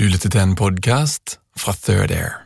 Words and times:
Du 0.00 0.06
lytter 0.08 0.30
til 0.32 0.40
en 0.40 0.54
podkast 0.56 1.34
fra 1.60 1.74
Third 1.76 2.08
Air. 2.08 2.38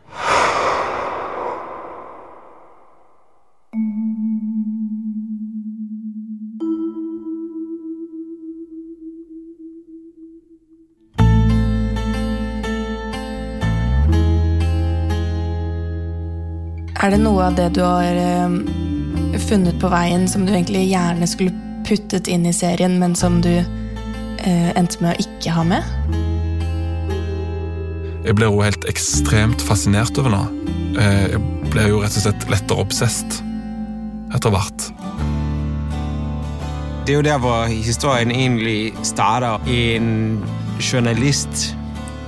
Er 16.98 17.14
det 17.14 17.20
noe 17.22 17.38
av 17.44 17.54
det 17.54 17.68
du 17.78 17.84
har 17.84 18.02
eh, 18.02 18.58
funnet 19.46 19.78
på 19.78 19.94
veien 19.94 20.26
som 20.26 20.42
du 20.42 20.56
egentlig 20.56 20.88
gjerne 20.90 21.30
skulle 21.30 21.54
puttet 21.86 22.26
inn 22.26 22.50
i 22.50 22.56
serien, 22.56 22.98
men 22.98 23.14
som 23.14 23.38
du 23.46 23.52
eh, 23.54 24.70
endte 24.74 25.06
med 25.06 25.14
å 25.14 25.28
ikke 25.28 25.54
ha 25.54 25.68
med? 25.76 26.23
Jeg 28.24 28.38
blir 28.38 28.48
jo 28.48 28.62
helt 28.64 28.84
ekstremt 28.88 29.62
fascinert 29.62 30.18
over 30.18 30.32
nå. 30.32 30.42
Eh, 30.96 31.34
Jeg 31.34 31.40
blir 31.70 31.88
jo 31.90 32.00
rett 32.00 32.16
og 32.16 32.24
slett 32.24 32.46
lettere 32.48 32.80
obsesst 32.80 33.42
etter 34.34 34.50
hvert. 34.54 34.86
Det 37.04 37.12
er 37.12 37.18
jo 37.18 37.24
der, 37.26 37.38
hvor 37.38 37.66
historien 37.68 38.30
egentlig 38.30 38.94
starter. 39.02 39.60
En 39.68 40.40
journalist 40.80 41.76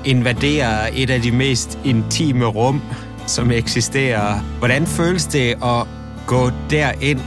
invaderer 0.05 0.93
et 0.93 1.11
av 1.11 1.23
de 1.25 1.33
mest 1.33 1.79
intime 1.85 2.45
rom 2.45 2.83
som 3.27 3.51
eksisterer. 3.51 4.43
Hvordan 4.61 4.87
føles 4.87 5.27
det 5.33 5.57
å 5.65 5.87
gå 6.27 6.51
derind 6.71 7.25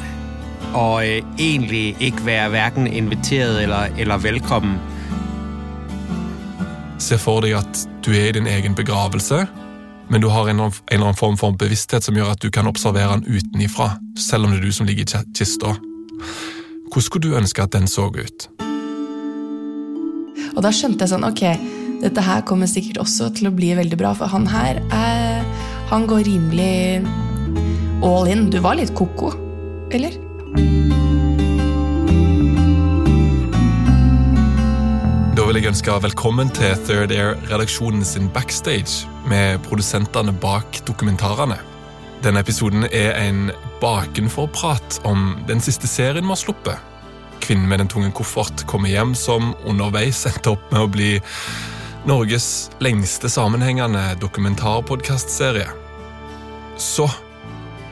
og 0.76 1.02
øh, 1.02 1.24
egentlig 1.40 1.96
ikke 2.00 2.26
være 2.26 2.50
hverken 2.50 2.88
inviteret 2.88 3.64
eller, 3.64 3.90
eller 3.98 4.18
velkommen? 4.18 4.78
Se 7.00 7.18
for 7.18 7.42
deg 7.42 7.58
at 7.58 7.88
du 8.10 8.16
er 8.18 8.30
i 8.32 8.38
din 8.40 8.48
egen 8.50 8.74
begravelse, 8.76 9.44
men 10.10 10.22
du 10.22 10.30
har 10.34 10.48
en 10.50 10.58
eller 10.60 10.72
annen- 11.06 11.16
form 11.18 11.38
for 11.38 11.52
bevissthet 11.52 12.04
som 12.04 12.16
gjør 12.18 12.32
at 12.32 12.42
du 12.42 12.50
kan 12.50 12.66
observere 12.68 13.20
den 13.20 13.38
utenifra, 13.38 13.92
selv 14.18 14.46
om 14.46 14.52
det 14.52 14.60
er 14.60 14.66
du 14.66 14.72
som 14.72 14.88
ligger 14.88 15.04
i 15.04 15.06
ki- 15.06 15.34
kista. 15.38 15.76
Hvordan 16.90 17.06
skulle 17.06 17.30
du 17.30 17.38
ønske 17.38 17.62
at 17.62 17.72
den 17.72 17.88
så 17.88 18.08
ut? 18.10 18.48
Og 20.56 20.64
da 20.64 20.72
skjønte 20.74 21.06
jeg 21.06 21.10
sånn, 21.14 21.24
ok, 21.28 21.44
dette 22.02 22.22
her 22.26 22.42
kommer 22.42 22.66
sikkert 22.66 22.98
også 22.98 23.30
til 23.36 23.48
å 23.52 23.54
bli 23.56 23.76
veldig 23.78 23.98
bra, 23.98 24.14
for 24.18 24.26
han 24.26 24.48
her 24.48 24.82
er, 24.92 25.46
han 25.92 26.08
går 26.08 26.26
rimelig 26.26 27.06
all 28.02 28.26
in. 28.28 28.50
Du 28.50 28.60
var 28.60 28.76
litt 28.76 28.96
koko, 28.96 29.36
eller? 29.92 30.18
Vil 35.60 35.66
jeg 35.66 35.74
ønske 35.74 35.96
velkommen 36.06 36.52
til 36.56 36.72
Third 36.88 37.12
Air-redaksjonen 37.12 38.06
sin 38.08 38.30
backstage 38.32 39.10
med 39.28 39.60
produsentene 39.66 40.32
bak 40.40 40.78
dokumentarene. 40.88 41.58
Denne 42.24 42.40
episoden 42.46 42.86
er 42.88 43.18
en 43.20 43.50
bakenforprat 43.82 45.02
om 45.10 45.34
den 45.50 45.60
siste 45.60 45.90
serien 45.92 46.24
vi 46.24 46.32
har 46.32 46.40
sluppet. 46.40 46.86
Kvinnen 47.44 47.68
med 47.68 47.84
den 47.84 47.92
tunge 47.92 48.14
koffert 48.16 48.64
kommer 48.72 48.88
hjem 48.88 49.12
som 49.20 49.52
underveis 49.68 50.22
endte 50.30 50.54
opp 50.54 50.64
med 50.72 50.86
å 50.86 50.94
bli 50.94 51.10
Norges 52.08 52.70
lengste 52.80 53.28
sammenhengende 53.28 54.06
dokumentarpodkastserie. 54.24 55.68
Så 56.80 57.10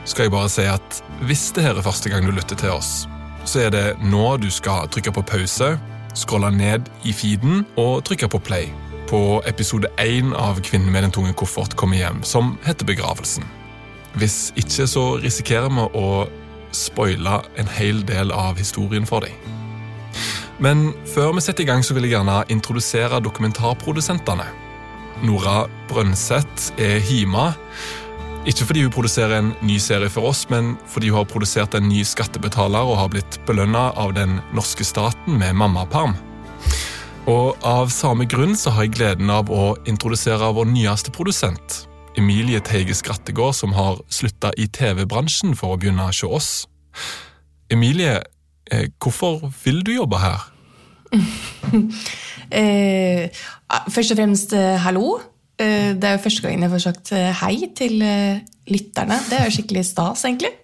skal 0.08 0.30
jeg 0.30 0.36
bare 0.38 0.54
si 0.56 0.64
at 0.72 1.02
hvis 1.28 1.50
det 1.52 1.68
her 1.68 1.76
er 1.76 1.84
første 1.84 2.08
gang 2.08 2.24
du 2.24 2.32
lytter 2.32 2.56
til 2.64 2.78
oss, 2.78 3.04
så 3.44 3.66
er 3.66 3.76
det 3.76 3.86
nå 4.08 4.38
du 4.40 4.48
skal 4.48 4.88
trykke 4.88 5.18
på 5.20 5.28
pause, 5.36 5.74
scrolle 6.18 6.50
ned 6.54 6.88
i 7.06 7.14
feeden 7.14 7.64
og 7.78 8.02
trykke 8.08 8.28
på 8.32 8.42
play 8.42 8.68
på 9.08 9.40
episode 9.48 9.88
1 10.02 10.34
av 10.36 10.58
Kvinnen 10.60 10.92
med 10.92 11.06
den 11.06 11.14
tunge 11.14 11.32
koffert 11.38 11.76
kommer 11.80 11.96
hjem, 11.96 12.20
som 12.26 12.56
heter 12.66 12.88
Begravelsen. 12.88 13.46
Hvis 14.20 14.50
ikke 14.58 14.84
så 14.90 15.04
risikerer 15.22 15.72
vi 15.72 15.86
å 15.96 16.08
spoile 16.76 17.38
en 17.56 17.70
hel 17.78 18.02
del 18.08 18.32
av 18.34 18.58
historien 18.60 19.06
for 19.08 19.24
deg. 19.24 19.32
Men 20.60 20.90
før 21.08 21.32
vi 21.36 21.44
setter 21.44 21.64
i 21.64 21.68
gang, 21.70 21.84
så 21.86 21.94
vil 21.94 22.08
jeg 22.08 22.16
gjerne 22.16 22.42
introdusere 22.52 23.22
dokumentarprodusentene. 23.24 24.48
Nora 25.24 25.62
Brønseth 25.88 26.72
er 26.82 26.98
Hima. 27.02 27.52
Ikke 28.48 28.64
fordi 28.64 28.86
hun 28.86 28.92
produserer 28.94 29.34
en 29.42 29.50
ny 29.60 29.76
serie 29.82 30.08
for 30.08 30.30
oss, 30.30 30.46
men 30.48 30.72
fordi 30.88 31.10
hun 31.12 31.20
har 31.20 31.28
produsert 31.28 31.74
en 31.76 31.84
ny 31.84 32.00
skattebetaler 32.08 32.88
og 32.88 32.96
har 32.96 33.10
blitt 33.12 33.36
belønna 33.48 33.90
av 34.00 34.14
den 34.16 34.38
norske 34.56 34.86
staten 34.88 35.36
med 35.36 35.58
mammaperm. 35.60 36.16
Og 37.28 37.60
av 37.66 37.92
samme 37.92 38.24
grunn 38.24 38.56
så 38.56 38.72
har 38.72 38.86
jeg 38.86 38.94
gleden 38.96 39.28
av 39.28 39.52
å 39.52 39.74
introdusere 39.90 40.48
vår 40.56 40.70
nyeste 40.72 41.12
produsent, 41.12 41.82
Emilie 42.16 42.62
Teige 42.64 42.96
Skrattegård, 42.96 43.52
som 43.54 43.76
har 43.76 44.00
slutta 44.08 44.54
i 44.56 44.64
TV-bransjen 44.72 45.52
for 45.58 45.76
å 45.76 45.80
begynne 45.80 46.08
hos 46.08 46.24
oss. 46.24 46.50
Emilie, 47.68 48.22
eh, 48.72 48.88
hvorfor 48.96 49.52
vil 49.60 49.84
du 49.84 49.92
jobbe 49.98 50.24
her? 50.24 50.48
Eh, 52.48 53.28
først 53.92 54.14
og 54.14 54.16
fremst 54.16 54.54
eh, 54.56 54.78
hallo. 54.80 55.18
Eh, 55.58 55.90
det 55.98 56.06
er 56.06 56.16
jo 56.16 56.22
første 56.22 56.44
gangen 56.44 56.64
jeg 56.64 56.74
får 56.74 56.84
sagt 56.86 57.12
eh, 57.16 57.30
hei 57.42 57.68
til 57.76 58.02
eh, 58.04 58.40
lytterne. 58.70 59.18
Det 59.28 59.38
er 59.38 59.48
jo 59.48 59.56
skikkelig 59.58 59.84
stas, 59.90 60.24
egentlig. 60.28 60.54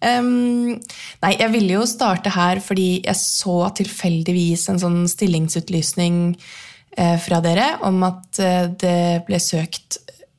Um, 0.00 0.78
nei, 1.20 1.34
jeg 1.36 1.52
ville 1.52 1.74
jo 1.74 1.82
starte 1.84 2.32
her 2.32 2.62
fordi 2.64 3.02
jeg 3.04 3.18
så 3.20 3.66
tilfeldigvis 3.76 4.62
en 4.72 4.78
sånn 4.80 5.02
stillingsutlysning 5.12 6.22
uh, 6.32 7.18
fra 7.20 7.42
dere 7.44 7.74
om 7.84 7.98
at 8.06 8.40
uh, 8.40 8.70
det 8.80 9.26
ble 9.26 9.36
søkt 9.44 9.98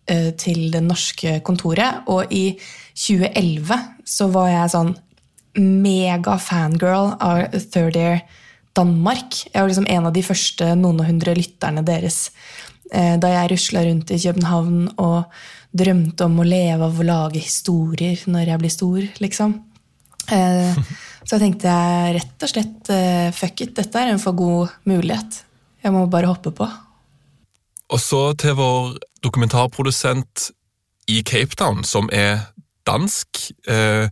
uh, 0.09 0.31
til 0.33 0.71
det 0.73 0.81
norske 0.81 1.37
kontoret. 1.45 2.09
Og 2.09 2.33
i 2.33 2.55
2011 2.97 3.85
så 4.01 4.31
var 4.33 4.49
jeg 4.49 4.73
sånn 4.73 4.95
mega 5.61 6.39
fangirl 6.41 7.13
av 7.21 7.53
Third 7.53 7.99
Air 8.01 8.23
Danmark. 8.73 9.43
Jeg 9.51 9.59
var 9.59 9.69
liksom 9.69 9.89
en 9.93 10.09
av 10.09 10.15
de 10.15 10.25
første 10.25 10.73
noen 10.79 11.03
og 11.03 11.09
hundre 11.11 11.35
lytterne 11.37 11.85
deres 11.85 12.31
da 12.91 13.29
jeg 13.31 13.51
rusla 13.53 13.85
rundt 13.87 14.11
i 14.11 14.19
København 14.19 14.79
og 14.99 15.29
drømte 15.71 16.25
om 16.27 16.41
å 16.41 16.45
leve 16.47 16.89
av 16.89 16.97
å 16.99 17.05
lage 17.07 17.39
historier 17.39 18.19
når 18.27 18.51
jeg 18.51 18.59
blir 18.59 18.73
stor, 18.73 19.05
liksom. 19.23 19.53
Så 20.27 20.83
så 21.29 21.39
tenkte 21.39 21.69
jeg 21.69 22.15
rett 22.17 22.45
og 22.45 22.51
slett 22.51 22.91
eh, 22.93 23.29
fuck 23.35 23.63
it, 23.63 23.75
dette 23.77 23.99
er 23.99 24.11
en 24.11 24.21
for 24.21 24.35
god 24.37 24.73
mulighet. 24.89 25.43
Jeg 25.81 25.93
må 25.95 26.05
bare 26.11 26.29
hoppe 26.29 26.53
på. 26.55 26.67
Og 27.91 27.99
så 27.99 28.21
til 28.39 28.55
vår 28.57 28.97
dokumentarprodusent 29.23 30.49
i 31.11 31.21
Cape 31.27 31.57
Town, 31.59 31.83
som 31.83 32.09
er 32.13 32.51
dansk. 32.87 33.51
Eh, 33.67 34.07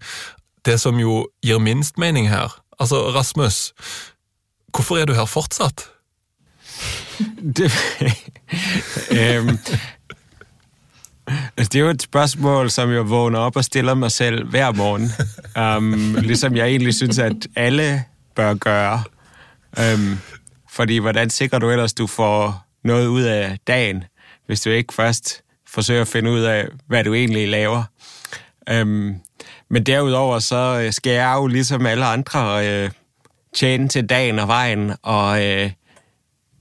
det 0.67 0.77
som 0.81 0.99
jo 0.99 1.23
gir 1.45 1.61
minst 1.63 1.97
mening 1.97 2.29
her. 2.29 2.53
Altså, 2.79 3.09
Rasmus, 3.15 3.71
hvorfor 4.75 4.99
er 4.99 5.09
du 5.09 5.15
her 5.17 5.29
fortsatt? 5.29 5.87
Det, 7.57 7.71
altså, 11.57 11.69
det 11.71 11.75
er 11.75 11.80
jo 11.80 11.89
et 11.89 12.01
spørsmål, 12.01 12.69
som 12.69 12.92
jeg 12.92 13.10
vågner 13.10 13.39
opp 13.39 13.56
og 13.56 13.63
stiller 13.63 13.94
meg 13.94 14.12
selv 14.12 14.45
hver 14.50 14.71
morgen. 14.71 15.12
Um, 15.57 16.16
ligesom 16.16 16.56
jeg 16.56 16.68
egentlig 16.68 16.94
synes, 16.94 17.19
at 17.19 17.48
alle 17.56 18.04
bør 18.36 18.54
gjøre. 18.54 19.04
Um, 19.94 20.19
Fordi 20.69 20.98
hvordan 20.98 21.30
sikrer 21.30 21.60
du 21.60 21.69
ellers, 21.69 21.94
du 21.94 22.07
får 22.07 22.66
noe 22.83 23.10
ut 23.10 23.25
av 23.25 23.57
dagen, 23.68 24.04
hvis 24.48 24.62
du 24.62 24.69
ikke 24.69 24.94
først 24.94 25.42
forsøger 25.68 26.06
å 26.06 26.10
finne 26.10 26.31
ut 26.31 26.45
av 26.45 26.69
hva 26.88 27.04
du 27.04 27.13
egentlig 27.13 27.48
laver? 27.50 27.83
Um, 28.71 29.19
men 29.69 29.86
derudover 29.86 30.39
så 30.39 30.81
øh, 30.83 30.94
skal 30.94 31.12
jeg 31.12 31.33
jo 31.36 31.48
ligesom 31.48 31.86
alle 31.86 32.06
andre 32.06 32.68
øh, 32.68 32.92
tjene 33.56 33.88
til 33.88 34.10
dagen 34.10 34.39
og 34.39 34.48
vejen, 34.48 34.94
og 35.04 35.45
øh, 35.45 35.71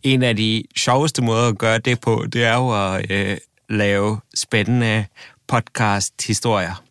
en 0.03 0.23
af 0.23 0.37
de 0.37 0.65
sjoveste 0.77 1.23
måder 1.23 1.49
at 1.49 1.59
gøre 1.59 1.79
det 1.79 2.00
på, 2.00 2.27
det 2.33 2.45
er 2.45 2.55
jo 2.55 2.95
at 2.95 3.11
øh, 3.11 3.37
lave 3.69 4.21
spændende 4.35 5.06
podcast-historier. 5.49 6.83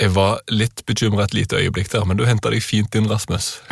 Jeg 0.00 0.14
var 0.14 0.38
litt 0.52 0.82
bekymret 0.86 1.24
et 1.24 1.34
lite 1.34 1.56
øyeblikk 1.56 1.92
der, 1.92 2.04
men 2.04 2.16
du 2.18 2.24
henta 2.28 2.50
deg 2.52 2.62
fint 2.62 2.94
inn, 2.94 3.10
Rasmus. 3.10 3.62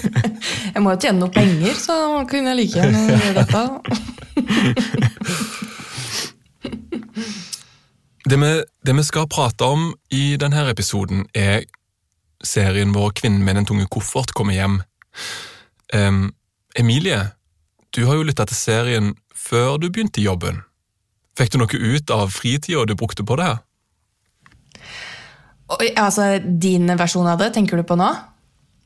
Jeg 0.74 0.82
må 0.82 0.90
jo 0.90 0.98
tjene 1.02 1.18
noen 1.18 1.32
penger, 1.34 1.74
så 1.78 2.24
kunne 2.30 2.50
jeg 2.50 2.56
like 2.56 2.74
gjerne 2.74 2.98
gjøre 3.10 3.34
dette. 3.38 3.62
Det 8.30 8.36
vi, 8.38 8.50
det 8.86 8.94
vi 8.94 9.02
skal 9.02 9.26
prate 9.32 9.66
om 9.66 9.88
i 10.14 10.36
denne 10.38 10.60
episoden, 10.70 11.24
er 11.34 11.64
serien 12.44 12.92
vår 12.94 13.10
'Kvinnen 13.10 13.42
med 13.42 13.54
den 13.54 13.66
tunge 13.66 13.86
koffert' 13.90 14.32
kommer 14.36 14.54
hjem. 14.54 14.82
Um, 15.94 16.34
Emilie, 16.76 17.30
du 17.96 18.04
har 18.06 18.18
jo 18.18 18.26
lytta 18.26 18.46
til 18.48 18.58
serien 18.58 19.14
før 19.34 19.78
du 19.80 19.88
begynte 19.90 20.22
i 20.22 20.26
jobben. 20.28 20.62
Fikk 21.38 21.54
du 21.54 21.60
noe 21.62 21.80
ut 21.80 22.12
av 22.14 22.30
fritida 22.34 22.84
du 22.86 22.96
brukte 22.98 23.26
på 23.26 23.38
det 23.40 23.48
her? 23.48 23.60
Altså, 25.98 26.34
din 26.42 26.90
versjon 26.98 27.28
av 27.30 27.38
det, 27.40 27.52
tenker 27.54 27.78
du 27.78 27.86
på 27.86 27.96
nå? 27.98 28.10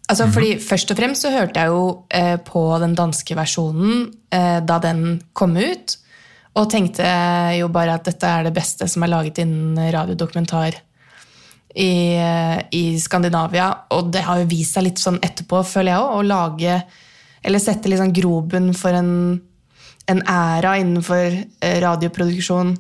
Altså, 0.05 0.29
fordi 0.29 0.59
Først 0.61 0.91
og 0.93 0.99
fremst 0.99 1.25
så 1.25 1.33
hørte 1.33 1.63
jeg 1.63 1.73
jo 1.73 1.85
eh, 2.13 2.37
på 2.45 2.65
den 2.83 2.97
danske 2.97 3.37
versjonen 3.39 4.11
eh, 4.29 4.59
da 4.61 4.77
den 4.85 5.21
kom 5.33 5.57
ut, 5.57 5.97
og 6.55 6.69
tenkte 6.71 7.07
jo 7.57 7.71
bare 7.73 7.97
at 7.97 8.05
dette 8.07 8.29
er 8.29 8.45
det 8.47 8.53
beste 8.55 8.87
som 8.91 9.03
er 9.03 9.11
laget 9.11 9.41
innen 9.43 9.81
radiodokumentar 9.95 10.77
i, 11.75 11.95
eh, 12.21 12.61
i 12.77 12.85
Skandinavia. 13.01 13.71
Og 13.97 14.13
det 14.13 14.23
har 14.29 14.43
jo 14.43 14.51
vist 14.53 14.77
seg 14.77 14.87
litt 14.91 15.03
sånn 15.03 15.19
etterpå, 15.25 15.65
føler 15.67 15.95
jeg 15.95 16.05
òg, 16.05 16.13
å 16.21 16.29
lage 16.29 16.77
Eller 17.45 17.63
sette 17.63 17.93
sånn 17.99 18.15
grobunn 18.17 18.73
for 18.77 18.97
en, 18.97 19.13
en 20.11 20.25
æra 20.31 20.79
innenfor 20.81 21.37
eh, 21.37 21.79
radioproduksjon 21.85 22.75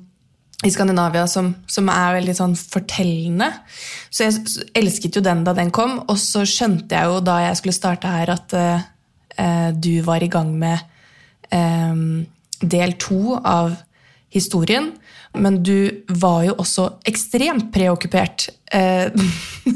i 0.65 0.71
Skandinavia 0.73 1.27
som, 1.29 1.51
som 1.69 1.89
er 1.93 2.19
veldig 2.19 2.35
sånn 2.39 2.55
fortellende. 2.57 3.51
Så 4.09 4.25
jeg 4.25 4.65
elsket 4.79 5.19
jo 5.19 5.25
den 5.25 5.45
da 5.45 5.53
den 5.57 5.73
kom, 5.75 5.99
og 6.09 6.17
så 6.21 6.45
skjønte 6.49 6.97
jeg 6.97 7.11
jo 7.11 7.21
da 7.25 7.41
jeg 7.45 7.61
skulle 7.61 7.77
starte 7.77 8.11
her, 8.11 8.33
at 8.33 8.57
eh, 8.57 9.71
du 9.75 9.99
var 10.07 10.25
i 10.25 10.31
gang 10.33 10.55
med 10.57 10.81
um, 11.51 12.25
del 12.61 12.97
to 13.03 13.37
av 13.37 13.75
historien. 14.35 14.93
Men 15.35 15.59
du 15.67 16.05
var 16.21 16.45
jo 16.47 16.55
også 16.63 16.87
ekstremt 17.11 17.73
preokkupert 17.75 18.47
eh, 18.75 19.11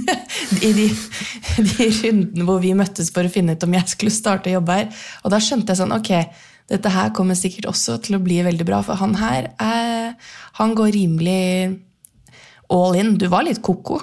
i 0.68 0.70
de, 0.76 0.86
de 1.56 1.88
rundene 2.02 2.46
hvor 2.46 2.60
vi 2.62 2.74
møttes 2.78 3.10
for 3.14 3.26
å 3.26 3.32
finne 3.32 3.56
ut 3.56 3.66
om 3.66 3.74
jeg 3.74 3.90
skulle 3.90 4.14
starte 4.14 4.52
å 4.52 4.58
jobbe 4.58 4.76
her. 4.78 5.02
Og 5.24 5.34
da 5.34 5.40
skjønte 5.42 5.74
jeg 5.74 5.80
sånn, 5.80 5.96
ok, 5.96 6.12
dette 6.70 6.92
her 6.92 7.10
kommer 7.16 7.38
sikkert 7.38 7.70
også 7.72 7.98
til 8.04 8.18
å 8.18 8.22
bli 8.22 8.42
veldig 8.46 8.68
bra, 8.68 8.82
for 8.86 9.00
han 9.00 9.16
her 9.18 9.50
er, 9.62 10.14
han 10.60 10.76
går 10.78 10.92
rimelig 10.94 11.78
all 12.70 12.98
in. 12.98 13.16
Du 13.18 13.26
var 13.32 13.46
litt 13.48 13.62
koko, 13.64 13.98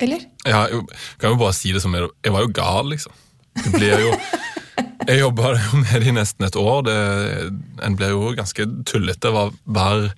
eller? 0.00 0.24
Ja, 0.48 0.64
jeg 0.72 0.86
kan 1.20 1.34
jo 1.34 1.40
bare 1.40 1.56
si 1.56 1.74
det 1.76 1.84
som 1.84 1.94
jeg, 1.94 2.08
jeg 2.24 2.34
var 2.34 2.46
jo 2.46 2.54
gal, 2.56 2.90
liksom. 2.94 3.14
Det 3.58 3.74
blir 3.74 4.06
jo 4.08 4.12
Jeg 5.08 5.22
jobba 5.22 5.54
jo 5.56 5.78
med 5.80 6.02
det 6.02 6.10
i 6.10 6.12
nesten 6.12 6.44
et 6.44 6.56
år. 6.60 6.82
Det, 6.84 6.96
en 7.86 7.94
blir 7.96 8.10
jo 8.12 8.32
ganske 8.36 8.66
tullete 8.86 9.30
hver 9.32 10.10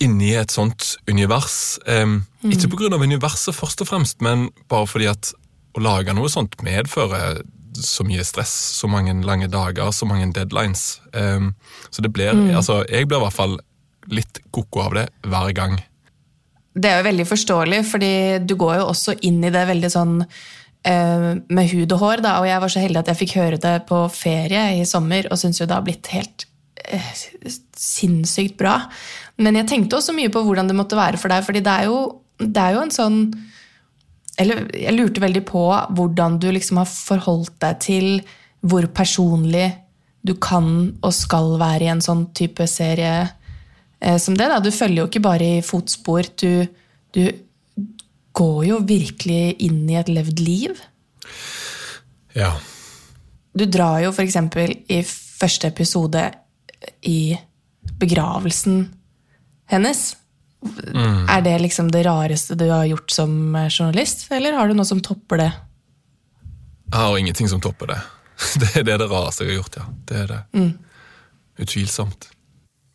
inni 0.00 0.32
et 0.38 0.52
sånt 0.52 0.96
univers. 1.10 1.78
Em, 1.86 2.24
Ikke 2.48 2.70
pga. 2.72 2.96
universet, 2.96 3.54
først 3.54 3.82
og 3.84 3.90
fremst, 3.90 4.20
men 4.24 4.48
bare 4.68 4.88
fordi 4.88 5.10
at 5.10 5.32
å 5.76 5.82
lage 5.84 6.14
noe 6.16 6.30
sånt 6.32 6.56
medfører 6.66 7.42
så 7.80 8.04
mye 8.04 8.24
stress, 8.26 8.52
så 8.80 8.88
mange 8.90 9.14
lange 9.24 9.48
dager, 9.50 9.92
så 9.94 10.08
mange 10.08 10.32
deadlines. 10.34 11.00
Um, 11.14 11.54
så 11.90 12.02
det 12.02 12.12
blir 12.12 12.32
Altså, 12.56 12.84
jeg 12.88 13.08
blir 13.08 13.20
i 13.20 13.24
hvert 13.24 13.36
fall 13.36 13.58
litt 14.10 14.40
koko 14.50 14.86
av 14.88 14.96
det 14.98 15.06
hver 15.22 15.52
gang. 15.54 15.78
Det 16.74 16.90
er 16.90 17.00
jo 17.00 17.08
veldig 17.08 17.26
forståelig, 17.26 17.80
fordi 17.90 18.14
du 18.46 18.56
går 18.58 18.80
jo 18.80 18.88
også 18.90 19.16
inn 19.26 19.42
i 19.44 19.52
det 19.54 19.64
veldig 19.68 19.90
sånn 19.90 20.20
uh, 20.22 21.30
med 21.38 21.72
hud 21.72 21.94
og 21.96 22.02
hår, 22.02 22.24
da, 22.26 22.36
og 22.40 22.48
jeg 22.50 22.62
var 22.64 22.74
så 22.74 22.84
heldig 22.84 23.02
at 23.02 23.10
jeg 23.12 23.20
fikk 23.24 23.36
høre 23.40 23.62
det 23.62 23.74
på 23.90 24.04
ferie 24.14 24.66
i 24.78 24.86
sommer, 24.88 25.30
og 25.30 25.40
syns 25.40 25.60
jo 25.60 25.68
det 25.68 25.76
har 25.76 25.86
blitt 25.86 26.12
helt 26.14 26.46
uh, 26.90 27.10
sinnssykt 27.76 28.58
bra. 28.60 28.76
Men 29.40 29.56
jeg 29.60 29.68
tenkte 29.70 29.98
også 29.98 30.14
mye 30.16 30.32
på 30.32 30.42
hvordan 30.44 30.68
det 30.68 30.76
måtte 30.76 30.98
være 30.98 31.20
for 31.20 31.32
deg, 31.32 31.44
fordi 31.46 31.62
det 31.64 31.72
er 31.72 31.88
jo, 31.88 32.00
det 32.40 32.60
er 32.60 32.76
jo 32.76 32.84
en 32.84 32.94
sånn 32.94 33.18
Eller 34.40 34.66
jeg 34.76 34.96
lurte 34.96 35.22
veldig 35.22 35.42
på 35.48 35.64
hvordan 35.96 36.38
du 36.40 36.48
liksom 36.54 36.80
har 36.80 36.88
forholdt 36.88 37.56
deg 37.64 37.80
til 37.84 38.08
hvor 38.60 38.86
personlig 38.92 39.68
du 40.20 40.34
kan 40.36 40.66
og 41.00 41.12
skal 41.16 41.54
være 41.60 41.86
i 41.86 41.92
en 41.92 42.02
sånn 42.04 42.26
type 42.36 42.66
serie 42.68 43.14
eh, 43.24 44.18
som 44.20 44.36
det. 44.36 44.48
Da. 44.52 44.60
Du 44.60 44.68
følger 44.72 45.02
jo 45.02 45.08
ikke 45.08 45.24
bare 45.24 45.48
i 45.58 45.64
fotspor, 45.64 46.28
du, 46.40 46.66
du 47.16 47.22
går 48.36 48.60
jo 48.68 48.80
virkelig 48.84 49.56
inn 49.64 49.82
i 49.88 49.96
et 50.00 50.12
levd 50.12 50.42
liv. 50.44 50.82
Ja. 52.36 52.52
Du 53.56 53.64
drar 53.64 54.02
jo 54.04 54.12
f.eks. 54.12 54.36
i 54.92 55.00
første 55.04 55.72
episode 55.72 56.28
i 57.08 57.32
begravelsen 58.00 58.82
hennes. 59.70 60.16
Er 61.30 61.40
det 61.44 61.54
liksom 61.62 61.88
det 61.92 62.04
rareste 62.04 62.56
du 62.58 62.66
har 62.68 62.84
gjort 62.84 63.10
som 63.10 63.54
eh, 63.56 63.70
journalist, 63.70 64.26
eller 64.34 64.58
har 64.58 64.68
du 64.68 64.76
noe 64.76 64.88
som 64.88 65.00
topper 65.00 65.40
det? 65.40 65.50
Jeg 66.90 66.98
har 66.98 67.16
ingenting 67.18 67.48
som 67.48 67.62
topper 67.62 67.94
det. 67.94 68.00
Det 68.60 68.68
er 68.76 68.84
det, 68.88 68.98
det 69.02 69.10
rareste 69.10 69.44
jeg 69.44 69.50
har 69.50 69.58
gjort, 69.60 69.76
ja. 69.76 69.82
Det 70.08 70.16
er 70.16 70.28
det. 70.30 70.68
Utvilsomt. 71.60 72.30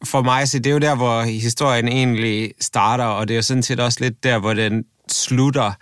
For 0.06 0.26
meg 0.26 0.48
så 0.50 0.60
det 0.60 0.70
er 0.70 0.74
jo 0.74 0.82
der, 0.84 0.96
hvor 0.96 1.24
historien 1.24 1.88
egentlig 1.88 2.54
starter, 2.62 3.06
og 3.06 3.28
det 3.28 3.34
er 3.34 3.42
jo 3.42 3.50
sådan 3.50 3.64
set 3.64 3.80
også 3.80 4.04
litt 4.04 4.24
der, 4.24 4.40
hvor 4.40 4.54
den 4.54 4.84
slutter. 5.12 5.78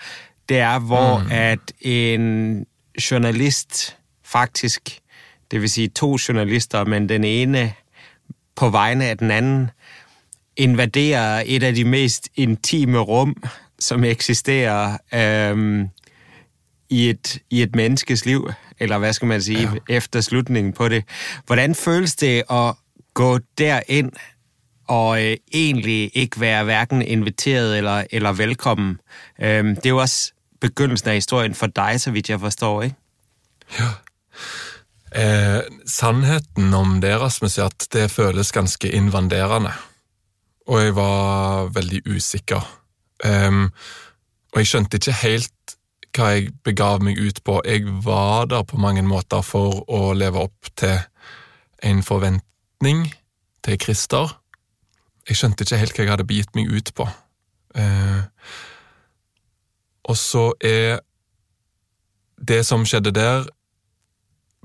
Det 0.49 0.59
er, 0.59 0.79
hvor 0.79 1.23
mm. 1.23 1.31
at 1.31 1.71
en 1.81 2.65
journalist 3.11 3.95
faktisk, 4.23 4.99
det 5.51 5.61
vil 5.61 5.69
si 5.69 5.87
to 5.87 6.17
journalister, 6.27 6.85
men 6.85 7.09
den 7.09 7.23
ene 7.23 7.73
på 8.55 8.69
vegne 8.69 9.09
av 9.09 9.17
den 9.17 9.31
anden, 9.31 9.71
invaderer 10.57 11.43
et 11.45 11.63
av 11.63 11.75
de 11.75 11.83
mest 11.85 12.29
intime 12.35 12.99
rom 12.99 13.35
som 13.79 14.03
eksisterer 14.03 14.97
øhm, 15.13 15.89
i, 16.89 17.09
et, 17.09 17.39
i 17.49 17.61
et 17.61 17.75
menneskes 17.75 18.25
liv, 18.25 18.51
eller 18.79 18.97
hva 18.97 19.11
skal 19.11 19.27
man 19.27 19.41
si, 19.41 19.61
ja. 19.61 19.71
efter 19.89 20.21
slutningen 20.21 20.73
på 20.73 20.89
det. 20.89 21.03
Hvordan 21.47 21.75
føles 21.75 22.15
det 22.15 22.43
å 22.49 22.73
gå 23.13 23.39
derind 23.57 24.11
og 24.87 25.21
øh, 25.21 25.35
egentlig 25.53 26.11
ikke 26.13 26.39
være 26.39 26.63
hverken 26.63 27.01
inviteret 27.01 27.77
eller, 27.77 28.05
eller 28.11 28.31
velkommen? 28.31 28.99
Øhm, 29.39 29.75
det 29.75 29.85
er 29.85 29.89
jo 29.89 29.97
også 29.97 30.33
begynnelsen 30.61 31.09
av 31.09 31.15
historien 31.15 31.55
for 31.55 31.67
deg, 31.67 32.01
så 32.01 32.11
vidt 32.11 32.29
jeg 32.29 32.39
forstår, 32.39 32.83
ikke? 32.83 33.89
Eh, 35.15 35.61
sannheten 35.85 36.73
om 36.73 37.01
det, 37.01 37.19
Rasmus, 37.21 37.57
er 37.57 37.65
at 37.69 37.87
det 37.93 38.11
føles 38.11 38.51
ganske 38.51 38.91
invaderende. 38.91 39.73
Og 40.67 40.79
jeg 40.79 40.95
var 40.95 41.69
veldig 41.75 42.01
usikker. 42.07 42.63
Um, 43.25 43.71
og 44.53 44.61
jeg 44.61 44.69
skjønte 44.69 44.99
ikke 44.99 45.15
helt 45.23 45.75
hva 46.13 46.29
jeg 46.35 46.51
begav 46.63 47.01
meg 47.03 47.17
ut 47.17 47.41
på. 47.43 47.57
Jeg 47.65 47.87
var 48.05 48.45
der 48.51 48.63
på 48.67 48.77
mange 48.77 49.01
måter 49.01 49.41
for 49.41 49.81
å 49.89 50.13
leve 50.13 50.45
opp 50.45 50.69
til 50.77 50.99
en 51.83 52.03
forventning 52.05 53.07
til 53.65 53.79
Christer. 53.81 54.37
Jeg 55.27 55.39
skjønte 55.39 55.65
ikke 55.65 55.81
helt 55.81 55.97
hva 55.97 56.05
jeg 56.05 56.13
hadde 56.13 56.27
begitt 56.29 56.55
meg 56.55 56.69
ut 56.71 56.93
på. 56.95 57.07
Uh, 57.73 58.21
og 60.03 60.17
så 60.19 60.51
er 60.61 61.01
det 62.47 62.63
som 62.67 62.85
skjedde 62.85 63.13
der, 63.15 63.47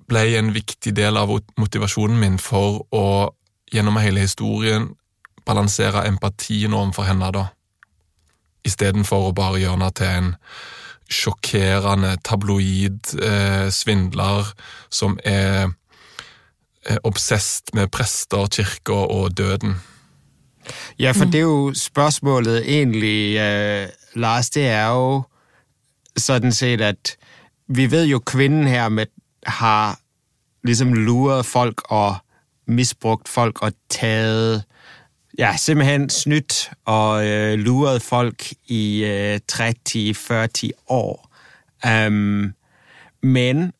ble 0.08 0.24
en 0.38 0.52
viktig 0.54 0.94
del 0.96 1.18
av 1.20 1.30
motivasjonen 1.60 2.18
min 2.18 2.38
for 2.40 2.82
å 2.96 3.04
gjennom 3.72 3.98
hele 4.00 4.24
historien 4.24 4.88
balansere 5.48 6.04
empatien 6.08 6.76
overfor 6.76 7.08
henne, 7.08 7.32
da. 7.34 7.46
Istedenfor 8.68 9.30
å 9.30 9.36
bare 9.36 9.62
gjøre 9.62 9.78
henne 9.78 9.92
til 9.96 10.12
en 10.12 10.34
sjokkerende 11.08 12.18
tabloid 12.26 13.14
eh, 13.24 13.68
svindler 13.72 14.50
som 14.92 15.16
er 15.24 15.70
eh, 16.84 16.98
obsesst 17.08 17.72
med 17.74 17.88
prester, 17.94 18.44
kirker 18.52 19.08
og 19.08 19.32
døden. 19.38 19.78
Ja, 21.00 21.14
for 21.16 21.24
det 21.24 21.40
er 21.40 21.46
jo 21.48 21.72
spørsmålet 21.72 22.68
egentlig, 22.68 23.38
eh, 23.40 23.88
Lars, 24.14 24.50
det 24.50 24.68
er 24.68 24.86
jo 24.92 25.22
sådan 26.16 26.52
set, 26.52 26.80
at 26.80 27.16
vi 27.68 27.90
vet 27.90 28.10
jo, 28.10 28.18
kvinnen 28.20 28.66
her 28.66 28.88
med, 28.88 29.06
har 29.46 29.96
liksom 30.64 30.92
luret 30.92 31.46
folk 31.46 31.82
og 31.88 32.18
misbrukt 32.66 33.28
folk 33.28 33.62
og 33.62 33.72
taget, 33.88 34.64
ja, 35.38 35.56
simpelthen 35.56 36.10
snydt 36.10 36.70
og 36.84 37.26
øh, 37.26 37.58
luret 37.58 38.02
folk 38.02 38.52
i 38.66 39.04
øh, 39.04 39.40
30-40 39.52 40.70
år. 40.88 41.30
Um, 42.06 42.54
men 43.22 43.72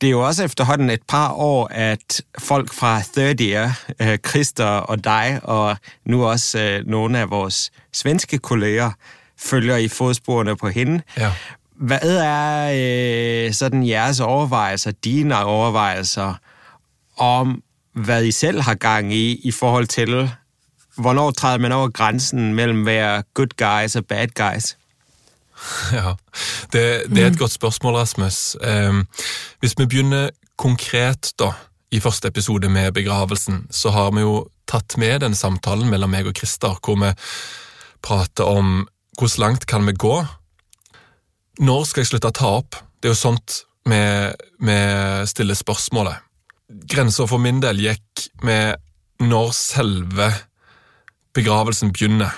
det 0.00 0.06
er 0.06 0.10
jo 0.10 0.26
også 0.26 0.44
efterhånden 0.44 0.90
et 0.90 1.02
par 1.08 1.32
år, 1.32 1.68
at 1.70 2.22
folk 2.38 2.72
fra 2.72 3.00
Third 3.16 3.40
Year, 3.40 3.80
øh, 4.02 4.18
Christer 4.28 4.64
og 4.64 5.04
dig, 5.04 5.40
og 5.42 5.76
nu 6.04 6.24
også 6.24 6.58
øh, 6.58 6.86
nogle 6.86 7.18
af 7.18 7.30
vores 7.30 7.70
svenske 7.92 8.38
kolleger, 8.38 8.90
følger 9.38 9.76
i 9.76 9.88
fodsporene 9.88 10.56
på 10.56 10.68
hende. 10.68 11.02
Ja. 11.16 11.32
Hvad 11.76 12.20
er 12.22 12.70
øh, 13.46 13.52
sådan 13.52 13.86
jeres 13.86 14.20
overvejelser, 14.20 14.90
dine 14.90 15.44
overvejelser 15.44 16.34
om, 17.16 17.62
hvad 17.94 18.24
I 18.24 18.30
selv 18.32 18.60
har 18.60 18.74
gang 18.74 19.14
i, 19.14 19.40
i 19.44 19.50
forhold 19.50 19.86
til, 19.86 20.30
hvornår 20.98 21.30
træder 21.30 21.58
man 21.58 21.72
over 21.72 21.88
grænsen 21.88 22.54
mellem 22.54 22.86
være 22.86 23.22
good 23.34 23.54
guys 23.56 23.96
og 23.96 24.06
bad 24.06 24.28
guys? 24.34 24.76
Ja, 25.92 26.14
det, 26.72 27.10
det 27.10 27.22
er 27.22 27.26
et 27.26 27.38
godt 27.38 27.52
spørsmål, 27.52 27.94
Rasmus. 27.94 28.56
Um, 28.88 29.06
hvis 29.60 29.74
vi 29.78 29.86
begynner 29.86 30.30
konkret 30.56 31.32
da, 31.38 31.52
i 31.90 32.00
første 32.00 32.28
episode 32.28 32.68
med 32.68 32.92
begravelsen, 32.92 33.66
så 33.70 33.90
har 33.90 34.10
vi 34.10 34.20
jo 34.20 34.48
tatt 34.68 34.98
med 34.98 35.20
den 35.20 35.34
samtalen 35.34 35.88
mellom 35.90 36.12
meg 36.12 36.28
og 36.28 36.36
Christer, 36.36 36.76
hvor 36.84 36.98
vi 37.00 37.12
prater 38.04 38.44
om 38.44 38.88
hvor 39.18 39.40
langt 39.40 39.66
kan 39.66 39.86
vi 39.86 39.92
gå? 39.92 40.24
Når 41.58 41.84
skal 41.88 42.04
jeg 42.04 42.12
slutte 42.12 42.30
å 42.30 42.36
ta 42.36 42.50
opp? 42.60 42.76
Det 43.00 43.08
er 43.08 43.14
jo 43.16 43.18
sånt 43.18 43.62
vi, 43.88 44.02
vi 44.62 44.78
stiller 45.26 45.58
spørsmålet. 45.58 46.20
Grensa 46.68 47.26
for 47.26 47.40
min 47.42 47.62
del 47.64 47.80
gikk 47.82 48.28
med 48.44 48.76
når 49.24 49.50
selve 49.56 50.28
begravelsen 51.34 51.92
begynner. 51.92 52.34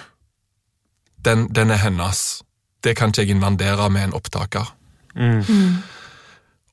Den, 1.25 1.49
den 1.55 1.71
er 1.71 1.83
hennes 1.83 2.41
det 2.85 2.97
kan 2.97 3.13
ikke 3.13 3.25
jeg 3.27 3.35
invandere 3.37 3.91
med 3.93 4.09
en 4.09 4.15
opptaker. 4.17 4.77
Mm. 5.15 5.45
Mm. 5.49 5.75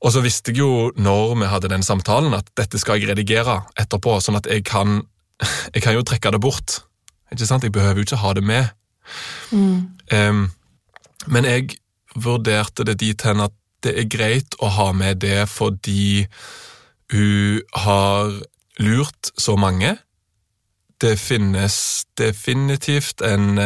Og 0.00 0.12
så 0.14 0.22
visste 0.24 0.52
jeg 0.52 0.62
jo 0.62 0.92
når 0.96 1.34
vi 1.40 1.50
hadde 1.50 1.70
den 1.72 1.82
samtalen, 1.82 2.34
at 2.34 2.48
dette 2.56 2.78
skal 2.78 3.00
jeg 3.00 3.10
redigere 3.10 3.60
etterpå, 3.78 4.18
sånn 4.22 4.38
at 4.38 4.48
jeg 4.48 4.64
kan, 4.68 5.02
jeg 5.74 5.84
kan 5.84 5.96
jo 5.98 6.06
trekke 6.06 6.32
det 6.34 6.40
bort. 6.40 6.80
Ikke 7.32 7.48
sant? 7.48 7.66
Jeg 7.66 7.74
behøver 7.74 8.00
jo 8.00 8.08
ikke 8.08 8.22
ha 8.22 8.32
det 8.38 8.44
med. 8.46 8.72
Mm. 9.52 9.88
Um, 10.12 10.44
men 11.26 11.48
jeg 11.48 11.76
vurderte 12.16 12.86
det 12.88 12.98
dit 13.02 13.22
hen 13.26 13.44
at 13.44 13.54
det 13.84 13.94
er 13.94 14.08
greit 14.10 14.56
å 14.64 14.70
ha 14.74 14.90
med 14.96 15.20
det 15.22 15.44
fordi 15.50 16.26
hun 17.12 17.60
har 17.84 18.32
lurt 18.82 19.30
så 19.38 19.54
mange. 19.60 19.94
Det 21.00 21.14
finnes 21.20 22.04
definitivt 22.18 23.22
en 23.22 23.58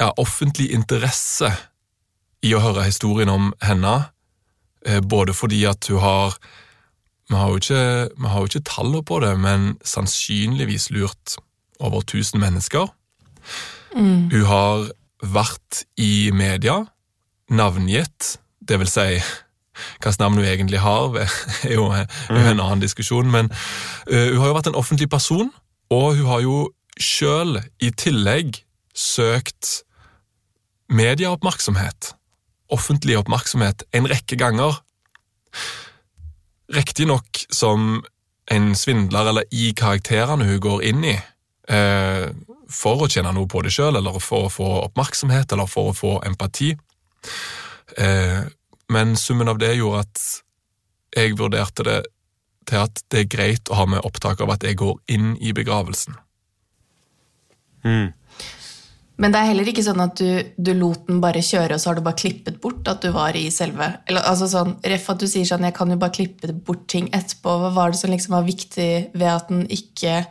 ja, 0.00 0.08
offentlig 0.16 0.70
interesse 0.74 1.50
i 2.46 2.54
å 2.56 2.62
høre 2.64 2.86
historien 2.88 3.30
om 3.32 3.50
henne, 3.64 4.10
eh, 4.86 5.00
både 5.00 5.34
fordi 5.36 5.64
at 5.68 5.90
hun 5.92 6.02
har 6.04 6.40
Vi 7.30 7.36
har 7.36 7.48
jo 7.48 7.58
ikke, 7.60 8.10
vi 8.18 8.26
har 8.26 8.40
jo 8.40 8.48
ikke 8.48 8.66
tallene 8.66 9.04
på 9.06 9.20
det, 9.22 9.38
men 9.38 9.76
sannsynligvis 9.86 10.90
lurt 10.90 11.36
over 11.78 12.02
1000 12.02 12.40
mennesker. 12.40 12.88
Mm. 13.94 14.30
Hun 14.32 14.44
har 14.48 14.90
vært 15.22 15.84
i 15.96 16.32
media, 16.34 16.88
navngitt, 17.48 18.40
det 18.66 18.80
vil 18.80 18.90
si 18.90 19.22
hvilket 19.98 20.22
navn 20.22 20.40
hun 20.40 20.48
egentlig 20.48 20.82
har, 20.82 21.16
er 21.68 21.74
jo 21.74 21.88
en 21.92 22.06
mm. 22.30 22.60
annen 22.60 22.82
diskusjon, 22.82 23.30
men 23.30 23.50
uh, 24.10 24.28
hun 24.32 24.40
har 24.42 24.52
jo 24.52 24.58
vært 24.58 24.72
en 24.72 24.80
offentlig 24.80 25.10
person, 25.12 25.50
og 25.90 26.16
hun 26.20 26.26
har 26.30 26.44
jo 26.44 26.58
sjøl 27.00 27.58
i 27.80 27.90
tillegg 27.96 28.62
søkt 28.96 29.80
medieoppmerksomhet, 30.90 32.14
offentlig 32.70 33.18
oppmerksomhet, 33.20 33.84
en 33.94 34.08
rekke 34.10 34.38
ganger. 34.38 34.80
Riktignok 36.74 37.44
som 37.54 38.02
en 38.50 38.72
svindler 38.78 39.30
eller 39.30 39.46
i 39.54 39.70
karakterene 39.78 40.46
hun 40.48 40.62
går 40.62 40.84
inn 40.90 41.04
i, 41.06 41.16
eh, 41.70 42.26
for 42.70 43.02
å 43.04 43.10
tjene 43.10 43.32
noe 43.34 43.50
på 43.50 43.62
det 43.62 43.72
sjøl, 43.74 43.96
eller 43.98 44.18
for 44.22 44.46
å 44.46 44.52
få 44.52 44.70
oppmerksomhet, 44.84 45.52
eller 45.52 45.70
for 45.70 45.90
å 45.90 45.96
få 45.96 46.12
empati. 46.26 46.74
Men 48.90 49.16
summen 49.16 49.50
av 49.50 49.60
det 49.62 49.74
gjorde 49.78 50.04
at 50.06 50.24
jeg 51.16 51.36
vurderte 51.38 51.86
det 51.86 52.00
til 52.70 52.84
at 52.84 53.02
det 53.10 53.24
er 53.24 53.30
greit 53.30 53.70
å 53.70 53.80
ha 53.80 53.86
med 53.90 54.06
opptak 54.06 54.42
av 54.42 54.52
at 54.54 54.64
jeg 54.66 54.78
går 54.80 54.98
inn 55.14 55.34
i 55.42 55.54
begravelsen. 55.56 56.16
Mm. 57.86 58.10
Men 59.20 59.34
det 59.34 59.40
er 59.40 59.50
heller 59.50 59.68
ikke 59.68 59.84
sånn 59.84 60.00
at 60.00 60.16
du, 60.16 60.52
du, 60.56 60.72
lot 60.78 61.04
den 61.08 61.20
bare 61.20 61.42
kjøre, 61.44 61.76
og 61.76 61.82
så 61.82 61.90
har 61.90 61.98
du 61.98 62.04
bare 62.06 62.18
klippet 62.22 62.56
bort 62.62 62.88
at 62.88 63.02
du 63.04 63.10
var 63.12 63.36
i 63.36 63.44
selve 63.52 63.90
eller, 64.08 64.24
altså 64.24 64.48
sånn, 64.48 64.78
Ref 64.80 65.10
at 65.12 65.20
du 65.20 65.26
sier 65.28 65.44
sånn 65.48 65.66
'jeg 65.66 65.76
kan 65.76 65.92
jo 65.92 65.98
bare 66.00 66.16
klippe 66.16 66.52
bort 66.54 66.86
ting 66.88 67.10
etterpå'. 67.12 67.56
Hva 67.64 67.72
var 67.76 67.92
det 67.92 68.00
som 68.00 68.10
liksom 68.10 68.36
var 68.38 68.48
viktig 68.48 69.12
ved 69.12 69.28
at 69.28 69.52
den 69.52 69.66
ikke 69.68 70.24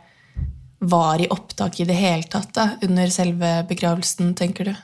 var 0.80 1.20
i 1.22 1.28
opptak 1.30 1.78
i 1.80 1.86
det 1.86 1.94
hele 1.94 2.26
tatt 2.26 2.52
da, 2.56 2.66
under 2.82 3.06
selve 3.14 3.52
begravelsen, 3.68 4.34
tenker 4.34 4.72
du? 4.72 4.74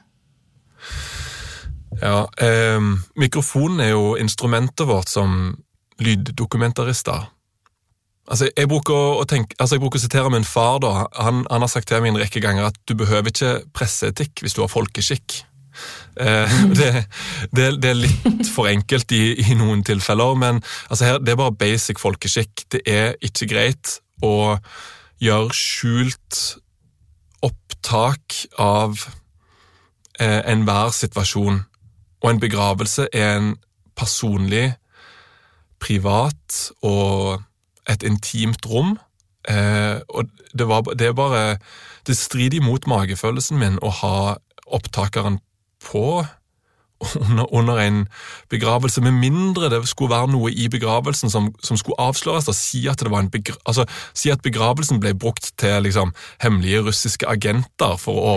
Ja, 2.01 2.27
eh, 2.43 2.81
mikrofonen 3.17 3.81
er 3.81 3.95
jo 3.95 4.17
instrumentet 4.21 4.87
vårt 4.89 5.09
som 5.09 5.57
lyddokumentarister. 6.03 7.31
Altså, 8.27 8.49
jeg 8.51 8.67
bruker 8.69 9.21
å, 9.21 9.25
tenke, 9.29 9.55
altså 9.63 9.77
jeg 9.77 9.85
bruker 9.85 10.01
å 10.01 10.03
sitere 10.03 10.31
min 10.35 10.47
far. 10.47 10.81
da. 10.83 11.07
Han, 11.23 11.45
han, 11.51 11.63
har 11.63 11.71
sagt 11.71 11.89
til 11.89 12.03
meg 12.03 12.15
en 12.15 12.23
rekke 12.25 12.43
ganger 12.43 12.69
at 12.69 12.79
du 12.89 12.97
behøver 12.99 13.31
ikke 13.31 13.53
presseetikk 13.77 14.43
hvis 14.43 14.57
du 14.57 14.65
har 14.65 14.73
folkeskikk. 14.73 15.45
Eh, 16.19 16.57
det, 16.79 16.91
det, 17.55 17.69
det, 17.83 17.93
er 17.93 18.01
litt 18.01 18.51
for 18.51 18.71
enkelt 18.71 19.15
i, 19.15 19.37
i 19.47 19.57
noen 19.59 19.85
tilfeller, 19.87 20.35
men 20.39 20.61
altså 20.91 21.11
her, 21.11 21.21
det 21.23 21.35
er 21.35 21.41
bare 21.41 21.55
basic 21.61 22.03
folkeskikk. 22.03 22.67
Det 22.75 22.83
er 22.91 23.15
ikke 23.25 23.51
greit 23.53 23.99
å 24.25 24.57
gjøre 25.23 25.55
skjult 25.57 26.43
opptak 27.47 28.43
av 28.59 28.99
eh, 30.19 30.43
enhver 30.51 30.91
situasjon. 30.97 31.63
Og 32.23 32.31
en 32.31 32.41
begravelse 32.41 33.09
er 33.13 33.37
en 33.37 33.55
personlig, 33.97 34.75
privat 35.81 36.71
og 36.83 37.43
et 37.89 38.03
intimt 38.03 38.67
rom. 38.67 38.97
Eh, 39.49 40.01
og 40.09 40.25
det, 40.59 40.69
var, 40.69 40.81
det 40.99 41.07
er 41.07 41.13
bare 41.13 41.59
Det 42.07 42.17
strider 42.17 42.57
imot 42.57 42.87
magefølelsen 42.87 43.59
min 43.59 43.79
å 43.83 43.91
ha 43.91 44.17
opptakeren 44.67 45.39
på 45.83 46.25
under, 47.01 47.55
under, 47.55 47.79
en 47.79 48.09
begravelse, 48.49 49.01
med 49.01 49.13
mindre 49.13 49.69
det 49.71 49.83
skulle 49.89 50.15
være 50.15 50.31
noe 50.33 50.51
i 50.51 50.69
begravelsen 50.73 51.31
som, 51.31 51.51
som 51.65 51.77
skulle 51.77 51.99
avsløres. 52.01 52.49
Da, 52.49 52.55
si, 52.57 52.87
at 52.89 53.03
det 53.03 53.13
var 53.13 53.25
en 53.25 53.33
altså, 53.65 53.85
si 54.17 54.31
at 54.33 54.43
begravelsen 54.43 55.01
ble 55.01 55.13
brukt 55.15 55.53
til 55.61 55.83
liksom, 55.85 56.15
hemmelige 56.43 56.85
russiske 56.89 57.29
agenter 57.29 57.99
for 58.01 58.17
å, 58.17 58.37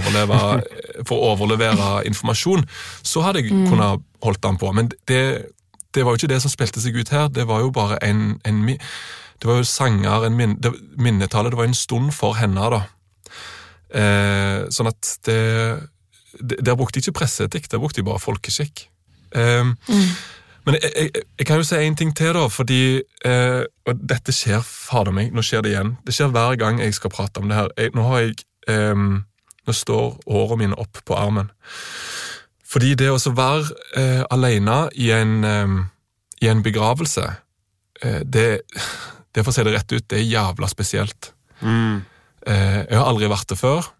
for 1.08 1.16
å 1.16 1.32
overlevere 1.34 2.04
informasjon, 2.10 2.68
så 3.04 3.24
hadde 3.26 3.46
jeg 3.46 3.56
mm. 3.56 3.70
kunnet 3.72 4.06
holdt 4.26 4.44
den 4.44 4.60
på. 4.60 4.74
Men 4.76 4.92
det, 5.08 5.24
det, 5.96 6.04
var 6.04 6.14
jo 6.14 6.22
ikke 6.22 6.34
det 6.34 6.42
som 6.44 6.52
spilte 6.52 6.84
seg 6.84 7.00
ut 7.00 7.14
her. 7.16 7.30
Det 7.32 7.48
var 7.48 7.64
jo 7.64 7.72
bare 7.76 8.02
en, 8.06 8.40
en 8.48 8.66
det 8.68 9.48
var 9.48 9.62
jo 9.62 9.68
sanger, 9.68 10.26
en 10.28 10.36
min, 10.36 10.58
det, 10.60 10.74
minnetallet, 11.00 11.54
det 11.54 11.62
var 11.62 11.70
en 11.70 11.78
stund 11.78 12.12
for 12.12 12.36
henne, 12.36 12.72
da. 12.76 12.84
Eh, 13.90 14.68
sånn 14.70 14.92
at 14.92 15.16
det 15.26 15.40
Der 16.40 16.76
brukte 16.76 17.00
de 17.00 17.04
ikke 17.04 17.20
presseetikk, 17.20 17.70
der 17.72 17.82
brukte 17.82 18.02
de 18.02 18.08
bare 18.08 18.22
folkeskikk. 18.24 18.88
Um, 19.36 19.76
mm. 19.88 20.12
Men 20.66 20.76
jeg, 20.82 20.92
jeg, 20.96 21.24
jeg, 21.38 21.46
kan 21.48 21.60
jo 21.62 21.66
si 21.66 21.78
en 21.82 21.96
ting 21.96 22.16
til, 22.18 22.34
da, 22.34 22.48
fordi 22.50 23.02
eh, 23.26 23.62
Og 23.86 24.00
dette 24.10 24.34
skjer, 24.34 24.64
fader 24.66 25.14
meg, 25.14 25.30
nå 25.34 25.44
skjer 25.46 25.64
det 25.66 25.74
igjen. 25.74 25.96
Det 26.06 26.14
skjer 26.16 26.32
hver 26.34 26.58
gang 26.60 26.82
jeg 26.82 26.96
skal 26.98 27.14
prate 27.14 27.42
om 27.42 27.50
det 27.50 27.58
her. 27.58 27.70
Jeg, 27.78 27.94
nå 27.98 28.06
har 28.10 28.24
jeg 28.26 28.40
ehm, 28.70 29.22
Nå 29.68 29.76
står 29.76 30.18
årene 30.26 30.64
mine 30.64 30.80
opp 30.82 30.98
på 31.06 31.14
armen. 31.14 31.52
Fordi 32.70 32.96
det 32.98 33.12
å 33.14 33.34
være 33.38 33.70
eh, 33.98 34.24
alene 34.34 34.80
i 34.98 35.12
en, 35.14 35.36
ehm, 35.46 35.78
i 36.42 36.50
en 36.50 36.64
begravelse, 36.66 37.26
eh, 38.02 38.22
det 38.26 38.50
det 39.36 39.44
for 39.44 39.52
å 39.52 39.56
si 39.56 39.66
det 39.66 39.76
rett 39.76 39.94
ut, 39.94 40.08
det 40.10 40.20
er 40.20 40.28
jævla 40.28 40.70
spesielt. 40.70 41.32
Mm. 41.62 42.02
Eh, 42.50 42.80
jeg 42.90 42.98
har 42.98 43.08
aldri 43.08 43.30
vært 43.30 43.52
det 43.52 43.60
før, 43.60 43.92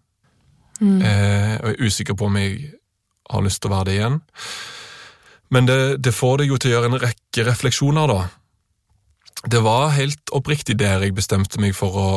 mm. 0.80 0.98
eh, 1.06 1.54
og 1.60 1.70
jeg 1.70 1.76
er 1.78 1.86
usikker 1.86 2.18
på 2.18 2.28
om 2.28 2.36
jeg 2.40 2.74
har 3.30 3.44
lyst 3.46 3.62
til 3.62 3.70
å 3.70 3.76
være 3.76 3.88
det 3.88 3.96
igjen. 3.98 4.20
Men 5.50 5.66
det, 5.66 5.78
det, 6.04 6.14
får 6.14 6.42
deg 6.42 6.52
jo 6.52 6.58
til 6.60 6.70
å 6.70 6.74
gjøre 6.76 6.90
en 6.92 7.00
rekke 7.02 7.46
refleksjoner, 7.46 8.10
da. 8.10 8.20
Det 9.50 9.62
var 9.64 9.94
helt 9.96 10.34
oppriktig 10.36 10.76
der 10.78 11.02
jeg 11.02 11.16
bestemte 11.16 11.60
meg 11.62 11.72
for 11.76 11.96
å 11.96 12.10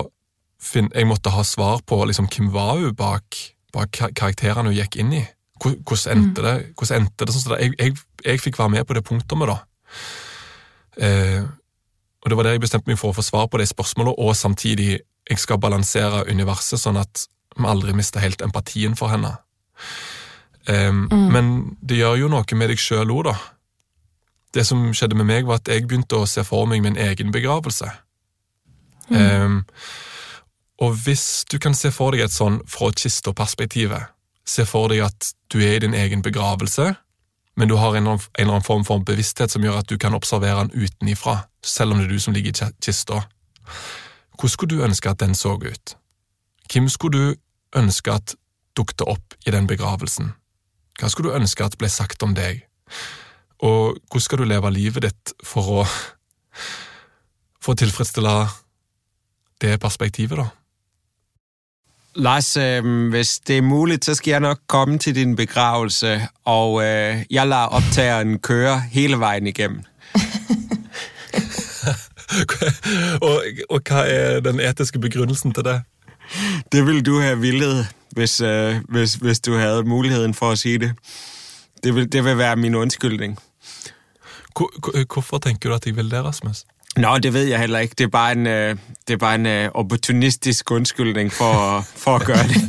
finne 0.64 0.96
Jeg 0.96 1.08
måtte 1.10 1.32
ha 1.34 1.44
svar 1.44 1.82
på 1.84 1.98
liksom, 2.08 2.30
hvem 2.32 2.50
var 2.54 2.78
hun 2.80 2.94
bak, 2.96 3.36
bak 3.76 3.98
karakterene 4.16 4.72
hun 4.72 4.78
gikk 4.78 4.96
inn 5.02 5.12
i. 5.18 5.24
Hvordan 5.60 6.12
endte 6.14 6.44
mm. 6.44 6.46
det? 6.46 6.54
Hvordan 6.78 7.02
endte 7.02 7.28
det 7.28 7.36
sånn 7.36 7.58
jeg, 7.60 7.74
jeg, 7.80 7.96
jeg, 8.24 8.42
fikk 8.44 8.60
være 8.62 8.76
med 8.78 8.88
på 8.88 8.96
det 8.96 9.04
punktet, 9.08 9.44
da. 9.50 9.58
Eh, 11.04 11.44
og 12.24 12.32
det 12.32 12.38
var 12.38 12.48
der 12.48 12.56
jeg 12.56 12.64
bestemte 12.64 12.88
meg 12.88 13.00
for 13.00 13.12
å 13.12 13.18
få 13.18 13.26
svar 13.26 13.50
på 13.52 13.60
de 13.60 13.68
spørsmålene, 13.68 14.16
og 14.16 14.36
samtidig 14.40 14.92
jeg 15.00 15.40
skal 15.40 15.60
balansere 15.60 16.24
universet 16.32 16.80
sånn 16.80 17.00
at 17.02 17.26
vi 17.58 17.70
aldri 17.70 17.96
mister 17.98 18.24
helt 18.24 18.42
empatien 18.42 18.96
for 19.00 19.14
henne. 19.14 19.36
Um, 20.70 21.08
mm. 21.12 21.28
Men 21.34 21.52
det 21.82 22.00
gjør 22.00 22.22
jo 22.22 22.32
noe 22.32 22.58
med 22.58 22.72
deg 22.72 22.80
sjøl 22.80 23.12
òg, 23.12 23.28
da. 23.32 23.36
Det 24.54 24.66
som 24.68 24.86
skjedde 24.94 25.18
med 25.18 25.28
meg, 25.28 25.48
var 25.50 25.60
at 25.62 25.70
jeg 25.72 25.88
begynte 25.88 26.22
å 26.22 26.30
se 26.30 26.44
for 26.46 26.70
meg 26.70 26.84
min 26.86 26.98
egen 27.00 27.34
begravelse. 27.34 27.90
Mm. 29.10 29.18
Um, 29.20 29.62
og 30.84 30.98
hvis 31.06 31.46
du 31.52 31.58
kan 31.62 31.76
se 31.78 31.92
for 31.94 32.14
deg 32.14 32.26
et 32.26 32.34
sånn 32.34 32.62
fra 32.70 32.92
kista-perspektivet, 32.96 34.12
se 34.46 34.66
for 34.68 34.92
deg 34.92 35.06
at 35.06 35.34
du 35.54 35.62
er 35.64 35.78
i 35.78 35.84
din 35.86 35.96
egen 35.98 36.24
begravelse, 36.26 36.94
men 37.56 37.70
du 37.70 37.76
har 37.78 37.96
en, 37.96 38.08
eller 38.08 38.50
annen 38.50 38.66
form 38.66 38.86
for 38.86 39.04
bevissthet 39.06 39.54
som 39.54 39.64
gjør 39.64 39.84
at 39.84 39.90
du 39.90 40.00
kan 40.02 40.16
observere 40.18 40.66
den 40.66 40.88
utenifra, 40.88 41.44
selv 41.62 41.94
om 41.94 42.02
det 42.02 42.08
er 42.08 42.16
du 42.16 42.24
som 42.24 42.34
ligger 42.34 42.56
i 42.56 42.72
kista. 42.82 43.22
Hvordan 44.34 44.54
skulle 44.56 44.76
du 44.76 44.84
ønske 44.84 45.10
at 45.10 45.22
den 45.22 45.36
så 45.38 45.54
ut? 45.62 45.96
Hvem 46.72 46.90
skulle 46.90 47.20
du 47.20 47.80
ønske 47.80 48.14
at 48.14 48.36
dukte 48.78 49.06
opp 49.10 49.36
i 49.46 49.52
den 49.52 49.68
begravelsen? 49.68 50.34
Hva 51.00 51.10
skulle 51.10 51.32
du 51.32 51.40
ønske 51.40 51.66
at 51.66 51.78
ble 51.78 51.90
sagt 51.90 52.24
om 52.24 52.36
deg? 52.38 52.64
Og 53.64 53.98
hvordan 54.10 54.26
skal 54.26 54.42
du 54.42 54.50
leve 54.50 54.74
livet 54.74 55.08
ditt 55.08 55.34
for 55.44 55.82
å 55.82 55.86
for 57.64 57.74
å 57.74 57.80
tilfredsstille 57.80 58.34
det 59.64 59.78
perspektivet, 59.80 60.38
da? 60.38 60.50
Lars, 62.16 62.58
øh, 62.58 63.10
hvis 63.10 63.40
det 63.40 63.58
er 63.58 63.62
mulig, 63.62 64.00
så 64.04 64.16
skal 64.16 64.32
jeg 64.32 64.44
nok 64.44 64.60
komme 64.68 65.00
til 65.00 65.16
din 65.16 65.36
begravelse, 65.36 66.28
og 66.46 66.84
øh, 66.84 67.24
jeg 67.30 67.48
lar 67.48 67.74
opptakeren 67.74 68.40
køre 68.40 68.80
hele 68.92 69.20
veien 69.20 69.48
igjennom. 69.48 69.82
og, 73.22 73.44
og, 73.70 73.82
hva 73.88 74.04
er 74.06 74.40
den 74.46 74.60
etiske 74.60 75.00
begrunnelsen 75.00 75.54
til 75.54 75.66
det? 75.66 75.82
Det 76.72 76.86
ville 76.88 77.02
du 77.02 77.20
ha 77.22 77.34
villet 77.34 77.88
hvis, 78.14 78.42
øh, 78.42 78.76
hvis, 78.90 79.14
hvis, 79.14 79.40
du 79.40 79.58
hadde 79.58 79.84
muligheten 79.84 80.34
for 80.34 80.54
å 80.54 80.60
si 80.60 80.78
det. 80.78 80.94
Det 81.84 81.96
vil, 81.96 82.12
det 82.12 82.26
vil 82.26 82.38
være 82.38 82.56
min 82.56 82.76
undskyldning. 82.76 83.38
Hvorfor 85.14 85.38
tenker 85.38 85.70
du 85.70 85.76
at 85.76 85.86
jeg 85.86 85.96
vil 85.98 86.12
det, 86.12 86.24
Rasmus? 86.24 86.66
Nå, 86.98 87.18
det 87.18 87.34
ved 87.34 87.48
jeg 87.50 87.60
heller 87.60 87.80
ikke. 87.80 87.96
Det 87.98 88.04
er 88.04 88.14
bare 88.14 88.32
en, 88.32 88.48
øh, 88.48 88.78
det 89.08 89.14
er 89.14 89.18
bare 89.18 89.36
en 89.36 89.46
øh, 89.46 89.70
opportunistisk 89.74 90.72
undskyldning 90.72 91.34
for, 91.34 91.82
for 92.04 92.22
å 92.22 92.28
gjøre 92.28 92.48
det. 92.52 92.62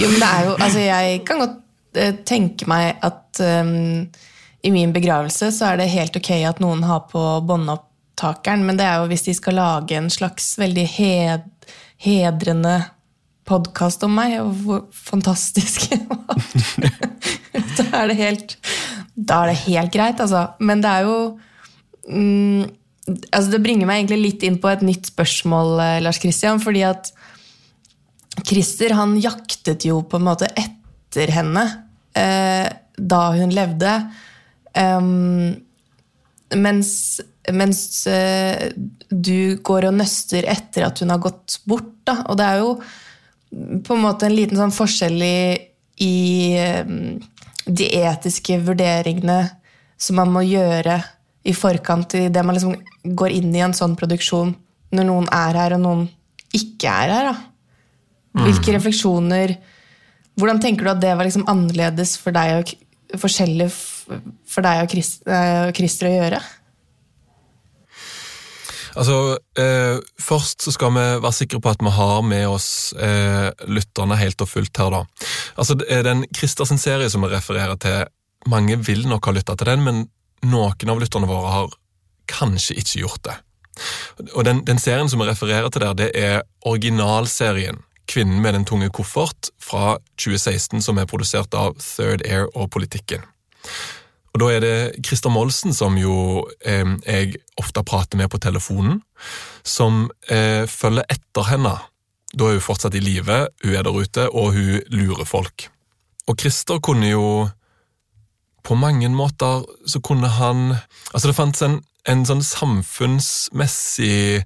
jo, 0.00 0.08
men 0.08 0.20
det 0.20 0.28
er 0.28 0.44
jo 0.46 0.54
Altså, 0.60 0.78
jeg 0.78 1.22
kan 1.26 1.42
godt 1.42 1.58
øh, 1.98 2.14
tenke 2.26 2.68
meg 2.70 2.94
at 3.02 3.42
øh, 3.42 4.06
i 4.64 4.70
min 4.70 4.92
begravelse 4.92 5.50
så 5.52 5.72
er 5.72 5.82
det 5.82 5.90
helt 5.90 6.16
ok 6.16 6.30
at 6.30 6.62
noen 6.62 6.86
har 6.86 7.08
på 7.10 7.24
båndopptakeren, 7.48 8.62
men 8.64 8.78
det 8.78 8.86
er 8.86 9.02
jo 9.02 9.10
hvis 9.10 9.26
de 9.26 9.34
skal 9.34 9.58
lage 9.58 9.98
en 9.98 10.10
slags 10.10 10.54
veldig 10.58 10.86
hed, 10.94 11.50
hedrende 12.02 12.78
podkast 13.44 14.04
om 14.06 14.14
meg, 14.16 14.38
og 14.40 14.54
hvor 14.64 14.84
fantastisk 14.94 15.90
Da 17.76 17.84
er 18.00 18.08
det 18.10 18.16
helt 18.18 18.54
Da 19.14 19.42
er 19.42 19.52
det 19.52 19.60
helt 19.66 19.92
greit, 19.94 20.20
altså. 20.20 20.46
Men 20.64 20.82
det 20.82 20.90
er 20.90 21.04
jo 21.06 21.18
mm, 22.08 22.64
altså 23.30 23.52
Det 23.52 23.62
bringer 23.64 23.88
meg 23.88 24.02
egentlig 24.02 24.22
litt 24.22 24.46
inn 24.48 24.58
på 24.62 24.70
et 24.72 24.84
nytt 24.86 25.12
spørsmål, 25.12 25.76
eh, 25.84 26.00
Lars 26.04 26.20
Christian, 26.22 26.62
Fordi 26.62 26.86
at 26.88 27.12
Christer 28.44 28.96
han 28.98 29.14
jaktet 29.22 29.84
jo 29.86 30.00
på 30.08 30.18
en 30.18 30.26
måte 30.26 30.48
etter 30.58 31.30
henne 31.30 31.62
eh, 32.18 32.66
da 32.98 33.20
hun 33.36 33.52
levde. 33.54 33.92
Um, 34.74 35.54
mens, 36.58 37.20
mens 37.52 38.06
uh, 38.08 38.70
du 39.10 39.60
går 39.64 39.88
og 39.90 39.98
nøster 39.98 40.46
etter 40.48 40.86
at 40.88 41.02
hun 41.02 41.12
har 41.12 41.22
gått 41.22 41.58
bort. 41.68 41.92
Da. 42.06 42.20
Og 42.28 42.38
det 42.40 42.46
er 42.48 42.62
jo 42.62 42.70
på 43.84 43.94
en 43.94 44.04
måte 44.04 44.28
en 44.28 44.36
liten 44.36 44.58
sånn 44.58 44.74
forskjell 44.74 45.20
i, 45.24 45.38
i 46.04 46.14
um, 46.84 47.18
de 47.64 47.90
etiske 48.00 48.58
vurderingene 48.64 49.38
som 50.00 50.18
man 50.20 50.32
må 50.34 50.42
gjøre 50.44 50.98
i 51.44 51.54
forkant 51.56 52.16
i 52.18 52.26
det 52.32 52.42
man 52.44 52.56
liksom 52.56 52.74
går 53.16 53.36
inn 53.36 53.52
i 53.54 53.62
en 53.64 53.76
sånn 53.76 53.96
produksjon 53.98 54.54
når 54.94 55.08
noen 55.08 55.28
er 55.34 55.58
her, 55.58 55.74
og 55.76 55.82
noen 55.82 56.04
ikke 56.54 56.90
er 56.90 57.12
her. 57.12 57.30
da. 57.32 57.36
Hvilke 58.44 58.72
mm. 58.72 58.76
refleksjoner 58.78 59.56
Hvordan 60.34 60.58
tenker 60.58 60.82
du 60.82 60.90
at 60.90 60.98
det 60.98 61.12
var 61.14 61.22
liksom 61.22 61.44
annerledes 61.46 62.16
for 62.18 62.34
deg 62.34 62.56
og 62.56 63.20
forskjellig 63.22 63.68
for 63.70 64.66
deg 64.66 64.80
og 64.82 64.96
eh, 64.98 65.68
Christer 65.76 66.08
å 66.08 66.14
gjøre? 66.16 66.40
Altså, 68.94 69.38
eh, 69.58 69.98
Først 70.20 70.62
så 70.62 70.72
skal 70.74 70.92
vi 70.94 71.04
være 71.22 71.36
sikre 71.36 71.60
på 71.60 71.72
at 71.72 71.82
vi 71.82 71.92
har 71.94 72.22
med 72.22 72.46
oss 72.48 72.68
eh, 72.94 73.50
lytterne 73.66 74.18
helt 74.20 74.40
og 74.40 74.50
fullt 74.50 74.76
her. 74.78 74.90
da. 74.90 75.04
Altså, 75.56 75.74
det 75.74 75.88
er 75.88 76.02
Den 76.02 76.24
Christersen 76.36 76.78
serie 76.78 77.10
som 77.10 77.22
vi 77.22 77.32
refererer 77.32 77.76
til, 77.76 78.04
mange 78.46 78.76
vil 78.78 79.06
nok 79.08 79.26
ha 79.26 79.32
lytta 79.32 79.56
til 79.56 79.72
den, 79.72 79.84
men 79.84 80.04
noen 80.44 80.90
av 80.90 81.00
lytterne 81.00 81.28
våre 81.28 81.50
har 81.50 81.74
kanskje 82.28 82.76
ikke 82.80 83.00
gjort 83.00 83.24
det. 83.24 83.36
Og 84.34 84.44
den, 84.46 84.62
den, 84.64 84.78
serien 84.78 85.08
som 85.10 85.20
vi 85.20 85.26
refererer 85.26 85.68
til 85.72 85.82
der, 85.82 85.96
det 85.98 86.10
er 86.14 86.42
originalserien 86.62 87.82
Kvinnen 88.04 88.42
med 88.44 88.52
den 88.52 88.66
tunge 88.68 88.90
koffert 88.92 89.48
fra 89.56 89.96
2016, 90.20 90.82
som 90.84 90.98
er 91.00 91.08
produsert 91.08 91.54
av 91.56 91.78
Third 91.80 92.20
Air 92.28 92.50
og 92.52 92.68
Politikken. 92.74 93.24
Og 94.34 94.42
Da 94.42 94.50
er 94.50 94.64
det 94.64 95.06
Christer 95.06 95.30
Molsen, 95.30 95.74
som 95.74 95.94
jo 95.98 96.42
eh, 96.66 96.88
jeg 97.06 97.36
ofte 97.60 97.84
prater 97.86 98.18
med 98.18 98.32
på 98.32 98.40
telefonen, 98.42 98.98
som 99.62 100.08
eh, 100.26 100.66
følger 100.66 101.06
etter 101.08 101.46
henne. 101.52 101.76
Da 102.34 102.48
er 102.48 102.58
hun 102.58 102.66
fortsatt 102.66 102.96
i 102.98 103.02
live, 103.02 103.44
hun 103.62 103.76
er 103.78 103.86
der 103.86 103.94
ute, 103.94 104.26
og 104.34 104.56
hun 104.56 104.82
lurer 104.90 105.28
folk. 105.28 105.68
Og 106.26 106.38
Christer 106.40 106.82
kunne 106.82 107.12
jo 107.12 107.28
på 108.64 108.74
mange 108.74 109.08
måter 109.12 109.62
så 109.86 110.00
kunne 110.00 110.28
han 110.28 110.74
Altså, 111.12 111.28
det 111.28 111.36
fantes 111.36 111.62
en, 111.62 111.82
en 112.08 112.24
sånn 112.26 112.42
samfunnsmessig 112.42 114.42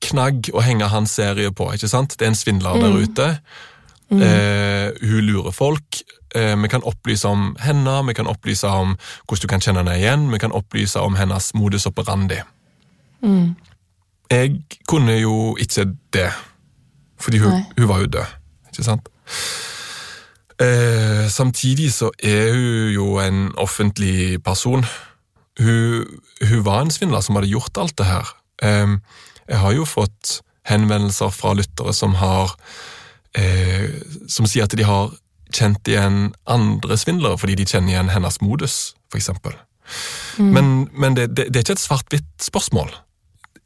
knagg 0.00 0.48
å 0.54 0.62
henge 0.64 0.88
hans 0.88 1.12
serie 1.18 1.50
på, 1.52 1.66
ikke 1.74 1.90
sant? 1.90 2.16
Det 2.16 2.24
er 2.24 2.32
en 2.32 2.38
svindler 2.38 2.78
mm. 2.78 2.86
der 2.86 3.04
ute. 3.04 3.28
Mm. 4.10 4.22
Eh, 4.24 5.10
hun 5.10 5.28
lurer 5.28 5.52
folk. 5.52 6.00
Eh, 6.34 6.62
vi 6.62 6.68
kan 6.68 6.84
opplyse 6.86 7.28
om 7.28 7.56
henne, 7.58 8.06
vi 8.06 8.14
kan 8.14 8.26
opplyse 8.30 8.68
om 8.68 8.94
hvordan 9.26 9.42
du 9.42 9.48
kan 9.50 9.64
kjenne 9.64 9.82
henne 9.82 9.96
igjen, 9.98 10.28
vi 10.32 10.38
kan 10.38 10.52
opplyse 10.52 11.00
om 11.00 11.16
hennes 11.18 11.54
modus 11.54 11.86
operandi. 11.86 12.38
Mm. 13.22 13.56
Jeg 14.30 14.60
kunne 14.88 15.18
jo 15.18 15.56
ikke 15.58 15.88
det, 16.14 16.30
fordi 17.20 17.38
hun, 17.38 17.64
hun 17.78 17.88
var 17.88 18.04
jo 18.04 18.06
død, 18.06 18.36
ikke 18.70 18.86
sant? 18.86 19.10
Eh, 20.60 21.28
samtidig 21.28 21.92
så 21.92 22.10
er 22.22 22.52
hun 22.52 22.92
jo 22.92 23.18
en 23.18 23.50
offentlig 23.56 24.42
person. 24.44 24.84
Hun, 25.58 26.04
hun, 26.48 26.64
var 26.64 26.80
en 26.80 26.90
svindler 26.90 27.20
som 27.20 27.34
hadde 27.34 27.48
gjort 27.48 27.78
alt 27.80 27.96
det 27.98 28.06
her. 28.06 28.28
Eh, 28.62 28.98
jeg 29.48 29.58
har 29.58 29.72
jo 29.72 29.88
fått 29.88 30.40
henvendelser 30.68 31.32
fra 31.32 31.54
lyttere 31.56 31.94
som 31.96 32.14
har 32.14 32.52
eh, 33.34 33.88
Som 34.28 34.46
sier 34.46 34.66
at 34.66 34.74
de 34.76 34.84
har 34.84 35.10
kjent 35.54 35.88
igjen 35.88 36.30
andre 36.50 36.98
svindlere 37.00 37.38
fordi 37.40 37.58
de 37.60 37.68
kjenner 37.68 37.94
igjen 37.94 38.12
hennes 38.14 38.40
modus, 38.44 38.78
f.eks. 39.12 39.30
Mm. 40.38 40.50
Men, 40.54 40.72
men 40.92 41.16
det, 41.18 41.30
det, 41.36 41.48
det, 41.50 41.60
er 41.60 41.66
ikke 41.66 41.78
et 41.78 41.82
svart-hvitt 41.82 42.30
spørsmål. 42.44 42.92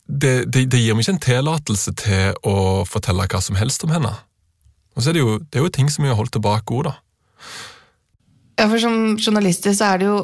Det, 0.05 0.53
det, 0.53 0.69
gir 0.69 0.97
meg 0.97 1.05
ikke 1.05 1.17
en 1.17 1.27
tillatelse 1.27 1.95
til 2.01 2.35
å 2.49 2.57
fortelle 2.89 3.29
hva 3.29 3.41
som 3.45 3.57
helst 3.61 3.85
om 3.87 3.93
henne. 3.95 4.13
Og 4.95 5.03
så 5.03 5.11
er 5.11 5.17
det 5.17 5.25
jo, 5.25 5.39
det 5.41 5.61
er 5.61 5.67
jo 5.67 5.75
ting 5.75 5.89
som 5.93 6.05
vi 6.05 6.13
har 6.13 6.19
holdt 6.19 6.35
tilbake 6.37 6.75
òg, 6.77 6.91
da. 6.91 6.97
Ja, 8.55 8.69
for 8.71 8.79
som 8.79 9.17
journalister 9.19 9.75
så 9.75 9.89
er 9.91 9.99
det 9.99 10.07
jo 10.07 10.19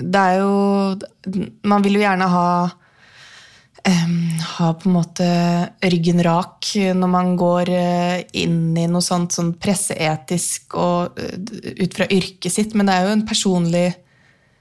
Det 0.00 0.20
er 0.20 0.38
jo 0.40 0.52
Man 1.68 1.82
vil 1.84 1.98
jo 1.98 2.00
gjerne 2.00 2.28
ha 2.32 2.44
Ha 3.88 4.66
på 4.76 4.88
en 4.88 4.92
måte 4.92 5.26
ryggen 5.88 6.20
rak 6.24 6.68
når 6.96 7.10
man 7.10 7.30
går 7.38 7.70
eh, 7.72 8.16
inn 8.42 8.76
i 8.76 8.84
noe 8.90 9.00
sånt 9.04 9.32
sånn 9.32 9.54
presseetisk 9.56 10.76
og 10.76 11.16
uh, 11.16 11.36
ut 11.80 11.96
fra 11.96 12.08
yrket 12.12 12.52
sitt, 12.52 12.74
men 12.76 12.90
det 12.90 12.96
er 12.96 13.06
jo 13.06 13.14
en 13.14 13.24
personlig 13.28 13.86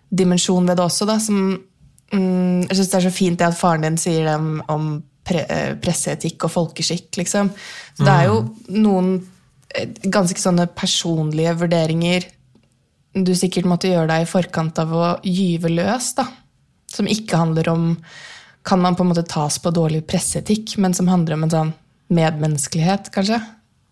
dimensjon 0.10 0.70
ved 0.70 0.80
det 0.80 0.86
også, 0.86 1.08
da, 1.10 1.18
som 1.22 1.42
um, 1.52 2.62
Jeg 2.64 2.78
syns 2.80 2.92
det 2.94 2.98
er 3.00 3.06
så 3.10 3.14
fint 3.14 3.42
det 3.42 3.50
at 3.50 3.60
faren 3.60 3.86
din 3.86 4.00
sier 4.02 4.26
det 4.26 4.38
om, 4.40 4.54
om 4.72 4.88
pre 5.30 5.44
eh, 5.46 5.74
presseetikk 5.82 6.48
og 6.48 6.54
folkeskikk, 6.56 7.12
liksom. 7.20 7.52
Så 7.98 8.08
det 8.08 8.16
er 8.16 8.30
jo 8.32 8.40
mm. 8.48 8.80
noen 8.80 9.12
eh, 9.76 9.92
ganske 10.10 10.42
sånne 10.42 10.70
personlige 10.74 11.54
vurderinger 11.60 12.26
du 13.14 13.34
sikkert 13.38 13.68
måtte 13.70 13.90
gjøre 13.90 14.10
deg 14.12 14.24
i 14.24 14.30
forkant 14.30 14.80
av 14.82 14.94
å 14.94 15.06
gyve 15.26 15.72
løs, 15.74 16.14
da. 16.18 16.28
Som 16.90 17.10
ikke 17.10 17.40
handler 17.42 17.70
om 17.72 17.86
Kan 18.70 18.82
man 18.84 18.96
på 18.96 19.04
en 19.04 19.10
måte 19.10 19.26
tas 19.26 19.58
på 19.60 19.72
dårlig 19.74 20.04
presseetikk, 20.06 20.78
men 20.78 20.94
som 20.94 21.10
handler 21.10 21.40
om 21.40 21.48
en 21.48 21.54
sånn 21.54 21.72
medmenneskelighet, 22.14 23.10
kanskje? 23.14 23.40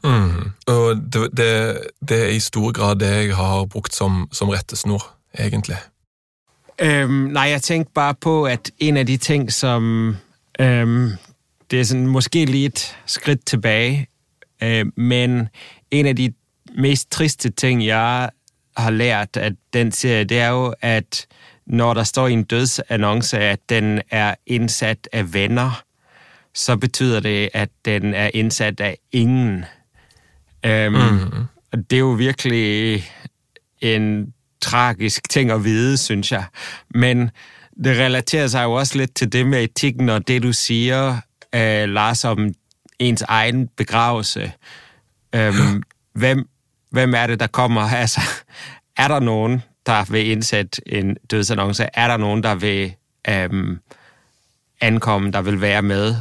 Mm. 0.05 0.53
Og 0.69 0.97
det, 0.97 1.29
det, 1.33 1.51
det, 1.99 2.19
er 2.27 2.33
i 2.35 2.39
stor 2.39 2.71
grad 2.71 3.01
det 3.01 3.09
jeg 3.09 3.35
har 3.35 3.65
brukt 3.65 3.95
som, 3.95 4.27
som 4.31 4.51
rettesnor, 4.53 5.01
egentlig. 5.33 5.79
Øhm, 6.81 7.33
nei, 7.33 7.49
jeg 7.49 7.61
tenkte 7.61 7.91
bare 7.97 8.15
på, 8.21 8.43
at 8.45 8.69
en 8.77 8.97
av 8.97 9.05
de 9.09 9.17
ting, 9.17 9.51
som... 9.53 10.15
Øhm, 10.59 11.17
det 11.71 11.79
er 11.79 11.89
sånn, 11.89 12.05
måske 12.07 12.45
litt 12.47 12.85
skritt 13.09 13.43
tilbake, 13.45 14.05
tilbage, 14.05 14.07
øh, 14.61 14.85
men 14.95 15.49
en 15.91 16.07
av 16.07 16.15
de 16.15 16.29
mest 16.77 17.09
triste 17.11 17.49
ting, 17.49 17.81
jeg 17.83 18.29
har 18.77 18.91
lært 18.91 19.37
av 19.37 19.57
den 19.73 19.91
serien, 19.91 20.29
det 20.29 20.39
er 20.39 20.53
jo, 20.53 20.73
at 20.81 21.25
når 21.69 21.93
der 21.93 22.03
står 22.03 22.27
i 22.27 22.33
en 22.33 22.43
dødsannonce, 22.43 23.39
at 23.39 23.59
den 23.69 24.01
er 24.11 24.35
innsatt 24.45 25.07
av 25.13 25.33
venner, 25.33 25.83
så 26.53 26.77
betyder 26.77 27.19
det, 27.19 27.49
at 27.53 27.69
den 27.85 28.13
er 28.13 28.29
innsatt 28.33 28.81
av 28.81 28.95
ingen. 29.11 29.65
Um, 30.65 30.93
mm. 30.93 31.45
Det 31.71 31.93
er 31.93 31.99
jo 31.99 32.11
virkelig 32.11 33.03
en 33.81 34.33
tragisk 34.61 35.29
ting 35.29 35.51
å 35.51 35.59
vite, 35.61 35.97
synes 35.97 36.31
jeg. 36.31 36.45
Men 36.89 37.29
det 37.83 37.99
relaterer 37.99 38.47
seg 38.47 38.63
jo 38.63 38.79
også 38.79 38.97
litt 38.97 39.15
til 39.15 39.29
det 39.31 39.45
med 39.47 39.67
etikken 39.69 40.09
og 40.09 40.27
det, 40.27 40.41
du 40.43 40.53
sier, 40.53 41.19
uh, 41.55 41.83
Lars, 41.85 42.25
om 42.25 42.49
ens 42.99 43.23
egen 43.29 43.67
begravelse. 43.77 44.51
Um, 45.35 45.83
hvem, 46.17 46.47
hvem 46.91 47.13
er 47.13 47.27
det, 47.27 47.39
der 47.39 47.47
kommer? 47.47 47.89
Altså, 48.01 48.21
er 48.97 49.07
der 49.07 49.19
nogen, 49.19 49.61
der 49.87 50.05
vil 50.11 50.31
indsætte 50.31 50.81
en 50.93 51.17
dødsannonce? 51.31 51.87
Er 51.93 52.07
der 52.07 52.17
nogen, 52.17 52.43
der 52.43 52.55
vil 52.55 52.93
øhm, 53.29 53.79
ankomme, 54.81 55.31
der 55.31 55.41
vil 55.41 55.61
være 55.61 55.81
med 55.81 56.15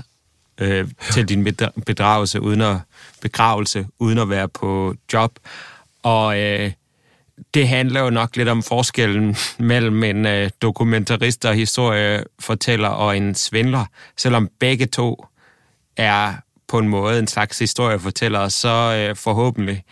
øh, 0.59 0.89
til 1.13 1.29
din 1.29 1.57
bedragelse 1.87 2.41
uden 2.41 2.61
at, 2.61 2.77
begravelse, 3.21 3.87
uden 3.99 4.19
at 4.19 4.31
være 4.31 4.49
på 4.49 4.95
job? 5.13 5.39
Og 6.03 6.41
øh, 6.41 6.73
det 7.55 7.69
handler 7.69 8.01
jo 8.01 8.11
nok 8.11 8.37
lidt 8.37 8.49
om 8.49 8.63
forskellen 8.63 9.37
mellem 9.59 10.03
en 10.03 10.27
øh, 10.27 10.51
dokumentarist 10.63 11.45
og 11.45 11.55
historiefortæller 11.55 12.89
og 12.89 13.17
en 13.17 13.35
svindler. 13.35 13.85
Selvom 14.17 14.49
begge 14.59 14.87
to 14.87 15.27
er 15.97 16.35
på 16.69 16.79
en 16.79 16.89
måde 16.89 17.19
en 17.19 17.27
slags 17.27 17.59
historiefortæller, 17.59 18.49
så 18.49 19.07
øh, 19.09 19.17
forhåbentlig 19.17 19.85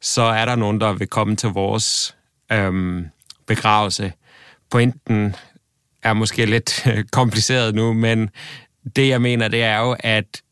så 0.00 0.22
er 0.22 0.44
der 0.44 0.56
nogen, 0.56 0.80
der 0.80 0.92
vil 0.92 1.06
komme 1.06 1.36
til 1.36 1.48
vores 1.48 2.16
um, 2.58 3.06
begravelse. 3.46 4.12
Pointen 4.70 5.36
er 6.02 6.12
måske 6.12 6.46
lidt 6.46 6.86
kompliceret 7.18 7.74
nu, 7.74 7.92
men 7.92 8.30
det 8.96 9.08
jeg 9.08 9.22
mener, 9.22 9.48
det 9.48 9.62
er 9.62 9.78
jo, 9.78 9.96
at 10.00 10.42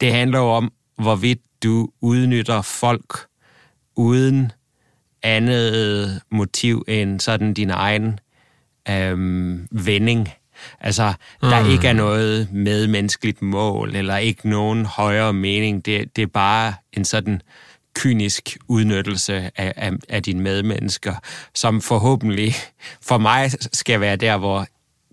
det 0.00 0.12
handler 0.12 0.38
jo 0.38 0.50
om, 0.50 0.72
hvorvidt 0.98 1.40
du 1.62 1.88
udnytter 2.00 2.62
folk 2.62 3.26
uden 3.96 4.52
andet 5.22 6.20
motiv 6.30 6.84
end 6.88 7.20
sådan 7.20 7.54
din 7.54 7.70
egen 7.70 8.20
øhm, 8.88 9.68
vending. 9.70 10.28
Altså, 10.80 11.12
mm. 11.42 11.48
der 11.48 11.70
ikke 11.72 11.88
er 11.88 11.92
noget 11.92 12.52
medmenneskeligt 12.52 13.42
mål, 13.42 13.96
eller 13.96 14.16
ikke 14.16 14.48
nogen 14.48 14.86
højere 14.86 15.32
mening. 15.32 15.86
Det, 15.86 16.16
det 16.16 16.22
er 16.22 16.26
bare 16.26 16.74
en 16.92 17.04
sådan 17.04 17.42
kynisk 17.94 18.56
udnyttelse 18.68 19.34
af, 19.56 19.72
af, 19.76 19.92
af 20.08 20.22
dine 20.22 20.40
medmennesker, 20.40 21.14
som 21.54 21.80
forhåbentlig 21.80 22.54
for 23.00 23.18
mig 23.18 23.50
skal 23.72 24.00
være 24.00 24.16
der, 24.16 24.36
hvor 24.36 24.66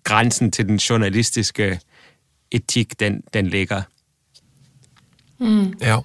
grænsen 0.03 0.51
til 0.51 0.67
den 0.67 0.77
journalistiske 0.77 1.79
etik, 2.51 2.99
den, 2.99 3.21
den 3.33 3.47
ligger. 3.47 3.81
Mm. 5.39 5.73
Ja. 5.81 5.99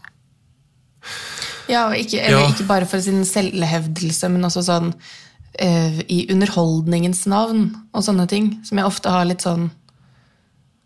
Ja, 1.69 1.85
og 1.85 1.99
ikke, 1.99 2.21
eller 2.21 2.39
ja. 2.39 2.49
ikke 2.49 2.65
bare 2.69 2.87
for 2.87 3.01
sin 3.01 3.25
selvhevdelse, 3.25 4.29
men 4.29 4.45
også 4.45 4.63
sånn 4.67 4.91
uh, 4.93 6.01
i 6.09 6.27
underholdningens 6.33 7.25
navn 7.31 7.71
og 7.93 8.05
sånne 8.05 8.27
ting, 8.31 8.53
som 8.67 8.79
jeg 8.81 8.89
ofte 8.89 9.13
har 9.13 9.25
litt 9.29 9.45
sånn 9.45 9.71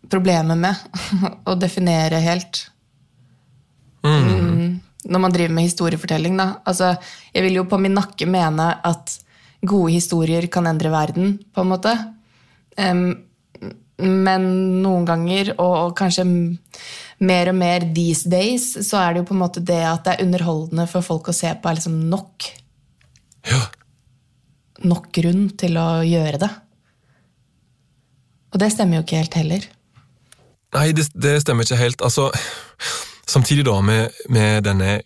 problemer 0.09 0.55
med 0.55 0.75
å 1.49 1.55
definere 1.59 2.21
helt. 2.23 2.69
Mm. 4.07 4.11
Mm, 4.15 4.68
når 5.09 5.23
man 5.23 5.33
driver 5.33 5.55
med 5.55 5.67
historiefortelling, 5.67 6.37
da. 6.39 6.51
Altså, 6.69 6.93
jeg 7.33 7.45
vil 7.45 7.59
jo 7.59 7.65
på 7.69 7.79
min 7.81 7.97
nakke 7.97 8.27
mene 8.29 8.69
at 8.85 9.17
gode 9.65 9.91
historier 9.95 10.47
kan 10.51 10.69
endre 10.69 10.91
verden, 10.93 11.37
på 11.53 11.65
en 11.65 11.71
måte. 11.73 11.95
Um, 12.79 13.09
men 13.99 14.45
noen 14.83 15.07
ganger, 15.07 15.53
og, 15.57 15.73
og 15.89 15.97
kanskje 15.99 16.25
mer 17.19 17.51
og 17.51 17.57
mer 17.59 17.83
these 17.95 18.29
days, 18.31 18.71
så 18.87 19.01
er 19.01 19.13
det 19.13 19.23
jo 19.23 19.29
på 19.31 19.35
en 19.35 19.41
måte 19.41 19.63
det 19.65 19.81
at 19.83 20.05
det 20.05 20.15
er 20.15 20.27
underholdende 20.27 20.87
for 20.87 21.05
folk 21.05 21.31
å 21.31 21.35
se 21.35 21.51
på, 21.51 21.67
er 21.67 21.79
liksom 21.79 21.97
nok. 22.11 22.47
Ja. 23.49 23.65
Nok 24.87 25.11
grunn 25.15 25.49
til 25.59 25.75
å 25.81 25.89
gjøre 26.07 26.39
det. 26.45 26.51
Og 28.53 28.63
det 28.63 28.71
stemmer 28.73 28.99
jo 28.99 29.05
ikke 29.05 29.19
helt 29.19 29.37
heller. 29.37 29.67
Nei, 30.77 30.87
det, 30.95 31.09
det 31.17 31.35
stemmer 31.43 31.65
ikke 31.65 31.81
helt. 31.81 32.03
Altså, 32.05 32.29
samtidig 33.29 33.65
da 33.67 33.77
med, 33.85 34.15
med 34.33 34.63
denne 34.65 34.99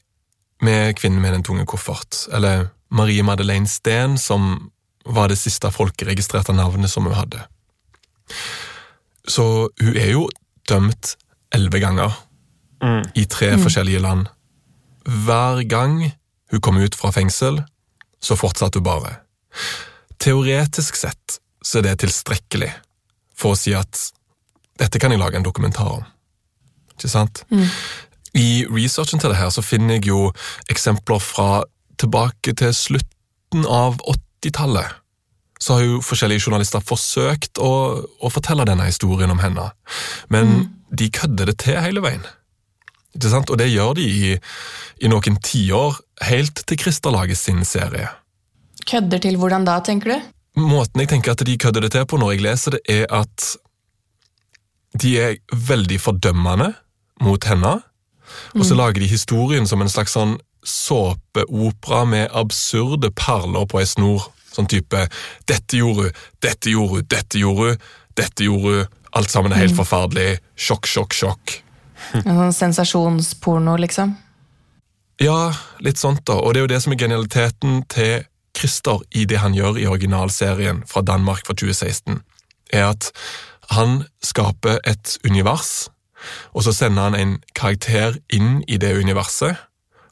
med 0.64 0.96
kvinnen 0.96 1.22
med 1.22 1.34
den 1.36 1.44
tunge 1.44 1.66
koffert, 1.68 2.28
eller 2.32 2.70
Marie 2.94 3.24
Madeleine 3.24 3.68
Steen, 3.68 4.18
som 4.18 4.72
var 5.06 5.28
det 5.28 5.36
siste 5.42 5.72
folkeregistrerte 5.72 6.54
navnet 6.56 6.92
som 6.92 7.04
hun 7.04 7.18
hadde. 7.18 7.42
Så 9.28 9.70
hun 9.82 9.98
er 9.98 10.14
jo 10.14 10.30
dømt 10.70 11.18
elleve 11.54 11.82
ganger 11.84 12.16
mm. 12.84 13.12
i 13.20 13.26
tre 13.26 13.54
mm. 13.58 13.64
forskjellige 13.66 14.00
land. 14.00 14.30
Hver 15.04 15.64
gang 15.68 16.00
hun 16.52 16.62
kom 16.62 16.80
ut 16.80 16.96
fra 16.96 17.12
fengsel, 17.12 17.60
så 18.24 18.40
fortsatte 18.40 18.80
hun 18.80 18.88
bare. 18.88 19.18
Teoretisk 20.24 20.96
sett 20.96 21.40
så 21.64 21.80
er 21.80 21.90
det 21.90 22.00
tilstrekkelig 22.06 22.72
for 23.36 23.56
å 23.56 23.60
si 23.60 23.76
at 23.76 24.00
dette 24.80 25.00
kan 25.02 25.12
jeg 25.12 25.20
lage 25.20 25.40
en 25.40 25.46
dokumentar 25.46 25.92
om. 26.00 26.08
Ikke 26.96 27.12
sant? 27.12 27.44
Mm. 27.52 27.68
I 28.38 28.66
researchen 28.70 29.22
til 29.22 29.30
det 29.34 29.38
her 29.38 29.52
så 29.54 29.62
finner 29.62 30.00
jeg 30.00 30.10
jo 30.10 30.32
eksempler 30.72 31.22
fra 31.22 31.64
tilbake 32.02 32.56
til 32.58 32.74
slutten 32.74 33.68
av 33.70 34.00
80-tallet 34.02 35.00
så 35.64 35.78
har 35.78 35.86
jo 35.86 36.00
forskjellige 36.04 36.44
journalister 36.44 36.84
forsøkt 36.84 37.60
å, 37.64 37.74
å 38.04 38.32
fortelle 38.34 38.66
denne 38.68 38.88
historien 38.90 39.32
om 39.32 39.40
henne. 39.40 39.70
Men 40.34 40.50
mm. 40.50 40.64
de 41.00 41.10
kødder 41.16 41.52
det 41.52 41.58
til 41.64 41.80
hele 41.80 42.04
veien. 42.04 42.26
Ikke 43.16 43.32
sant? 43.32 43.52
Og 43.54 43.60
det 43.62 43.70
gjør 43.72 43.96
de 44.00 44.04
i, 44.04 44.34
i 45.00 45.12
noen 45.12 45.40
tiår, 45.46 46.02
helt 46.28 46.66
til 46.68 46.80
Christer 46.82 47.16
sin 47.40 47.64
serie. 47.68 48.10
Kødder 48.90 49.24
til 49.24 49.38
hvordan 49.40 49.64
da, 49.70 49.80
tenker 49.80 50.12
du? 50.12 50.32
Måten 50.60 51.02
jeg 51.02 51.14
tenker 51.14 51.32
at 51.32 51.46
de 51.46 51.58
kødder 51.58 51.86
det 51.86 51.94
til 51.96 52.06
på 52.06 52.20
når 52.20 52.36
jeg 52.36 52.44
leser 52.44 52.76
det, 52.76 52.84
er 52.90 53.06
at 53.10 53.54
de 55.00 55.16
er 55.18 55.40
veldig 55.54 56.00
fordømmende 56.02 56.74
mot 57.24 57.48
henne, 57.48 57.78
og 58.54 58.66
så 58.66 58.74
mm. 58.74 58.80
lager 58.80 59.04
de 59.04 59.10
historien 59.12 59.68
som 59.70 59.82
en 59.82 59.92
slags 59.92 60.16
sånn 60.16 60.38
såpeopera 60.64 62.04
med 62.08 62.32
absurde 62.32 63.12
perler 63.12 63.68
på 63.68 63.82
ei 63.82 63.90
snor. 63.90 64.30
Sånn 64.54 64.70
type 64.70 65.08
'dette 65.50 65.80
gjorde 65.80 66.08
hun, 66.08 66.18
dette 66.46 66.70
gjorde 66.70 67.00
hun, 67.00 67.08
dette 67.10 67.40
gjorde 67.42 67.70
hun', 67.70 67.88
dette 68.16 68.46
gjorde 68.46 68.76
hun, 68.78 68.92
alt 69.14 69.32
sammen 69.32 69.54
er 69.54 69.64
helt 69.64 69.74
mm. 69.74 69.82
forferdelig, 69.82 70.42
sjokk, 70.56 70.90
sjokk, 70.90 71.14
sjokk. 71.14 71.56
En 72.24 72.38
sånn 72.38 72.54
sensasjonsporno, 72.54 73.76
liksom? 73.82 74.14
Ja, 75.22 75.54
litt 75.80 76.02
sånt, 76.02 76.24
da. 76.28 76.38
Og 76.42 76.54
det 76.54 76.62
er 76.62 76.66
jo 76.68 76.74
det 76.74 76.82
som 76.84 76.94
er 76.94 77.02
genialiteten 77.02 77.84
til 77.92 78.26
Christer 78.58 79.02
i 79.18 79.26
det 79.30 79.40
han 79.42 79.56
gjør 79.58 79.80
i 79.82 79.88
originalserien 79.90 80.84
fra 80.90 81.02
Danmark 81.06 81.46
fra 81.48 81.56
2016, 81.58 82.22
er 82.74 82.90
at 82.92 83.12
han 83.74 84.04
skaper 84.26 84.82
et 84.90 85.18
univers, 85.26 85.90
og 86.54 86.66
så 86.66 86.74
sender 86.76 87.10
han 87.10 87.18
en 87.18 87.38
karakter 87.58 88.20
inn 88.34 88.62
i 88.68 88.80
det 88.82 88.94
universet. 88.98 89.58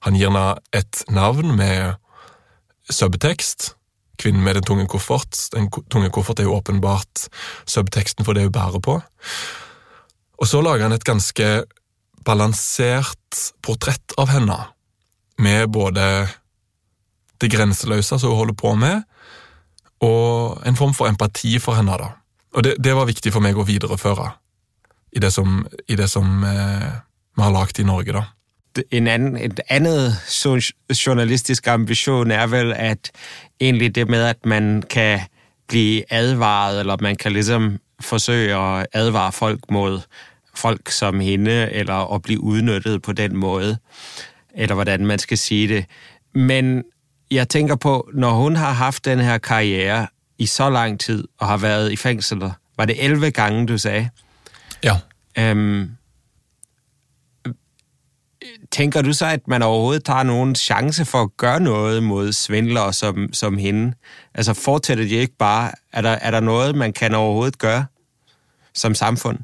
Han 0.06 0.18
gir 0.18 0.32
henne 0.32 0.58
et 0.74 1.04
navn 1.14 1.54
med 1.58 1.98
subtekst, 2.92 3.76
kvinnen 4.22 4.44
med 4.44 4.58
den 4.58 4.66
tunge 4.66 4.88
koffert. 4.90 5.38
Den 5.54 5.70
tunge 5.92 6.10
koffert 6.14 6.42
er 6.42 6.50
jo 6.50 6.58
åpenbart 6.58 7.28
subteksten 7.70 8.26
for 8.26 8.38
det 8.38 8.48
hun 8.48 8.56
bærer 8.56 8.82
på. 8.84 9.00
Og 10.42 10.50
så 10.50 10.62
lager 10.62 10.88
han 10.88 10.96
et 10.96 11.06
ganske 11.06 11.50
balansert 12.26 13.42
portrett 13.66 14.14
av 14.22 14.30
henne, 14.34 14.58
med 15.42 15.70
både 15.74 16.06
det 17.42 17.50
grenseløse 17.50 18.20
som 18.20 18.34
hun 18.34 18.38
holder 18.44 18.58
på 18.58 18.74
med, 18.78 19.06
og 20.02 20.62
en 20.66 20.78
form 20.78 20.94
for 20.98 21.10
empati 21.10 21.58
for 21.62 21.78
henne. 21.78 21.98
da. 21.98 22.12
Og 22.58 22.66
det, 22.66 22.76
det 22.84 22.94
var 22.98 23.10
viktig 23.10 23.34
for 23.34 23.42
meg 23.42 23.58
å 23.58 23.66
videreføre 23.66 24.32
i 25.12 25.20
det 25.20 25.34
som, 25.34 25.66
i 25.88 25.96
det 25.96 26.10
som 26.10 26.44
eh, 26.44 26.92
vi 27.36 27.44
har 27.44 27.52
lagd 27.52 27.80
i 27.80 27.88
Norge, 27.88 28.14
da 28.14 28.28
en 28.92 29.08
anden, 29.08 29.36
et 29.38 29.60
andet 29.70 30.16
journalistisk 30.96 31.68
ambition 31.68 32.32
er 32.32 32.48
vel, 32.48 32.74
at 32.74 33.12
egentlig 33.60 33.96
det 33.96 34.10
med, 34.10 34.24
at 34.24 34.46
man 34.46 34.84
kan 34.90 35.20
bli 35.68 36.04
advaret, 36.10 36.80
eller 36.80 36.98
man 37.02 37.16
kan 37.16 37.34
liksom 37.34 37.80
forsøge 38.00 38.56
å 38.56 38.84
advare 38.94 39.32
folk 39.32 39.72
mot 39.72 40.08
folk 40.56 40.90
som 40.92 41.20
hende, 41.20 41.68
eller 41.72 42.08
å 42.08 42.20
bli 42.20 42.38
utnyttet 42.40 43.02
på 43.04 43.14
den 43.14 43.36
måte 43.36 43.78
eller 44.54 44.76
hvordan 44.76 45.06
man 45.06 45.20
skal 45.20 45.38
si 45.38 45.68
det. 45.68 45.86
Men 46.34 46.84
jeg 47.32 47.50
tenker 47.50 47.76
på, 47.76 48.10
når 48.14 48.32
hun 48.32 48.56
har 48.56 48.74
haft 48.74 49.06
denne 49.06 49.24
her 49.24 49.38
karriere 49.38 50.08
i 50.38 50.46
så 50.46 50.70
lang 50.70 51.00
tid 51.00 51.24
og 51.40 51.48
har 51.48 51.58
vært 51.58 51.92
i 51.92 51.96
fængsel. 51.96 52.44
Var 52.78 52.86
det 52.86 52.96
11 53.00 53.32
gange, 53.32 53.68
du 53.68 53.78
sagde? 53.78 54.10
Ja. 54.84 54.98
Øhm, 55.38 55.90
tænker 58.72 59.02
du 59.02 59.14
så, 59.14 59.26
at 59.26 59.48
man 59.48 59.62
overhovedet 59.62 60.04
tager 60.04 60.24
nogen 60.24 60.56
chance 60.56 61.06
for 61.06 61.22
at 61.22 61.30
gøre 61.38 61.60
noget 61.60 62.04
mod 62.04 62.32
svindlere 62.32 62.94
som, 62.94 63.34
som 63.34 63.58
hende? 63.58 63.94
Altså 64.36 64.54
fortsætter 64.54 65.04
de 65.04 65.16
ikke 65.16 65.38
bare? 65.40 65.72
Er 65.94 66.02
der, 66.02 66.10
er 66.10 66.32
der 66.32 66.40
noget, 66.40 66.76
man 66.76 66.94
kan 66.94 67.16
overhovedet 67.16 67.58
gøre 67.58 67.86
som 68.74 68.96
samfund? 68.96 69.40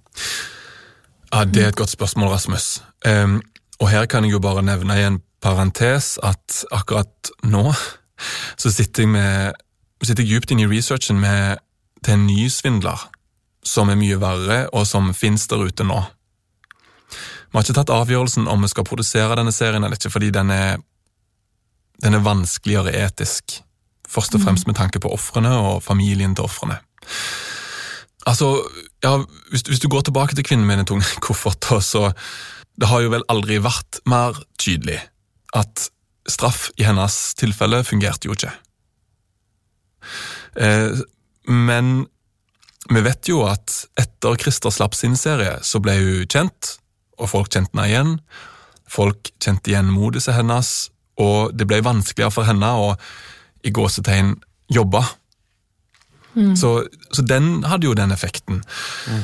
Ja, 1.34 1.46
Det 1.46 1.64
er 1.64 1.68
et 1.68 1.76
godt 1.76 1.90
spørsmål, 1.90 2.28
Rasmus. 2.28 2.84
Um, 3.10 3.42
og 3.80 3.90
her 3.90 4.06
kan 4.06 4.24
jeg 4.24 4.32
jo 4.32 4.40
bare 4.40 4.64
nevne 4.64 5.02
i 5.02 5.04
en 5.04 5.22
parentes 5.42 6.20
at 6.24 6.66
akkurat 6.72 7.30
nå 7.44 7.74
så 8.58 8.72
sitter 8.72 9.04
jeg, 9.04 9.10
med, 9.10 9.52
sitter 10.04 10.24
jeg 10.24 10.30
djupt 10.30 10.52
inne 10.52 10.62
i 10.62 10.78
researchen 10.78 11.20
med, 11.20 11.56
til 12.04 12.14
en 12.14 12.28
ny 12.28 12.48
svindler 12.48 13.12
som 13.68 13.92
er 13.92 14.00
mye 14.00 14.20
verre, 14.22 14.62
og 14.74 14.88
som 14.88 15.12
finnes 15.16 15.48
der 15.52 15.66
ute 15.68 15.86
nå. 15.88 16.00
Vi 17.48 17.56
har 17.56 17.64
ikke 17.64 17.78
tatt 17.78 17.94
avgjørelsen 17.94 18.50
om 18.52 18.64
vi 18.66 18.72
skal 18.72 18.88
produsere 18.88 19.38
denne 19.40 19.54
serien 19.56 19.84
eller 19.84 20.00
ikke, 20.00 20.12
fordi 20.12 20.32
den 20.36 20.52
er, 20.52 20.82
den 22.04 22.18
er 22.18 22.26
vanskeligere 22.26 22.96
etisk. 23.06 23.62
Først 24.08 24.36
og 24.36 24.44
fremst 24.44 24.68
med 24.68 24.78
tanke 24.80 25.02
på 25.04 25.12
ofrene 25.12 25.52
og 25.60 25.84
familien 25.84 26.36
til 26.36 26.48
ofrene. 26.48 26.80
Altså, 28.28 28.52
ja, 29.04 29.16
hvis, 29.52 29.64
hvis, 29.68 29.80
du 29.80 29.88
går 29.88 30.08
tilbake 30.08 30.36
til 30.36 30.44
kvinnen 30.44 30.68
med 30.68 30.82
den 30.82 30.90
tunge 30.92 31.08
kofferten, 31.26 31.82
så 31.82 32.12
det 32.78 32.90
har 32.92 33.04
jo 33.04 33.14
vel 33.16 33.26
aldri 33.32 33.62
vært 33.64 34.02
mer 34.06 34.38
tydelig 34.60 35.00
at 35.56 35.88
straff 36.28 36.68
i 36.76 36.84
hennes 36.84 37.16
tilfelle 37.40 37.80
fungerte 37.88 38.28
jo 38.28 38.36
ikke. 38.36 38.52
Eh, 40.60 41.00
men 41.48 42.06
vi 42.90 43.04
vet 43.04 43.30
jo 43.30 43.44
at 43.48 43.74
etter 44.00 44.38
Christer 44.40 44.74
slapp 44.74 44.96
sin 44.96 45.18
serie, 45.20 45.58
så 45.64 45.82
ble 45.84 45.98
hun 46.00 46.28
kjent, 46.32 46.78
og 47.18 47.32
folk 47.32 47.52
kjente 47.52 47.74
henne 47.74 47.88
igjen. 47.90 48.14
Folk 48.88 49.32
kjente 49.44 49.74
igjen 49.74 49.90
moduset 49.92 50.38
hennes, 50.38 50.90
og 51.20 51.56
det 51.58 51.68
ble 51.68 51.82
vanskeligere 51.84 52.34
for 52.34 52.48
henne 52.48 52.70
å 52.78 52.94
i 53.66 53.74
gåsetegn 53.74 54.36
jobbe. 54.72 55.02
Mm. 56.38 56.54
Så, 56.56 56.72
så, 57.12 57.26
den 57.26 57.66
hadde 57.66 57.90
jo 57.90 57.98
den 57.98 58.14
effekten. 58.14 58.62
Mm. 59.10 59.24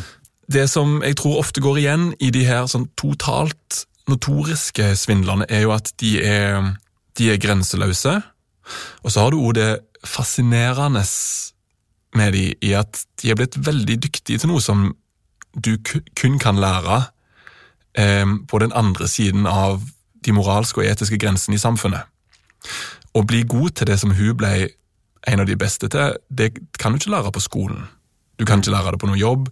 Det 0.54 0.66
som 0.72 0.98
jeg 1.06 1.18
tror 1.20 1.40
ofte 1.44 1.62
går 1.64 1.80
igjen 1.84 2.08
i 2.20 2.32
de 2.34 2.44
her 2.48 2.66
sånn 2.68 2.90
totalt 3.00 3.86
notoriske 4.12 4.90
svindlerne, 5.00 5.48
er 5.48 5.64
jo 5.68 5.76
at 5.76 5.94
de 6.02 6.18
er, 6.26 6.74
de 7.16 7.30
er 7.32 7.40
grenseløse. 7.40 8.18
Og 9.04 9.14
så 9.14 9.24
har 9.24 9.32
du 9.32 9.40
òg 9.40 9.56
det 9.60 9.72
fascinerende 10.04 11.06
med 12.18 12.34
de 12.36 12.46
i 12.62 12.74
at 12.78 13.06
de 13.22 13.32
er 13.32 13.38
blitt 13.40 13.58
veldig 13.66 13.98
dyktige 14.04 14.42
til 14.42 14.52
noe 14.52 14.62
som 14.64 14.92
du 15.54 15.76
kun 16.18 16.40
kan 16.42 16.58
lære 16.62 17.04
eh, 17.98 18.26
på 18.50 18.60
den 18.60 18.74
andre 18.74 19.08
siden 19.08 19.48
av 19.50 19.82
de 20.26 20.34
moralske 20.34 20.82
og 20.82 20.88
etiske 20.88 21.20
grensene 21.22 21.58
i 21.58 21.62
samfunnet. 21.62 22.08
Å 23.14 23.22
bli 23.28 23.44
god 23.46 23.78
til 23.78 23.90
det 23.92 24.00
som 24.02 24.14
hun 24.16 24.38
ble 24.38 24.54
en 25.28 25.40
av 25.40 25.48
de 25.48 25.58
beste 25.60 25.90
til, 25.92 26.18
det 26.30 26.54
kan 26.80 26.94
du 26.94 27.00
ikke 27.00 27.14
lære 27.14 27.32
på 27.32 27.44
skolen. 27.44 27.86
Du 28.40 28.46
kan 28.46 28.60
ikke 28.60 28.74
lære 28.74 28.96
det 28.96 29.02
på 29.04 29.08
noe 29.08 29.20
jobb, 29.20 29.50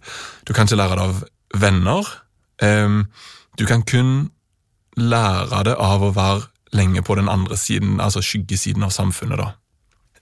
du 0.48 0.52
kan 0.52 0.66
ikke 0.66 0.80
lære 0.80 0.98
det 0.98 1.06
av 1.06 1.60
venner. 1.62 2.14
Eh, 2.62 3.02
du 3.58 3.66
kan 3.68 3.84
kun 3.86 4.30
lære 4.96 5.64
det 5.68 5.76
av 5.78 6.02
å 6.02 6.14
være 6.16 6.48
lenge 6.72 7.02
på 7.04 7.14
den 7.14 7.28
andre 7.28 7.56
siden, 7.56 8.00
altså 8.00 8.22
skyggesiden 8.24 8.82
av 8.82 8.92
samfunnet, 8.94 9.38
da. 9.38 9.52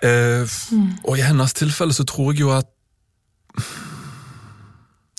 Eh, 0.03 0.45
mm. 0.73 0.91
Og 1.05 1.19
i 1.19 1.25
hennes 1.25 1.57
tilfelle 1.57 1.95
så 1.97 2.07
tror 2.09 2.33
jeg 2.33 2.45
jo 2.45 2.53
at 2.57 2.69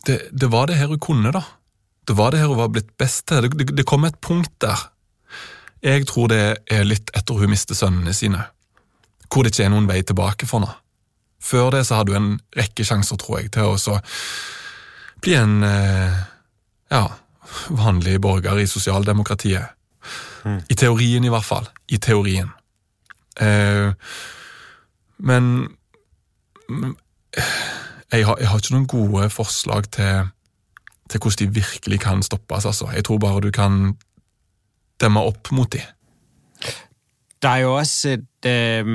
det, 0.08 0.18
det, 0.34 0.50
var 0.52 0.70
det 0.70 0.80
her 0.80 0.90
hun 0.90 1.02
kunne, 1.02 1.34
da. 1.34 1.44
Det 2.08 2.18
var 2.18 2.32
det 2.32 2.42
her 2.42 2.50
hun 2.50 2.58
var 2.58 2.72
blitt 2.74 2.98
best 2.98 3.28
til. 3.30 3.46
Det, 3.46 3.54
det, 3.60 3.78
det 3.78 3.86
kom 3.86 4.06
et 4.06 4.18
punkt 4.22 4.54
der. 4.62 4.90
Jeg 5.82 6.06
tror 6.10 6.30
det 6.30 6.42
er 6.70 6.86
litt 6.86 7.10
etter 7.18 7.38
hun 7.42 7.50
mister 7.50 7.78
sønnene 7.78 8.14
sine, 8.14 8.44
hvor 9.30 9.46
det 9.46 9.54
ikke 9.54 9.66
er 9.66 9.74
noen 9.74 9.90
vei 9.90 10.02
tilbake 10.06 10.50
for 10.50 10.62
henne. 10.62 10.78
Før 11.42 11.72
det 11.74 11.88
så 11.88 11.98
hadde 11.98 12.14
hun 12.14 12.22
en 12.22 12.40
rekke 12.58 12.86
sjanser, 12.86 13.18
tror 13.18 13.40
jeg, 13.40 13.50
til 13.56 13.74
å 13.74 13.96
bli 15.22 15.34
en 15.38 15.64
eh, 15.66 16.20
ja, 16.94 17.06
vanlig 17.70 18.20
borger 18.22 18.62
i 18.62 18.68
sosialdemokratiet. 18.70 19.74
Mm. 20.46 20.60
I 20.70 20.78
teorien, 20.78 21.26
i 21.26 21.34
hvert 21.34 21.46
fall. 21.46 21.68
I 21.90 21.98
teorien. 22.02 22.52
Eh, 23.42 23.94
men 25.22 25.68
jeg 28.12 28.26
har, 28.26 28.38
jeg 28.40 28.50
har, 28.50 28.58
ikke 28.58 28.74
noen 28.76 28.88
gode 28.88 29.30
forslag 29.30 29.84
til, 29.92 30.32
til, 31.10 31.20
hvordan 31.20 31.40
de 31.40 31.54
virkelig 31.54 32.00
kan 32.00 32.24
stoppes. 32.24 32.66
Altså. 32.66 32.90
Jeg 32.96 33.06
tror 33.06 33.18
bare 33.18 33.42
du 33.42 33.52
kan 33.52 33.96
demme 35.02 35.20
opp 35.20 35.52
mot 35.52 35.74
dem. 35.74 35.82
Der 37.42 37.50
er 37.50 37.58
jo 37.58 37.76
også 37.78 38.10
et, 38.10 38.46
øh, 38.46 38.86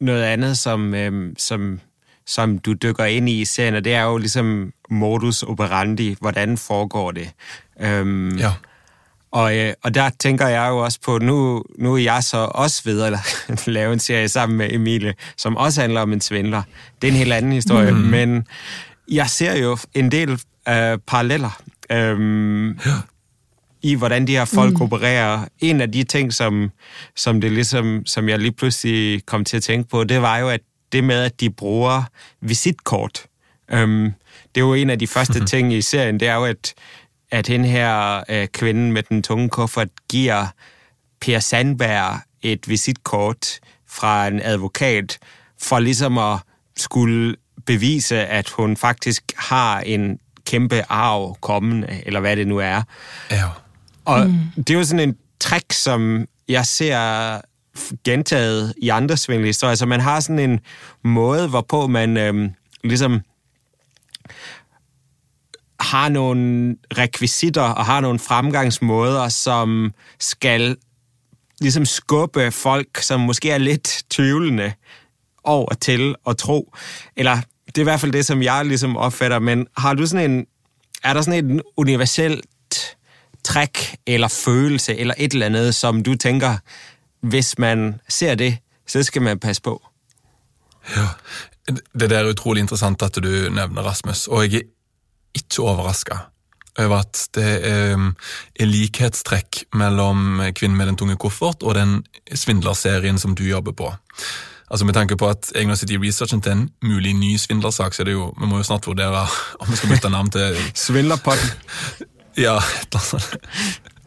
noe 0.00 0.26
annet 0.26 0.58
som, 0.58 0.94
øh, 0.94 1.32
som, 1.38 1.80
som 2.26 2.58
du 2.58 2.72
dykker 2.72 3.04
inn 3.04 3.28
i 3.28 3.40
i 3.40 3.44
serien, 3.44 3.74
og 3.74 3.84
det 3.84 3.94
er 3.94 4.02
jo 4.02 4.16
liksom 4.16 4.72
modus 4.90 5.42
operandi. 5.42 6.16
Hvordan 6.20 6.58
foregår 6.58 7.12
det? 7.12 7.30
Um, 7.76 8.38
ja. 8.38 8.52
Og, 9.36 9.56
øh, 9.56 9.74
og 9.82 9.94
der 9.94 10.10
tænker 10.20 10.46
jeg 10.46 10.68
jo 10.70 10.78
også 10.78 10.98
på, 11.04 11.18
nu, 11.18 11.62
nu 11.78 11.94
er 11.94 11.98
jeg 11.98 12.22
så 12.22 12.36
også 12.36 12.82
ved 12.84 13.02
at 13.02 13.18
lave 13.66 13.92
en 13.92 13.98
serie 13.98 14.28
sammen 14.28 14.58
med 14.58 14.72
Emilie, 14.72 15.14
som 15.36 15.56
også 15.56 15.80
handler 15.80 16.00
om 16.00 16.12
en 16.12 16.20
svindler. 16.20 16.62
Det 17.02 17.08
er 17.08 17.12
en 17.12 17.18
helt 17.18 17.32
anden 17.32 17.52
historie, 17.52 17.90
mm. 17.90 17.98
men 17.98 18.46
jeg 19.08 19.30
ser 19.30 19.56
jo 19.56 19.78
en 19.94 20.10
del 20.10 20.30
øh, 20.68 20.98
paralleller 21.06 21.62
øh, 21.90 22.68
ja. 22.86 22.92
i, 23.82 23.94
hvordan 23.94 24.26
de 24.26 24.32
her 24.32 24.44
folk 24.44 24.74
mm. 24.74 24.82
opererer. 24.82 25.44
En 25.60 25.80
af 25.80 25.92
de 25.92 26.04
ting, 26.04 26.34
som, 26.34 26.70
som, 27.16 27.40
det 27.40 27.52
ligesom, 27.52 28.06
som 28.06 28.28
jeg 28.28 28.38
lige 28.38 28.52
pludselig 28.52 29.26
kom 29.26 29.44
til 29.44 29.56
at 29.56 29.62
tænke 29.62 29.88
på, 29.88 30.04
det 30.04 30.22
var 30.22 30.38
jo, 30.38 30.48
at 30.48 30.60
det 30.92 31.04
med, 31.04 31.22
at 31.22 31.40
de 31.40 31.50
bruger 31.50 32.02
visitkort. 32.40 33.26
Øh, 33.72 34.04
det 34.54 34.60
er 34.60 34.66
jo 34.66 34.74
en 34.74 34.90
af 34.90 34.98
de 34.98 35.06
første 35.06 35.44
ting 35.52 35.72
i 35.72 35.82
serien, 35.82 36.20
det 36.20 36.28
er 36.28 36.34
jo, 36.34 36.44
at 36.44 36.74
at 37.30 37.46
den 37.46 37.64
her 37.64 38.22
øh, 38.28 38.46
kvinde 38.46 38.92
med 38.92 39.02
den 39.02 39.22
tunge 39.22 39.48
kuffert 39.48 39.88
giver 40.08 40.46
Per 41.20 41.38
Sandberg 41.38 42.20
et 42.42 42.68
visitkort 42.68 43.60
fra 43.88 44.26
en 44.26 44.40
advokat 44.42 45.18
for 45.62 45.78
ligesom 45.78 46.18
at 46.18 46.38
skulle 46.76 47.36
bevise, 47.66 48.26
at 48.26 48.48
hun 48.48 48.76
faktisk 48.76 49.22
har 49.36 49.80
en 49.80 50.18
kæmpe 50.46 50.82
arv 50.88 51.36
kommende, 51.40 52.02
eller 52.06 52.20
hvad 52.20 52.36
det 52.36 52.48
nu 52.48 52.58
er. 52.58 52.82
Ja. 53.30 53.44
Og 54.04 54.26
mm. 54.26 54.38
det 54.56 54.70
er 54.70 54.78
jo 54.78 54.84
sådan 54.84 55.08
en 55.08 55.16
trick, 55.40 55.72
som 55.72 56.26
jeg 56.48 56.66
ser 56.66 57.40
gentaget 58.04 58.74
i 58.76 58.88
andre 58.88 59.16
svindlhistorier. 59.16 59.74
Så 59.74 59.86
man 59.86 60.00
har 60.00 60.20
sådan 60.20 60.38
en 60.38 60.60
måde, 61.04 61.48
hvorpå 61.48 61.86
man 61.86 62.16
øhm, 62.16 62.50
ligesom 62.84 63.20
har 65.80 66.08
nogle 66.08 66.76
rekvisitter 66.98 67.62
og 67.62 67.84
har 67.84 68.00
nogle 68.00 68.18
fremgangsmåder, 68.18 69.28
som 69.28 69.92
skal 70.20 70.76
ligesom 71.60 71.84
skubbe 71.84 72.50
folk, 72.50 72.98
som 73.00 73.20
måske 73.20 73.50
er 73.50 73.58
lidt 73.58 74.02
tvivlende 74.10 74.72
over 75.44 75.74
til 75.74 76.14
at 76.28 76.36
tro. 76.36 76.74
Eller 77.16 77.38
det 77.66 77.78
er 77.78 77.80
i 77.80 77.84
hvert 77.84 78.00
fald 78.00 78.12
det, 78.12 78.26
som 78.26 78.42
jeg 78.42 78.66
ligesom 78.66 78.96
opfatter, 78.96 79.38
men 79.38 79.66
har 79.76 79.94
du 79.94 80.06
sådan 80.06 80.30
en, 80.30 80.46
er 81.02 81.14
der 81.14 81.22
sådan 81.22 81.44
en 81.44 81.60
universelt 81.76 82.96
træk 83.44 83.96
eller 84.06 84.28
følelse 84.28 84.96
eller 84.96 85.14
et 85.18 85.32
eller 85.32 85.46
andet, 85.46 85.74
som 85.74 86.02
du 86.02 86.14
tænker, 86.14 86.56
hvis 87.20 87.58
man 87.58 88.00
ser 88.08 88.34
det, 88.34 88.58
så 88.86 89.02
skal 89.02 89.22
man 89.22 89.38
passe 89.38 89.62
på? 89.62 89.86
Ja, 90.96 91.08
det 92.00 92.10
der 92.10 92.18
er 92.18 92.30
utrolig 92.30 92.60
interessant 92.60 93.02
at 93.02 93.14
du 93.14 93.20
nevner 93.20 93.82
Rasmus, 93.82 94.26
og 94.26 94.52
jeg 94.52 94.62
ikke 95.36 95.66
overraska 95.66 96.24
over 96.76 97.00
at 97.00 97.22
det 97.36 97.52
er, 97.64 98.02
er 98.60 98.68
likhetstrekk 98.68 99.62
mellom 99.80 100.42
Kvinnen 100.56 100.76
med 100.76 100.90
den 100.90 100.98
tunge 101.00 101.16
koffert 101.20 101.64
og 101.64 101.76
den 101.78 102.02
svindlerserien 102.34 103.20
som 103.22 103.36
du 103.36 103.46
jobber 103.48 103.72
på. 103.76 103.88
Altså 104.66 104.84
Med 104.84 104.94
tanke 104.94 105.16
på 105.16 105.28
at 105.30 105.52
jeg 105.54 105.66
nå 105.68 105.76
sitter 105.78 105.94
i 105.94 106.00
researchen 106.02 106.42
til 106.42 106.52
en 106.52 106.64
mulig 106.82 107.14
ny 107.14 107.36
svindlersak, 107.38 107.94
så 107.94 108.02
er 108.02 108.10
det 108.10 108.16
jo, 108.16 108.32
vi 108.40 108.48
må 108.50 108.58
jo 108.58 108.66
snart 108.66 108.86
vurdere 108.86 109.26
om 109.60 109.70
vi 109.70 109.78
skal 109.78 109.92
bytte 109.94 110.10
navn 110.10 110.30
til 110.34 110.56
Svindlerpodden. 110.74 111.52
ja, 112.46 112.56
et 112.58 112.88
eller 112.90 112.98
annet 112.98 113.12
sånt. 113.12 113.36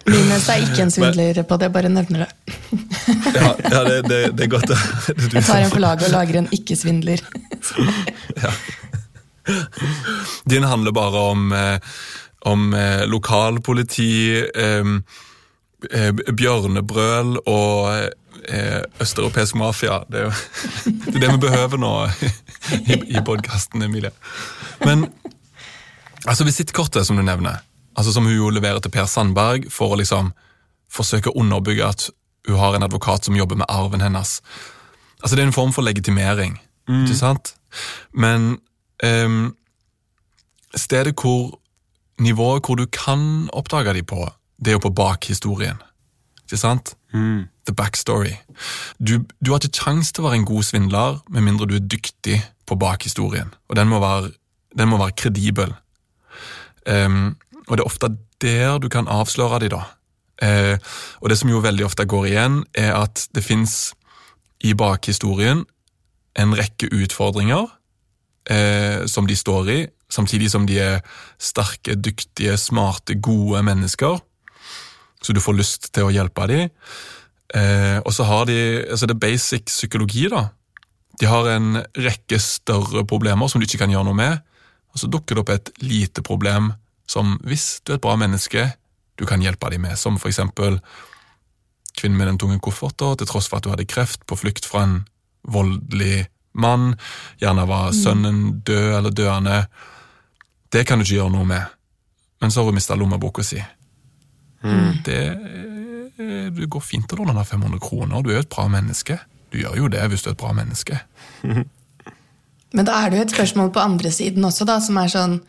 Linus 0.10 0.48
er 0.50 0.64
ikke 0.64 0.82
en 0.82 0.92
svindler 0.92 1.40
på 1.46 1.58
det, 1.60 1.68
jeg 1.68 1.74
bare 1.76 1.90
nevner 1.94 2.26
det. 2.26 2.30
ja, 3.36 3.50
ja 3.72 3.82
det, 3.86 3.98
det, 4.10 4.20
det, 4.38 4.48
er 4.48 4.52
godt. 4.52 4.72
jeg 5.34 5.44
tar 5.44 5.64
en 5.64 5.74
på 5.74 5.82
laget 5.84 6.08
og 6.08 6.14
lager 6.16 6.40
en 6.42 6.48
ikke-svindler. 6.56 7.24
ja. 8.44 8.54
Din 10.50 10.64
handler 10.64 10.92
bare 10.92 11.24
om, 11.32 11.52
eh, 11.54 11.80
om 12.40 12.74
eh, 12.74 13.06
lokalpoliti, 13.08 14.12
eh, 14.56 14.92
eh, 15.92 16.12
bjørnebrøl 16.14 17.38
og 17.46 18.10
østeuropeisk 19.04 19.58
mafia. 19.60 20.00
Det 20.10 20.20
er 20.20 20.24
jo 20.24 20.32
det, 20.86 21.16
er 21.16 21.20
det 21.20 21.32
vi 21.34 21.42
behøver 21.44 21.82
nå 21.82 21.94
i, 22.88 22.96
i 23.18 23.24
podkasten, 23.26 23.84
Emilie. 23.84 24.14
Men 24.86 25.10
altså 26.26 26.48
visittkortet, 26.48 27.06
som 27.06 27.20
du 27.20 27.24
nevner, 27.26 27.60
altså 27.98 28.14
som 28.16 28.26
hun 28.26 28.38
jo 28.38 28.50
leverer 28.54 28.80
til 28.80 28.94
Per 28.96 29.10
Sandberg 29.12 29.68
for 29.74 29.94
å 29.94 30.00
liksom 30.00 30.32
forsøke 30.90 31.30
å 31.30 31.44
underbygge 31.44 31.86
at 31.86 32.08
hun 32.48 32.58
har 32.58 32.76
en 32.76 32.88
advokat 32.88 33.28
som 33.28 33.36
jobber 33.38 33.60
med 33.60 33.70
arven 33.70 34.02
hennes. 34.02 34.40
Altså 35.22 35.36
Det 35.36 35.44
er 35.44 35.48
en 35.48 35.54
form 35.54 35.74
for 35.76 35.86
legitimering, 35.86 36.60
mm. 36.88 37.04
ikke 37.04 37.20
sant? 37.20 37.54
Men 38.14 38.58
um, 39.04 39.56
stedet 40.76 41.16
hvor 41.22 41.60
Nivået 42.20 42.66
hvor 42.66 42.76
du 42.76 42.86
kan 42.86 43.50
oppdage 43.54 43.94
de 43.94 44.04
på, 44.04 44.28
det 44.60 44.68
er 44.68 44.72
jo 44.72 44.80
på 44.84 44.90
bakhistorien. 44.90 45.78
Ikke 46.44 46.58
sant? 46.58 46.96
Mm. 47.14 47.46
The 47.66 47.76
backstory. 47.76 48.34
Du, 49.00 49.24
du, 49.46 49.52
har 49.52 49.60
ikke 49.60 49.84
kjangs 49.84 50.12
til 50.12 50.24
å 50.24 50.28
være 50.28 50.42
en 50.42 50.50
god 50.50 50.66
svindler 50.68 51.22
med 51.30 51.46
mindre 51.46 51.68
du 51.70 51.78
er 51.78 51.86
dyktig 51.86 52.42
på 52.68 52.76
bakhistorien. 52.76 53.54
Og 53.70 53.78
den 53.80 53.88
må 53.88 54.02
være, 54.04 54.34
den 54.78 54.92
må 54.92 55.00
være 55.00 55.16
kredibel. 55.16 55.72
Um, 56.90 57.38
og 57.68 57.78
det 57.78 57.84
er 57.86 57.88
ofte 57.88 58.12
der 58.42 58.78
du 58.84 58.90
kan 58.90 59.08
avsløre 59.08 59.62
de 59.64 59.72
da. 59.72 59.84
Uh, 60.44 60.76
og 61.22 61.30
det 61.30 61.40
som 61.40 61.52
jo 61.52 61.64
veldig 61.64 61.86
ofte 61.88 62.08
går 62.10 62.32
igjen, 62.34 62.64
er 62.74 62.98
at 63.00 63.30
det 63.36 63.46
fins 63.46 63.94
i 64.60 64.74
bakhistorien 64.74 65.64
en 66.40 66.56
rekke 66.58 66.92
utfordringer 66.92 67.70
uh, 68.50 69.06
som 69.06 69.28
de 69.30 69.36
står 69.38 69.70
i, 69.70 69.80
samtidig 70.10 70.50
som 70.52 70.66
de 70.66 70.80
er 70.82 71.00
sterke, 71.38 71.96
dyktige, 71.96 72.58
smarte, 72.58 73.20
gode 73.22 73.62
mennesker 73.64 74.20
så 75.22 75.34
du 75.34 75.42
får 75.44 75.58
lyst 75.58 75.90
til 75.96 76.08
å 76.08 76.14
hjelpe 76.14 76.48
dem. 76.50 76.70
Eh, 77.50 77.98
og 78.06 78.14
så 78.16 78.26
har 78.30 78.48
de 78.48 78.58
altså 78.88 79.10
det 79.10 79.18
er 79.18 79.26
basic 79.26 79.68
psykologi. 79.68 80.28
da. 80.32 80.50
De 81.20 81.28
har 81.28 81.50
en 81.56 81.82
rekke 81.98 82.40
større 82.40 83.06
problemer 83.06 83.48
som 83.48 83.60
du 83.60 83.68
ikke 83.68 83.84
kan 83.84 83.92
gjøre 83.92 84.08
noe 84.08 84.20
med. 84.20 84.40
Og 84.94 85.02
så 85.02 85.12
dukker 85.12 85.36
det 85.36 85.44
opp 85.44 85.54
et 85.54 85.72
lite 85.84 86.24
problem 86.26 86.74
som, 87.10 87.38
hvis 87.44 87.82
du 87.84 87.94
er 87.94 88.00
et 88.00 88.06
bra 88.06 88.16
menneske, 88.16 88.72
du 89.20 89.26
kan 89.28 89.42
hjelpe 89.42 89.70
dem 89.74 89.84
med. 89.84 89.98
Som 90.00 90.18
for 90.22 90.32
eksempel 90.32 90.80
kvinnen 91.98 92.18
med 92.18 92.30
den 92.30 92.40
tunge 92.40 92.60
kofferten, 92.64 93.18
til 93.18 93.28
tross 93.28 93.50
for 93.50 93.60
at 93.60 93.66
du 93.66 93.74
hadde 93.74 93.90
kreft, 93.90 94.24
på 94.26 94.38
flukt 94.40 94.66
fra 94.66 94.86
en 94.86 95.02
voldelig 95.44 96.30
mann. 96.54 96.94
Gjerne 97.42 97.66
var 97.70 97.92
sønnen 97.96 98.62
død 98.66 98.98
eller 98.98 99.16
døende. 99.16 99.64
Det 100.70 100.86
kan 100.88 101.00
du 101.00 101.06
ikke 101.06 101.20
gjøre 101.20 101.34
noe 101.34 101.48
med. 101.50 101.76
Men 102.40 102.52
så 102.52 102.62
har 102.62 102.70
hun 102.70 102.78
mista 102.78 102.96
lommeboka 102.96 103.44
si. 103.44 103.60
Mm. 104.64 105.02
Det, 105.06 105.20
eh, 105.28 106.48
det 106.56 106.70
går 106.72 106.84
fint 106.84 107.14
å 107.14 107.20
låne 107.20 107.46
500 107.46 107.80
kroner. 107.84 108.24
Du 108.24 108.32
er 108.32 108.40
jo 108.40 108.46
et 108.46 108.54
bra 108.54 108.68
menneske. 108.72 109.20
Du 109.52 109.60
gjør 109.60 109.78
jo 109.78 109.90
det 109.92 110.06
hvis 110.12 110.24
du 110.24 110.30
er 110.30 110.38
et 110.38 110.42
bra 110.42 110.54
menneske. 110.56 111.00
Men 112.76 112.86
da 112.86 113.00
er 113.02 113.10
det 113.10 113.18
jo 113.18 113.26
et 113.26 113.34
spørsmål 113.34 113.72
på 113.74 113.82
andre 113.82 114.12
siden 114.14 114.46
også, 114.46 114.68
da, 114.70 114.78
som 114.84 115.00
er 115.02 115.12
sånn 115.12 115.42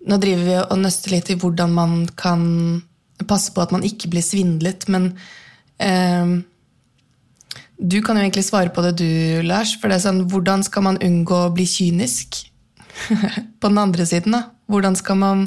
Nå 0.00 0.16
driver 0.16 0.46
vi 0.46 0.54
og 0.56 0.78
nøster 0.80 1.12
litt 1.12 1.28
i 1.28 1.34
hvordan 1.36 1.74
man 1.76 1.90
kan 2.16 2.44
passe 3.28 3.52
på 3.52 3.60
at 3.60 3.72
man 3.74 3.82
ikke 3.84 4.08
blir 4.08 4.24
svindlet, 4.24 4.86
men 4.88 5.10
eh, 5.76 6.30
Du 7.80 8.02
kan 8.04 8.18
jo 8.18 8.22
egentlig 8.26 8.44
svare 8.44 8.68
på 8.74 8.82
det, 8.84 8.98
du, 9.00 9.40
Lars. 9.46 9.72
For 9.80 9.88
det 9.88 9.98
er 9.98 10.04
sånn, 10.04 10.24
hvordan 10.28 10.64
skal 10.66 10.84
man 10.84 11.00
unngå 11.00 11.46
å 11.46 11.52
bli 11.54 11.64
kynisk? 11.68 12.42
på 13.60 13.68
den 13.68 13.78
andre 13.80 14.06
siden, 14.06 14.36
da. 14.36 14.42
Hvordan 14.70 14.96
skal 14.98 15.18
man 15.20 15.46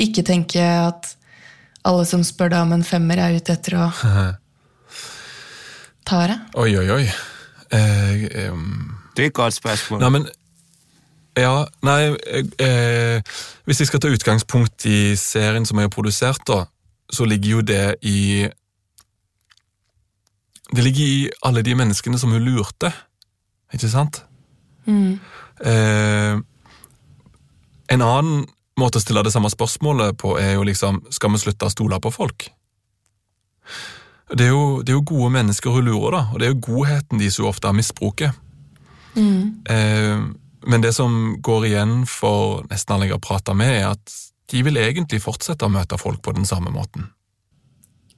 ikke 0.00 0.24
tenke 0.26 0.62
at 0.62 1.14
alle 1.88 2.04
som 2.08 2.24
spør 2.26 2.52
deg 2.52 2.64
om 2.64 2.74
en 2.76 2.86
femmer, 2.86 3.20
er 3.20 3.36
ute 3.38 3.54
etter 3.54 3.78
å 3.78 3.88
ta 6.08 6.22
det? 6.30 6.38
Oi, 6.58 6.70
oi, 6.80 6.88
oi. 6.96 7.04
Eh, 7.76 8.48
um, 8.48 8.96
det 9.16 9.26
er 9.26 9.30
et 9.32 9.36
godt 9.36 9.58
spørsmål. 9.58 10.02
Nei, 10.02 10.12
men 10.16 10.28
ja, 11.38 11.52
nei 11.84 11.98
eh, 12.64 13.20
Hvis 13.68 13.82
jeg 13.82 13.90
skal 13.90 14.00
ta 14.00 14.08
utgangspunkt 14.10 14.86
i 14.88 15.12
serien 15.20 15.66
som 15.68 15.78
jeg 15.78 15.90
har 15.90 15.92
produsert, 15.94 16.40
da, 16.48 16.64
så 17.12 17.28
ligger 17.28 17.58
jo 17.58 17.60
det 17.66 17.84
i 18.08 18.48
Det 20.68 20.84
ligger 20.84 21.04
i 21.04 21.30
alle 21.48 21.62
de 21.64 21.74
menneskene 21.78 22.18
som 22.20 22.32
hun 22.34 22.44
lurte, 22.44 22.92
ikke 23.72 23.88
sant? 23.88 24.22
Mm. 24.88 25.18
Eh, 25.64 26.40
en 27.88 28.04
annen 28.04 28.46
måte 28.78 29.00
å 29.00 29.02
stille 29.02 29.24
det 29.24 29.32
samme 29.34 29.50
spørsmålet 29.52 30.16
på 30.20 30.36
er 30.40 30.54
jo 30.54 30.62
liksom 30.64 31.02
Skal 31.12 31.32
vi 31.34 31.40
slutte 31.42 31.66
å 31.66 31.72
stole 31.72 31.98
på 32.00 32.12
folk? 32.14 32.46
Det 34.28 34.44
er, 34.44 34.52
jo, 34.52 34.82
det 34.84 34.92
er 34.92 34.98
jo 34.98 35.06
gode 35.08 35.32
mennesker 35.38 35.72
hun 35.72 35.86
lurer, 35.88 36.18
da, 36.18 36.22
og 36.32 36.40
det 36.40 36.46
er 36.46 36.52
jo 36.52 36.64
godheten 36.66 37.20
de 37.20 37.30
så 37.32 37.46
ofte 37.48 37.72
misbruker. 37.72 38.34
Mm. 39.16 39.64
Eh, 39.64 40.24
men 40.68 40.84
det 40.84 40.92
som 40.92 41.38
går 41.40 41.68
igjen 41.70 42.02
for 42.08 42.66
nesten 42.68 42.94
alle 42.94 43.08
jeg 43.08 43.16
har 43.16 43.24
prata 43.24 43.54
med, 43.56 43.72
er 43.72 43.94
at 43.94 44.16
de 44.52 44.60
vil 44.66 44.76
egentlig 44.80 45.22
fortsette 45.24 45.64
å 45.64 45.72
møte 45.72 45.96
folk 46.00 46.20
på 46.24 46.34
den 46.36 46.44
samme 46.48 46.72
måten. 46.74 47.08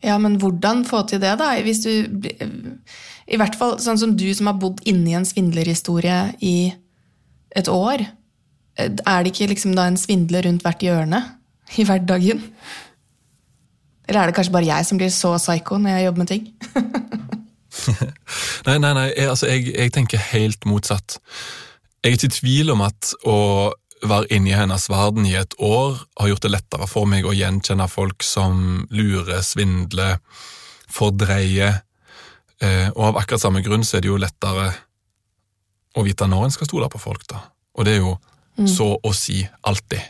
Ja, 0.05 0.17
men 0.19 0.39
hvordan 0.41 0.85
få 0.89 1.03
til 1.09 1.21
det, 1.21 1.35
da? 1.41 1.53
Hvis 1.61 1.83
du 1.85 1.91
I 3.31 3.39
hvert 3.39 3.57
fall 3.59 3.77
sånn 3.83 3.99
som 4.01 4.15
du 4.19 4.27
som 4.35 4.49
har 4.51 4.59
bodd 4.59 4.81
inni 4.89 5.13
en 5.15 5.29
svindlerhistorie 5.29 6.23
i 6.41 6.73
et 7.57 7.69
år. 7.71 8.05
Er 8.81 9.23
det 9.23 9.33
ikke 9.33 9.51
liksom 9.53 9.75
da 9.77 9.89
en 9.91 9.99
svindler 10.01 10.47
rundt 10.47 10.65
hvert 10.65 10.83
hjørne 10.83 11.21
i 11.79 11.85
hverdagen? 11.87 12.43
Eller 14.09 14.23
er 14.23 14.31
det 14.31 14.35
kanskje 14.35 14.55
bare 14.55 14.67
jeg 14.67 14.87
som 14.89 14.99
blir 14.99 15.13
så 15.15 15.37
psycho 15.39 15.79
når 15.79 15.95
jeg 15.95 16.07
jobber 16.09 16.25
med 16.25 16.31
ting? 16.31 16.49
nei, 18.67 18.79
nei, 18.83 18.93
nei. 18.97 19.07
Jeg, 19.15 19.29
altså, 19.29 19.47
jeg, 19.47 19.69
jeg, 19.77 19.93
tenker 19.95 20.25
helt 20.33 20.67
motsatt. 20.67 21.21
Jeg 22.03 22.11
er 22.11 22.17
ikke 22.17 22.31
i 22.31 22.39
tvil 22.41 22.75
om 22.75 22.83
at 22.87 23.13
å 23.29 23.37
være 24.03 24.31
inni 24.35 24.55
hennes 24.57 24.89
verden 24.91 25.27
i 25.29 25.35
et 25.39 25.55
år 25.59 25.99
har 26.21 26.31
gjort 26.31 26.45
det 26.47 26.53
lettere 26.55 26.89
for 26.89 27.09
meg 27.09 27.27
å 27.27 27.35
gjenkjenne 27.37 27.87
folk 27.91 28.25
som 28.25 28.87
lurer, 28.91 29.43
svindler, 29.45 30.19
fordreier. 30.91 31.83
Eh, 32.61 32.89
og 32.95 33.11
av 33.11 33.21
akkurat 33.21 33.45
samme 33.45 33.63
grunn 33.65 33.85
så 33.85 33.99
er 33.99 34.05
det 34.05 34.13
jo 34.13 34.21
lettere 34.21 34.71
å 35.97 36.05
vite 36.07 36.29
når 36.29 36.47
en 36.47 36.55
skal 36.55 36.71
stole 36.71 36.89
på 36.93 37.01
folk, 37.03 37.27
da. 37.29 37.43
Og 37.77 37.87
det 37.87 37.97
er 37.97 38.03
jo 38.03 38.17
mm. 38.61 38.69
så 38.71 38.93
å 38.97 39.13
si 39.17 39.43
alltid. 39.67 40.03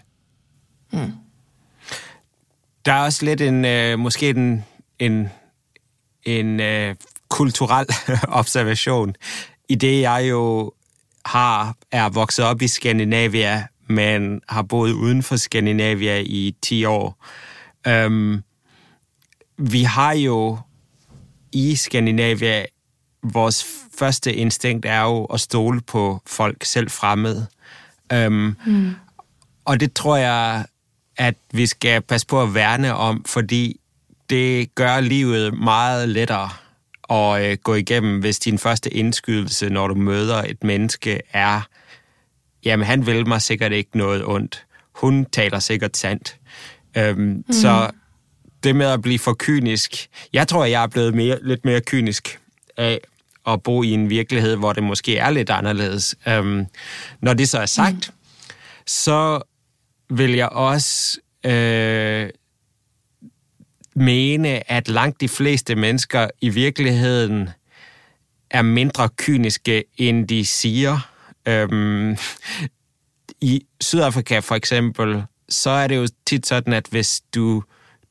Mm. 0.94 1.12
Der 2.84 2.96
er 2.96 3.06
også 3.10 3.26
litt 3.28 3.44
en, 3.44 3.62
Kanskje 3.62 3.96
måske 4.00 4.30
en, 4.34 4.50
en, 4.98 5.18
en 6.24 6.96
kulturell 7.30 7.86
observasjon 8.40 9.14
i 9.70 9.76
det 9.78 10.00
jeg 10.02 10.30
jo 10.30 10.72
har, 11.26 11.74
er 11.92 12.10
vokset 12.10 12.44
opp 12.44 12.62
i 12.62 12.68
Skandinavia, 12.68 13.69
men 13.90 14.40
har 14.48 14.62
boet 14.62 14.92
uden 14.92 15.22
for 15.22 15.36
Skandinavia 15.36 16.18
i 16.20 16.54
10 16.62 16.84
år. 16.84 17.26
Um, 18.06 18.42
vi 19.58 19.82
har 19.82 20.12
jo 20.12 20.58
i 21.52 21.76
Skandinavia 21.76 22.64
vores 23.22 23.66
første 23.98 24.34
instinkt 24.34 24.86
er 24.86 25.02
jo 25.02 25.24
at 25.24 25.40
stole 25.40 25.80
på 25.80 26.22
folk, 26.26 26.64
selv 26.64 26.90
fremmede. 26.90 27.46
Um, 28.14 28.56
mm. 28.66 28.90
Og 29.64 29.80
det 29.80 29.92
tror 29.92 30.16
jeg, 30.16 30.64
at 31.16 31.34
vi 31.52 31.66
skal 31.66 32.00
passe 32.00 32.26
på 32.26 32.42
at 32.42 32.54
værne 32.54 32.94
om, 32.94 33.24
fordi 33.24 33.80
det 34.30 34.74
gør 34.74 35.00
livet 35.00 35.58
meget 35.58 36.08
lettere 36.08 36.50
at 37.10 37.50
øh, 37.50 37.58
gå 37.62 37.74
igennem, 37.74 38.20
hvis 38.20 38.38
din 38.38 38.58
første 38.58 38.90
indskydelse, 38.90 39.68
når 39.68 39.88
du 39.88 39.94
møder 39.94 40.42
et 40.42 40.64
menneske, 40.64 41.20
er, 41.32 41.60
jamen 42.64 42.86
han 42.86 43.06
vil 43.06 43.28
mig 43.28 43.42
sikkert 43.42 43.72
ikke 43.72 43.98
noget 43.98 44.24
ondt. 44.24 44.66
Hun 44.94 45.24
taler 45.24 45.58
sikkert 45.58 45.96
sandt. 45.96 46.36
Øhm, 46.96 47.18
mm. 47.18 47.44
Så 47.52 47.90
det 48.62 48.76
med 48.76 48.86
at 48.86 49.02
blive 49.02 49.18
for 49.18 49.36
kynisk, 49.38 50.08
jeg 50.32 50.48
tror, 50.48 50.64
jeg 50.64 50.82
er 50.82 50.86
blevet 50.86 51.14
mere, 51.14 51.38
lidt 51.42 51.64
mere 51.64 51.80
kynisk 51.80 52.38
af 52.76 53.00
at 53.46 53.62
bo 53.62 53.82
i 53.82 53.90
en 53.90 54.10
virkelighed, 54.10 54.56
hvor 54.56 54.72
det 54.72 54.82
måske 54.82 55.16
er 55.16 55.30
lidt 55.30 55.50
anderledes. 55.50 56.14
Øhm, 56.28 56.66
når 57.20 57.34
det 57.34 57.48
så 57.48 57.58
er 57.58 57.66
sagt, 57.66 57.94
mm. 57.94 58.52
så 58.86 59.42
vil 60.10 60.32
jeg 60.32 60.48
også 60.48 61.20
øh, 61.46 62.30
mene, 63.94 64.72
at 64.72 64.88
langt 64.88 65.20
de 65.20 65.28
fleste 65.28 65.74
mennesker 65.74 66.28
i 66.40 66.48
virkeligheden 66.48 67.48
er 68.50 68.62
mindre 68.62 69.08
kyniske, 69.08 69.84
end 69.96 70.28
de 70.28 70.46
siger. 70.46 71.09
Øhm, 71.46 72.16
I 73.40 73.66
Sydafrika 73.80 74.38
for 74.38 74.54
eksempel, 74.54 75.24
så 75.48 75.70
er 75.70 75.86
det 75.86 75.96
jo 75.96 76.08
tit 76.26 76.46
sådan, 76.46 76.72
at 76.72 76.86
hvis 76.90 77.22
du 77.34 77.62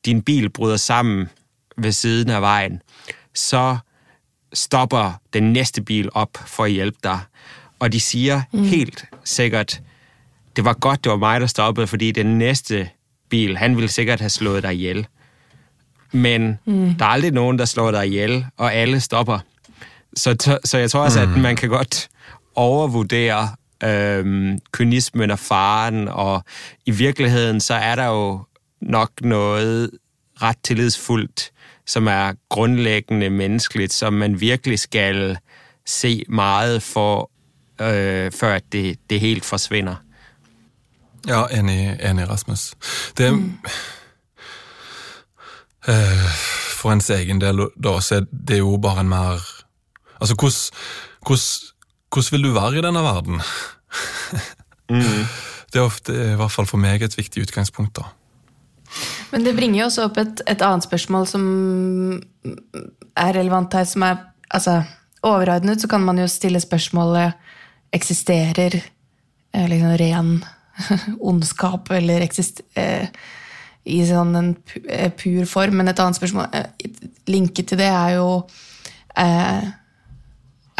din 0.04 0.22
bil 0.22 0.50
bryder 0.50 0.76
sammen 0.76 1.28
ved 1.76 1.92
siden 1.92 2.30
af 2.30 2.40
vejen, 2.40 2.82
så 3.34 3.78
stopper 4.52 5.20
den 5.32 5.52
næste 5.52 5.82
bil 5.82 6.08
op 6.12 6.38
for 6.46 6.64
at 6.64 6.70
hjælpe 6.70 6.98
dig. 7.04 7.20
Og 7.78 7.92
de 7.92 8.00
siger 8.00 8.42
mm. 8.52 8.62
helt 8.62 9.04
sikkert, 9.24 9.80
det 10.56 10.64
var 10.64 10.72
godt, 10.72 11.04
det 11.04 11.10
var 11.10 11.16
mig, 11.18 11.40
der 11.40 11.46
stoppede, 11.46 11.86
fordi 11.86 12.12
den 12.12 12.38
næste 12.38 12.90
bil, 13.28 13.58
han 13.58 13.76
ville 13.76 13.88
sikkert 13.88 14.20
have 14.20 14.30
slået 14.30 14.62
dig 14.62 14.74
ihjel. 14.74 15.06
men 16.12 16.58
mm. 16.64 16.94
der 16.94 17.04
er 17.04 17.08
aldrig 17.08 17.30
nogen, 17.30 17.58
der 17.58 17.64
slår 17.64 17.90
dig 17.90 18.06
ihjel, 18.06 18.46
og 18.56 18.74
alle 18.74 19.00
stopper. 19.00 19.38
Så, 20.16 20.58
så 20.64 20.78
jeg 20.78 20.90
tror 20.90 21.00
også, 21.00 21.26
mm. 21.26 21.32
at 21.32 21.40
man 21.40 21.56
kan 21.56 21.68
godt 21.68 22.08
overvurdere 22.60 23.48
øhm, 23.84 24.58
kynismen 24.72 25.30
og 25.30 25.38
faren, 25.38 26.08
og 26.08 26.44
i 26.86 26.90
virkeligheden 26.90 27.60
så 27.60 27.74
er 27.74 27.94
der 27.94 28.06
jo 28.06 28.44
nok 28.80 29.10
noget 29.20 29.90
ret 30.42 30.56
tillidsfuldt, 30.64 31.52
som 31.86 32.06
er 32.06 32.32
grundlæggende 32.48 33.30
menneskeligt, 33.30 33.92
som 33.92 34.12
man 34.12 34.40
virkelig 34.40 34.78
skal 34.78 35.38
se 35.86 36.24
meget 36.28 36.82
for, 36.82 37.30
øh, 37.80 38.32
før 38.32 38.58
det, 38.72 38.98
det 39.10 39.20
helt 39.20 39.44
forsvinder. 39.44 39.94
Ja, 41.28 41.46
enig, 41.46 41.98
enig 42.10 42.30
Rasmus. 42.30 42.74
Det 43.18 43.32
mm. 43.32 43.58
øh, 45.88 45.94
For 46.80 46.92
ens 46.92 47.10
egen 47.10 47.40
del, 47.40 47.58
da, 47.84 48.00
så 48.00 48.14
er 48.14 48.24
det 48.48 48.58
jo 48.58 48.78
bare 48.82 49.00
en 49.00 49.08
mer 49.08 49.60
Altså, 50.20 50.34
hvordan 50.34 51.69
vil 52.32 52.42
du 52.42 52.52
være 52.54 52.80
i 52.80 52.84
denne 52.84 53.04
verden? 53.04 53.40
mm. 54.90 55.22
Det 55.70 55.78
er 55.78 55.86
ofte, 55.86 56.10
i 56.10 56.34
hvert 56.34 56.50
fall 56.50 56.66
for 56.66 56.82
meg, 56.82 56.98
et 57.02 57.14
viktig 57.14 57.44
utgangspunkt. 57.44 58.00
da. 58.00 58.08
Men 59.30 59.44
det 59.46 59.54
bringer 59.54 59.80
jo 59.80 59.86
også 59.86 60.06
opp 60.08 60.16
et, 60.18 60.40
et 60.50 60.62
annet 60.66 60.82
spørsmål 60.82 61.28
som 61.30 61.44
er 63.14 63.36
relevant 63.36 63.76
her, 63.78 63.86
som 63.86 64.02
er 64.02 64.24
altså, 64.50 64.80
Overordnet 65.22 65.82
så 65.82 65.88
kan 65.88 66.00
man 66.00 66.16
jo 66.16 66.24
stille 66.32 66.62
spørsmålet 66.64 67.36
eksisterer 67.92 68.78
eh, 68.80 69.66
liksom 69.68 69.90
ren 70.00 70.30
ondskap 71.30 71.90
eller 71.92 72.24
eksist, 72.24 72.62
eh, 72.72 73.04
i 73.84 73.98
sånn 74.08 74.32
en 74.38 74.48
eh, 74.88 75.10
pur 75.12 75.44
form. 75.44 75.76
Men 75.76 75.92
et 75.92 76.00
annet 76.00 76.16
spørsmål 76.16 76.48
eh, 76.56 76.88
linket 77.28 77.68
til 77.68 77.82
det 77.82 77.90
er 77.92 78.14
jo 78.16 78.30
eh, 79.12 79.68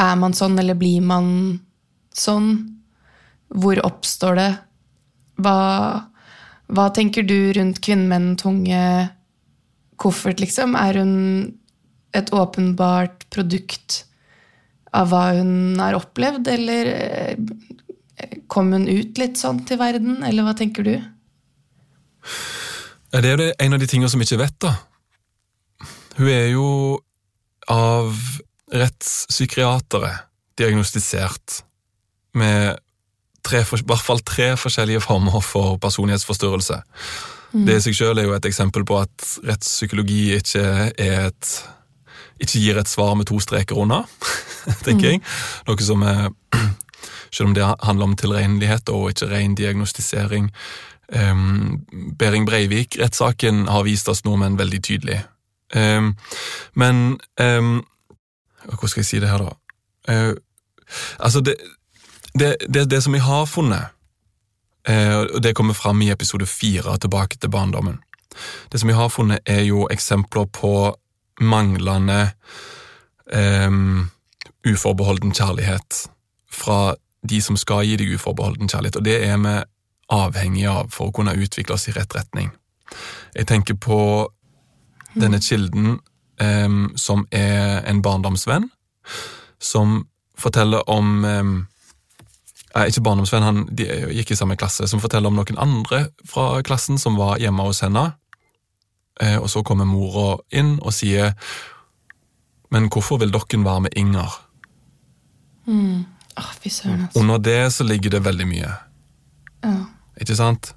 Er 0.01 0.17
man 0.17 0.35
sånn, 0.37 0.59
eller 0.61 0.79
blir 0.79 1.03
man 1.05 1.61
sånn? 2.17 2.53
Hvor 3.51 3.81
oppstår 3.85 4.39
det? 4.39 4.51
Hva, 5.41 5.57
hva 6.71 6.91
tenker 6.95 7.27
du 7.27 7.53
rundt 7.57 7.81
kvinnen 7.85 8.09
med 8.09 8.25
den 8.25 8.37
tunge 8.41 8.83
koffert, 10.01 10.41
liksom? 10.41 10.77
Er 10.79 11.01
hun 11.03 11.15
et 12.17 12.33
åpenbart 12.35 13.27
produkt 13.31 14.05
av 14.97 15.11
hva 15.13 15.25
hun 15.37 15.79
har 15.79 15.99
opplevd, 15.99 16.49
eller 16.51 16.91
eh, 16.95 18.39
kom 18.51 18.73
hun 18.75 18.89
ut 18.89 19.19
litt 19.21 19.39
sånn 19.39 19.63
til 19.69 19.79
verden, 19.81 20.23
eller 20.27 20.47
hva 20.47 20.55
tenker 20.59 20.87
du? 20.87 20.95
Det 23.11 23.21
er 23.27 23.43
jo 23.43 23.53
en 23.53 23.77
av 23.77 23.83
de 23.83 23.89
tingene 23.91 24.11
som 24.11 24.23
vi 24.23 24.27
ikke 24.27 24.43
vet, 24.43 24.57
da. 24.63 24.75
Hun 26.19 26.31
er 26.31 26.49
jo 26.53 26.67
av 27.71 28.17
rettspsykiatere 28.73 30.13
diagnostisert 30.61 31.63
med 32.37 32.79
tre, 33.47 33.63
i 33.65 33.83
hvert 33.87 34.05
fall 34.05 34.23
tre 34.27 34.53
forskjellige 34.61 35.03
former 35.05 35.41
for 35.45 35.79
personlighetsforstyrrelse. 35.83 36.81
Mm. 37.53 37.67
Det 37.67 37.77
i 37.77 37.85
seg 37.89 37.99
selv 37.99 38.21
er 38.21 38.29
jo 38.29 38.37
et 38.37 38.47
eksempel 38.47 38.85
på 38.87 39.01
at 39.01 39.27
rettspsykologi 39.47 40.23
ikke 40.39 40.65
er 40.95 41.31
et 41.31 41.55
ikke 42.41 42.61
gir 42.63 42.79
et 42.81 42.89
svar 42.89 43.17
med 43.19 43.29
to 43.29 43.37
streker 43.43 43.77
unna, 43.77 44.05
tenker 44.87 45.11
jeg. 45.13 45.25
Noe 45.69 45.85
som 45.85 46.07
er 46.07 46.31
Selv 47.31 47.47
om 47.47 47.53
det 47.55 47.63
handler 47.63 48.09
om 48.09 48.17
tilregnelighet 48.19 48.89
og 48.91 49.13
ikke 49.13 49.29
ren 49.31 49.53
diagnostisering. 49.55 50.49
Um, 51.15 51.85
Behring 52.19 52.43
Breivik-rettssaken 52.47 53.69
har 53.71 53.85
vist 53.87 54.11
oss 54.11 54.25
nordmenn 54.27 54.59
veldig 54.59 54.81
tydelig. 54.83 55.21
Um, 55.71 56.17
men 56.75 57.21
um, 57.39 57.85
Hvordan 58.75 58.93
skal 58.93 59.01
jeg 59.01 59.07
si 59.11 59.21
det 59.23 59.31
her, 59.31 59.45
da? 59.45 59.55
Uh, 60.11 60.35
altså, 61.19 61.41
det, 61.41 61.55
det, 62.35 62.57
det, 62.69 62.91
det, 62.91 63.03
som 63.03 63.13
vi 63.13 63.23
har 63.25 63.45
funnet, 63.47 63.97
uh, 64.89 65.19
og 65.35 65.43
det 65.43 65.55
kommer 65.55 65.75
fram 65.75 66.03
i 66.03 66.11
episode 66.11 66.47
fire, 66.47 66.99
tilbake 66.99 67.37
til 67.39 67.51
barndommen 67.51 68.01
Det 68.73 68.81
som 68.81 68.89
vi 68.89 68.95
har 68.95 69.09
funnet, 69.09 69.41
er 69.47 69.63
jo 69.63 69.89
eksempler 69.91 70.45
på 70.45 70.97
manglende 71.41 72.31
um, 73.67 74.11
uforbeholden 74.67 75.35
kjærlighet 75.35 76.07
fra 76.53 76.95
de 77.29 77.43
som 77.43 77.57
skal 77.57 77.85
gi 77.85 77.97
deg 77.97 78.15
uforbeholden 78.15 78.69
kjærlighet, 78.69 78.97
og 78.97 79.05
det 79.05 79.17
er 79.25 79.37
vi 79.37 79.57
avhengig 80.11 80.67
av 80.67 80.91
for 80.91 81.11
å 81.11 81.15
kunne 81.15 81.37
utvikle 81.39 81.75
oss 81.75 81.89
i 81.89 81.95
rett 81.95 82.15
retning. 82.17 82.51
Jeg 83.35 83.47
tenker 83.47 83.75
på 83.79 84.01
denne 85.15 85.41
kilden 85.43 85.99
um, 86.41 86.93
som 86.97 87.27
er 87.31 87.85
en 87.89 88.03
barndomsvenn, 88.03 88.71
som 89.61 90.01
forteller 90.41 90.89
om 90.91 91.25
um, 91.25 91.53
ikke 92.75 93.03
barndomsvenn, 93.05 93.45
han 93.45 93.63
gikk 93.77 94.33
i 94.33 94.39
samme 94.39 94.57
klasse, 94.57 94.87
som 94.89 95.03
forteller 95.03 95.29
om 95.29 95.37
noen 95.41 95.59
andre 95.61 96.07
fra 96.29 96.63
klassen 96.67 97.01
som 97.03 97.19
var 97.19 97.41
hjemme 97.43 97.67
hos 97.67 97.83
henne, 97.85 98.13
Eh, 99.21 99.37
og 99.37 99.51
så 99.51 99.63
kommer 99.67 99.89
mora 99.89 100.39
inn 100.57 100.79
og 100.81 100.95
sier 100.97 101.35
Men 102.71 102.87
hvorfor 102.89 103.19
vil 103.21 103.33
dere 103.35 103.65
være 103.65 103.81
med 103.81 103.97
Inger? 103.99 104.35
Mm. 105.67 106.05
Oh, 106.39 106.53
fy 106.63 106.71
søren, 106.71 107.03
altså. 107.03 107.21
Under 107.21 107.39
det 107.39 107.73
så 107.73 107.85
ligger 107.85 108.11
det 108.11 108.25
veldig 108.25 108.47
mye. 108.47 108.71
Ja. 109.65 109.73
Ikke 110.21 110.37
sant? 110.37 110.75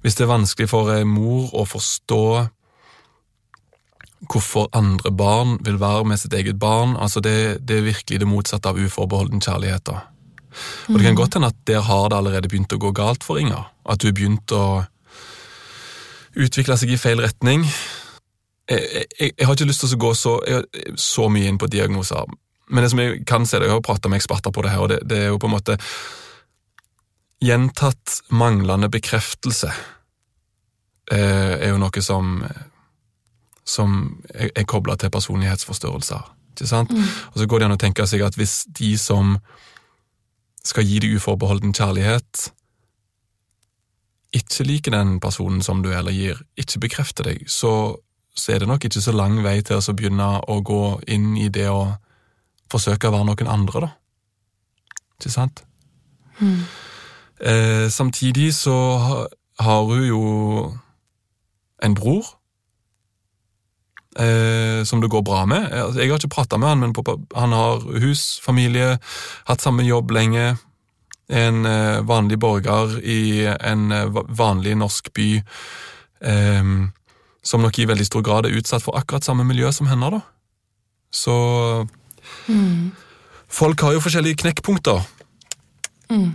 Hvis 0.00 0.16
det 0.16 0.24
er 0.24 0.32
vanskelig 0.32 0.68
for 0.68 1.04
mor 1.04 1.52
å 1.52 1.66
forstå 1.68 2.24
hvorfor 4.30 4.68
andre 4.76 5.12
barn 5.12 5.58
vil 5.64 5.78
være 5.80 6.04
med 6.08 6.20
sitt 6.20 6.34
eget 6.34 6.58
barn, 6.58 6.96
altså 6.96 7.20
det, 7.24 7.66
det 7.68 7.78
er 7.78 7.88
virkelig 7.88 8.20
det 8.20 8.28
motsatte 8.28 8.70
av 8.70 8.78
uforbeholden 8.80 9.42
kjærlighet. 9.44 9.86
da. 9.86 10.00
Og 10.88 10.98
Det 10.98 11.02
kan 11.02 11.14
mm. 11.14 11.20
godt 11.20 11.34
hende 11.34 11.50
at 11.50 11.60
der 11.66 11.80
har 11.80 12.08
det 12.08 12.16
allerede 12.16 12.48
begynt 12.48 12.72
å 12.72 12.80
gå 12.80 12.92
galt 12.94 13.24
for 13.26 13.40
Inger. 13.40 13.68
At 13.88 14.02
du 14.02 14.12
begynt 14.12 14.52
å 14.54 14.84
utvikle 16.34 16.76
seg 16.78 16.94
i 16.94 16.98
feil 17.00 17.22
retning. 17.22 17.66
Jeg, 18.70 19.06
jeg, 19.20 19.32
jeg, 19.36 19.46
har 19.46 19.54
ikke 19.54 19.68
lyst 19.68 19.84
til 19.84 19.96
å 19.96 20.02
gå 20.06 20.12
så, 20.18 20.34
så, 20.96 21.28
mye 21.28 21.50
inn 21.50 21.60
på 21.60 21.68
diagnoser, 21.70 22.30
men 22.72 22.84
det 22.84 22.90
som 22.94 23.00
jeg 23.02 23.24
kan 23.28 23.44
se, 23.44 23.58
det, 23.60 23.68
jeg 23.68 23.76
har 23.76 23.82
prata 23.84 24.08
med 24.08 24.22
eksperter 24.22 24.54
på 24.54 24.64
det 24.64 24.72
her, 24.72 24.84
og 24.86 24.88
det, 24.88 25.02
det, 25.04 25.18
er 25.20 25.34
jo 25.34 25.40
på 25.40 25.50
en 25.50 25.58
måte 25.58 25.76
Gjentatt 27.44 28.22
manglende 28.32 28.88
bekreftelse 28.88 29.68
eh, 31.12 31.58
er 31.58 31.74
jo 31.74 31.80
noe 31.82 32.00
som 32.00 32.38
som 33.64 34.20
er, 34.34 34.50
er 34.54 34.66
kobla 34.68 34.96
til 35.00 35.10
personlighetsforstørrelser. 35.10 36.26
Ikke 36.54 36.68
sant? 36.70 36.92
Mm. 36.92 37.06
Og 37.32 37.40
så 37.40 37.46
går 37.46 37.58
det 37.60 37.68
an 37.68 37.76
å 37.76 37.80
tenke 37.80 38.06
seg 38.06 38.22
at 38.22 38.36
hvis 38.38 38.64
de 38.78 38.94
som 39.00 39.38
skal 40.64 40.86
gi 40.86 41.00
deg 41.02 41.16
uforbeholden 41.18 41.74
kjærlighet, 41.76 42.48
ikke 44.34 44.66
liker 44.66 44.94
den 44.94 45.18
personen 45.22 45.62
som 45.62 45.82
du 45.82 45.92
eller 45.94 46.14
gir, 46.14 46.40
ikke 46.58 46.82
bekrefter 46.86 47.28
deg, 47.28 47.44
så, 47.50 47.96
så 48.34 48.54
er 48.54 48.62
det 48.62 48.70
nok 48.70 48.86
ikke 48.86 49.02
så 49.02 49.14
lang 49.14 49.38
vei 49.44 49.60
til 49.62 49.78
å 49.78 49.94
begynne 49.94 50.30
å 50.50 50.60
gå 50.64 50.84
inn 51.14 51.34
i 51.38 51.50
det 51.52 51.68
å 51.70 51.94
forsøke 52.72 53.08
å 53.08 53.14
være 53.14 53.28
noen 53.28 53.50
andre, 53.50 53.86
da. 53.86 53.90
Ikke 55.14 55.30
sant? 55.30 55.62
Mm. 56.40 56.64
Eh, 57.40 57.86
samtidig 57.90 58.50
så 58.56 58.74
har 59.60 59.82
hun 59.86 60.02
jo 60.06 60.22
en 61.82 61.94
bror 61.94 62.33
eh, 64.18 64.84
som 64.84 65.00
det 65.00 65.10
går 65.12 65.22
bra 65.26 65.44
med. 65.46 65.66
Altså, 65.72 66.00
jeg 66.00 66.10
har 66.10 66.22
ikke 66.22 66.36
prata 66.36 66.58
med 66.58 66.68
han, 66.68 66.84
men 66.84 67.26
han 67.34 67.52
har 67.52 67.84
hus, 68.04 68.40
familie, 68.44 68.98
hatt 69.48 69.64
samme 69.64 69.86
jobb 69.86 70.14
lenge 70.14 70.54
en 71.28 71.64
eh, 71.64 72.02
vanlig 72.04 72.38
borger 72.38 72.98
i 73.00 73.46
en 73.48 73.92
eh, 73.92 74.20
vanlig 74.28 74.76
norsk 74.76 75.08
by, 75.16 75.30
eh, 76.20 76.74
som 77.44 77.64
nok 77.64 77.78
i 77.78 77.88
veldig 77.88 78.06
stor 78.06 78.24
grad 78.24 78.46
er 78.48 78.58
utsatt 78.58 78.84
for 78.84 78.96
akkurat 78.98 79.24
samme 79.24 79.44
miljø 79.44 79.72
som 79.72 79.88
henne. 79.88 80.10
da. 80.10 80.20
Så 81.14 81.34
mm. 82.48 82.92
Folk 83.48 83.80
har 83.80 83.92
jo 83.94 84.02
forskjellige 84.02 84.42
knekkpunkter. 84.42 85.04
Mm. 86.10 86.32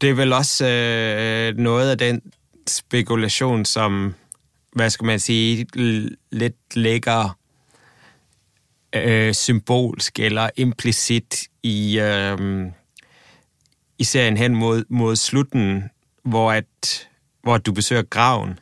Det 0.00 0.10
er 0.10 0.18
vel 0.18 0.36
også 0.36 0.68
eh, 0.68 1.56
noe 1.58 1.86
av 1.92 1.96
den 1.98 2.20
spekulasjon 2.68 3.64
som 3.66 4.12
hva 4.78 4.88
skal 4.88 5.06
man 5.06 5.20
sige, 5.20 5.66
litt 6.32 6.74
ligger 6.74 7.34
øh, 8.94 9.34
symbolsk 9.34 10.18
eller 10.18 10.50
implicit 10.56 11.48
i 11.62 11.98
øh, 11.98 12.70
i 13.98 14.04
serien 14.04 14.36
hen 14.36 14.54
mod, 14.54 14.84
mod 14.88 15.16
slutten, 15.16 15.90
hvor, 16.22 16.52
at, 16.52 17.08
hvor 17.42 17.58
du 17.58 17.72
besøger 17.72 18.02
graven. 18.02 18.58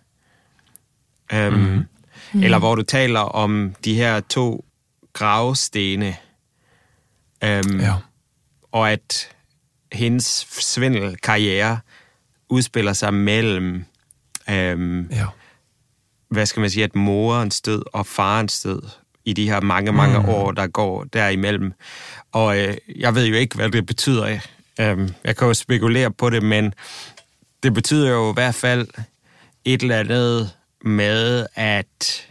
Um, 1.32 1.38
mm-hmm. 1.38 1.84
mm. 2.32 2.42
Eller 2.42 2.58
hvor 2.58 2.74
du 2.74 2.82
taler 2.82 3.20
om 3.20 3.74
de 3.84 3.94
her 3.94 4.20
to 4.20 4.64
gravstene. 5.12 6.16
Um, 7.44 7.80
ja. 7.80 7.94
Og 8.72 8.92
at 8.92 9.28
hendes 9.92 10.46
svindelkarriere 10.50 11.80
udspiller 12.48 12.92
sig 12.92 13.14
mellem 13.14 13.84
um, 14.48 15.10
ja. 15.10 15.26
Hvad 16.28 16.46
skal 16.46 16.60
man 16.60 16.70
sige, 16.70 16.84
at 16.84 16.94
morens 16.94 17.60
død 17.60 17.82
og 17.92 18.06
farens 18.06 18.62
død 18.62 18.82
i 19.24 19.32
de 19.32 19.48
her 19.48 19.60
mange, 19.60 19.92
mange 19.92 20.18
mm. 20.18 20.28
år, 20.28 20.52
der 20.52 20.66
går 20.66 21.04
derimellem. 21.04 21.72
Og 22.32 22.58
øh, 22.58 22.76
jeg 22.96 23.14
ved 23.14 23.26
jo 23.26 23.34
ikke, 23.34 23.56
hvad 23.56 23.70
det 23.70 23.86
betyder. 23.86 24.38
Øh, 24.80 25.10
jeg 25.24 25.36
kan 25.36 25.48
jo 25.48 25.54
spekulere 25.54 26.10
på 26.10 26.30
det, 26.30 26.42
men 26.42 26.74
det 27.62 27.74
betyder 27.74 28.10
jo 28.10 28.30
i 28.30 28.34
hvert 28.34 28.54
fald 28.54 28.88
et 29.64 29.82
eller 29.82 29.98
andet 30.00 30.50
med, 30.84 31.46
at 31.54 32.26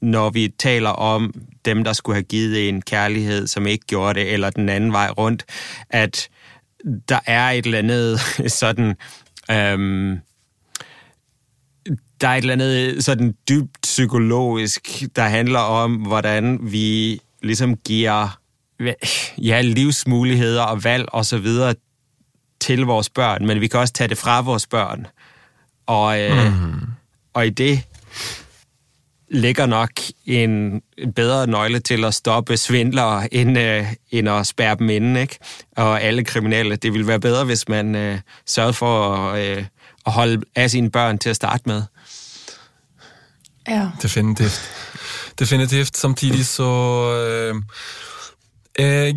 når 0.00 0.30
vi 0.30 0.54
taler 0.58 0.90
om 0.90 1.34
dem, 1.64 1.84
der 1.84 1.92
skulle 1.92 2.16
have 2.16 2.22
givet 2.22 2.68
en 2.68 2.82
kærlighed, 2.82 3.46
som 3.46 3.66
ikke 3.66 3.86
gjorde 3.86 4.20
det, 4.20 4.32
eller 4.32 4.50
den 4.50 4.68
anden 4.68 4.92
vej 4.92 5.10
rundt, 5.10 5.44
at 5.90 6.28
der 7.08 7.20
er 7.26 7.50
et 7.50 7.64
eller 7.64 7.78
andet 7.78 8.20
sådan... 8.60 8.96
Øhm, 9.50 10.18
der 12.20 12.28
er 12.28 12.34
et 12.34 12.38
eller 12.38 12.52
andet 12.52 13.04
sådan 13.04 13.34
dybt 13.48 13.78
psykologisk, 13.82 15.02
der 15.16 15.22
handler 15.22 15.58
om, 15.58 15.94
hvordan 15.94 16.58
vi 16.62 17.20
ligesom 17.42 17.76
giver 17.76 18.38
ja, 19.38 19.60
livsmuligheder 19.60 20.62
og 20.62 20.84
valg 20.84 21.04
og 21.08 21.26
så 21.26 21.38
videre 21.38 21.74
til 22.60 22.80
vores 22.80 23.10
børn, 23.10 23.46
men 23.46 23.60
vi 23.60 23.66
kan 23.66 23.80
også 23.80 23.92
tage 23.92 24.08
det 24.08 24.18
fra 24.18 24.40
vores 24.40 24.66
børn. 24.66 25.06
Og, 25.86 26.20
øh, 26.20 26.52
mm. 26.52 26.80
og 27.34 27.46
i 27.46 27.50
det 27.50 27.82
ligger 29.30 29.66
nok 29.66 29.90
en, 30.26 30.82
bedre 31.14 31.46
nøgle 31.46 31.80
til 31.80 32.04
at 32.04 32.14
stoppe 32.14 32.56
svindlere, 32.56 33.34
end, 33.34 33.58
øh, 33.58 33.86
end 34.10 34.28
at 34.28 34.46
spærre 34.46 34.74
dem 34.74 34.90
inden, 34.90 35.16
ikke? 35.16 35.38
Og 35.76 36.02
alle 36.02 36.24
kriminelle. 36.24 36.76
Det 36.76 36.92
ville 36.92 37.06
være 37.06 37.20
bedre, 37.20 37.44
hvis 37.44 37.68
man 37.68 37.94
øh, 37.94 38.18
sørgede 38.46 38.72
for 38.72 39.14
at, 39.14 39.58
øh, 39.58 39.64
at 40.06 40.12
holde 40.12 40.42
af 40.56 40.70
sine 40.70 40.90
børn 40.90 41.18
til 41.18 41.30
at 41.30 41.36
starte 41.36 41.62
med. 41.66 41.82
Ja. 43.68 43.90
Definitivt. 44.02 44.60
Definitivt. 45.38 45.96
Samtidig 45.96 46.46
så 46.46 46.70
øh, 47.14 47.56
Jeg 48.78 49.14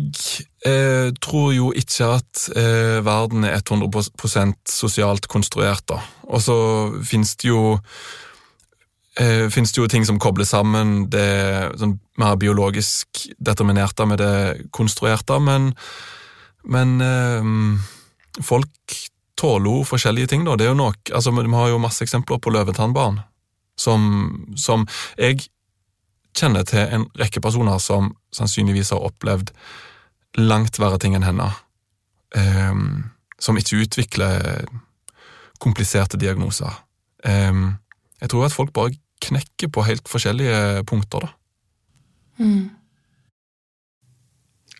eh, 0.66 1.12
tror 1.22 1.52
jo 1.52 1.72
ikke 1.72 2.04
at 2.18 2.48
eh, 2.56 3.04
verden 3.04 3.44
er 3.44 3.60
100 3.62 4.54
sosialt 4.68 5.28
konstruert, 5.28 5.84
da. 5.88 6.00
Og 6.22 6.42
så 6.42 6.56
finnes 7.06 7.36
det 7.36 7.48
jo 7.48 7.78
eh, 9.20 9.46
det 9.46 9.78
jo 9.78 9.86
ting 9.86 10.06
som 10.06 10.18
kobler 10.18 10.44
sammen 10.44 11.06
det 11.10 11.78
sånn, 11.78 12.00
mer 12.18 12.34
biologisk 12.36 13.28
determinerte 13.38 14.06
med 14.06 14.18
det 14.18 14.68
konstruerte, 14.74 15.38
men, 15.38 15.72
men 16.64 17.00
eh, 17.00 18.42
folk 18.42 18.98
tåler 19.38 19.70
jo 19.70 19.84
forskjellige 19.86 20.26
ting, 20.34 20.44
da. 20.44 20.58
Det 20.58 20.66
er 20.66 20.74
jo 20.74 20.82
nok, 20.82 21.14
altså 21.14 21.30
Vi 21.30 21.54
har 21.54 21.68
jo 21.68 21.78
masse 21.78 22.02
eksempler 22.02 22.42
på 22.42 22.50
løvetannbarn 22.50 23.22
som, 23.82 24.02
som 24.56 24.86
Jeg 25.18 25.48
kjenner 26.38 26.64
til 26.68 26.86
en 26.86 27.08
rekke 27.20 27.42
personer 27.44 27.78
som 27.82 28.14
sannsynligvis 28.32 28.94
har 28.94 29.04
opplevd 29.04 29.52
langt 30.40 30.78
verre 30.80 31.00
ting 31.02 31.18
enn 31.18 31.28
henne, 31.28 31.50
Um, 32.32 33.10
som 33.36 33.58
ikke 33.60 33.82
utvikler 33.84 34.62
kompliserte 35.60 36.16
diagnoser. 36.16 36.72
Um, 37.28 37.74
jeg 38.20 38.30
tror 38.32 38.46
at 38.46 38.54
folk 38.56 38.72
bare 38.72 38.94
knekker 39.20 39.68
på 39.68 39.82
helt 39.82 40.08
forskjellige 40.08 40.84
punkter, 40.88 41.18
da. 41.18 41.28
Mm. 42.38 42.70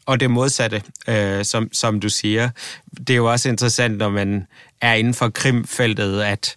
Og 0.07 0.21
det 0.21 0.31
modsatte, 0.31 0.83
øh, 1.09 1.45
som, 1.45 1.69
som 1.73 2.01
du 2.01 2.09
sier. 2.09 2.51
det 2.99 3.11
er 3.11 3.17
jo 3.17 3.33
også 3.33 3.49
interessant, 3.49 3.99
når 3.99 4.11
man 4.11 4.47
er 4.81 4.95
innenfor 4.95 5.29
krimfeltet, 5.29 6.21
at 6.23 6.57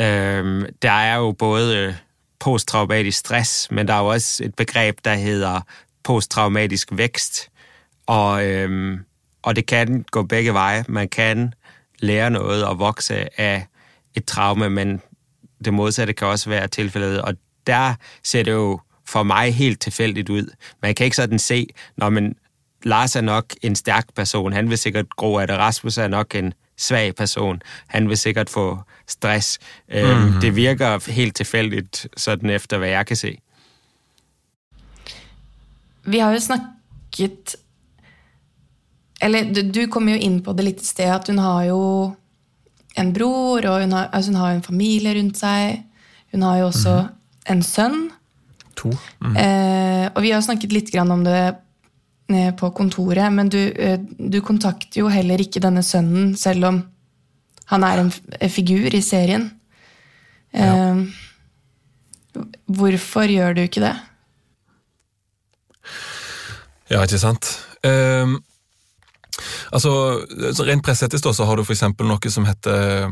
øh, 0.00 0.68
der 0.82 0.90
er 0.90 1.16
jo 1.16 1.32
både 1.32 1.96
posttraumatisk 2.40 3.18
stress, 3.18 3.70
men 3.70 3.88
der 3.88 3.94
er 3.94 3.98
jo 3.98 4.06
også 4.06 4.44
et 4.44 4.54
begreb, 4.54 4.98
der 5.04 5.14
hedder 5.14 5.60
posttraumatisk 6.04 6.88
vækst, 6.92 7.50
og, 8.06 8.46
øhm, 8.46 8.98
og 9.42 9.56
det 9.56 9.66
kan 9.66 10.04
gå 10.10 10.22
begge 10.22 10.54
veje. 10.54 10.84
Man 10.88 11.08
kan 11.08 11.54
lære 11.98 12.30
noget 12.30 12.64
og 12.64 12.78
vokse 12.78 13.40
av 13.40 13.60
et 14.14 14.24
traume, 14.24 14.70
men 14.70 15.02
det 15.64 15.74
modsatte 15.74 16.12
kan 16.12 16.28
også 16.28 16.50
være 16.50 16.68
tilfældet, 16.68 17.22
og 17.22 17.34
der 17.66 17.94
ser 18.24 18.42
det 18.42 18.52
jo 18.52 18.80
for 19.06 19.22
meg 19.22 19.54
helt 19.54 19.80
tilfældigt 19.80 20.28
ud. 20.28 20.54
Man 20.82 20.94
kan 20.94 21.04
ikke 21.04 21.16
sådan 21.16 21.38
se, 21.38 21.66
når 21.96 22.10
man 22.10 22.34
Lars 22.82 23.16
er 23.16 23.20
nok 23.20 23.44
en 23.62 23.76
stærk 23.76 24.14
person, 24.14 24.52
han 24.52 24.70
vil 24.70 24.78
sikkert 24.78 25.16
gro 25.16 25.38
af 25.38 25.46
det, 25.46 25.56
Rasmus 25.56 25.98
er 25.98 26.08
nok 26.08 26.34
en 26.34 26.54
svag 26.78 27.14
person, 27.14 27.62
han 27.86 28.08
vil 28.08 28.16
sikkert 28.16 28.50
få 28.50 28.78
stress. 29.10 29.58
Mm-hmm. 29.88 30.40
Det 30.40 30.50
virker 30.56 31.10
helt 31.10 31.36
tilfeldigt, 31.36 32.06
sådan 32.16 32.50
efter 32.50 32.78
hvad 32.78 32.88
jeg 32.88 33.06
kan 33.06 33.16
se. 33.16 33.36
Vi 36.04 36.18
har 36.18 36.32
jo 36.32 36.40
snakket 36.40 37.56
Eller 39.22 39.52
du 39.72 39.86
kom 39.86 40.08
jo 40.08 40.16
inn 40.16 40.38
på 40.42 40.52
det 40.56 40.64
litt 40.64 40.80
i 40.80 40.86
sted, 40.86 41.10
at 41.12 41.26
hun 41.28 41.38
har 41.38 41.64
jo 41.68 41.80
en 42.96 43.10
bror, 43.12 43.66
og 43.68 43.82
hun 43.82 43.92
har, 43.92 44.08
altså 44.12 44.30
hun 44.30 44.40
har 44.40 44.54
en 44.54 44.62
familie 44.62 45.12
rundt 45.12 45.36
seg. 45.36 45.82
Hun 46.32 46.42
har 46.42 46.56
jo 46.58 46.70
også 46.70 46.94
mm. 47.02 47.10
en 47.52 47.62
sønn. 47.62 47.98
To. 48.80 48.94
Mm. 49.20 49.36
Eh, 49.36 50.06
og 50.14 50.22
vi 50.24 50.32
har 50.32 50.40
snakket 50.40 50.72
litt 50.72 50.94
om 50.96 51.24
det 51.24 51.42
på 52.56 52.70
kontoret, 52.70 53.32
men 53.32 53.48
du, 53.48 53.58
eh, 53.58 53.98
du, 54.18 54.40
kontakter 54.40 55.02
jo 55.02 55.08
heller 55.08 55.40
ikke 55.40 55.60
denne 55.60 55.82
sønnen, 55.82 56.36
selv 56.36 56.64
om 56.64 56.82
han 57.70 57.86
er 57.86 58.04
en 58.04 58.12
figur 58.50 58.94
i 58.94 59.02
serien. 59.04 59.50
Ja. 60.54 60.70
Eh, 60.74 62.44
hvorfor 62.66 63.30
gjør 63.30 63.56
du 63.58 63.64
ikke 63.64 63.82
det? 63.84 63.96
Ja, 66.90 67.02
ikke 67.06 67.22
sant. 67.22 67.52
Um, 67.86 68.40
Altså, 69.72 69.90
Rent 70.66 70.84
presseetisk 70.84 71.30
så 71.34 71.46
har 71.46 71.56
du 71.56 71.64
f.eks. 71.64 71.84
noe 71.98 72.32
som 72.32 72.46
heter 72.48 73.10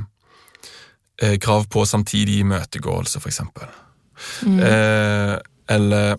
eh, 1.22 1.36
krav 1.42 1.68
på 1.70 1.84
samtidig 1.86 2.40
imøtegåelse, 2.42 3.20
f.eks. 3.22 3.42
Mm. 4.46 4.58
Eh, 4.58 5.36
eller 5.68 6.16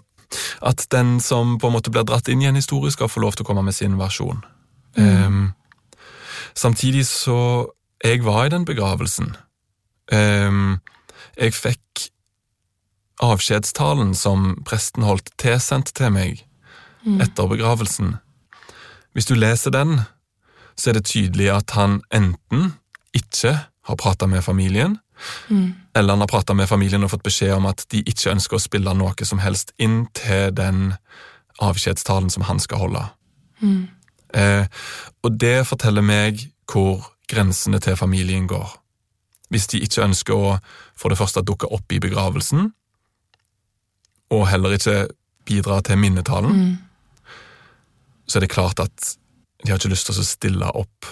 at 0.61 0.85
den 0.91 1.17
som 1.23 1.57
på 1.59 1.67
en 1.67 1.75
måte 1.75 1.91
blir 1.91 2.07
dratt 2.07 2.29
inn 2.31 2.43
i 2.43 2.49
en 2.49 2.59
historie, 2.59 2.91
skal 2.91 3.11
få 3.11 3.23
lov 3.23 3.35
til 3.35 3.45
å 3.45 3.49
komme 3.49 3.65
med 3.65 3.75
sin 3.75 3.97
versjon. 3.99 4.41
Mm. 4.97 5.03
Eh, 5.05 5.99
samtidig 6.55 7.05
så 7.07 7.67
Jeg 8.03 8.23
var 8.25 8.45
i 8.45 8.53
den 8.53 8.65
begravelsen. 8.65 9.35
Eh, 10.11 10.51
jeg 11.37 11.53
fikk 11.53 12.09
avskjedstalen 13.23 14.13
som 14.15 14.53
presten 14.67 15.03
holdt 15.03 15.31
tilsendt 15.41 15.91
til 15.97 16.13
meg 16.15 16.45
mm. 17.03 17.19
etter 17.25 17.49
begravelsen. 17.51 18.15
Hvis 19.13 19.27
du 19.27 19.35
leser 19.35 19.73
den, 19.75 20.01
så 20.79 20.91
er 20.91 20.99
det 20.99 21.09
tydelig 21.11 21.49
at 21.51 21.75
han 21.75 21.99
enten 22.15 22.73
ikke 23.15 23.57
har 23.89 23.97
prata 23.99 24.27
med 24.29 24.43
familien, 24.45 24.99
mm. 25.49 25.73
eller 25.95 26.13
han 26.13 26.23
har 26.23 26.31
prata 26.31 26.53
med 26.53 26.69
familien 26.69 27.03
og 27.03 27.11
fått 27.11 27.25
beskjed 27.25 27.57
om 27.57 27.67
at 27.67 27.83
de 27.91 28.03
ikke 28.07 28.31
ønsker 28.31 28.55
å 28.55 28.63
spille 28.63 28.93
noe 28.95 29.27
som 29.27 29.41
helst 29.43 29.73
inn 29.81 30.05
til 30.15 30.53
den 30.55 30.93
avskjedstalen 31.59 32.29
som 32.31 32.45
han 32.47 32.61
skal 32.63 32.85
holde. 32.85 33.03
Mm. 33.59 33.87
Eh, 34.39 34.65
og 35.25 35.39
det 35.41 35.67
forteller 35.67 36.05
meg 36.05 36.45
hvor 36.69 37.01
grensene 37.29 37.79
til 37.83 37.97
familien 37.99 38.47
går. 38.49 38.75
Hvis 39.49 39.67
de 39.71 39.81
ikke 39.85 40.03
ønsker 40.05 40.35
å 40.35 40.57
for 40.97 41.09
det 41.09 41.17
første 41.17 41.45
dukke 41.45 41.69
opp 41.73 41.91
i 41.93 42.01
begravelsen, 42.01 42.69
og 44.29 44.45
heller 44.49 44.75
ikke 44.75 45.07
bidra 45.49 45.79
til 45.81 45.97
minnetalen, 45.97 46.59
mm 46.59 46.77
så 48.29 48.37
er 48.37 48.45
det 48.45 48.53
klart 48.53 48.79
at 48.79 49.15
de 49.63 49.71
har 49.71 49.79
ikke 49.79 49.91
lyst 49.91 50.07
til 50.07 50.21
å 50.21 50.25
stille 50.27 50.71
opp 50.77 51.07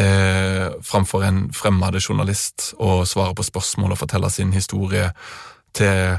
eh, 0.00 0.72
framfor 0.86 1.26
en 1.26 1.42
fremmed 1.54 2.00
journalist 2.00 2.72
og 2.80 3.04
svare 3.08 3.36
på 3.36 3.46
spørsmål 3.46 3.94
og 3.94 4.00
fortelle 4.00 4.30
sin 4.32 4.54
historie 4.56 5.10
til 5.76 6.16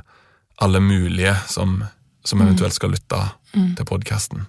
alle 0.61 0.81
mulige 0.83 1.33
som, 1.49 1.81
som 2.23 2.39
mm. 2.39 2.45
eventuelt 2.45 2.77
skal 2.77 2.93
lytte 2.93 3.21
mm. 3.55 3.71
til 3.79 3.89
podkasten. 3.89 4.45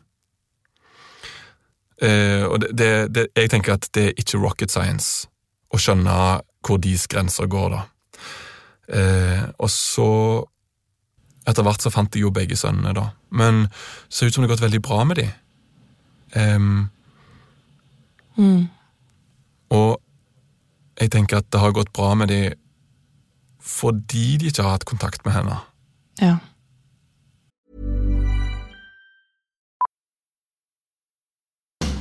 Eh, 2.02 2.44
og 2.48 2.60
det, 2.62 2.72
det, 2.78 2.92
det, 3.14 3.26
jeg 3.38 3.52
tenker 3.52 3.76
at 3.76 3.86
det 3.94 4.08
er 4.10 4.18
ikke 4.18 4.40
rocket 4.42 4.74
science 4.74 5.28
å 5.72 5.80
skjønne 5.80 6.14
hvor 6.62 6.80
deres 6.82 7.08
grenser 7.10 7.48
går, 7.50 7.76
da. 7.76 7.82
Uh, 8.92 9.46
og 9.62 9.70
så 9.72 10.08
etter 11.48 11.64
hvert 11.66 11.82
så 11.82 11.90
fant 11.90 12.12
jeg 12.14 12.26
jo 12.26 12.32
begge 12.34 12.58
sønnene, 12.58 12.92
da. 12.94 13.08
Men 13.34 13.64
det 13.66 14.14
ser 14.14 14.28
ut 14.28 14.36
som 14.36 14.44
det 14.44 14.50
har 14.50 14.54
gått 14.54 14.66
veldig 14.66 14.82
bra 14.84 15.02
med 15.08 15.18
dem. 15.18 15.32
Um, 16.36 16.90
mm. 18.36 18.62
Og 19.74 19.90
jeg 21.00 21.12
tenker 21.14 21.40
at 21.40 21.48
det 21.50 21.62
har 21.62 21.74
gått 21.74 21.92
bra 21.96 22.12
med 22.18 22.30
dem 22.32 22.58
fordi 23.62 24.40
de 24.42 24.48
ikke 24.50 24.64
har 24.66 24.74
hatt 24.74 24.86
kontakt 24.88 25.22
med 25.26 25.36
henne. 25.36 25.60
Ja. 26.18 26.36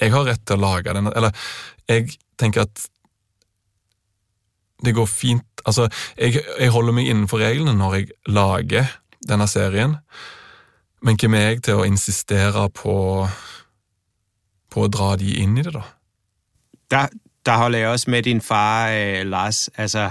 Jeg 0.00 0.12
har 0.12 0.28
rett 0.28 0.44
til 0.46 0.58
å 0.58 0.64
lage 0.64 0.94
den 0.94 1.08
Eller 1.12 1.32
jeg 1.88 2.16
tenker 2.36 2.66
at 2.66 2.86
det 4.84 4.92
går 4.94 5.06
fint 5.08 5.62
Altså, 5.66 5.88
jeg, 6.18 6.42
jeg 6.60 6.70
holder 6.70 6.94
meg 6.94 7.08
innenfor 7.10 7.40
reglene 7.42 7.72
når 7.74 7.94
jeg 7.96 8.10
lager 8.30 8.90
denne 9.26 9.48
serien, 9.50 9.96
men 11.02 11.16
hvem 11.18 11.34
er 11.34 11.46
jeg 11.48 11.62
til 11.66 11.80
å 11.80 11.86
insistere 11.88 12.68
på 12.70 12.94
på 14.76 14.84
å 14.84 14.90
dra 14.92 15.14
de 15.16 15.38
inn 15.40 15.56
i 15.56 15.64
det, 15.64 15.72
da? 15.72 15.82
Der, 16.92 17.14
der 17.48 17.60
holder 17.62 17.78
jeg 17.78 17.88
også 17.88 18.12
med 18.12 18.26
din 18.28 18.42
far, 18.44 18.92
eh, 18.92 19.24
Lars. 19.26 19.70
Altså, 19.76 20.10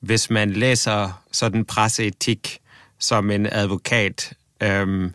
hvis 0.00 0.30
man 0.30 0.54
leser 0.56 1.12
sådan 1.32 1.66
presseetikk 1.68 2.54
som 2.98 3.30
en 3.30 3.46
advokat, 3.46 4.32
øhm, 4.64 5.12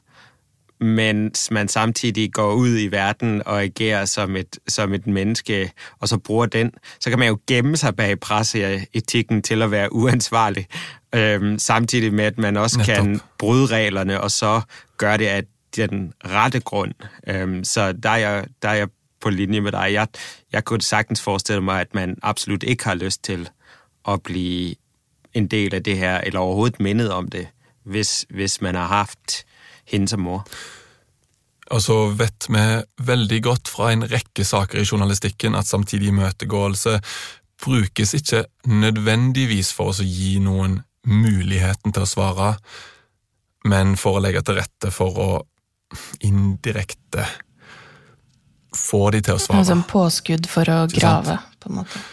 mens 0.84 1.52
man 1.52 1.68
samtidig 1.68 2.34
går 2.34 2.54
ud 2.54 2.80
i 2.80 2.88
verden 2.88 3.42
og 3.46 3.64
agerer 3.64 4.06
som 4.06 4.36
et, 4.36 4.60
som 4.68 4.94
et 4.94 5.08
menneske, 5.08 5.72
og 6.00 6.08
så 6.08 6.18
bruger 6.18 6.46
den, 6.46 6.72
så 7.00 7.10
kan 7.10 7.20
man 7.20 7.28
jo 7.28 7.38
gemme 7.48 7.78
sig 7.78 7.96
bag 7.96 8.20
presseetikken 8.20 9.42
til 9.42 9.62
at 9.62 9.72
være 9.72 9.94
uansvarlig, 9.94 10.68
øhm, 11.16 11.60
samtidig 11.60 12.14
med, 12.14 12.26
at 12.26 12.38
man 12.38 12.58
også 12.58 12.80
kan 12.80 13.22
bryde 13.40 13.66
reglerne, 13.66 14.22
og 14.22 14.32
så 14.32 14.62
gøre 14.98 15.18
det 15.18 15.28
af 15.28 15.44
den 15.76 16.14
rette 16.26 16.60
grund. 16.60 16.94
Øhm, 17.28 17.64
så 17.64 17.92
der 17.92 18.10
er, 18.10 18.18
jeg, 18.18 18.46
der 18.62 18.70
er 18.70 18.74
jeg 18.74 18.88
på 19.22 19.30
linje 19.30 19.62
med 19.62 19.72
dig. 19.72 19.90
Jeg, 19.94 20.08
jeg 20.52 20.64
kunne 20.64 20.82
sagtens 20.82 21.22
forestille 21.22 21.62
mig, 21.62 21.82
at 21.82 21.96
man 21.96 22.18
absolut 22.24 22.64
ikke 22.64 22.84
har 22.84 22.96
lyst 22.96 23.24
til 23.24 23.50
at 24.08 24.24
blive 24.24 24.76
en 25.34 25.48
del 25.48 25.76
af 25.76 25.84
det 25.84 25.98
her, 25.98 26.18
eller 26.22 26.40
overhovedet 26.40 26.80
mindet 26.80 27.12
om 27.12 27.28
det, 27.28 27.48
hvis, 27.84 28.26
hvis 28.30 28.62
man 28.62 28.76
har 28.76 28.88
haft 28.88 29.46
hende 29.92 30.12
som 30.12 30.24
mor. 30.26 30.44
Og 31.74 31.82
så 31.82 31.98
vet 32.20 32.50
vi 32.52 32.64
veldig 33.08 33.40
godt 33.44 33.72
fra 33.72 33.94
en 33.94 34.06
rekke 34.10 34.46
saker 34.46 34.82
i 34.82 34.88
journalistikken 34.88 35.56
at 35.56 35.70
samtidig 35.70 36.12
imøtegåelse 36.12 36.98
brukes 37.64 38.14
ikke 38.18 38.44
nødvendigvis 38.68 39.72
for 39.76 39.94
å 39.94 40.06
gi 40.06 40.36
noen 40.44 40.82
muligheten 41.08 41.96
til 41.96 42.04
å 42.04 42.10
svare, 42.10 42.50
men 43.68 43.96
for 44.00 44.20
å 44.20 44.24
legge 44.24 44.44
til 44.44 44.60
rette 44.60 44.92
for 44.92 45.20
å 45.24 45.32
indirekte 46.26 47.26
få 48.74 49.08
de 49.14 49.22
til 49.24 49.38
å 49.38 49.42
svare. 49.42 49.66
Som 49.68 49.84
påskudd 49.88 50.50
for 50.50 50.70
å 50.70 50.84
grave, 50.92 51.38
på 51.62 51.72
en 51.72 51.82
måte. 51.82 52.04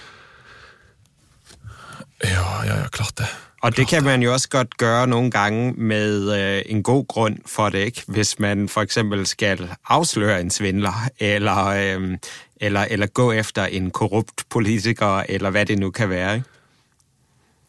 Ja, 2.21 2.65
ja, 2.69 2.83
ja, 2.83 2.89
klart 2.93 3.17
det. 3.17 3.29
Og 3.63 3.77
det 3.77 3.89
kan 3.89 4.05
man 4.05 4.23
jo 4.23 4.33
også 4.33 4.49
godt 4.49 4.77
gøre 4.77 5.07
nogle 5.07 5.31
gange 5.31 5.73
med 5.73 6.41
øh, 6.41 6.63
en 6.67 6.83
god 6.83 7.07
grund 7.07 7.39
for 7.47 7.69
det, 7.69 7.79
ikke? 7.79 8.03
Hvis 8.07 8.39
man 8.39 8.69
for 8.69 8.81
eksempel 8.81 9.27
skal 9.27 9.69
afsløre 9.89 10.41
en 10.41 10.51
svindler, 10.51 11.09
eller, 11.19 11.67
øh, 11.67 12.19
eller, 12.57 12.81
eller 12.91 13.07
gå 13.07 13.33
efter 13.33 13.65
en 13.65 13.91
korrupt 13.91 14.45
politiker, 14.51 15.23
eller 15.29 15.51
hvad 15.51 15.67
det 15.67 15.79
nu 15.79 15.91
kan 15.91 16.11
være. 16.11 16.35
Ikke? 16.35 16.47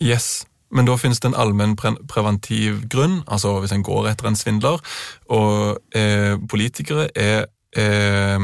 Yes, 0.02 0.46
men 0.72 0.88
da 0.88 0.96
finnes 0.96 1.20
det 1.20 1.28
en 1.28 1.36
allmenn 1.38 1.76
pre 1.76 1.96
preventiv 2.10 2.82
grunn, 2.89 3.22
altså 3.28 3.60
hvis 3.60 3.72
en 3.72 3.84
går 3.84 4.08
etter 4.08 4.28
en 4.28 4.36
svindler, 4.36 4.80
og 5.30 5.80
eh, 5.96 6.38
politikere 6.50 7.18
er, 7.18 7.46
eh, 7.78 8.39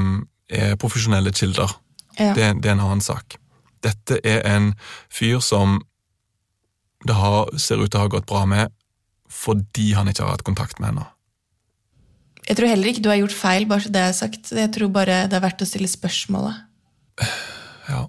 er 0.49 0.75
profesjonelle 0.75 1.31
kilder. 1.31 1.81
Ja. 2.19 2.33
Det, 2.35 2.63
det 2.63 2.65
er 2.65 2.73
en 2.73 2.79
annen 2.79 3.01
sak. 3.01 3.39
Dette 3.83 4.19
er 4.23 4.57
en 4.57 4.73
fyr 5.13 5.39
som 5.39 5.81
det 7.09 7.17
har, 7.17 7.51
ser 7.59 7.81
ut 7.81 7.91
til 7.91 7.99
å 7.99 8.05
ha 8.05 8.11
gått 8.17 8.27
bra 8.29 8.45
med 8.49 8.73
fordi 9.27 9.91
han 9.97 10.07
ikke 10.07 10.23
har 10.23 10.37
hatt 10.37 10.45
kontakt 10.47 10.79
med 10.79 10.93
henne. 10.93 11.05
Jeg 12.47 12.55
tror 12.55 12.71
heller 12.71 12.89
ikke 12.89 13.03
du 13.03 13.09
har 13.11 13.19
gjort 13.19 13.35
feil, 13.35 13.65
bare 13.67 13.83
så 13.83 13.91
det 13.91 14.03
er 14.07 14.13
sagt. 14.15 14.53
Jeg 14.55 14.71
tror 14.75 14.91
bare 14.95 15.25
det 15.27 15.35
er 15.35 15.43
verdt 15.43 15.63
å 15.63 15.69
stille 15.69 15.91
spørsmålet. 15.91 16.65
Ja. 17.87 18.01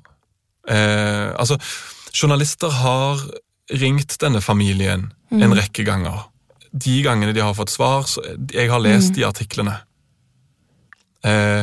Eh, 0.67 1.29
altså, 1.39 1.55
journalister 2.11 2.73
har 2.81 3.21
ringt 3.79 4.17
denne 4.19 4.41
familien 4.43 5.05
en 5.31 5.55
rekke 5.55 5.85
ganger. 5.87 6.25
De 6.75 6.97
gangene 7.05 7.31
de 7.37 7.45
har 7.45 7.55
fått 7.55 7.71
svar, 7.71 8.09
så 8.11 8.25
jeg 8.51 8.67
har 8.73 8.83
lest 8.83 9.15
de 9.15 9.23
artiklene. 9.29 9.77
Eh, 11.23 11.63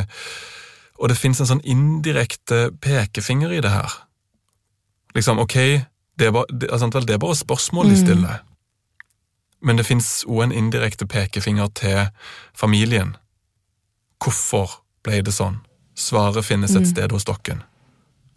og 0.96 1.12
det 1.12 1.18
fins 1.20 1.42
en 1.44 1.50
sånn 1.50 1.64
indirekte 1.68 2.70
pekefinger 2.80 3.52
i 3.52 3.60
det 3.64 3.74
her. 3.74 3.98
Liksom, 5.16 5.40
ok, 5.44 5.58
det 6.18 6.26
er 6.26 6.32
bare, 6.32 6.46
det, 6.50 6.70
altså, 6.72 6.88
det 7.00 7.14
er 7.14 7.18
bare 7.18 7.36
spørsmål 7.36 7.90
de 7.90 7.98
stiller. 7.98 8.42
Men 9.62 9.76
det 9.76 9.86
fins 9.86 10.24
òg 10.28 10.42
en 10.46 10.52
indirekte 10.52 11.06
pekefinger 11.06 11.66
til 11.74 12.08
familien. 12.54 13.16
Hvorfor 14.22 14.80
ble 15.04 15.22
det 15.24 15.34
sånn? 15.34 15.60
Svaret 15.96 16.44
finnes 16.44 16.76
et 16.76 16.88
sted 16.88 17.12
hos 17.12 17.24
dere. 17.24 17.62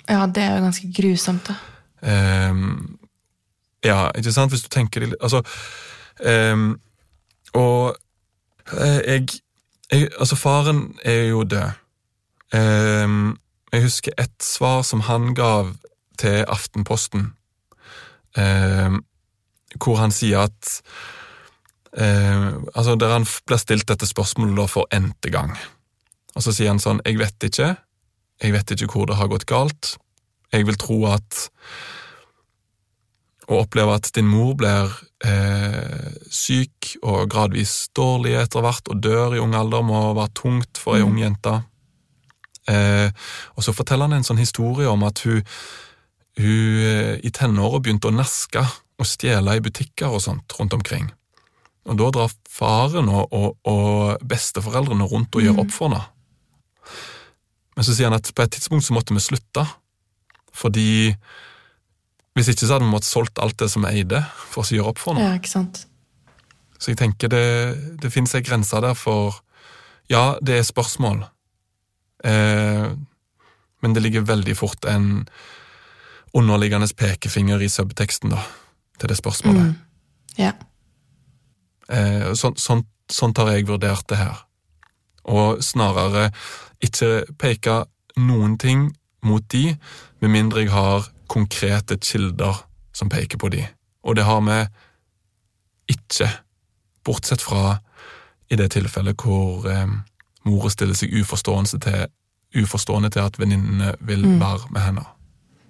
Ja, 0.09 0.25
det 0.25 0.43
er 0.43 0.57
jo 0.57 0.63
ganske 0.63 0.91
grusomt, 0.95 1.49
da. 1.49 1.55
Um, 2.01 2.99
ja, 3.83 4.09
ikke 4.15 4.31
sant? 4.31 4.51
Hvis 4.51 4.63
du 4.63 4.69
tenker 4.71 5.03
litt 5.03 5.15
Altså 5.19 5.41
um, 6.23 6.77
Og 7.51 7.97
eh, 8.71 9.01
jeg, 9.03 9.25
jeg 9.91 10.07
Altså, 10.19 10.37
faren 10.39 10.95
er 11.03 11.27
jo 11.27 11.43
død. 11.43 11.75
Um, 12.55 13.37
jeg 13.73 13.83
husker 13.83 14.15
et 14.17 14.33
svar 14.41 14.81
som 14.81 15.03
han 15.05 15.35
gav 15.35 15.75
til 16.17 16.45
Aftenposten, 16.47 17.33
ehm, 18.37 18.99
hvor 19.79 19.99
han 20.01 20.13
sier 20.13 20.45
at 20.47 20.79
eh, 21.97 22.49
Altså, 22.75 22.95
der 22.95 23.13
han 23.13 23.27
ble 23.49 23.57
stilt 23.61 23.87
dette 23.89 24.09
spørsmålet 24.09 24.57
da 24.57 24.65
for 24.69 24.89
n-te 24.93 25.31
gang. 25.33 25.55
Og 26.35 26.45
så 26.45 26.53
sier 26.53 26.69
han 26.69 26.81
sånn, 26.81 27.01
jeg 27.05 27.17
vet 27.21 27.49
ikke, 27.49 27.73
jeg 28.39 28.55
vet 28.55 28.75
ikke 28.75 28.91
hvor 28.93 29.09
det 29.09 29.17
har 29.19 29.31
gått 29.31 29.47
galt. 29.49 29.95
Jeg 30.53 30.65
vil 30.69 30.77
tro 30.79 31.01
at 31.09 31.47
å 33.49 33.63
oppleve 33.63 33.95
at 33.97 34.11
din 34.13 34.29
mor 34.29 34.53
blir 34.57 34.93
eh, 35.25 36.13
syk 36.29 36.93
og 37.01 37.29
gradvis 37.31 37.89
dårlig 37.97 38.35
etter 38.37 38.63
hvert 38.63 38.91
og 38.91 39.01
dør 39.01 39.35
i 39.35 39.41
ung 39.41 39.55
alder, 39.57 39.81
må 39.85 40.13
være 40.13 40.35
tungt 40.37 40.81
for 40.81 40.97
ei 40.97 41.05
ung 41.05 41.17
jente. 41.19 41.55
Eh, 42.69 43.09
og 43.57 43.65
så 43.65 43.73
forteller 43.73 44.09
han 44.09 44.19
en 44.19 44.27
sånn 44.27 44.41
historie 44.41 44.89
om 44.89 45.05
at 45.07 45.23
hun, 45.25 45.41
hun 46.37 46.83
eh, 46.85 47.15
i 47.25 47.31
tenåra 47.33 47.81
begynte 47.81 48.11
å 48.11 48.15
naske 48.15 48.61
og 48.99 49.07
stjele 49.07 49.55
i 49.57 49.63
butikker 49.63 50.11
og 50.11 50.23
sånt 50.23 50.53
rundt 50.59 50.75
omkring. 50.75 51.09
Og 51.89 51.97
da 51.97 52.09
drar 52.13 52.33
faren 52.51 53.09
og, 53.09 53.33
og, 53.33 53.57
og 53.67 54.25
besteforeldrene 54.29 55.07
rundt 55.09 55.35
og 55.35 55.45
gjør 55.45 55.61
opp 55.63 55.73
for 55.73 55.89
henne. 55.89 56.03
Men 57.77 57.87
så 57.87 57.95
sier 57.95 58.09
han 58.09 58.17
at 58.17 58.29
på 58.35 58.43
et 58.43 58.51
tidspunkt 58.57 58.85
så 58.85 58.95
måtte 58.95 59.15
vi 59.15 59.23
slutte, 59.23 59.63
fordi 60.53 60.89
hvis 62.35 62.51
ikke 62.51 62.67
så 62.67 62.75
hadde 62.75 62.85
vi 62.87 62.91
måttet 62.91 63.09
solgt 63.09 63.39
alt 63.41 63.57
det 63.59 63.69
som 63.71 63.85
vi 63.85 64.01
eide, 64.01 64.19
for 64.51 64.63
å 64.63 64.75
gjøre 64.75 64.91
opp 64.91 64.99
for 65.01 65.15
henne. 65.15 65.31
Ja, 65.31 65.39
ikke 65.39 65.51
sant. 65.51 65.85
Så 66.79 66.93
jeg 66.93 66.99
tenker 66.99 67.31
det, 67.31 67.45
det 67.99 68.11
finnes 68.13 68.35
ei 68.37 68.43
grense 68.45 68.79
der 68.83 68.97
for 68.97 69.41
Ja, 70.09 70.39
det 70.41 70.55
er 70.57 70.63
spørsmål, 70.65 71.19
eh, 72.25 72.87
men 73.79 73.93
det 73.93 74.01
ligger 74.01 74.25
veldig 74.25 74.55
fort 74.57 74.87
en 74.89 75.27
underliggende 76.33 76.87
pekefinger 76.97 77.61
i 77.61 77.69
subteksten 77.69 78.29
da, 78.33 78.41
til 78.99 79.09
det 79.09 79.17
spørsmålet. 79.17 79.75
Ja. 80.37 80.53
Eh, 81.89 82.33
sånn, 82.37 82.57
sånn, 82.59 82.83
sånt 83.11 83.37
har 83.41 83.51
jeg 83.53 83.67
vurdert 83.67 84.07
det 84.09 84.19
her. 84.19 84.43
Og 85.29 85.63
snarere 85.63 86.29
ikke 86.83 87.25
peke 87.37 87.83
noen 88.17 88.57
ting 88.57 88.89
mot 89.25 89.43
de, 89.51 89.75
med 90.21 90.29
mindre 90.31 90.63
jeg 90.63 90.71
har 90.73 91.09
konkrete 91.27 91.97
kilder 92.01 92.61
som 92.93 93.09
peker 93.09 93.37
på 93.37 93.49
de. 93.53 93.65
Og 94.03 94.15
det 94.15 94.23
har 94.25 94.41
vi 94.41 94.59
ikke, 95.95 96.29
bortsett 97.05 97.41
fra 97.41 97.79
i 98.49 98.55
det 98.59 98.71
tilfellet 98.75 99.17
hvor 99.23 99.65
eh, 99.69 99.87
mora 100.45 100.69
stiller 100.69 100.97
seg 100.97 101.13
uforstående 101.21 101.79
til, 101.81 102.05
uforstående 102.61 103.09
til 103.13 103.25
at 103.25 103.39
venninnene 103.39 103.95
vil 103.99 104.25
Mm. 104.25 104.39
være 104.39 104.69
med 104.71 104.81
henne. 104.81 105.05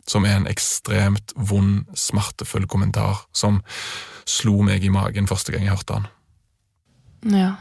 Som 0.10 0.26
er 0.26 0.39
en 0.39 0.49
ekstremt 0.49 1.34
vond, 1.38 1.86
smertefull 1.93 2.66
kommentar 2.70 3.26
som 3.36 3.62
slo 4.30 4.62
meg 4.66 4.86
i 4.86 4.93
magen 4.93 5.30
første 5.30 5.53
gang 5.53 5.68
jeg 5.68 5.78
hørte 5.78 5.99
den. 5.99 6.14
ja. 7.38 7.55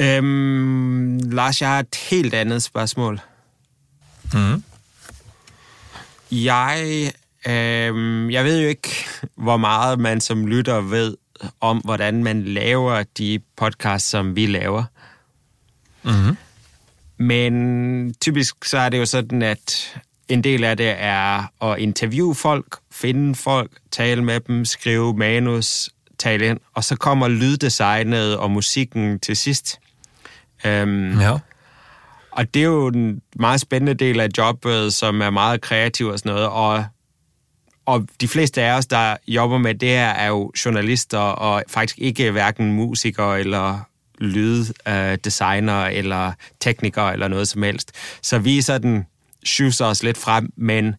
Um, 0.00 1.18
Lars, 1.18 1.60
jeg 1.60 1.68
har 1.68 1.78
et 1.84 1.96
helt 2.10 2.34
annet 2.34 2.62
spørsmål. 2.62 3.20
Mm. 4.32 4.62
Jeg, 6.30 7.12
um, 7.46 8.30
jeg 8.30 8.44
ved 8.44 8.62
jo 8.62 8.68
ikke, 8.68 8.94
hvor 9.36 9.56
mye 9.56 9.96
man 9.96 10.20
som 10.20 10.46
lytter 10.46 10.80
vet 10.80 11.16
om, 11.60 11.78
hvordan 11.78 12.24
man 12.24 12.42
laver 12.42 13.02
de 13.18 13.40
podkast 13.56 14.08
som 14.10 14.36
vi 14.36 14.46
laver. 14.46 14.84
Mm. 16.02 16.36
Men 17.18 18.14
typisk 18.20 18.64
så 18.64 18.78
er 18.78 18.88
det 18.88 19.02
jo 19.02 19.06
sånn 19.06 19.42
at 19.46 19.76
en 20.32 20.44
del 20.44 20.64
af 20.64 20.76
det 20.76 20.94
er 20.98 21.62
at 21.64 21.78
interviewe 21.78 22.34
folk, 22.34 22.76
finde 22.92 23.34
folk, 23.34 23.70
tale 23.90 24.24
med 24.24 24.40
dem, 24.40 24.64
skrive 24.64 25.16
manus, 25.16 25.90
tale 26.18 26.46
ind, 26.46 26.58
og 26.74 26.84
så 26.84 26.96
kommer 26.96 27.28
lyddesignet 27.28 28.36
og 28.36 28.50
musikken 28.50 29.20
til 29.20 29.36
sidst. 29.36 29.78
Øhm, 30.66 31.20
Ja. 31.20 31.32
og 32.30 32.54
det 32.54 32.62
er 32.62 32.66
jo 32.66 32.86
en 32.86 33.20
meget 33.36 33.60
spændende 33.60 33.94
del 33.94 34.20
af 34.20 34.28
jobbet, 34.38 34.94
som 34.94 35.20
er 35.20 35.30
meget 35.30 35.60
kreativ 35.60 36.06
og 36.06 36.18
sådan 36.18 36.32
noget, 36.32 36.48
og, 36.48 36.84
og 37.86 38.06
de 38.20 38.28
fleste 38.28 38.62
af 38.62 38.76
os, 38.78 38.86
der 38.86 39.16
jobber 39.28 39.58
med 39.58 39.74
det 39.74 39.88
her, 39.88 40.08
er 40.08 40.28
jo 40.28 40.52
journalister, 40.64 41.18
og 41.18 41.62
faktisk 41.68 41.98
ikke 41.98 42.30
hverken 42.30 42.72
musikere 42.72 43.40
eller 43.40 43.78
lyddesigner 44.18 45.84
eller 45.86 46.32
teknikere 46.60 47.12
eller 47.12 47.28
noget 47.28 47.48
som 47.48 47.62
helst. 47.62 47.92
Så 48.22 48.38
vi 48.38 48.58
er 48.58 48.62
sådan 48.62 49.06
schusser 49.44 49.84
os 49.84 50.02
lidt 50.02 50.18
frem, 50.18 50.52
men 50.56 50.94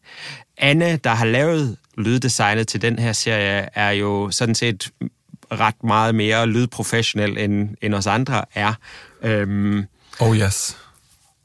Anne, 0.57 0.97
der 1.03 1.09
har 1.09 1.25
lavet 1.25 1.77
lyddesignet 1.97 2.67
til 2.67 2.81
den 2.81 2.99
her 2.99 3.13
serie, 3.13 3.69
er 3.73 3.91
jo 3.91 4.31
sådan 4.31 4.55
set 4.55 4.89
ret 5.51 5.83
meget 5.83 6.15
mere 6.15 6.47
lydprofessionel, 6.47 7.37
end, 7.37 7.69
end 7.81 7.93
os 7.95 8.07
andre 8.07 8.45
er. 8.53 8.73
Øhm, 9.23 9.85
Oh 10.19 10.37
yes. 10.37 10.77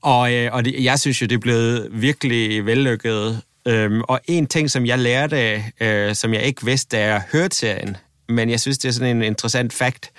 og, 0.03 0.33
øh, 0.35 0.51
og 0.53 0.65
det, 0.65 0.85
jeg 0.85 1.01
synes 1.01 1.23
jo, 1.23 1.27
det 1.27 1.35
er 1.35 1.41
blevet 1.41 1.89
virkelig 1.93 2.67
vellykket. 2.67 3.43
Øhm, 3.67 4.01
og 4.01 4.21
en 4.27 4.47
ting, 4.47 4.71
som 4.71 4.87
jeg 4.87 4.99
lærte, 4.99 5.65
øh, 5.81 6.15
som 6.15 6.35
jeg 6.35 6.43
ikke 6.43 6.65
vidste, 6.65 6.97
da 6.97 7.05
jeg 7.05 7.23
hørte 7.33 7.57
serien, 7.57 7.97
men 8.29 8.51
jeg 8.51 8.61
synes, 8.61 8.79
det 8.79 8.89
er 8.89 8.93
sådan 8.93 9.17
en 9.17 9.23
interessant 9.23 9.73
fakt, 9.73 10.11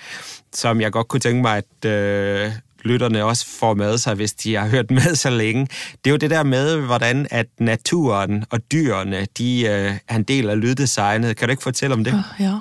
som 0.54 0.80
jeg 0.80 0.92
godt 0.92 1.08
kunne 1.08 1.20
tænke 1.20 1.42
mig, 1.42 1.56
at 1.56 1.90
øh, 1.90 2.52
lytterne 2.84 3.24
også 3.24 3.46
får 3.46 3.74
med 3.74 3.98
sig, 3.98 4.14
hvis 4.14 4.32
de 4.32 4.54
har 4.54 4.68
hørt 4.68 4.90
med 4.90 5.14
så 5.14 5.30
længe. 5.30 5.66
Det 6.04 6.10
er 6.10 6.10
jo 6.10 6.16
det 6.16 6.30
der 6.30 6.42
med, 6.42 6.76
hvordan 6.76 7.26
at 7.30 7.46
naturen 7.58 8.44
og 8.50 8.60
dyrene, 8.72 9.26
de 9.38 9.60
øh, 9.60 9.94
er 10.08 10.16
en 10.16 10.22
del 10.22 10.50
af 10.50 10.60
lyddesignet. 10.60 11.36
Kan 11.36 11.48
du 11.48 11.50
ikke 11.50 11.62
fortælle 11.62 11.94
om 11.94 12.04
det? 12.04 12.24
Ja. 12.40 12.58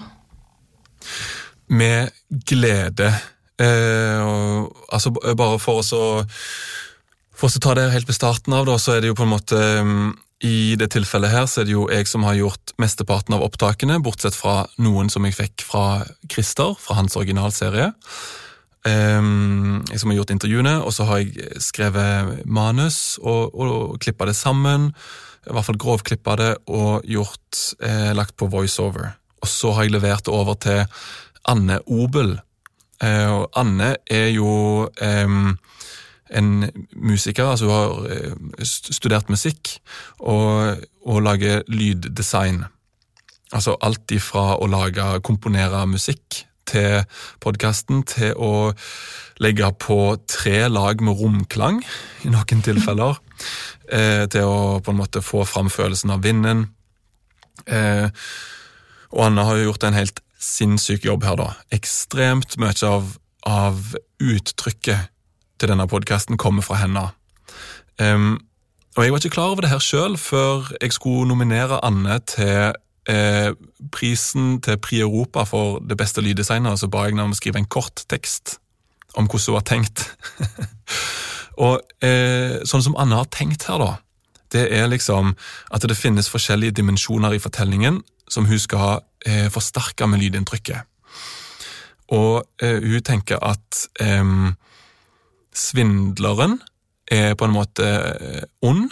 Med 1.68 2.08
glede. 2.46 3.14
Eh, 3.60 4.20
og, 4.24 4.72
altså, 4.92 5.12
bare 5.12 5.60
for 5.60 5.84
oss 5.84 5.92
å 5.96 6.24
For 7.40 7.48
oss 7.48 7.56
å 7.56 7.62
ta 7.64 7.74
det 7.78 7.92
helt 7.94 8.08
på 8.08 8.16
starten 8.16 8.52
av, 8.56 8.66
da, 8.68 8.76
så 8.80 8.98
er 8.98 9.02
det 9.02 9.14
jo 9.14 9.16
på 9.16 9.24
en 9.24 9.32
måte 9.32 9.60
mm, 9.88 10.10
I 10.44 10.76
det 10.80 10.90
tilfellet 10.92 11.32
her 11.32 11.46
så 11.48 11.62
er 11.62 11.70
det 11.70 11.76
jo 11.76 11.86
jeg 11.92 12.08
som 12.08 12.26
har 12.28 12.36
gjort 12.36 12.74
mesteparten 12.80 13.36
av 13.36 13.46
opptakene, 13.46 14.02
bortsett 14.04 14.36
fra 14.36 14.66
noen 14.80 15.12
som 15.12 15.24
jeg 15.28 15.38
fikk 15.38 15.64
fra 15.68 16.04
Christer, 16.32 16.76
fra 16.80 16.98
hans 17.00 17.16
originalserie. 17.20 17.94
Um, 18.88 19.82
som 19.92 20.08
har 20.08 20.22
gjort 20.22 20.32
intervjuene, 20.32 20.78
og 20.80 20.94
så 20.96 21.04
har 21.10 21.20
jeg 21.20 21.60
skrevet 21.60 22.46
manus 22.48 23.20
og, 23.20 23.52
og 23.52 23.98
klippa 24.00 24.30
det 24.30 24.38
sammen. 24.40 24.94
I 25.44 25.56
hvert 25.56 25.68
fall 25.68 25.80
grovklippa 25.82 26.36
det 26.40 26.52
og 26.72 27.04
gjort, 27.08 27.60
eh, 27.84 28.12
lagt 28.16 28.38
på 28.40 28.48
voiceover. 28.48 29.12
Og 29.44 29.52
så 29.52 29.74
har 29.76 29.84
jeg 29.88 29.98
levert 29.98 30.26
det 30.28 30.34
over 30.36 30.56
til 30.56 30.86
Anne 31.48 31.80
Obel. 31.92 32.38
Eh, 33.04 33.28
og 33.28 33.50
Anne 33.60 33.96
er 34.08 34.30
jo 34.32 34.88
eh, 35.02 35.38
en 36.40 36.50
musiker, 36.96 37.52
altså 37.52 37.66
hun 37.66 37.74
har 37.76 38.12
eh, 38.16 38.68
studert 38.68 39.30
musikk 39.30 39.80
og, 40.20 40.84
og 41.06 41.24
lager 41.26 41.64
lyddesign. 41.68 42.64
Altså 43.52 43.76
alt 43.82 44.12
ifra 44.14 44.54
å 44.60 44.68
lage, 44.70 45.16
komponere 45.26 45.88
musikk 45.90 46.46
til 46.70 47.04
podkasten, 47.44 48.04
til 48.08 48.38
å 48.38 48.72
legge 49.44 49.70
på 49.82 50.00
tre 50.30 50.68
lag 50.72 51.02
med 51.04 51.20
romklang, 51.20 51.82
i 52.26 52.34
noen 52.34 52.66
tilfeller. 52.66 53.20
Eh, 53.90 54.28
til 54.30 54.46
å 54.46 54.82
på 54.86 54.92
en 54.92 55.00
måte 55.00 55.22
få 55.26 55.40
fram 55.50 55.66
følelsen 55.74 56.12
av 56.14 56.20
vinden. 56.22 56.60
Eh, 57.66 58.12
og 59.10 59.24
Anne 59.26 59.46
har 59.48 59.58
jo 59.58 59.72
gjort 59.72 59.88
en 59.88 59.98
helt 59.98 60.20
sinnssyk 60.38 61.08
jobb 61.08 61.26
her, 61.26 61.40
da. 61.40 61.48
Ekstremt 61.74 62.54
mye 62.62 62.76
av, 62.86 63.16
av 63.50 63.96
uttrykket 64.22 65.10
til 65.60 65.72
denne 65.72 65.88
podkasten 65.90 66.38
kommer 66.38 66.68
fra 66.68 66.80
henne. 66.84 67.08
Em, 68.00 68.38
og 68.96 69.04
jeg 69.04 69.16
var 69.16 69.24
ikke 69.24 69.36
klar 69.36 69.56
over 69.56 69.66
det 69.66 69.74
her 69.74 69.84
sjøl 69.84 70.16
før 70.20 70.70
jeg 70.80 70.96
skulle 70.96 71.28
nominere 71.30 71.82
Anne 71.86 72.20
til 72.30 72.78
eh, 73.10 73.52
prisen 73.92 74.60
til 74.62 74.80
Pri 74.82 75.00
Europa 75.06 75.46
for 75.48 75.80
det 75.80 75.98
beste 75.98 76.22
lyddesignet. 76.22 76.80
Så 76.80 76.90
ba 76.92 77.06
jeg 77.06 77.16
henne 77.16 77.30
om 77.30 77.36
å 77.36 77.40
skrive 77.40 77.62
en 77.62 77.70
kort 77.70 78.06
tekst 78.10 78.58
om 79.18 79.28
hvordan 79.28 79.54
hun 79.54 79.60
har 79.60 79.68
tenkt. 79.68 80.06
og 81.66 81.80
eh, 82.06 82.60
sånn 82.68 82.86
som 82.86 82.98
Anne 83.00 83.20
har 83.20 83.30
tenkt 83.34 83.68
her, 83.70 83.82
da, 83.82 83.92
det 84.54 84.68
er 84.74 84.90
liksom 84.90 85.36
at 85.72 85.86
det 85.86 85.98
finnes 85.98 86.30
forskjellige 86.30 86.78
dimensjoner 86.80 87.36
i 87.36 87.42
fortellingen 87.42 88.02
som 88.30 88.48
hun 88.50 88.62
skal 88.62 89.02
eh, 89.26 89.50
forsterke 89.54 90.08
med 90.08 90.22
lydinntrykket. 90.24 90.86
Og 92.16 92.42
eh, 92.62 92.82
hun 92.82 93.06
tenker 93.06 93.42
at 93.46 93.86
eh, 94.02 94.54
svindleren 95.54 96.60
er 97.10 97.36
på 97.38 97.46
en 97.46 97.54
måte 97.54 97.86
eh, 97.86 98.44
ond, 98.62 98.90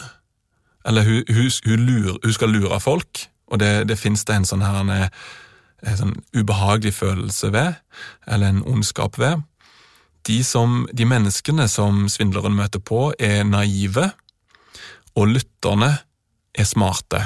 eller 0.88 1.04
hun, 1.04 1.24
hun, 1.30 1.50
hun, 1.66 1.86
lurer, 1.86 2.20
hun 2.24 2.34
skal 2.34 2.54
lure 2.54 2.80
folk, 2.80 3.28
og 3.48 3.62
det, 3.62 3.88
det 3.90 4.00
finnes 4.00 4.26
det 4.28 4.36
en 4.36 4.48
sånn 4.48 4.66
her 4.66 4.82
en, 4.82 4.92
en 5.88 6.00
sånn 6.00 6.16
ubehagelig 6.36 6.96
følelse 7.00 7.52
ved, 7.56 7.78
eller 8.28 8.52
en 8.52 8.66
ondskap 8.68 9.20
ved. 9.22 9.44
De, 10.28 10.42
som, 10.44 10.84
de 10.92 11.08
menneskene 11.08 11.68
som 11.72 12.06
svindleren 12.12 12.58
møter 12.58 12.84
på, 12.84 13.12
er 13.20 13.46
naive, 13.48 14.10
og 15.18 15.32
lytterne 15.32 15.94
er 16.58 16.68
smarte. 16.68 17.24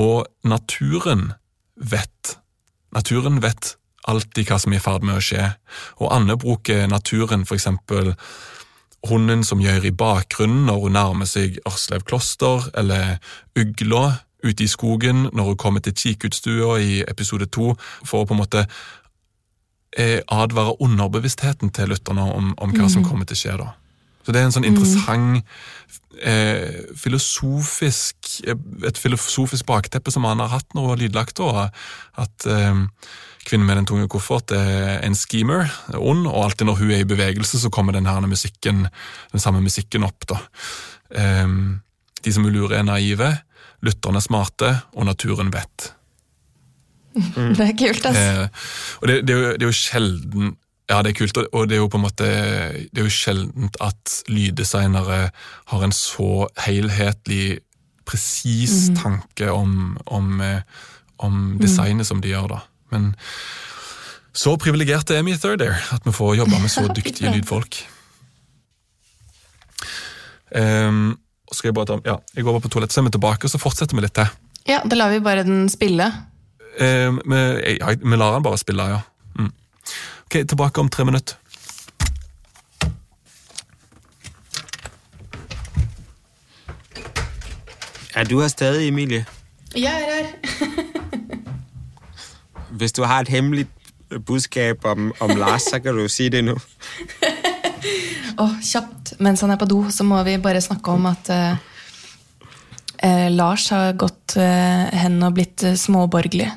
Og 0.00 0.24
naturen 0.48 1.34
vet. 1.76 2.38
Naturen 2.96 3.42
vet 3.44 3.74
alltid 4.08 4.48
hva 4.48 4.56
som 4.58 4.72
er 4.72 4.80
i 4.80 4.82
ferd 4.82 5.04
med 5.04 5.18
å 5.18 5.24
skje, 5.24 5.50
og 6.00 6.08
Anne 6.14 6.38
bruker 6.40 6.88
naturen 6.90 7.44
for 7.46 7.58
eksempel 7.58 8.14
hunden 9.08 9.44
som 9.46 9.60
gjør 9.62 9.86
i 9.88 9.94
bakgrunnen 9.96 10.66
når 10.68 10.82
hun 10.82 10.96
nærmer 10.96 11.28
seg 11.28 11.60
Ørslev 11.68 12.04
kloster, 12.08 12.66
eller 12.76 13.20
ugla 13.58 14.20
ute 14.44 14.64
i 14.64 14.70
skogen 14.70 15.28
når 15.32 15.52
hun 15.52 15.60
kommer 15.60 15.84
til 15.84 15.96
kikkutstua 15.96 16.78
i 16.80 17.02
episode 17.08 17.50
to, 17.52 17.74
for 18.04 18.22
å 18.22 18.28
på 18.28 18.36
en 18.36 18.42
måte 18.42 18.64
eh, 19.96 20.20
advare 20.28 20.76
underbevisstheten 20.82 21.72
til 21.74 21.92
lytterne 21.92 22.24
om, 22.34 22.54
om 22.58 22.74
hva 22.76 22.90
som 22.92 23.04
kommer 23.06 23.28
til 23.28 23.38
å 23.38 23.42
skje. 23.42 23.56
da. 23.60 23.72
Så 24.24 24.34
det 24.34 24.40
er 24.40 24.48
en 24.48 24.54
sånn 24.54 24.68
interessant 24.68 25.42
eh, 26.20 26.84
filosofisk 27.00 28.36
et 28.44 29.00
filosofisk 29.00 29.66
bakteppe 29.68 30.12
som 30.12 30.26
han 30.28 30.42
har 30.42 30.52
hatt 30.52 30.76
når 30.76 30.84
hun 30.84 30.92
har 30.92 31.02
lydlagt. 31.02 31.40
da, 31.40 31.68
At 32.20 32.46
eh, 32.46 32.84
kvinnen 33.48 33.66
med 33.66 33.80
den 33.80 33.88
tunge 33.88 34.08
koffert 34.12 34.52
er 34.54 35.00
en 35.06 35.16
schemer, 35.16 35.70
er 35.90 35.98
ond, 35.98 36.26
og 36.28 36.44
alltid 36.44 36.68
når 36.68 36.82
hun 36.82 36.92
er 36.94 37.04
i 37.04 37.08
bevegelse, 37.08 37.58
så 37.58 37.72
kommer 37.72 37.96
den 37.96 38.06
her 38.06 38.20
musikken, 38.28 38.86
den 39.32 39.42
samme 39.42 39.62
musikken 39.64 40.04
opp. 40.06 40.28
da. 40.28 40.42
Eh, 41.10 41.46
de 42.20 42.32
som 42.36 42.44
lurer, 42.44 42.78
er 42.78 42.84
naive, 42.84 43.32
lytterne 43.86 44.20
er 44.20 44.24
smarte, 44.24 44.72
og 44.94 45.08
naturen 45.08 45.52
vet. 45.54 45.92
Det 47.58 47.64
er 47.64 47.76
kult, 47.78 48.04
ass. 48.06 48.18
Eh, 48.18 48.66
og 49.00 49.08
det, 49.08 49.22
det, 49.26 49.34
er 49.34 49.40
jo, 49.40 49.54
det 49.58 49.64
er 49.64 49.70
jo 49.72 49.74
sjelden 49.74 50.52
Ja, 50.90 51.00
det 51.02 51.10
er 51.10 51.16
kult, 51.18 51.40
og 51.42 51.64
det 51.70 51.74
er 51.74 51.80
jo 51.80 51.88
på 51.90 51.98
en 51.98 52.04
måte 52.04 52.28
Det 52.86 52.98
er 52.98 53.06
jo 53.06 53.14
sjeldent 53.14 53.78
at 53.82 54.14
lyddesignere 54.30 55.18
har 55.72 55.84
en 55.86 55.94
så 55.94 56.46
helhetlig, 56.66 57.60
presis 58.06 58.90
mm. 58.90 58.96
tanke 58.98 59.50
om, 59.50 59.98
om, 60.06 60.40
eh, 60.42 60.62
om 61.18 61.58
designet 61.62 62.06
som 62.06 62.22
de 62.22 62.32
gjør, 62.32 62.48
da. 62.54 62.60
Men 62.94 63.12
så 64.34 64.56
privilegerte 64.58 65.16
er 65.18 65.26
vi 65.26 65.34
i 65.34 65.38
Third 65.38 65.62
Air, 65.62 65.78
at 65.94 66.06
vi 66.06 66.14
får 66.14 66.36
jobbe 66.40 66.58
med 66.62 66.72
så 66.72 66.86
dyktige 66.98 67.32
lydfolk. 67.34 67.82
Um, 70.50 71.18
skal 71.56 71.68
jeg 71.68 71.74
bare 71.74 71.86
ta, 71.86 71.98
ja, 72.06 72.16
jeg 72.36 72.44
går 72.44 72.52
bare 72.52 72.64
på 72.66 72.68
toalettet, 72.68 72.94
så 72.94 73.00
er 73.00 73.08
vi 73.08 73.14
tilbake, 73.16 73.44
og 73.44 73.50
så 73.50 73.58
fortsetter 73.58 73.96
vi 73.98 74.04
litt 74.04 74.14
til. 74.14 74.28
Ja, 74.68 74.80
da 74.86 74.96
lar 74.96 75.10
vi 75.10 75.20
bare 75.24 75.42
den 75.46 75.68
spille. 75.72 76.06
Eh, 76.78 77.10
vi, 77.10 77.40
ja, 77.80 77.94
vi 77.98 78.16
lar 78.16 78.36
den 78.36 78.46
bare 78.46 78.58
spille, 78.58 78.86
ja. 78.92 79.00
Mm. 79.38 79.52
Ok, 80.26 80.38
tilbake 80.48 80.80
om 80.80 80.88
tre 80.88 81.04
minutter. 81.04 81.36
Er 88.14 88.24
du 88.24 88.40
her 88.40 88.48
stadig, 88.48 88.88
Emilie? 88.88 89.26
Jeg 89.76 90.06
er 90.08 90.24
her. 90.24 90.26
Hvis 92.78 92.92
du 92.92 93.02
har 93.02 93.20
et 93.20 93.28
hemmeligt 93.28 93.68
budskap 94.26 94.84
om, 94.84 95.12
om 95.20 95.30
Lars, 95.30 95.62
så 95.62 95.78
kan 95.78 95.96
du 95.96 96.08
si 96.08 96.28
det 96.28 96.44
nu. 96.44 96.58
Åh, 98.38 98.56
kjapt. 98.62 99.14
Mens 99.18 99.42
han 99.44 99.50
er 99.50 99.60
på 99.60 99.68
do, 99.70 99.82
så 99.90 100.06
må 100.06 100.22
vi 100.26 100.38
bare 100.42 100.62
snakke 100.62 100.94
om 100.94 101.06
at 101.10 101.30
eh, 101.34 101.54
eh, 103.06 103.28
Lars 103.32 103.68
har 103.74 103.96
gått 103.98 104.36
eh, 104.40 104.90
hen 105.02 105.20
og 105.26 105.34
blitt 105.38 105.64
eh, 105.66 105.78
småborgerlig. 105.78 106.50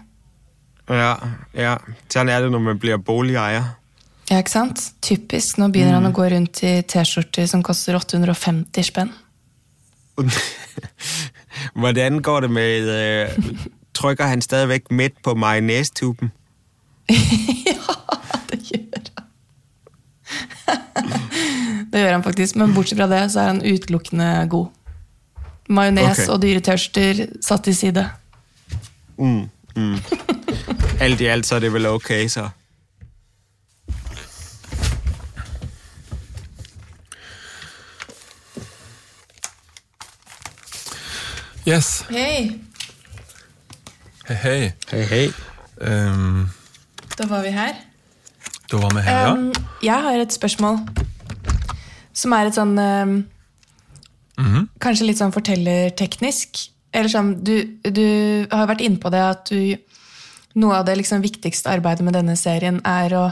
Ja, 0.92 1.14
ja. 1.56 1.78
Sånn 2.12 2.30
er 2.30 2.44
det, 2.44 2.52
når 2.52 2.64
man 2.68 2.80
blir 2.82 3.00
boligeier. 3.00 3.72
Ja, 4.30 4.40
ikke 4.40 4.54
sant? 4.54 4.82
Typisk. 5.04 5.58
Nå 5.60 5.70
begynner 5.72 6.00
han 6.00 6.10
å 6.10 6.16
gå 6.16 6.28
rundt 6.32 6.64
i 6.64 6.78
T-skjorter 6.88 7.48
som 7.50 7.64
koster 7.66 7.98
850 8.00 8.88
spenn. 8.88 9.12
Hvordan 11.80 12.22
går 12.24 12.46
det 12.46 12.52
med... 12.52 12.92
Øh, 12.94 13.30
trykker 13.94 14.26
han 14.26 14.42
stadigvæk 14.42 14.92
midt 14.92 15.14
på 15.24 15.34
mayonnaise-tuben? 15.34 16.32
ja, 17.70 17.96
det 18.50 18.60
gjør 18.72 19.04
han. 19.18 19.28
det 21.94 22.02
gjør 22.02 22.16
han 22.16 22.24
faktisk, 22.26 22.58
men 22.58 22.74
bortsett 22.74 22.98
fra 22.98 23.06
det 23.12 23.22
så 23.30 23.44
er 23.44 23.52
han 23.52 23.62
utelukkende 23.62 24.30
god. 24.50 24.72
Majones 25.70 26.24
okay. 26.24 26.32
og 26.34 26.42
dyretørster 26.42 27.22
satt 27.42 27.64
til 27.70 27.76
side. 27.78 28.08
Mm, 29.18 29.46
mm. 29.78 29.96
Alt 31.06 31.22
i 31.22 31.30
alt, 31.30 31.46
så 31.46 31.60
er 31.60 31.68
det 31.68 31.74
vel 31.74 31.86
ok, 31.92 32.12
så. 32.34 32.50
Yes. 41.64 42.04
Hei, 42.10 42.60
Hei, 44.28 44.36
hei. 44.36 44.74
Hei, 44.92 45.04
hei. 45.08 45.24
Um, 45.84 46.50
da 47.18 47.28
var 47.28 47.44
vi 47.44 47.54
her. 47.54 47.74
da 48.72 48.78
var 48.78 48.94
vi 48.96 49.02
her, 49.02 49.20
ja. 49.20 49.32
Um, 49.34 49.54
jeg 49.84 50.02
har 50.02 50.22
et 50.26 50.34
spørsmål 50.34 50.80
som 52.24 52.34
er 52.36 52.50
et 52.50 52.58
sånn 52.58 52.78
um, 52.80 53.16
-hmm. 54.38 54.68
Kanskje 54.80 55.08
litt 55.08 55.20
sånn 55.22 55.34
fortellerteknisk. 55.36 56.70
Eller 56.94 57.10
sånn, 57.10 57.34
du, 57.44 57.80
du 57.84 58.48
har 58.52 58.70
vært 58.70 58.84
inne 58.86 59.02
på 59.02 59.12
det 59.14 59.24
at 59.24 59.50
du 59.50 59.78
Noe 60.54 60.76
av 60.78 60.86
det 60.86 61.00
liksom 61.00 61.24
viktigste 61.24 61.72
arbeidet 61.74 62.06
med 62.06 62.14
denne 62.14 62.36
serien 62.38 62.76
er 62.86 63.14
å 63.18 63.24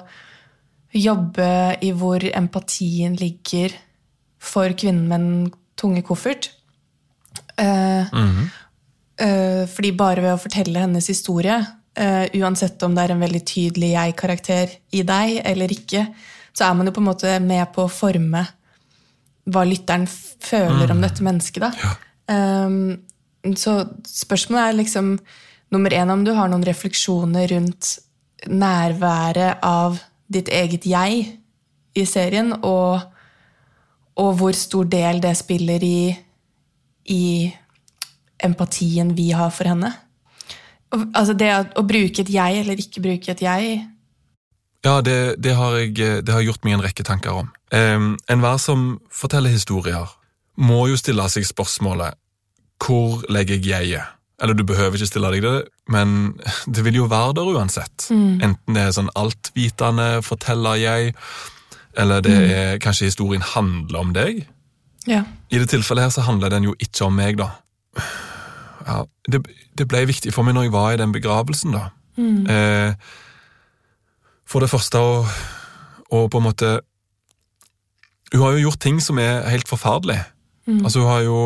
jobbe 0.97 1.77
i 1.85 1.91
hvor 1.93 2.23
empatien 2.33 3.13
ligger 3.13 3.75
for 4.41 4.73
kvinnen 4.73 5.05
med 5.05 5.21
den 5.21 5.51
tunge 5.77 6.01
koffert. 6.01 6.49
Eh, 7.61 8.09
eh, 9.21 9.69
fordi 9.69 9.91
bare 9.93 10.23
ved 10.25 10.33
å 10.33 10.41
fortelle 10.41 10.81
hennes 10.81 11.11
historie, 11.13 11.59
uh, 11.61 12.25
uansett 12.41 12.81
om 12.81 12.97
det 12.97 13.05
er 13.05 13.13
en 13.13 13.21
veldig 13.21 13.43
tydelig 13.45 13.91
jeg-karakter 13.93 14.73
i 14.97 15.05
deg 15.05 15.43
eller 15.45 15.77
ikke, 15.77 16.07
så 16.57 16.71
er 16.71 16.73
man 16.73 16.89
jo 16.89 16.95
på 16.97 17.05
en 17.05 17.09
måte 17.11 17.37
med 17.45 17.69
på 17.75 17.85
å 17.85 17.93
forme 18.01 18.47
hva 19.49 19.63
lytteren 19.65 20.05
føler 20.07 20.37
føler 20.41 20.93
om 20.93 21.01
dette 21.03 21.23
mennesket. 21.25 21.63
Da. 21.63 21.95
Um, 22.31 23.55
så 23.57 23.81
spørsmålet 24.05 24.63
er 24.63 24.79
liksom 24.79 25.15
nummer 25.73 25.93
én 25.95 26.11
om 26.13 26.25
du 26.25 26.33
har 26.37 26.51
noen 26.51 26.65
refleksjoner 26.67 27.49
rundt 27.55 27.95
nærværet 28.47 29.61
av 29.65 29.99
ditt 30.31 30.49
eget 30.49 30.85
jeg 30.87 31.25
i 31.95 32.05
serien, 32.07 32.53
og, 32.63 33.01
og 34.15 34.35
hvor 34.39 34.55
stor 34.55 34.87
del 34.89 35.19
det 35.23 35.33
spiller 35.39 35.83
i, 35.83 36.11
i 37.11 37.25
empatien 38.43 39.11
vi 39.17 39.31
har 39.35 39.51
for 39.53 39.69
henne. 39.71 39.91
Altså 40.91 41.35
det 41.37 41.49
å, 41.55 41.65
å 41.81 41.87
bruke 41.87 42.23
et 42.23 42.31
jeg 42.31 42.63
eller 42.63 42.79
ikke 42.79 43.03
bruke 43.03 43.33
et 43.33 43.43
jeg 43.43 43.81
Ja, 44.85 45.01
det, 45.05 45.35
det, 45.43 45.53
har 45.55 45.75
jeg, 45.77 45.93
det 46.25 46.33
har 46.33 46.41
jeg 46.41 46.51
gjort 46.51 46.63
meg 46.65 46.77
en 46.77 46.83
rekke 46.85 47.05
tanker 47.05 47.43
om. 47.43 47.51
Um, 47.69 48.15
Enhver 48.31 48.57
som 48.61 48.95
forteller 49.13 49.53
historier, 49.53 50.09
må 50.57 50.87
jo 50.89 50.97
stille 50.99 51.25
seg 51.31 51.45
spørsmålet 51.47 52.17
hvor 52.81 53.21
legger 53.29 53.59
jeg 53.61 53.69
jeget? 53.69 54.17
Eller 54.41 54.57
du 54.57 54.63
behøver 54.65 54.97
ikke 54.97 55.05
stille 55.05 55.29
deg 55.35 55.43
det, 55.45 55.57
men 55.93 56.33
det 56.73 56.85
vil 56.85 57.03
jo 57.03 57.09
være 57.11 57.35
der 57.37 57.51
uansett. 57.53 58.07
Enten 58.41 58.77
det 58.77 58.87
er 58.87 58.95
sånn 58.95 59.11
altvitende 59.17 60.09
forteller 60.25 60.81
jeg, 60.81 61.13
eller 62.01 62.25
det 62.25 62.37
er 62.55 62.81
kanskje 62.81 63.11
historien 63.11 63.45
handler 63.45 64.01
om 64.01 64.13
deg. 64.17 64.45
Ja. 65.09 65.23
I 65.49 65.61
det 65.61 65.69
tilfellet 65.69 66.07
her 66.07 66.13
så 66.13 66.25
handler 66.25 66.53
den 66.53 66.69
jo 66.69 66.75
ikke 66.79 67.05
om 67.05 67.17
meg, 67.17 67.37
da. 67.41 67.51
Ja, 68.87 69.01
det, 69.29 69.43
det 69.77 69.87
ble 69.89 70.07
viktig 70.09 70.33
for 70.33 70.47
meg 70.47 70.57
når 70.57 70.69
jeg 70.69 70.73
var 70.73 70.93
i 70.93 71.01
den 71.01 71.13
begravelsen, 71.13 71.77
da. 71.77 71.89
Eh, 72.21 72.93
for 74.51 74.63
det 74.63 74.71
første 74.71 74.99
å, 74.99 75.21
å 76.11 76.25
på 76.27 76.41
en 76.41 76.47
måte 76.49 76.71
Hun 78.31 78.41
har 78.43 78.55
jo 78.55 78.67
gjort 78.67 78.81
ting 78.83 78.99
som 79.03 79.19
er 79.19 79.47
helt 79.51 79.67
forferdelig. 79.67 80.21
Altså, 80.67 81.01
hun 81.01 81.09
har 81.09 81.21
jo 81.25 81.39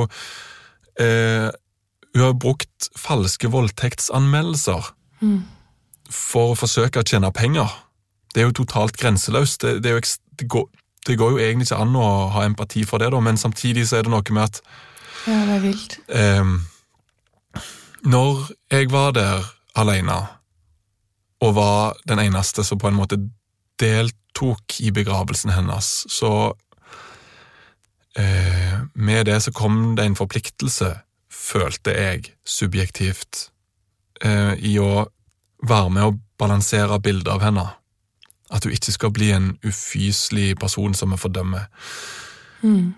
eh, 1.01 1.49
Hun 2.13 2.23
har 2.23 2.33
brukt 2.37 2.89
falske 2.97 3.49
voldtektsanmeldelser 3.51 4.91
for 6.11 6.53
å 6.53 6.57
forsøke 6.57 7.01
å 7.01 7.07
tjene 7.07 7.31
penger. 7.33 7.71
Det 8.33 8.41
er 8.41 8.45
jo 8.49 8.59
totalt 8.61 8.97
grenseløst. 8.97 9.61
Det, 9.61 9.83
det, 9.83 9.95
det, 10.39 10.47
går, 10.47 10.67
det 11.07 11.17
går 11.17 11.31
jo 11.33 11.41
egentlig 11.41 11.65
ikke 11.65 11.81
an 11.81 11.95
å 11.97 12.09
ha 12.35 12.43
empati 12.45 12.83
for 12.85 13.01
det, 13.01 13.09
da, 13.11 13.19
men 13.19 13.37
samtidig 13.37 13.87
så 13.89 13.97
er 13.97 14.05
det 14.05 14.13
noe 14.13 14.35
med 14.35 14.43
at 14.43 14.61
ja, 15.25 15.39
det 15.47 15.55
er 15.55 15.63
vilt. 15.63 15.97
Eh, 16.07 17.61
når 18.05 18.43
jeg 18.69 18.91
var 18.93 19.15
der 19.17 19.47
alene, 19.81 20.19
og 21.43 21.55
var 21.55 21.97
den 22.07 22.19
eneste 22.19 22.63
som 22.63 22.79
på 22.79 22.87
en 22.87 22.97
måte 22.97 23.19
deltok 23.79 24.79
i 24.79 24.91
begravelsen 24.95 25.51
hennes, 25.55 26.05
så 26.11 26.53
eh, 28.17 28.79
Med 28.93 29.25
det 29.25 29.41
så 29.43 29.51
kom 29.51 29.95
det 29.95 30.05
en 30.05 30.15
forpliktelse, 30.15 30.93
følte 31.29 31.91
jeg 31.91 32.31
subjektivt, 32.45 33.49
eh, 34.23 34.53
i 34.55 34.77
å 34.79 35.07
være 35.63 35.89
med 35.89 36.03
å 36.03 36.15
balansere 36.39 36.99
bildet 36.99 37.27
av 37.27 37.43
henne. 37.43 37.65
At 38.51 38.63
hun 38.63 38.71
ikke 38.71 38.91
skal 38.91 39.11
bli 39.11 39.31
en 39.31 39.57
ufyselig 39.65 40.55
person 40.59 40.93
som 40.93 41.11
vi 41.11 41.17
fordømmer. 41.17 41.67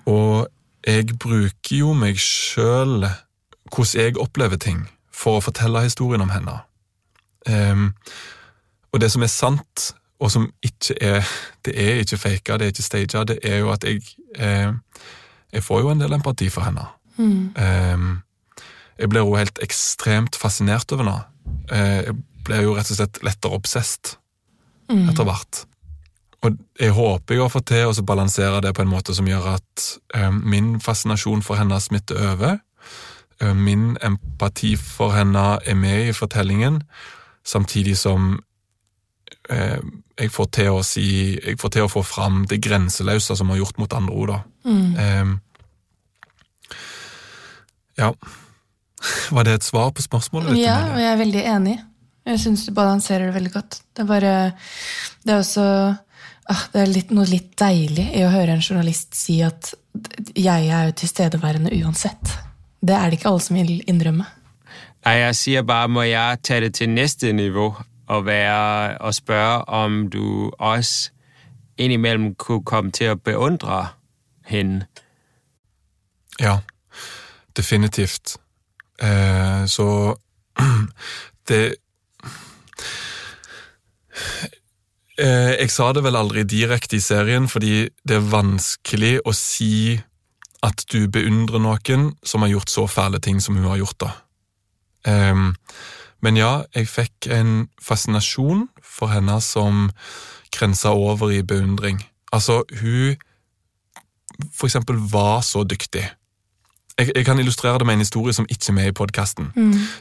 Og 0.05 0.47
jeg 0.87 1.17
bruker 1.19 1.75
jo 1.75 1.93
meg 1.93 2.19
sjøl, 2.21 3.07
hvordan 3.73 4.01
jeg 4.01 4.17
opplever 4.21 4.57
ting, 4.57 4.85
for 5.11 5.37
å 5.37 5.43
fortelle 5.43 5.83
historien 5.83 6.21
om 6.21 6.31
henne. 6.31 6.59
Ehm, 7.47 7.93
og 8.91 9.01
det 9.01 9.11
som 9.11 9.23
er 9.23 9.31
sant 9.31 9.93
og 10.19 10.31
som 10.33 10.47
ikke 10.65 10.95
er 11.01 11.25
Det 11.65 11.73
er 11.77 11.99
ikke 12.01 12.17
faka, 12.17 12.57
det 12.57 12.65
er 12.65 12.71
ikke 12.73 12.83
staged, 12.83 13.25
det 13.27 13.39
er 13.43 13.57
jo 13.57 13.69
at 13.69 13.83
jeg 13.83 14.01
eh, 14.35 14.73
Jeg 15.53 15.63
får 15.63 15.81
jo 15.81 15.89
en 15.91 15.99
del 16.01 16.13
empati 16.13 16.49
for 16.49 16.61
henne. 16.61 16.85
Mm. 17.17 17.53
Um, 17.93 18.21
jeg 18.99 19.09
blir 19.09 19.21
jo 19.21 19.35
helt 19.35 19.59
ekstremt 19.61 20.35
fascinert 20.35 20.91
over 20.91 21.03
henne. 21.03 21.23
Uh, 21.71 22.03
jeg 22.03 22.15
blir 22.43 22.61
jo 22.61 22.75
rett 22.75 22.91
og 22.91 22.97
slett 22.97 23.19
lettere 23.23 23.55
obsesst 23.55 24.17
Mm. 24.89 25.09
etter 25.09 25.27
hvert. 25.27 25.65
Og 26.45 26.55
jeg 26.79 26.93
håper 26.95 27.35
jeg 27.35 27.41
har 27.41 27.51
fått 27.51 27.67
til 27.73 27.89
å 27.89 28.05
balansere 28.07 28.61
det 28.63 28.73
på 28.77 28.85
en 28.85 28.91
måte 28.91 29.15
som 29.17 29.27
gjør 29.27 29.57
at 29.57 29.87
um, 30.15 30.41
min 30.45 30.77
fascinasjon 30.79 31.43
for 31.43 31.59
henne 31.59 31.79
smitter 31.81 32.21
over. 32.31 32.59
Uh, 33.41 33.53
min 33.53 33.97
empati 34.05 34.75
for 34.79 35.15
henne 35.17 35.57
er 35.65 35.75
med 35.75 36.09
i 36.09 36.15
fortellingen, 36.15 36.83
samtidig 37.47 37.95
som 37.99 38.33
eh, 39.49 39.79
jeg 40.17 40.31
får 40.33 40.47
til 40.57 40.69
å 40.73 40.83
si 40.85 41.07
Jeg 41.35 41.59
får 41.61 41.75
til 41.75 41.85
å 41.85 41.91
få 41.91 42.01
fram 42.05 42.45
det 42.49 42.59
grenseløse 42.65 43.37
som 43.37 43.51
har 43.53 43.61
gjort 43.61 43.77
mot 43.81 43.93
andre 43.93 44.15
ord, 44.15 44.33
da. 44.33 44.39
Mm. 44.67 44.95
Eh, 45.03 45.27
ja. 48.01 48.13
Var 49.35 49.47
det 49.47 49.59
et 49.59 49.67
svar 49.67 49.93
på 49.93 50.05
spørsmålet 50.05 50.55
ditt? 50.55 50.65
Ja, 50.65 50.79
og 50.93 50.99
jeg 51.01 51.11
er 51.11 51.21
veldig 51.21 51.45
enig. 51.53 51.77
Jeg 52.27 52.41
syns 52.43 52.65
du 52.67 52.73
balanserer 52.75 53.29
det 53.29 53.37
veldig 53.37 53.53
godt. 53.53 53.79
Det 53.95 54.03
er 54.03 54.09
bare 54.09 54.33
Det 55.23 55.31
er 55.31 55.39
også 55.39 55.63
ah, 55.63 56.63
Det 56.73 56.81
er 56.81 56.91
litt, 56.91 57.13
noe 57.15 57.27
litt 57.29 57.53
deilig 57.59 58.09
i 58.17 58.25
å 58.27 58.33
høre 58.33 58.57
en 58.57 58.63
journalist 58.63 59.15
si 59.15 59.39
at 59.45 59.71
jeg 60.37 60.67
er 60.69 60.89
jo 60.89 60.97
tilstedeværende 60.99 61.71
uansett. 61.79 62.33
Det 62.83 62.93
er 62.93 63.09
det 63.09 63.17
ikke 63.19 63.31
alle 63.31 63.45
som 63.45 63.57
vil 63.57 63.79
innrømme. 63.89 64.27
Nei, 65.07 65.21
jeg 65.21 65.35
sier 65.39 65.61
bare, 65.63 65.87
må 65.87 66.01
jeg 66.03 66.39
ta 66.43 66.57
det 66.59 66.73
til 66.75 66.89
neste 66.91 67.29
nivå 67.31 67.69
og, 68.11 68.25
være, 68.25 68.97
og 68.99 69.13
spørre 69.15 69.61
om 69.71 70.09
du 70.11 70.51
også 70.59 71.13
innimellom 71.79 72.33
kunne 72.35 72.65
komme 72.67 72.91
til 72.91 73.13
å 73.13 73.15
beundre 73.15 73.77
henne? 74.51 74.89
Ja, 76.43 76.57
definitivt. 77.55 78.35
Eh, 78.99 79.63
så 79.71 79.87
det 81.47 81.63
eh, 85.15 85.55
Jeg 85.55 85.71
sa 85.71 85.93
det 85.95 86.03
vel 86.03 86.19
aldri 86.19 86.43
direkte 86.43 86.99
i 86.99 87.03
serien, 87.07 87.47
fordi 87.47 87.87
det 88.03 88.19
er 88.19 88.31
vanskelig 88.35 89.21
å 89.23 89.31
si 89.31 90.01
at 90.67 90.87
du 90.91 91.05
beundrer 91.07 91.63
noen 91.63 92.09
som 92.27 92.43
har 92.43 92.57
gjort 92.57 92.75
så 92.75 92.89
fæle 92.91 93.23
ting 93.23 93.39
som 93.39 93.55
hun 93.55 93.71
har 93.71 93.85
gjort, 93.85 94.01
da. 94.03 94.15
Ehm, 95.07 95.55
men 96.21 96.37
ja, 96.37 96.63
jeg 96.75 96.87
fikk 96.89 97.29
en 97.31 97.67
fascinasjon 97.81 98.67
for 98.83 99.11
henne 99.13 99.37
som 99.41 99.89
grensa 100.51 100.89
over 100.89 101.29
i 101.31 101.43
beundring. 101.45 102.01
Altså, 102.33 102.63
hun 102.81 103.15
for 104.53 104.67
eksempel 104.67 104.95
var 105.11 105.41
så 105.41 105.63
dyktig. 105.63 106.03
Jeg, 106.97 107.11
jeg 107.15 107.25
kan 107.25 107.39
illustrere 107.39 107.77
det 107.77 107.85
med 107.85 107.93
en 107.93 108.05
historie 108.05 108.33
som 108.33 108.45
ikke 108.49 108.65
er 108.69 108.73
med 108.73 108.87
i 108.87 108.91
podkasten. 108.91 109.51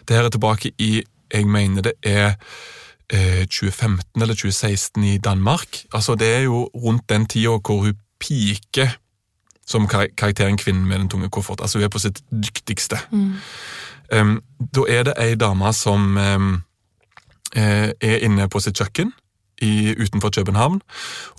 Det 0.09 0.17
her 0.17 0.25
er 0.25 0.29
tilbake 0.29 0.73
i 0.79 1.03
Jeg 1.33 1.47
mener 1.47 1.83
det 1.83 1.93
er 2.03 2.35
eh, 3.11 3.47
2015 3.47 4.23
eller 4.23 4.35
2016 4.35 5.05
i 5.05 5.19
Danmark. 5.19 5.67
Altså, 5.93 6.15
det 6.15 6.35
er 6.35 6.41
jo 6.41 6.71
rundt 6.75 7.09
den 7.09 7.27
tida 7.27 7.49
hvor 7.49 7.83
hun 7.83 7.95
piker 8.21 8.89
som 9.67 9.89
kar 9.89 10.07
karakteren 10.17 10.57
Kvinnen 10.57 10.87
med 10.87 10.99
den 10.99 11.09
tunge 11.09 11.31
koffert. 11.31 11.61
Altså, 11.61 11.79
hun 11.79 11.85
er 11.85 11.89
på 11.89 11.99
sitt 11.99 12.23
dyktigste. 12.31 12.99
Um, 14.13 14.41
da 14.59 14.87
er 14.89 15.07
det 15.09 15.17
ei 15.19 15.35
dame 15.39 15.73
som 15.75 16.17
um, 16.17 16.51
er 17.57 18.25
inne 18.27 18.49
på 18.53 18.61
sitt 18.61 18.79
kjøkken 18.79 19.13
i, 19.65 19.95
utenfor 19.97 20.31
København, 20.35 20.81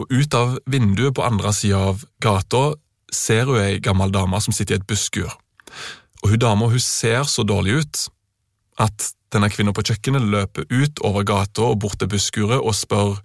og 0.02 0.12
ut 0.12 0.34
av 0.38 0.58
vinduet 0.66 1.16
på 1.16 1.26
andre 1.26 1.54
sida 1.54 1.80
av 1.92 2.06
gata 2.24 2.72
ser 3.14 3.46
hun 3.48 3.62
ei 3.62 3.78
gammel 3.84 4.12
dame 4.12 4.40
som 4.42 4.56
sitter 4.56 4.78
i 4.78 4.82
et 4.82 4.88
busskur. 4.90 5.30
Og 6.24 6.34
hun 6.34 6.42
dama 6.42 6.72
hun 6.72 6.82
ser 6.82 7.28
så 7.30 7.46
dårlig 7.46 7.84
ut 7.84 8.08
at 8.82 9.12
denne 9.34 9.50
kvinna 9.52 9.74
på 9.76 9.84
kjøkkenet 9.86 10.26
løper 10.32 10.68
ut 10.72 11.02
over 11.06 11.26
gata 11.28 11.70
og 11.72 11.80
bort 11.84 12.00
til 12.02 12.10
busskuret 12.12 12.60
og 12.60 12.76
spør 12.76 13.18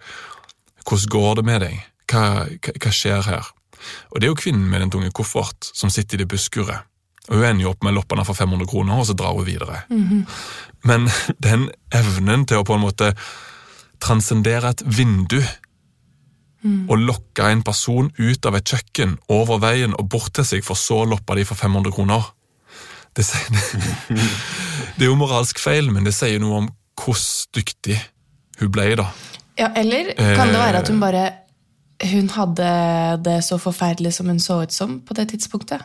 hvordan 0.83 1.11
går 1.15 1.35
det 1.39 1.45
med 1.47 1.61
deg, 1.63 1.83
hva, 2.11 2.23
hva, 2.59 2.73
hva 2.83 2.93
skjer 2.95 3.29
her? 3.29 3.51
Og 4.11 4.21
det 4.21 4.27
er 4.27 4.33
jo 4.33 4.39
kvinnen 4.39 4.67
med 4.71 4.83
den 4.83 4.93
tunge 4.95 5.13
koffert 5.15 5.71
som 5.75 5.91
sitter 5.91 6.19
i 6.19 6.23
det 6.23 6.31
busskuret. 6.31 6.89
Og 7.31 7.39
Hun 7.39 7.45
ender 7.47 7.63
jo 7.67 7.71
opp 7.71 7.85
med 7.87 7.95
loppene 7.95 8.25
for 8.27 8.35
500 8.35 8.67
kroner, 8.71 8.99
og 8.99 9.07
så 9.07 9.15
drar 9.15 9.37
hun 9.37 9.47
videre. 9.47 9.85
Men 10.85 11.09
den 11.47 11.69
evnen 11.95 12.47
til 12.47 12.63
å 12.63 12.67
på 12.67 12.75
en 12.77 12.85
måte 12.85 13.13
transcendere 14.03 14.73
et 14.75 14.83
vindu 14.87 15.41
og 16.63 16.95
lokke 16.99 17.49
en 17.51 17.63
person 17.67 18.11
ut 18.19 18.47
av 18.47 18.55
et 18.59 18.71
kjøkken, 18.71 19.17
over 19.35 19.59
veien 19.63 19.97
og 19.99 20.09
bort 20.11 20.31
til 20.37 20.47
seg, 20.47 20.63
for 20.67 20.79
så 20.79 21.01
å 21.03 21.09
loppe 21.11 21.35
de 21.35 21.47
for 21.47 21.59
500 21.59 21.95
kroner 21.95 22.29
det, 23.17 23.25
sier, 23.27 23.51
det 24.97 25.05
er 25.05 25.11
jo 25.11 25.19
moralsk 25.21 25.59
feil, 25.61 25.91
men 25.93 26.07
det 26.07 26.15
sier 26.17 26.41
noe 26.43 26.63
om 26.63 26.69
hvor 27.03 27.19
dyktig 27.57 27.99
hun 28.61 28.71
ble, 28.73 28.93
da. 29.01 29.09
Ja, 29.59 29.73
Eller 29.77 30.15
kan 30.17 30.49
det 30.49 30.61
være 30.61 30.79
Eh. 30.79 30.81
at 30.81 30.89
hun 30.89 31.01
bare 31.01 31.31
Hun 32.03 32.31
hadde 32.31 32.69
det 33.23 33.45
så 33.45 33.59
forferdelig 33.63 34.15
som 34.15 34.27
hun 34.27 34.41
så 34.41 34.63
ut 34.63 34.73
som 34.73 35.01
på 35.07 35.15
det 35.15 35.29
tidspunktet? 35.31 35.85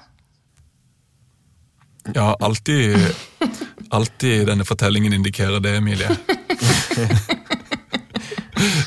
Ja, 2.16 2.36
alltid, 2.40 2.98
alltid 3.90 4.48
denne 4.48 4.66
fortellingen 4.66 5.14
indikerer 5.14 5.60
det, 5.60 5.78
Emilie. 5.78 6.10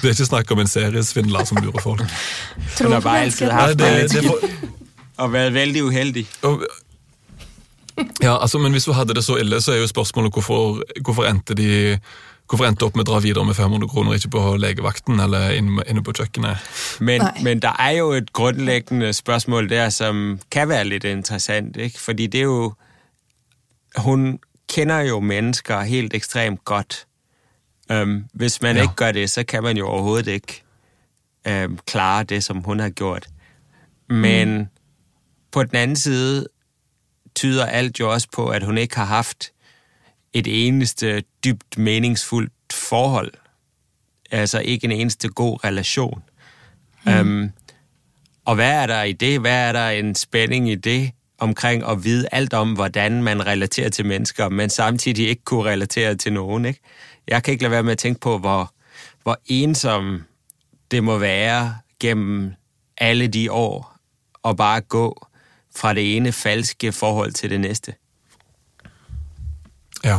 Det 0.01 0.09
er 0.09 0.15
ikke 0.15 0.27
snakk 0.27 0.51
om 0.51 0.63
en 0.63 0.69
seriesvindler 0.71 1.45
som 1.47 1.61
lurer 1.61 1.83
folk. 1.83 2.03
Hun 2.81 2.95
har 2.97 3.03
bare 3.05 3.29
Nei, 3.29 3.75
det, 3.79 3.91
det, 4.11 4.23
det 4.25 4.71
og 5.21 5.33
vært 5.35 5.53
veldig 5.55 5.83
uheldig. 5.85 6.25
og, 6.49 6.65
ja, 8.23 8.39
altså, 8.41 8.59
men 8.59 8.73
hvis 8.73 8.87
hun 8.89 8.97
hadde 8.97 9.15
det 9.15 9.25
så 9.25 9.37
ille, 9.37 9.61
så 9.61 9.73
er 9.73 9.83
jo 9.83 9.87
spørsmålet 9.87 10.33
hvorfor, 10.33 10.83
hvorfor 11.05 11.29
endte 11.29 11.55
de 11.55 11.99
Hvorfor 12.51 12.67
endte 12.67 12.83
opp 12.83 12.97
med 12.99 13.07
å 13.07 13.13
dra 13.13 13.19
videre 13.23 13.47
med 13.47 13.55
500 13.55 13.87
kroner, 13.87 14.17
ikke 14.19 14.33
på 14.35 14.41
legevakten 14.59 15.21
eller 15.23 15.53
inne, 15.55 15.85
inne 15.87 16.03
på 16.03 16.11
kjøkkenet? 16.19 16.65
Men, 16.99 17.23
men 17.47 17.61
der 17.63 17.77
er 17.79 17.93
jo 18.01 18.09
et 18.19 18.33
grunnleggende 18.35 19.13
spørsmål 19.15 19.69
der, 19.71 19.93
som 19.95 20.41
kan 20.51 20.67
være 20.67 20.89
litt 20.89 21.07
interessant, 21.07 21.79
ikke? 21.79 22.03
Fordi 22.03 22.27
det 22.27 22.43
er 22.43 22.49
jo... 22.49 22.73
Hun 23.97 24.39
kender 24.69 24.99
jo 25.01 25.21
mennesker 25.21 25.81
helt 25.81 26.15
ekstremt 26.15 26.65
godt. 26.65 27.07
Um, 27.95 28.25
hvis 28.33 28.63
man 28.63 28.77
Ja. 28.77 28.83
ikke 28.83 28.95
gør 28.95 29.13
det, 29.13 29.31
så 29.31 29.45
kan 29.45 29.63
man 29.63 29.77
jo 29.77 29.87
overhovedet 29.89 30.27
ikke 30.27 30.63
um, 31.65 31.79
klare 31.87 32.25
det, 32.25 32.45
som 32.45 32.59
hun 32.59 32.79
har 32.81 32.91
gjort. 32.91 33.27
Men 34.09 34.59
mm. 34.59 34.67
på 35.53 35.63
den 35.65 35.77
anden 35.77 35.97
side 35.97 36.47
tyder 37.35 37.67
alt 37.67 38.01
jo 38.01 38.13
også 38.13 38.29
på, 38.33 38.49
at 38.49 38.63
hun 38.63 38.79
ikke 38.79 38.97
har 38.97 39.05
haft 39.05 39.53
et 40.33 40.67
eneste 40.67 41.23
dybt 41.45 41.79
meningsfuldt 41.79 42.53
forhold. 42.73 43.33
Altså 44.31 44.61
ikke 44.61 44.85
en 44.85 44.93
eneste 44.93 45.29
god 45.29 45.65
relation. 45.65 46.23
Mm. 47.07 47.13
Um, 47.21 47.51
og 48.45 48.55
hvad 48.55 48.71
er 48.73 48.87
der 48.87 49.03
i 49.03 49.13
det? 49.13 49.41
Hvad 49.41 49.69
er 49.69 49.73
der 49.73 49.89
en 49.89 50.15
spænding 50.15 50.71
i 50.71 50.75
det 50.75 51.11
omkring 51.41 51.83
at 51.85 52.05
vide 52.05 52.29
alt 52.33 52.55
om, 52.55 52.73
hvordan 52.73 53.23
man 53.23 53.47
relaterer 53.47 53.89
til 53.89 54.07
mennesker, 54.07 54.49
men 54.49 54.71
samtidig 54.71 55.29
ikke 55.29 55.45
kunne 55.45 55.71
relatere 55.71 56.15
til 56.15 56.33
noen. 56.33 56.65
ikke? 56.65 56.81
Jeg 57.29 57.43
kan 57.43 57.53
ikke 57.53 57.63
lade 57.65 57.73
være 57.73 57.83
med 57.83 57.93
å 57.93 58.01
tenke 58.03 58.21
på, 58.21 58.39
hvor, 58.39 58.73
hvor 59.23 59.37
ensom 59.47 60.23
det 60.91 61.05
må 61.05 61.19
være 61.19 61.75
gennem 62.01 62.55
alle 62.99 63.27
de 63.27 63.51
år 63.51 63.97
å 64.45 64.53
bare 64.53 64.81
gå 64.81 65.27
fra 65.77 65.93
det 65.95 66.17
ene 66.17 66.33
falske 66.33 66.93
forhold 66.93 67.33
til 67.33 67.51
det 67.51 67.61
næste. 67.61 67.95
Ja. 70.05 70.19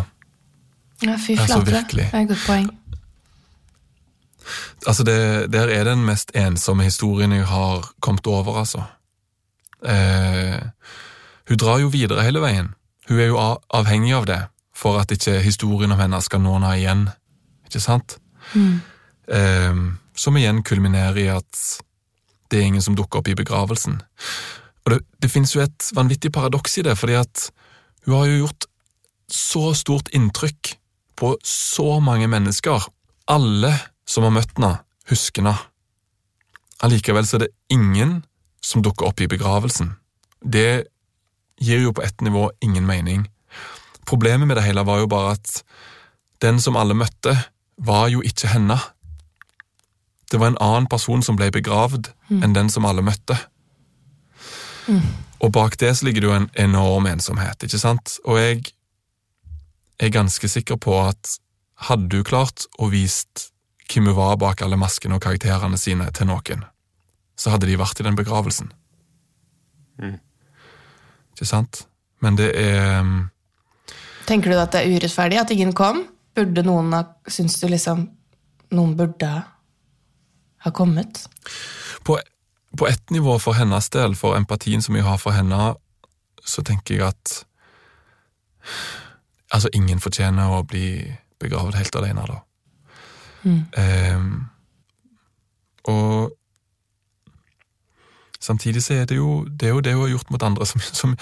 Ja, 1.03 1.15
fy 1.27 1.31
Altså, 1.39 1.61
flate. 1.65 1.71
virkelig. 1.71 2.05
Det 2.11 2.13
er 2.13 2.21
et 2.21 2.27
godt 2.27 2.43
poeng. 2.47 2.69
Altså, 4.87 5.03
det, 5.03 5.53
der 5.53 5.67
er 5.67 5.83
den 5.83 6.05
mest 6.05 6.31
ensomme 6.35 6.83
historien 6.83 7.31
jeg 7.31 7.45
har 7.45 7.91
kommet 8.01 8.27
over, 8.27 8.57
altså. 8.59 8.81
Eh, 9.85 10.61
hun 11.49 11.59
drar 11.59 11.81
jo 11.81 11.91
videre 11.93 12.25
hele 12.25 12.43
veien. 12.43 12.73
Hun 13.09 13.19
er 13.19 13.31
jo 13.31 13.39
avhengig 13.73 14.13
av 14.15 14.27
det 14.29 14.41
for 14.75 14.99
at 15.01 15.11
ikke 15.13 15.39
historien 15.43 15.91
om 15.93 15.99
henne 15.99 16.21
skal 16.23 16.41
nå 16.43 16.55
henne 16.57 16.73
igjen. 16.79 17.05
Ikke 17.67 17.81
sant? 17.83 18.17
Eh, 18.55 19.81
som 20.15 20.37
igjen 20.37 20.63
kulminerer 20.67 21.21
i 21.21 21.29
at 21.33 21.63
det 22.51 22.59
er 22.59 22.67
ingen 22.67 22.83
som 22.83 22.97
dukker 22.97 23.21
opp 23.21 23.29
i 23.31 23.37
begravelsen. 23.37 24.01
Og 24.85 24.93
det, 24.93 24.99
det 25.23 25.31
finnes 25.31 25.53
jo 25.55 25.63
et 25.63 25.91
vanvittig 25.95 26.33
paradoks 26.35 26.79
i 26.81 26.85
det, 26.85 26.97
fordi 26.99 27.17
at 27.21 27.47
hun 28.05 28.17
har 28.17 28.27
jo 28.27 28.39
gjort 28.45 28.67
så 29.31 29.71
stort 29.77 30.09
inntrykk 30.15 30.73
på 31.21 31.35
så 31.45 31.99
mange 32.03 32.27
mennesker. 32.27 32.89
Alle 33.31 33.71
som 34.09 34.25
har 34.27 34.33
møtt 34.35 34.57
henne, 34.57 34.79
husker 35.11 35.45
henne. 35.45 35.55
Allikevel 36.81 37.27
så 37.29 37.37
er 37.37 37.45
det 37.45 37.53
ingen 37.71 38.23
som 38.61 38.81
dukker 38.83 39.11
opp 39.11 39.21
i 39.21 39.29
begravelsen. 39.29 39.93
Det 40.41 40.87
gir 41.61 41.83
jo 41.85 41.93
på 41.93 42.03
ett 42.03 42.21
nivå 42.21 42.49
ingen 42.65 42.85
mening. 42.85 43.27
Problemet 44.09 44.47
med 44.49 44.57
det 44.57 44.65
hele 44.65 44.83
var 44.83 45.03
jo 45.03 45.09
bare 45.11 45.35
at 45.37 45.61
den 46.41 46.57
som 46.61 46.75
alle 46.75 46.97
møtte, 46.97 47.35
var 47.81 48.09
jo 48.09 48.21
ikke 48.25 48.49
henne. 48.51 48.77
Det 50.31 50.39
var 50.39 50.51
en 50.51 50.61
annen 50.61 50.87
person 50.89 51.21
som 51.25 51.37
ble 51.37 51.51
begravd 51.53 52.11
enn 52.41 52.53
den 52.57 52.69
som 52.69 52.85
alle 52.85 53.03
møtte. 53.05 53.37
Og 55.41 55.51
bak 55.53 55.77
det 55.81 55.95
så 55.97 56.05
ligger 56.05 56.21
det 56.21 56.29
jo 56.29 56.37
en 56.37 56.49
enorm 56.65 57.07
ensomhet, 57.09 57.63
ikke 57.65 57.81
sant? 57.81 58.17
Og 58.25 58.37
jeg 58.39 58.73
er 60.01 60.13
ganske 60.13 60.49
sikker 60.49 60.77
på 60.81 60.97
at 61.01 61.37
hadde 61.87 62.09
du 62.09 62.21
klart 62.25 62.67
å 62.77 62.89
vist 62.93 63.49
hvem 63.91 64.11
hun 64.11 64.17
var 64.17 64.37
bak 64.39 64.61
alle 64.61 64.79
maskene 64.79 65.17
og 65.17 65.23
karakterene 65.25 65.77
sine 65.77 66.07
til 66.15 66.29
noen, 66.29 66.65
så 67.35 67.53
hadde 67.53 67.67
de 67.67 67.79
vært 67.79 67.99
i 67.99 68.05
den 68.07 68.17
begravelsen. 68.17 68.71
Ikke 71.41 71.49
sant? 71.49 71.85
Men 72.21 72.37
det 72.37 72.51
er 72.53 73.01
um, 73.01 73.15
Tenker 74.29 74.53
du 74.53 74.59
at 74.61 74.75
det 74.75 74.83
er 74.85 74.93
urettferdig 74.93 75.39
at 75.41 75.51
ingen 75.51 75.73
kom? 75.73 76.03
Burde 76.37 76.61
noen 76.63 76.93
ha 76.93 77.01
Syns 77.25 77.57
du 77.59 77.65
liksom 77.67 78.05
noen 78.71 78.93
burde 78.95 79.31
ha 80.61 80.71
kommet? 80.71 81.25
på, 82.03 82.19
på 82.77 82.87
ett 82.87 83.09
nivå 83.09 83.39
for 83.39 83.53
hennes 83.53 83.89
del, 83.89 84.15
for 84.15 84.37
empatien 84.37 84.81
som 84.81 84.95
vi 84.95 85.01
har 85.01 85.17
for 85.17 85.35
henne, 85.35 85.73
så 86.45 86.63
tenker 86.63 86.95
jeg 86.95 87.07
at 87.07 87.41
Altså, 89.51 89.67
ingen 89.75 89.99
fortjener 89.99 90.47
å 90.55 90.61
bli 90.63 91.11
begravd 91.43 91.75
helt 91.75 91.95
alene, 91.99 92.21
da. 92.23 92.35
Ehm, 93.81 94.29
og 95.91 96.31
samtidig 98.43 98.83
så 98.83 99.01
er 99.01 99.05
det 99.09 99.17
jo 99.19 99.43
det, 99.45 99.69
er 99.69 99.75
jo 99.75 99.83
det 99.85 99.93
hun 99.95 100.05
har 100.05 100.13
gjort 100.15 100.33
mot 100.33 100.43
andre, 100.43 100.65
som, 100.65 100.81
som, 100.81 101.15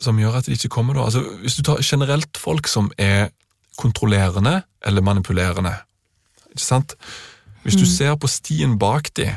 som 0.00 0.18
gjør 0.18 0.40
at 0.40 0.48
de 0.48 0.56
ikke 0.56 0.72
kommer, 0.72 0.98
da. 0.98 1.06
Altså, 1.08 1.22
hvis 1.42 1.58
du 1.58 1.62
tar 1.66 1.82
generelt 1.84 2.40
folk 2.40 2.68
som 2.70 2.90
er 2.98 3.30
kontrollerende 3.78 4.62
eller 4.84 5.04
manipulerende, 5.04 5.74
ikke 6.52 6.64
sant? 6.64 6.96
Hvis 7.62 7.78
du 7.78 7.86
ser 7.86 8.16
på 8.18 8.26
stien 8.26 8.74
bak 8.78 9.12
de, 9.16 9.28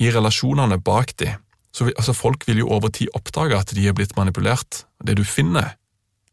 i 0.00 0.08
relasjonene 0.14 0.78
bak 0.80 1.12
de, 1.20 1.34
så 1.74 1.84
vil, 1.84 1.94
altså 1.96 2.14
folk 2.16 2.46
vil 2.48 2.62
jo 2.62 2.70
over 2.74 2.88
tid 2.88 3.12
oppdage 3.14 3.58
at 3.58 3.74
de 3.76 3.84
er 3.86 3.94
blitt 3.94 4.16
manipulert. 4.16 4.86
Det 5.04 5.16
du 5.18 5.24
finner 5.24 5.74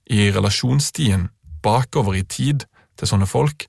i 0.10 0.30
relasjonsstien 0.32 1.28
bakover 1.66 2.16
i 2.16 2.24
tid 2.24 2.66
til 2.96 3.10
sånne 3.10 3.28
folk, 3.28 3.66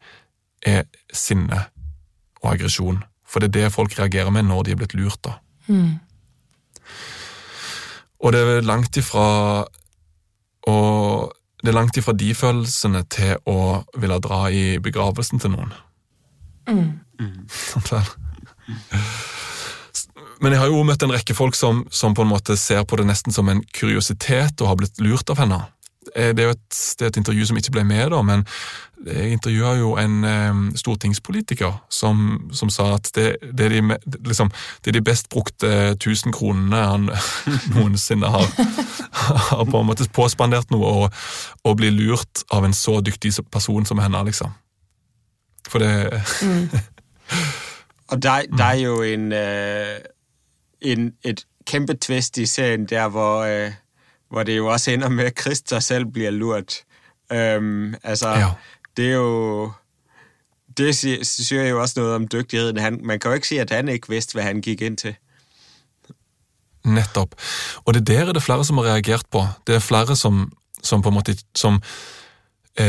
er 0.62 0.86
sinne 1.12 1.66
og 2.42 2.52
aggresjon. 2.54 3.02
For 3.26 3.42
det 3.42 3.50
er 3.50 3.66
det 3.66 3.74
folk 3.74 3.98
reagerer 3.98 4.30
med 4.30 4.46
når 4.46 4.66
de 4.66 4.74
er 4.74 4.80
blitt 4.80 4.94
lurt, 4.94 5.18
da. 5.24 5.38
Og 8.24 8.32
det 8.32 8.42
er 8.42 8.66
langt 8.66 8.96
ifra 8.96 9.26
og 10.66 11.32
det 11.62 11.70
er 11.70 11.76
langt 11.76 11.96
ifra 11.98 12.12
de 12.14 12.32
følelsene 12.36 13.02
til 13.10 13.36
å 13.48 13.82
ville 13.98 14.18
dra 14.22 14.46
i 14.50 14.78
begravelsen 14.82 15.40
til 15.42 15.54
noen. 15.54 15.72
Sant 17.50 17.92
vel? 17.94 18.08
Men 20.42 20.52
jeg 20.52 20.60
har 20.60 20.68
jo 20.68 20.82
møtt 20.84 21.02
en 21.06 21.14
rekke 21.14 21.34
folk 21.36 21.56
som, 21.56 21.84
som 21.90 22.14
på 22.14 22.26
en 22.26 22.30
måte 22.30 22.58
ser 22.60 22.84
på 22.84 22.98
det 23.00 23.06
nesten 23.08 23.32
som 23.32 23.48
en 23.48 23.62
kuriositet 23.74 24.60
og 24.60 24.68
har 24.70 24.78
blitt 24.82 25.00
lurt 25.00 25.30
av 25.32 25.40
henne. 25.40 25.62
Eh, 26.16 26.32
Det 26.36 26.38
er 26.38 26.44
jo 26.44 26.50
et, 26.50 26.96
det 26.98 27.04
er 27.04 27.06
et 27.06 27.16
intervju 27.16 27.46
som 27.46 27.56
ikke 27.56 27.70
ble 27.70 27.84
med, 27.84 28.10
da, 28.10 28.22
men 28.22 28.44
jeg 29.06 29.32
intervjua 29.36 29.74
jo 29.76 29.90
en 30.00 30.24
eh, 30.24 30.60
stortingspolitiker 30.80 31.74
som, 31.92 32.48
som 32.52 32.70
sa 32.72 32.94
at 32.94 33.10
det, 33.14 33.36
det, 33.52 33.66
er 33.66 33.74
de, 33.74 33.98
liksom, 34.24 34.50
det 34.84 34.90
er 34.90 34.96
de 34.96 35.04
best 35.04 35.28
brukte 35.28 35.68
1000 35.92 36.32
kronene 36.32 36.76
han 36.76 37.10
noensinne 37.76 38.30
har, 38.32 38.48
har 39.50 39.64
på 39.64 39.80
en 39.80 39.86
måte 39.86 40.08
påspandert 40.12 40.72
noe, 40.72 40.86
og, 40.86 41.12
og 41.64 41.76
blir 41.76 41.92
lurt 41.92 42.46
av 42.50 42.64
en 42.64 42.74
så 42.74 43.00
dyktig 43.00 43.34
person 43.52 43.84
som 43.86 44.00
henne, 44.00 44.24
liksom. 44.24 44.56
For 45.68 45.82
det 45.82 45.92
Og 48.08 48.22
der, 48.22 48.42
der 48.58 48.64
er 48.64 48.74
jo 48.74 49.02
en, 49.02 49.32
øh, 49.32 49.98
en, 50.80 51.12
et 51.24 51.46
kæmpe 51.66 51.96
i 52.36 52.46
serien, 52.46 52.86
der 52.86 53.08
hvor, 53.08 53.40
øh, 53.42 53.72
hvor 54.30 54.42
det 54.42 54.56
jo 54.56 54.66
også 54.66 54.90
ender 54.90 55.08
med, 55.08 55.24
at 55.24 55.40
Christer 55.40 55.80
selv 55.80 56.04
bliver 56.06 56.30
lurt. 56.30 56.74
Øhm, 57.32 57.94
altså, 58.02 58.28
Ja. 58.28 58.50
det 58.96 59.06
er 59.10 59.14
jo... 59.14 59.72
Det 60.76 60.96
siger, 60.96 61.24
siger 61.24 61.68
jo 61.68 61.80
også 61.80 62.00
noget 62.00 62.14
om 62.14 62.28
dygtigheden. 62.28 62.76
Han, 62.76 63.00
man 63.04 63.18
kan 63.18 63.30
jo 63.30 63.34
ikke 63.34 63.48
sige, 63.48 63.60
at 63.60 63.70
han 63.70 63.88
ikke 63.88 64.08
vidste, 64.08 64.32
hvad 64.32 64.42
han 64.42 64.60
gik 64.60 64.80
ind 64.82 64.96
til. 64.96 65.14
Nettopp. 66.84 67.34
Og 67.84 67.94
det 67.94 68.06
der 68.06 68.24
er 68.24 68.32
det 68.32 68.42
flere 68.42 68.64
som 68.64 68.78
har 68.78 68.84
reagert 68.84 69.22
på. 69.30 69.42
Det 69.66 69.74
er 69.74 69.78
flere 69.78 70.16
som, 70.16 70.52
som 70.82 71.02
på 71.02 71.08
en 71.08 71.14
måte 71.14 71.36
som 71.54 71.82
eh, 72.78 72.86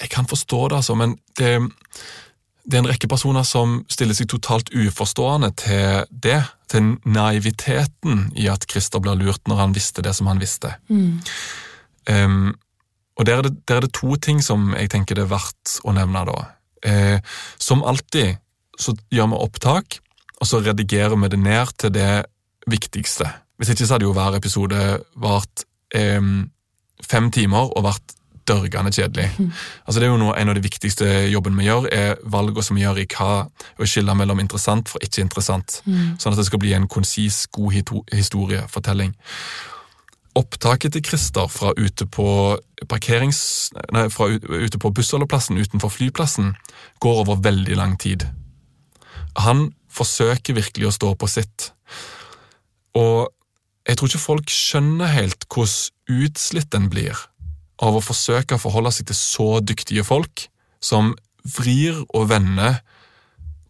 Jeg 0.00 0.10
kan 0.10 0.26
forstå 0.28 0.68
det, 0.68 0.76
altså, 0.76 0.94
men 0.94 1.18
det, 1.38 1.72
det 2.68 2.76
er 2.76 2.82
en 2.82 2.90
rekke 2.90 3.08
personer 3.08 3.46
som 3.48 3.78
stiller 3.88 4.16
seg 4.16 4.28
totalt 4.28 4.68
uforstående 4.76 5.48
til 5.56 6.08
det. 6.12 6.42
Til 6.68 6.98
naiviteten 7.08 8.26
i 8.36 8.44
at 8.52 8.66
Christer 8.68 9.00
blir 9.00 9.16
lurt 9.16 9.48
når 9.48 9.62
han 9.62 9.76
visste 9.76 10.04
det 10.04 10.12
som 10.18 10.28
han 10.28 10.40
visste. 10.42 10.74
Em, 12.12 12.52
og 13.16 13.24
der 13.24 13.40
er, 13.40 13.48
det, 13.48 13.54
der 13.64 13.80
er 13.80 13.86
det 13.86 13.94
to 13.96 14.18
ting 14.20 14.42
som 14.44 14.74
jeg 14.76 14.92
tenker 14.92 15.16
det 15.16 15.24
er 15.24 15.32
verdt 15.32 15.78
å 15.88 15.94
nevne. 15.96 16.26
da. 16.28 16.36
Eh, 16.84 17.24
som 17.56 17.80
alltid 17.82 18.36
så 18.78 18.94
gjør 19.10 19.32
vi 19.32 19.40
opptak, 19.48 19.98
og 20.38 20.46
så 20.46 20.60
redigerer 20.62 21.16
vi 21.16 21.32
det 21.32 21.40
ned 21.40 21.72
til 21.80 21.94
det 21.96 22.12
viktigste. 22.68 23.26
Hvis 23.58 23.72
ikke 23.72 23.88
så 23.88 23.96
hadde 23.96 24.06
jo 24.06 24.14
hver 24.14 24.36
episode 24.38 24.84
vart 25.16 25.64
em, 25.96 26.50
fem 27.02 27.32
timer 27.34 27.72
og 27.72 27.88
vært 27.88 28.17
dørgende 28.48 28.92
kjedelig. 28.94 29.28
Altså 29.84 30.00
Det 30.00 30.06
er 30.06 30.12
jo 30.12 30.20
noe, 30.20 30.36
En 30.38 30.48
av 30.48 30.56
de 30.56 30.64
viktigste 30.64 31.06
jobbene 31.28 31.60
vi 31.60 31.68
gjør, 31.68 31.88
er 31.92 32.14
valgene 32.24 32.64
som 32.64 32.76
vi 32.76 32.84
gjør 32.84 33.02
i 33.02 33.08
hva 33.12 33.30
å 33.78 33.88
skille 33.88 34.14
mellom 34.14 34.40
interessant 34.40 34.88
fra 34.88 35.00
ikke 35.04 35.24
interessant. 35.24 35.80
Sånn 36.18 36.32
at 36.32 36.38
det 36.38 36.46
skal 36.48 36.62
bli 36.62 36.74
en 36.76 36.88
konsis, 36.88 37.46
god 37.52 37.76
historiefortelling. 38.12 39.14
Opptaket 40.38 40.94
til 40.94 41.02
Christer 41.02 41.48
fra 41.50 41.72
ute 41.76 42.06
på 42.06 42.28
parkerings... 42.88 43.70
Nei, 43.94 44.06
fra 44.12 44.28
ute 44.30 44.78
på 44.78 44.92
bussholdeplassen 44.94 45.58
utenfor 45.58 45.90
flyplassen 45.90 46.52
går 47.02 47.24
over 47.24 47.40
veldig 47.42 47.78
lang 47.78 47.96
tid. 47.98 48.28
Han 49.38 49.72
forsøker 49.90 50.54
virkelig 50.58 50.88
å 50.88 50.94
stå 50.94 51.14
på 51.18 51.30
sitt. 51.30 51.72
Og 52.98 53.28
jeg 53.88 53.98
tror 53.98 54.10
ikke 54.10 54.22
folk 54.22 54.52
skjønner 54.52 55.10
helt 55.16 55.48
hvordan 55.48 56.22
utslitt 56.28 56.76
en 56.76 56.88
blir 56.92 57.16
av 57.82 57.96
å 57.96 58.04
forsøke 58.04 58.56
å 58.56 58.62
forholde 58.62 58.92
seg 58.94 59.08
til 59.08 59.18
så 59.18 59.48
dyktige 59.62 60.04
folk 60.06 60.48
som 60.84 61.14
vrir 61.58 62.00
og 62.14 62.28
vender 62.30 62.80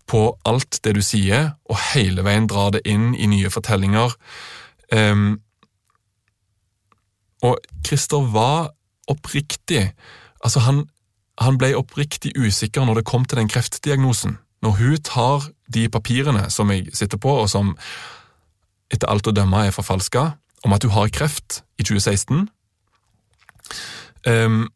på 0.08 0.22
alt 0.48 0.80
det 0.84 0.94
du 0.96 1.02
sier, 1.04 1.52
og 1.68 1.80
hele 1.92 2.24
veien 2.24 2.48
drar 2.48 2.72
det 2.72 2.80
inn 2.88 3.12
i 3.14 3.28
nye 3.28 3.50
fortellinger. 3.52 4.14
Um, 4.92 5.40
og 7.44 7.60
Christer 7.86 8.24
var 8.32 8.72
oppriktig 9.08 9.92
Altså, 10.38 10.60
han, 10.62 10.84
han 11.42 11.56
ble 11.58 11.72
oppriktig 11.74 12.30
usikker 12.38 12.84
når 12.86 13.00
det 13.00 13.08
kom 13.10 13.24
til 13.26 13.40
den 13.40 13.48
kreftdiagnosen. 13.50 14.36
Når 14.62 14.76
hun 14.78 15.00
tar 15.02 15.48
de 15.66 15.88
papirene 15.90 16.44
som 16.54 16.70
jeg 16.70 16.92
sitter 16.94 17.18
på, 17.18 17.32
og 17.42 17.48
som 17.50 17.72
etter 18.86 19.10
alt 19.10 19.26
å 19.26 19.34
dømme 19.34 19.64
er 19.66 19.74
forfalska, 19.74 20.22
om 20.62 20.76
at 20.76 20.86
hun 20.86 20.94
har 20.94 21.10
kreft 21.10 21.64
i 21.74 21.82
2016 21.82 22.46
ehm, 24.28 24.68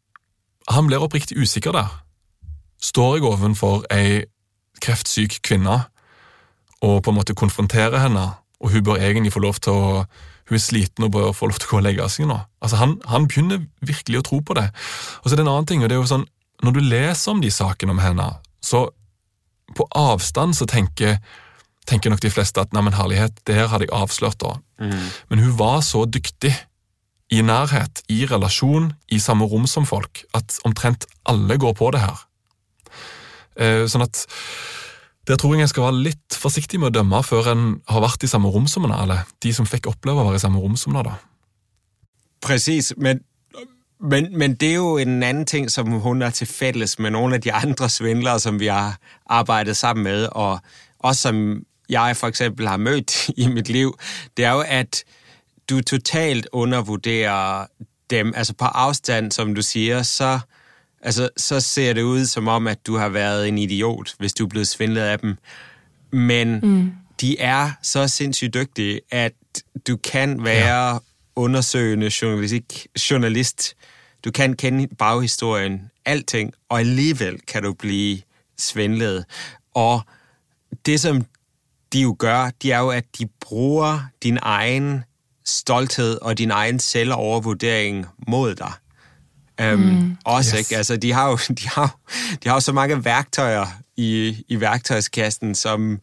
Han 0.71 0.87
blir 0.87 1.03
oppriktig 1.03 1.37
usikker 1.37 1.71
der. 1.75 1.89
Står 2.81 3.17
jeg 3.17 3.25
ovenfor 3.27 3.83
ei 3.91 4.23
kreftsyk 4.81 5.41
kvinne 5.43 5.83
og 6.83 7.03
på 7.03 7.11
en 7.11 7.17
måte 7.17 7.35
konfronterer 7.35 7.99
henne, 7.99 8.23
og 8.59 8.71
hun 8.71 8.83
bør 8.83 8.99
egentlig 8.99 9.33
få 9.33 9.39
lov 9.43 9.59
til 9.63 9.71
å 9.75 10.05
hun 10.49 10.57
er 10.57 10.63
sliten 10.63 11.05
og 11.05 11.13
bør 11.15 11.31
få 11.35 11.47
lov 11.47 11.59
til 11.59 11.69
å 11.69 11.71
gå 11.71 11.77
og 11.79 11.85
legge 11.85 12.07
seg 12.11 12.27
nå. 12.27 12.35
Altså 12.63 12.79
han, 12.81 12.97
han 13.07 13.27
begynner 13.31 13.63
virkelig 13.85 14.19
å 14.19 14.25
tro 14.27 14.41
på 14.43 14.57
det. 14.57 14.65
Og 15.21 15.29
så 15.29 15.35
er 15.35 15.39
det 15.39 15.45
en 15.45 15.53
annen 15.53 15.69
ting, 15.69 15.83
og 15.83 15.89
det 15.89 15.95
er 15.95 16.01
jo 16.01 16.09
sånn, 16.09 16.25
når 16.63 16.75
du 16.75 16.81
leser 16.83 17.31
om 17.31 17.39
de 17.43 17.51
sakene 17.53 17.95
om 17.95 18.01
henne, 18.03 18.27
så 18.63 18.85
på 19.77 19.87
avstand 19.97 20.57
så 20.57 20.67
tenker, 20.69 21.17
tenker 21.87 22.11
nok 22.11 22.21
de 22.23 22.31
fleste 22.33 22.59
at 22.59 22.75
nei, 22.75 22.83
men 22.85 22.97
herlighet, 22.97 23.39
det 23.47 23.55
her 23.57 23.71
hadde 23.71 23.87
jeg 23.87 23.95
avslørt 23.95 24.39
da. 24.43 24.57
Men 25.31 25.43
hun 25.45 25.55
var 25.59 25.79
så 25.87 26.03
dyktig 26.05 26.51
i 27.33 27.41
nærhet, 27.41 28.03
i 28.13 28.23
relasjon, 28.29 28.91
i 29.09 29.19
samme 29.21 29.47
rom 29.49 29.65
som 29.69 29.87
folk, 29.89 30.23
at 30.37 30.59
omtrent 30.67 31.07
alle 31.29 31.57
går 31.57 31.73
på 31.79 31.89
det 31.95 32.03
her. 32.03 32.23
Eh, 33.57 33.83
sånn 33.89 34.05
at 34.05 34.25
der 35.27 35.39
tror 35.39 35.55
jeg 35.55 35.63
jeg 35.63 35.71
skal 35.71 35.87
være 35.87 36.03
litt 36.09 36.37
forsiktig 36.37 36.79
med 36.81 36.91
å 36.91 36.97
dømme 36.99 37.21
før 37.23 37.53
en 37.53 37.67
har 37.89 38.03
vært 38.03 38.25
i 38.25 38.29
samme 38.29 38.51
rom 38.51 38.65
som 38.67 38.85
en, 38.87 38.95
eller 38.95 39.23
de 39.43 39.53
som 39.55 39.67
fikk 39.69 39.87
oppleve 39.93 40.19
å 40.19 40.27
være 40.27 40.41
i 40.41 40.43
samme 40.43 40.61
rom 40.61 40.75
som 40.79 40.95
en, 40.95 41.05
da. 41.07 41.15
Præcis, 42.43 42.91
men, 42.97 43.21
men, 44.03 44.27
men 44.35 44.57
det 44.59 44.73
er 44.73 44.81
jo 44.81 44.97
en 44.99 45.15
annen 45.23 45.45
ting, 45.47 45.69
som 45.71 45.95
hun 46.03 46.25
er 46.25 46.35
til 46.35 46.49
felles 46.49 46.97
med 46.99 47.15
noen 47.15 47.37
av 47.37 47.45
de 47.45 47.53
andre 47.55 47.89
svindlere, 47.89 48.43
som 48.43 48.59
vi 48.59 48.67
har 48.67 48.97
arbeidet 49.31 49.77
sammen 49.79 50.09
med, 50.09 50.27
og 50.35 50.59
også 50.99 51.29
som 51.29 51.45
jeg 51.91 52.17
for 52.19 52.31
eksempel 52.31 52.67
har 52.67 52.81
møtt 52.81 53.15
i 53.37 53.47
mitt 53.47 53.71
liv, 53.71 53.93
det 54.37 54.49
er 54.49 54.59
jo, 54.59 54.65
at 54.67 55.03
du 55.69 55.81
totalt 55.81 56.47
undervurderer 56.51 57.65
dem. 58.09 58.33
Altså 58.35 58.53
på 58.53 58.65
afstand, 58.65 59.31
som 59.31 59.55
du 59.55 59.61
siger, 59.61 60.03
så, 60.03 60.39
altså, 61.01 61.29
så 61.37 61.59
ser 61.59 61.93
det 61.93 62.01
ud 62.01 62.25
som 62.25 62.47
om, 62.47 62.67
at 62.67 62.87
du 62.87 62.95
har 62.95 63.09
været 63.09 63.47
en 63.47 63.57
idiot, 63.57 64.15
hvis 64.17 64.33
du 64.33 64.43
er 64.43 64.49
blevet 64.49 64.67
svindlet 64.67 65.01
af 65.01 65.19
dem. 65.19 65.37
men 66.11 66.61
de 67.21 67.39
er 67.39 67.71
så 67.81 68.07
sindssygt 68.07 68.53
dygtige, 68.53 69.01
at 69.11 69.33
du 69.87 69.97
kan 69.97 70.43
være 70.43 70.99
undersøgende 71.35 72.11
journalistik, 72.21 72.87
journalist. 73.11 73.75
Du 74.25 74.31
kan 74.31 74.55
kende 74.55 74.87
baghistorien, 74.87 75.91
alting, 76.05 76.53
og 76.69 76.79
alligevel 76.79 77.39
kan 77.47 77.63
du 77.63 77.73
blive 77.73 78.21
svindlet. 78.57 79.25
Og 79.73 80.01
det, 80.85 81.01
som 81.01 81.25
de 81.93 82.01
jo 82.01 82.15
gør, 82.19 82.51
de 82.61 82.71
er 82.71 82.79
jo, 82.79 82.89
at 82.89 83.05
de 83.19 83.27
bruger 83.41 83.99
din 84.23 84.39
egen 84.41 85.03
stolthed 85.45 86.17
og 86.21 86.37
din 86.37 86.51
egen 86.51 86.79
selvovervurdering 86.79 88.05
mod 88.27 88.55
dig. 88.55 88.71
Um, 89.73 89.79
mm. 89.79 90.17
Også, 90.25 90.57
Yes. 90.57 90.59
ikke? 90.59 90.77
Altså, 90.77 90.97
de 90.97 91.11
har 91.11 91.29
jo 91.29 91.37
de 91.59 91.69
har, 91.69 91.97
de 92.43 92.49
har 92.49 92.55
jo 92.55 92.59
så 92.59 92.71
mange 92.71 93.05
værktøjer 93.05 93.65
i, 93.97 94.43
i 94.47 94.59
værktøjskassen, 94.59 95.55
som... 95.55 95.99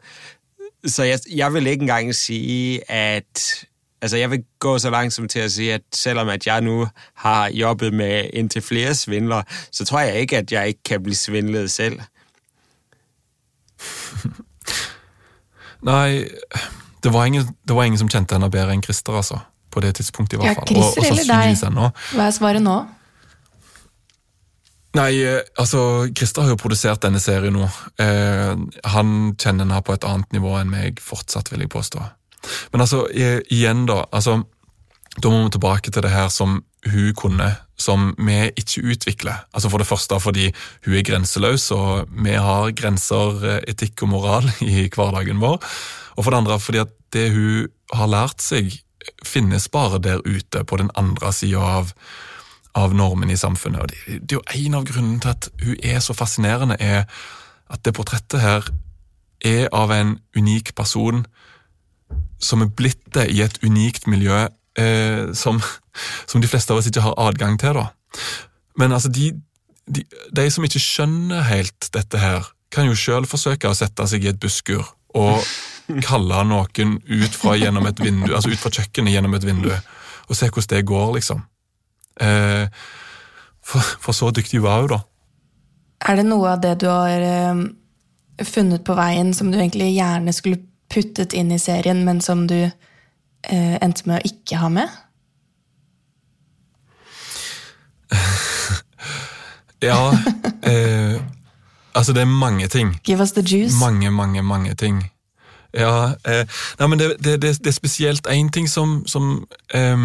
Så 0.86 1.02
jeg, 1.02 1.18
jeg 1.34 1.54
vil 1.54 1.66
ikke 1.66 1.82
engang 1.82 2.14
sige, 2.14 2.90
at... 2.90 3.64
Altså, 4.02 4.16
jeg 4.16 4.30
vil 4.30 4.44
gå 4.58 4.78
så 4.78 4.90
langt 4.90 5.14
som 5.14 5.28
til 5.28 5.38
at 5.38 5.52
sige, 5.52 5.74
at 5.74 5.82
selvom 5.94 6.28
at 6.28 6.46
jeg 6.46 6.60
nu 6.60 6.88
har 7.14 7.48
jobbet 7.48 7.94
med 7.94 8.30
indtil 8.32 8.62
flere 8.62 8.94
svindler, 8.94 9.42
så 9.72 9.84
tror 9.84 10.00
jeg 10.00 10.20
ikke, 10.20 10.38
at 10.38 10.52
jeg 10.52 10.68
ikke 10.68 10.82
kan 10.84 11.02
blive 11.02 11.16
svindlet 11.16 11.70
selv. 11.70 12.00
Nei, 15.82 16.28
det 17.02 17.12
var, 17.12 17.26
ingen, 17.26 17.48
det 17.64 17.76
var 17.76 17.88
ingen 17.88 17.98
som 17.98 18.10
kjente 18.12 18.36
henne 18.36 18.50
bedre 18.52 18.76
enn 18.76 18.84
Christer, 18.84 19.16
altså. 19.20 19.40
På 19.70 19.82
det 19.84 19.94
tidspunktet, 20.00 20.38
i 20.38 20.42
hvert 20.42 20.58
fall. 20.58 20.80
Og 20.80 20.96
Christer 20.96 21.12
eller 21.12 21.28
deg? 21.30 21.60
ennå. 21.68 21.90
Hva 22.16 22.26
er 22.26 22.34
svaret 22.34 22.64
nå? 22.64 22.78
Nei, 24.98 25.10
eh, 25.22 25.42
altså, 25.62 26.08
Christer 26.10 26.42
har 26.42 26.56
jo 26.56 26.58
produsert 26.58 27.02
denne 27.04 27.20
serien 27.22 27.54
nå. 27.54 27.68
Eh, 28.02 28.56
han 28.94 29.12
kjenner 29.38 29.62
henne 29.62 29.82
på 29.86 29.94
et 29.94 30.06
annet 30.08 30.34
nivå 30.34 30.56
enn 30.58 30.72
meg 30.72 30.98
fortsatt, 31.04 31.52
vil 31.52 31.62
jeg 31.62 31.70
påstå. 31.70 32.02
Men 32.72 32.82
altså, 32.82 33.04
igjen 33.12 33.84
da, 33.86 34.02
altså, 34.10 34.40
da 35.20 35.30
må 35.30 35.44
vi 35.44 35.54
tilbake 35.54 35.92
til 35.92 36.02
det 36.02 36.10
her 36.10 36.28
som 36.34 36.62
hun 36.88 37.14
kunne, 37.14 37.48
som 37.80 38.10
vi 38.18 38.50
ikke 38.56 38.84
utvikler. 38.92 39.44
Altså 39.54 39.70
For 39.70 39.78
det 39.78 39.88
første 39.88 40.20
fordi 40.20 40.50
hun 40.86 40.94
er 40.94 41.04
grenseløs, 41.04 41.70
og 41.70 42.08
vi 42.10 42.30
har 42.32 42.72
grenser, 42.72 43.44
eh, 43.44 43.60
etikk 43.68 44.02
og 44.02 44.08
moral 44.08 44.50
i 44.60 44.88
hverdagen 44.88 45.40
vår. 45.40 45.60
Og 46.16 46.24
for 46.24 46.30
det 46.30 46.40
andre 46.42 46.60
fordi 46.60 46.78
at 46.78 46.94
det 47.12 47.30
hun 47.34 47.68
har 47.92 48.06
lært 48.06 48.42
seg, 48.42 48.72
finnes 49.24 49.68
bare 49.68 49.98
der 49.98 50.20
ute 50.26 50.64
på 50.64 50.76
den 50.76 50.90
andre 50.94 51.32
sida 51.32 51.58
av, 51.58 51.92
av 52.76 52.94
normen 52.94 53.30
i 53.30 53.36
samfunnet. 53.36 53.80
Og 53.80 53.88
det, 53.88 54.20
det 54.28 54.36
er 54.36 54.40
jo 54.40 54.66
en 54.66 54.76
av 54.78 54.84
grunnene 54.84 55.20
til 55.20 55.32
at 55.32 55.48
hun 55.62 55.76
er 55.82 56.00
så 56.04 56.14
fascinerende, 56.14 56.76
er 56.80 57.06
at 57.70 57.84
det 57.84 57.94
portrettet 57.96 58.42
her 58.42 58.68
er 59.40 59.68
av 59.72 59.92
en 59.94 60.18
unik 60.36 60.74
person 60.76 61.24
som 62.40 62.62
er 62.64 62.72
blitt 62.76 63.02
det 63.14 63.28
i 63.32 63.40
et 63.44 63.58
unikt 63.64 64.06
miljø 64.10 64.46
eh, 64.78 65.32
som, 65.34 65.60
som 66.26 66.42
de 66.42 66.48
fleste 66.50 66.72
av 66.72 66.80
oss 66.80 66.88
ikke 66.90 67.04
har 67.04 67.18
adgang 67.18 67.58
til. 67.60 67.74
da. 67.74 67.88
Men 68.78 68.92
altså, 68.92 69.10
de, 69.12 69.32
de, 69.86 70.04
de 70.36 70.46
som 70.50 70.64
ikke 70.66 70.82
skjønner 70.82 71.46
helt 71.50 71.90
dette 71.94 72.20
her, 72.20 72.48
kan 72.70 72.86
jo 72.86 72.94
sjøl 72.94 73.26
forsøke 73.26 73.70
å 73.70 73.74
sette 73.74 74.06
seg 74.06 74.24
i 74.24 74.30
et 74.30 74.40
busskur 74.40 74.84
og 75.18 75.42
kalle 76.08 76.44
noen 76.46 76.96
ut 77.02 77.34
fra, 77.34 77.56
gjennom 77.58 77.88
et 77.90 78.02
vindu, 78.02 78.30
altså 78.30 78.52
ut 78.52 78.62
fra 78.62 78.70
kjøkkenet 78.78 79.16
gjennom 79.16 79.34
et 79.34 79.46
vindu, 79.46 79.70
og 80.30 80.38
se 80.38 80.46
hvordan 80.46 80.76
det 80.76 80.86
går, 80.86 81.14
liksom. 81.18 81.42
Eh, 82.20 82.82
for, 83.66 83.94
for 84.02 84.16
så 84.16 84.30
dyktig 84.34 84.62
var 84.62 84.84
hun, 84.84 84.94
da. 84.94 85.00
Er 86.08 86.16
det 86.16 86.28
noe 86.30 86.54
av 86.54 86.62
det 86.62 86.76
du 86.80 86.86
har 86.88 87.24
eh, 87.26 87.64
funnet 88.46 88.84
på 88.86 88.94
veien 88.96 89.34
som 89.36 89.50
du 89.50 89.58
egentlig 89.58 89.90
gjerne 89.96 90.32
skulle 90.32 90.62
puttet 90.90 91.34
inn 91.36 91.50
i 91.52 91.58
serien, 91.60 92.04
men 92.06 92.22
som 92.24 92.46
du 92.50 92.56
eh, 92.62 92.78
endte 93.48 94.06
med 94.06 94.20
å 94.20 94.28
ikke 94.28 94.60
ha 94.60 94.68
med? 94.72 94.88
Ja, 99.82 100.12
eh, 100.62 101.22
altså 101.94 102.12
det 102.12 102.20
er 102.20 102.24
mange 102.24 102.68
ting. 102.68 103.00
Give 103.04 103.20
us 103.20 103.32
the 103.32 103.40
juice. 103.40 103.74
Mange, 103.80 104.10
mange, 104.10 104.42
mange 104.42 104.74
ting. 104.74 105.10
Ja, 105.72 106.12
eh, 106.28 106.46
nei, 106.78 106.86
men 106.86 106.98
det, 106.98 107.16
det, 107.24 107.40
det, 107.40 107.66
er 107.66 107.72
spesielt 107.72 108.26
én 108.26 108.50
ting 108.50 108.68
som 108.68 109.06
som, 109.06 109.46
eh, 109.74 109.96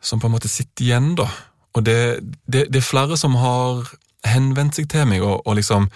som 0.00 0.20
på 0.20 0.26
en 0.26 0.32
måte 0.32 0.48
sitter 0.48 0.84
igjen, 0.84 1.14
da. 1.14 1.28
Og 1.74 1.86
det, 1.86 2.20
det, 2.52 2.66
det 2.72 2.76
er 2.76 2.90
flere 2.90 3.16
som 3.16 3.34
har 3.34 3.84
henvendt 4.24 4.78
seg 4.78 4.88
til 4.88 5.06
meg 5.06 5.22
og, 5.22 5.46
og 5.46 5.58
liksom 5.58 5.90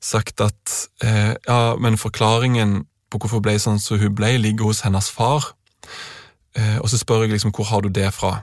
sagt 0.00 0.40
at 0.40 0.88
eh, 1.04 1.34
ja, 1.48 1.76
men 1.76 1.98
forklaringen 1.98 2.86
på 3.10 3.18
hvorfor 3.18 3.40
hun 3.40 3.46
ble 3.48 3.56
sånn 3.58 3.80
som 3.82 3.98
hun 4.00 4.14
ble, 4.14 4.36
ligger 4.38 4.70
hos 4.70 4.84
hennes 4.86 5.10
far. 5.10 5.52
Eh, 6.56 6.78
og 6.78 6.88
så 6.90 6.98
spør 6.98 7.24
jeg 7.24 7.34
liksom 7.34 7.54
hvor 7.54 7.68
har 7.70 7.84
du 7.84 7.90
det 7.94 8.08
fra? 8.14 8.40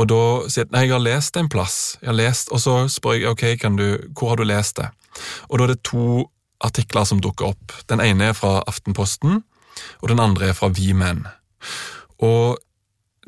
Og 0.00 0.08
da 0.08 0.20
sier 0.48 0.64
jeg 0.64 0.72
nei, 0.72 0.86
jeg 0.86 0.94
har 0.94 1.02
lest 1.04 1.34
det 1.34 1.42
en 1.44 1.52
plass. 1.52 1.78
Jeg 2.00 2.08
har 2.08 2.18
lest, 2.18 2.52
Og 2.52 2.60
så 2.62 2.76
spør 2.88 3.18
jeg 3.18 3.28
ok, 3.28 3.44
kan 3.60 3.76
du, 3.76 3.86
hvor 4.16 4.32
har 4.32 4.40
du 4.40 4.46
lest 4.48 4.78
det? 4.80 4.88
Og 5.48 5.58
da 5.58 5.66
er 5.66 5.74
det 5.74 5.82
to 5.84 6.30
artikler 6.62 7.04
som 7.04 7.20
dukker 7.20 7.52
opp. 7.52 7.74
Den 7.90 8.00
ene 8.00 8.30
er 8.30 8.38
fra 8.38 8.62
Aftenposten, 8.66 9.42
og 10.00 10.08
den 10.08 10.22
andre 10.22 10.52
er 10.52 10.56
fra 10.56 10.70
Vi 10.72 10.92
Menn. 10.96 11.26
Og 12.22 12.58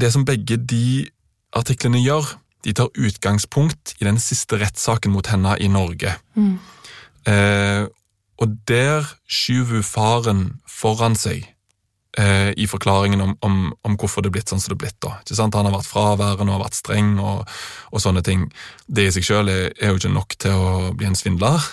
det 0.00 0.12
som 0.14 0.24
begge 0.24 0.56
de 0.56 1.08
artiklene 1.54 2.00
gjør, 2.02 2.38
de 2.64 2.72
tar 2.72 2.94
utgangspunkt 2.96 3.94
i 4.00 4.06
den 4.06 4.18
siste 4.22 4.56
rettssaken 4.62 5.12
mot 5.12 5.26
henne 5.28 5.58
i 5.60 5.68
Norge. 5.68 6.14
Eh, 7.28 7.84
og 8.44 8.54
der 8.68 9.06
skyver 9.30 9.78
hun 9.78 9.86
faren 9.86 10.40
foran 10.68 11.16
seg 11.16 11.46
eh, 12.18 12.50
i 12.60 12.66
forklaringen 12.68 13.22
om, 13.24 13.32
om, 13.46 13.56
om 13.86 13.96
hvorfor 13.96 14.24
det 14.24 14.30
er 14.30 14.36
blitt 14.36 14.52
sånn 14.52 14.60
som 14.60 14.74
det 14.74 14.76
er 14.76 14.82
blitt. 14.84 14.98
da. 15.04 15.14
Ikke 15.22 15.38
sant? 15.38 15.56
Han 15.56 15.68
har 15.68 15.76
vært 15.78 15.88
fraværende 15.88 16.56
og 16.56 16.64
vært 16.66 16.78
streng 16.78 17.14
og, 17.22 17.48
og 17.90 18.04
sånne 18.04 18.24
ting. 18.26 18.46
Det 18.86 19.08
i 19.08 19.14
seg 19.16 19.26
selv 19.30 19.54
er, 19.54 19.72
er 19.78 19.92
jo 19.92 20.02
ikke 20.02 20.12
nok 20.12 20.36
til 20.44 20.66
å 20.66 20.92
bli 20.98 21.08
en 21.08 21.18
svindler. 21.18 21.70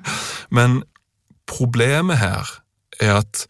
Men 0.56 0.80
problemet 1.50 2.22
her 2.22 2.56
er 3.02 3.20
at 3.20 3.44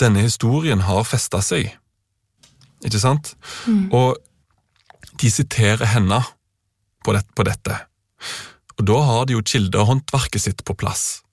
denne 0.00 0.22
historien 0.22 0.84
har 0.86 1.06
festa 1.08 1.42
seg. 1.42 1.72
Ikke 2.84 3.00
sant? 3.02 3.34
Og 3.90 4.20
de 5.16 5.30
siterer 5.32 5.88
henne 5.96 6.20
på, 7.02 7.16
det, 7.16 7.24
på 7.34 7.46
dette. 7.48 7.80
Og 8.76 8.84
da 8.86 8.98
har 9.08 9.26
de 9.26 9.34
jo 9.34 9.46
kildehåndverket 9.46 10.44
sitt 10.44 10.62
på 10.68 10.76
plass. 10.78 11.24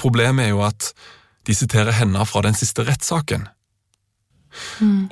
Problemet 0.00 0.48
er 0.48 0.54
jo 0.54 0.62
at 0.66 0.92
de 1.46 1.56
siterer 1.56 1.94
henne 1.96 2.22
fra 2.28 2.44
den 2.46 2.54
siste 2.54 2.84
rettssaken. 2.86 3.48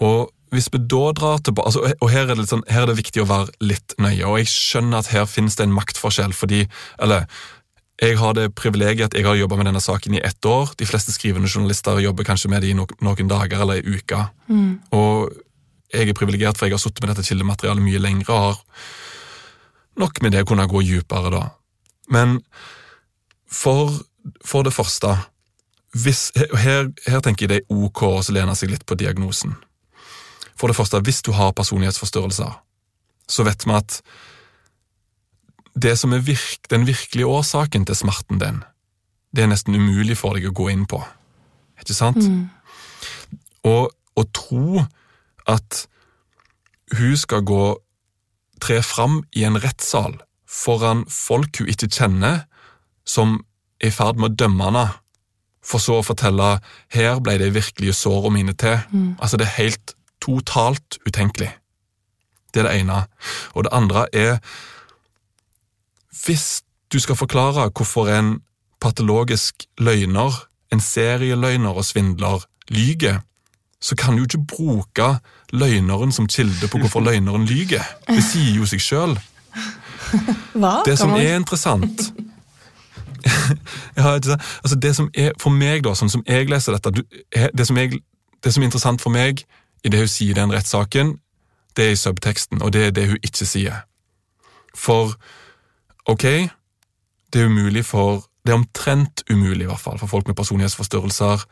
Og 0.02 0.30
hvis 0.50 0.68
vi 0.72 0.80
da 0.82 1.12
drar 1.14 1.38
tilbake, 1.46 1.70
altså, 1.70 1.94
og 2.02 2.10
her 2.10 2.30
er, 2.30 2.42
sånn, 2.46 2.64
her 2.70 2.84
er 2.84 2.90
det 2.90 2.98
viktig 2.98 3.22
å 3.22 3.28
være 3.30 3.54
litt 3.62 3.94
nøye, 4.02 4.26
og 4.26 4.40
jeg 4.40 4.50
skjønner 4.50 5.02
at 5.02 5.10
her 5.14 5.26
finnes 5.30 5.56
det 5.58 5.66
en 5.66 5.74
maktforskjell, 5.76 6.34
fordi, 6.34 6.64
eller, 7.02 7.26
jeg 8.00 8.16
har 8.16 8.32
det 8.32 8.46
privilegiet 8.56 9.10
at 9.10 9.14
jeg 9.18 9.26
har 9.26 9.36
jobbet 9.36 9.60
med 9.60 9.68
denne 9.68 9.82
saken 9.84 10.14
i 10.16 10.22
ett 10.24 10.46
år. 10.48 10.70
De 10.80 10.86
fleste 10.88 11.12
skrivende 11.12 11.50
journalister 11.50 11.98
jobber 12.00 12.24
kanskje 12.24 12.48
med 12.48 12.64
det 12.64 12.70
i 12.72 12.76
noen, 12.78 13.28
dager 13.28 13.60
eller 13.60 13.82
ei 13.82 13.98
uke. 13.98 14.22
Og 14.96 15.34
jeg 15.92 16.08
er 16.08 16.16
privilegert, 16.16 16.56
for 16.56 16.64
jeg 16.64 16.78
har 16.78 16.80
sittet 16.80 17.04
med 17.04 17.12
dette 17.12 17.26
kildematerialet 17.28 17.84
mye 17.84 18.00
lengre 18.00 18.32
og 18.32 18.46
har 18.46 18.62
nok 20.00 20.22
med 20.24 20.32
det 20.32 20.46
kunne 20.48 20.64
gå 20.70 20.80
dypere 20.86 21.32
da. 21.34 21.42
Men 22.08 22.38
for, 23.50 23.92
for 24.44 24.66
det 24.66 24.72
første, 24.74 25.14
hvis, 25.92 26.30
her, 26.36 26.90
her 27.06 27.20
tenker 27.24 27.46
jeg 27.46 27.50
det 27.50 27.60
er 27.62 27.84
ok 27.86 28.02
å 28.06 28.22
lene 28.34 28.54
seg 28.58 28.70
litt 28.72 28.86
på 28.86 28.98
diagnosen. 28.98 29.56
For 30.58 30.70
det 30.70 30.76
første, 30.76 31.00
hvis 31.02 31.22
du 31.26 31.32
har 31.34 31.54
personlighetsforstyrrelser, 31.56 32.52
så 33.30 33.46
vet 33.46 33.64
vi 33.66 33.74
at 33.74 34.00
det 35.80 35.94
som 35.98 36.12
er 36.12 36.22
virk, 36.26 36.66
den 36.70 36.86
virkelige 36.86 37.26
årsaken 37.26 37.86
til 37.88 37.96
smerten 37.96 38.40
din, 38.42 38.62
det 39.34 39.44
er 39.44 39.50
nesten 39.52 39.78
umulig 39.78 40.18
for 40.18 40.36
deg 40.36 40.50
å 40.50 40.54
gå 40.54 40.68
inn 40.72 40.86
på. 40.90 41.00
Ikke 41.80 41.96
sant? 41.96 42.26
Og 43.66 43.90
å 44.18 44.24
tro 44.34 44.82
at 45.48 45.84
hun 46.98 47.14
skal 47.16 47.46
gå 47.46 47.64
tre 48.60 48.80
fram 48.84 49.22
i 49.32 49.46
en 49.46 49.58
rettssal 49.62 50.18
foran 50.50 51.04
folk 51.08 51.62
hun 51.62 51.70
ikke 51.70 51.88
kjenner, 51.94 52.44
som 53.06 53.38
er 53.80 53.88
i 53.88 53.94
ferd 53.94 54.20
med 54.20 54.30
å 54.30 54.34
dømme 54.44 54.64
henne, 54.68 54.88
for 55.64 55.82
så 55.82 55.98
å 56.00 56.04
fortelle 56.04 56.58
her 56.94 57.20
ble 57.20 57.36
de 57.38 57.50
virkelige 57.52 57.92
sårene 57.96 58.32
mine 58.38 58.52
til. 58.56 58.78
Altså, 59.20 59.36
det 59.36 59.46
er 59.46 59.56
helt 59.58 59.94
totalt 60.20 60.98
utenkelig. 61.06 61.50
Det 62.54 62.62
er 62.62 62.68
det 62.68 62.80
ene. 62.80 63.04
Og 63.54 63.64
det 63.64 63.72
andre 63.72 64.06
er 64.12 64.38
hvis 66.24 66.62
du 66.92 66.98
skal 67.00 67.16
forklare 67.16 67.70
hvorfor 67.70 68.08
en 68.08 68.40
patologisk 68.80 69.66
løgner, 69.78 70.32
en 70.72 70.80
serieløgner 70.80 71.70
og 71.76 71.84
svindler, 71.84 72.44
lyger, 72.68 73.20
så 73.80 73.96
kan 73.96 74.16
du 74.16 74.22
ikke 74.22 74.44
bruke 74.56 75.18
løgneren 75.52 76.12
som 76.12 76.28
kilde 76.28 76.68
på 76.68 76.78
hvorfor 76.78 77.00
løgneren 77.00 77.46
lyger. 77.48 77.84
Det 78.08 78.24
sier 78.24 78.56
jo 78.56 78.66
seg 78.68 78.82
sjøl. 78.84 79.16
Det 80.84 80.98
som 80.98 81.14
er 81.14 81.36
interessant 81.36 82.10
Ja, 83.98 84.14
ikke 84.14 84.32
sant? 84.32 84.46
altså 84.62 84.76
det 84.82 84.92
som 84.96 85.10
er, 85.14 85.32
For 85.40 85.54
meg, 85.54 85.84
da, 85.84 85.94
sånn 85.98 86.12
som 86.12 86.22
jeg 86.28 86.48
leser 86.50 86.76
dette 86.76 86.92
du, 87.00 87.02
det, 87.32 87.66
som 87.66 87.78
jeg, 87.80 88.00
det 88.44 88.54
som 88.54 88.62
er 88.62 88.70
interessant 88.70 89.02
for 89.02 89.12
meg 89.14 89.44
i 89.84 89.92
det 89.92 90.02
hun 90.02 90.10
sier 90.10 90.34
i 90.34 90.38
den 90.38 90.52
rettssaken, 90.52 91.14
det 91.76 91.86
er 91.86 91.94
i 91.94 92.00
subteksten, 92.00 92.60
og 92.62 92.72
det 92.74 92.82
er 92.86 92.90
det 92.92 93.06
hun 93.08 93.22
ikke 93.24 93.46
sier. 93.48 93.84
For 94.76 95.14
ok, 96.10 96.26
det 97.32 97.40
er 97.40 97.48
umulig 97.48 97.86
for 97.86 98.26
Det 98.40 98.54
er 98.54 98.56
omtrent 98.56 99.20
umulig, 99.28 99.66
i 99.66 99.68
hvert 99.68 99.80
fall, 99.80 99.98
for 100.00 100.08
folk 100.08 100.26
med 100.26 100.36
personlighetsforstyrrelser 100.38 101.42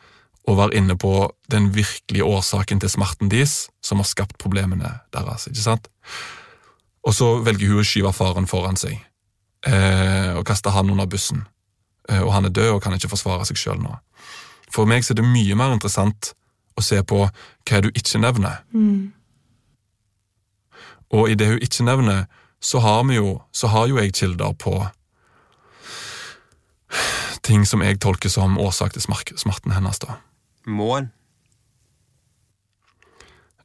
å 0.48 0.54
være 0.56 0.78
inne 0.80 0.94
på 0.96 1.26
den 1.52 1.66
virkelige 1.74 2.24
årsaken 2.24 2.80
til 2.80 2.88
smerten 2.88 3.28
deres 3.28 3.66
som 3.84 4.00
har 4.00 4.08
skapt 4.08 4.38
problemene 4.40 4.94
deres. 5.12 5.44
ikke 5.50 5.60
sant? 5.60 5.90
Og 7.04 7.12
så 7.12 7.28
velger 7.44 7.74
hun 7.74 7.82
å 7.82 7.86
skyve 7.86 8.14
faren 8.16 8.48
foran 8.48 8.80
seg 8.80 8.96
eh, 9.66 10.32
og 10.32 10.46
kaste 10.48 10.72
han 10.72 10.90
under 10.90 11.08
bussen. 11.10 11.44
Eh, 12.09 12.22
og 12.22 12.32
han 12.32 12.48
er 12.48 12.55
død 12.55 12.76
og 12.76 12.82
kan 12.82 12.97
ikke 12.97 13.10
forsvare 13.12 13.47
seg 13.48 13.60
sjøl 13.60 13.80
nå. 13.82 13.94
For 14.72 14.89
meg 14.89 15.05
så 15.05 15.14
er 15.14 15.22
det 15.22 15.28
mye 15.28 15.56
mer 15.59 15.74
interessant 15.76 16.32
å 16.78 16.85
se 16.85 17.01
på 17.02 17.24
hva 17.26 17.80
du 17.85 17.90
ikke 17.90 18.20
nevner. 18.22 18.62
Mm. 18.72 19.10
Og 21.16 21.32
i 21.32 21.36
det 21.39 21.48
hun 21.48 21.64
ikke 21.64 21.86
nevner, 21.86 22.26
så 22.60 22.82
har, 22.82 23.05
vi 23.09 23.16
jo, 23.16 23.39
så 23.55 23.70
har 23.72 23.86
jo 23.89 23.98
jeg 24.01 24.14
kilder 24.18 24.55
på 24.59 24.74
ting 27.47 27.64
som 27.68 27.82
jeg 27.85 28.01
tolker 28.02 28.32
som 28.32 28.59
årsak 28.60 28.97
til 28.97 29.05
smerten 29.05 29.72
hennes. 29.72 30.01
da. 30.02 30.18
Mål? 30.66 31.09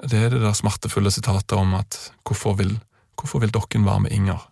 Det 0.03 0.20
er 0.20 0.34
det 0.34 0.41
der 0.44 0.56
smertefulle 0.56 1.11
sitatet 1.11 1.56
om 1.57 1.76
at 1.80 1.98
hvorfor 2.28 2.57
vil, 2.60 2.76
hvorfor 3.20 3.44
vil 3.44 3.53
dokken 3.56 3.86
være 3.88 4.06
med 4.06 4.15
Inger? 4.15 4.49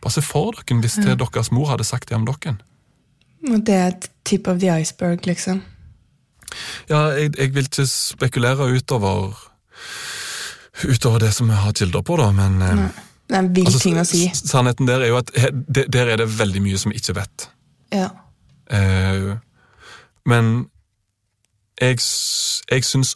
Bare 0.00 0.14
se 0.14 0.22
for 0.24 0.56
dere 0.56 0.80
hvis 0.80 1.00
det 1.02 1.18
deres 1.20 1.52
mor 1.52 1.68
hadde 1.72 1.84
sagt 1.84 2.08
det 2.08 2.16
om 2.16 2.26
dokken. 2.28 2.60
Og 3.46 3.60
det 3.66 3.74
er 3.74 3.86
et 3.92 4.08
tip 4.26 4.48
of 4.50 4.58
the 4.60 4.70
iceberg, 4.80 5.26
liksom. 5.26 5.62
Ja, 6.88 7.04
jeg, 7.14 7.34
jeg 7.38 7.52
vil 7.54 7.68
ikke 7.68 7.86
spekulere 7.86 8.66
utover 8.74 9.36
utover 10.88 11.18
det 11.18 11.32
som 11.34 11.48
vi 11.50 11.54
har 11.58 11.72
kilder 11.74 12.02
på, 12.06 12.16
da, 12.20 12.30
men 12.32 12.62
eh, 12.62 12.74
Nei. 12.78 12.88
Det 13.28 13.36
er 13.36 13.42
en 13.44 13.48
vill 13.52 13.66
altså, 13.68 13.80
ting 13.82 13.98
å 14.00 14.04
si. 14.08 14.22
Sannheten 14.32 14.86
der 14.88 15.02
er 15.04 15.10
jo 15.10 15.18
at 15.20 15.30
he- 15.36 15.50
der 15.92 16.08
er 16.14 16.16
det 16.16 16.28
veldig 16.38 16.62
mye 16.64 16.78
som 16.80 16.92
vi 16.94 16.96
ikke 16.96 17.14
vet. 17.18 17.48
Ja. 17.92 18.06
Eh, 18.72 19.34
men 20.24 20.48
jeg, 21.80 21.98
jeg 22.70 22.84
syns 22.88 23.12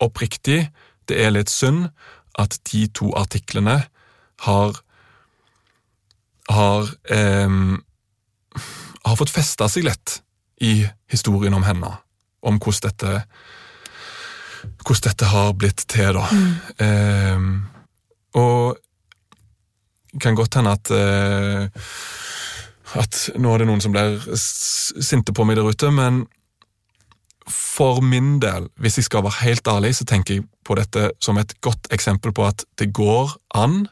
oppriktig 0.00 0.58
det 1.08 1.16
er 1.24 1.32
litt 1.32 1.48
synd 1.50 1.88
at 2.38 2.58
de 2.70 2.84
to 2.92 3.08
artiklene 3.16 3.78
har 4.44 4.76
har 6.50 6.88
em, 7.14 7.80
har 9.04 9.16
fått 9.18 9.32
festa 9.32 9.68
seg 9.70 9.86
lett 9.86 10.20
i 10.60 10.84
historien 11.10 11.54
om 11.56 11.64
henne. 11.64 11.90
Om 12.44 12.60
hvordan 12.60 12.90
dette 12.90 13.24
hvordan 14.84 15.06
dette 15.08 15.28
har 15.30 15.52
blitt 15.56 15.86
til, 15.88 16.18
da. 16.18 16.26
Em, 16.84 17.52
og 18.36 18.76
det 20.12 20.20
kan 20.20 20.36
godt 20.36 20.58
hende 20.58 20.74
at 20.76 20.90
eh, 20.92 21.84
at 22.98 23.30
nå 23.38 23.52
er 23.52 23.62
det 23.62 23.68
noen 23.68 23.82
som 23.82 23.94
blir 23.94 24.18
sinte 24.36 25.34
på 25.36 25.46
meg 25.46 25.58
der 25.58 25.68
ute, 25.70 25.90
men 25.94 26.24
for 27.50 28.02
min 28.04 28.38
del, 28.42 28.68
hvis 28.82 28.98
jeg 28.98 29.08
skal 29.08 29.24
være 29.26 29.44
helt 29.44 29.68
ærlig, 29.70 29.94
så 29.98 30.06
tenker 30.06 30.38
jeg 30.38 30.46
på 30.66 30.76
dette 30.78 31.10
som 31.22 31.38
et 31.40 31.54
godt 31.64 31.88
eksempel 31.94 32.34
på 32.34 32.44
at 32.46 32.64
det 32.78 32.90
går 32.94 33.32
an 33.58 33.84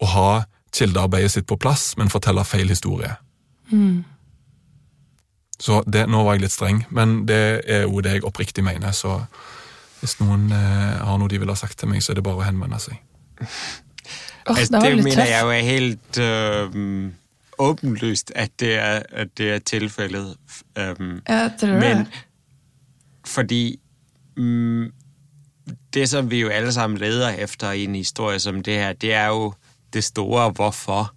å 0.00 0.08
ha 0.12 0.30
kildearbeidet 0.76 1.32
sitt 1.34 1.48
på 1.48 1.58
plass, 1.60 1.94
men 1.98 2.12
fortelle 2.12 2.44
feil 2.46 2.68
historie. 2.70 3.16
Mm. 3.72 4.04
Så 5.60 5.82
det, 5.90 6.06
Nå 6.06 6.22
var 6.22 6.36
jeg 6.36 6.46
litt 6.46 6.54
streng, 6.54 6.84
men 6.94 7.24
det 7.26 7.42
er 7.66 7.86
jo 7.88 8.00
det 8.04 8.18
jeg 8.18 8.26
oppriktig 8.28 8.64
mener. 8.64 8.94
Så 8.94 9.18
hvis 10.00 10.18
noen 10.20 10.52
eh, 10.54 10.98
har 11.02 11.18
noe 11.18 11.30
de 11.30 11.40
vil 11.42 11.50
ha 11.50 11.58
sagt 11.58 11.78
til 11.80 11.90
meg, 11.90 12.02
så 12.02 12.12
er 12.12 12.20
det 12.20 12.26
bare 12.26 12.42
å 12.42 12.46
henvende 12.46 12.78
seg. 12.82 13.00
Oh, 14.48 14.56
det 14.56 14.68
det 14.70 14.92
mener 15.04 15.26
jeg 15.28 15.42
jo 15.42 15.50
er 15.52 15.64
helt 15.66 16.18
øh, 16.24 17.10
åpenlyst 17.58 18.32
at 18.34 18.54
det 18.60 18.78
er, 18.78 19.02
at 19.10 19.34
det 19.38 19.50
er 19.52 19.58
tilfellet. 19.58 20.36
Um, 20.78 21.20
ja, 21.28 21.48
tror 21.60 21.74
men 21.82 22.06
det. 22.06 22.24
fordi 23.26 23.80
um, 24.36 24.92
det, 25.94 26.08
som 26.08 26.30
vi 26.30 26.40
jo 26.40 26.48
alle 26.48 26.72
sammen 26.72 26.98
leder 26.98 27.28
efter 27.28 27.72
i 27.72 27.84
en 27.84 27.94
historie 27.94 28.38
som 28.40 28.62
det 28.62 28.78
her, 28.78 28.92
det 28.92 29.12
er 29.14 29.26
jo 29.26 29.52
det 29.92 30.04
store 30.04 30.50
hvorfor. 30.50 31.14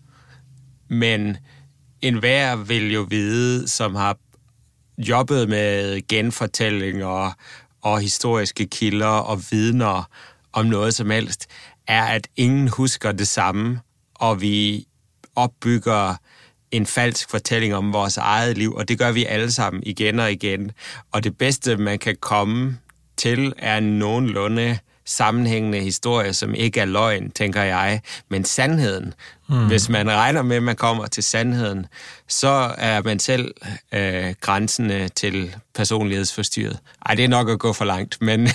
Men 0.88 1.38
enhver 2.02 2.56
vil 2.56 2.92
jo 2.92 3.02
vide, 3.02 3.68
som 3.68 3.96
har 3.96 4.18
jobbet 4.98 5.50
med 5.50 6.02
genfortællinger 6.08 7.38
og 7.82 8.00
historiske 8.00 8.68
kilder 8.68 9.08
og 9.08 9.42
vidner 9.52 10.10
om 10.54 10.66
noget 10.66 10.94
som 10.94 11.10
helst, 11.10 11.48
er, 11.88 12.04
at 12.04 12.28
ingen 12.36 12.68
husker 12.68 13.12
det 13.12 13.28
samme, 13.28 13.80
og 14.16 14.42
vi 14.42 14.88
opbygger 15.36 16.16
en 16.72 16.86
falsk 16.86 17.30
fortælling 17.30 17.76
om 17.76 17.94
vores 17.94 18.18
eget 18.18 18.58
liv, 18.58 18.74
og 18.74 18.88
det 18.88 19.00
gør 19.00 19.12
vi 19.12 19.26
alle 19.26 19.52
sammen 19.52 19.84
igen 19.86 20.20
og 20.20 20.32
igen. 20.32 20.72
Og 21.12 21.24
det 21.24 21.38
bedste, 21.38 21.78
man 21.78 22.00
kan 22.00 22.16
komme 22.20 22.78
til, 23.18 23.54
er 23.58 23.80
noenlunde... 23.80 24.80
sammenhængende 25.06 25.80
historie, 25.80 26.34
som 26.34 26.54
ikke 26.54 26.80
er 26.80 26.86
løgn, 26.86 27.32
tænker 27.32 27.64
jeg, 27.64 28.02
men 28.30 28.46
sandheden. 28.46 29.14
Mm. 29.50 29.68
Hvis 29.68 29.90
man 29.90 30.12
regner 30.12 30.42
med, 30.42 30.56
at 30.56 30.64
man 30.64 30.76
kommer 30.76 31.06
til 31.08 31.24
sandheden, 31.24 31.86
så 32.28 32.72
er 32.78 33.02
man 33.02 33.20
selv 33.20 33.54
øh, 33.94 34.34
grænsende 34.42 35.10
til 35.10 35.56
personlighedsforstyrret. 35.76 36.78
Ej, 37.06 37.16
det 37.16 37.26
er 37.26 37.30
nok 37.30 37.50
at 37.50 37.60
gå 37.60 37.74
for 37.74 37.86
langt, 37.86 38.18
men, 38.22 38.40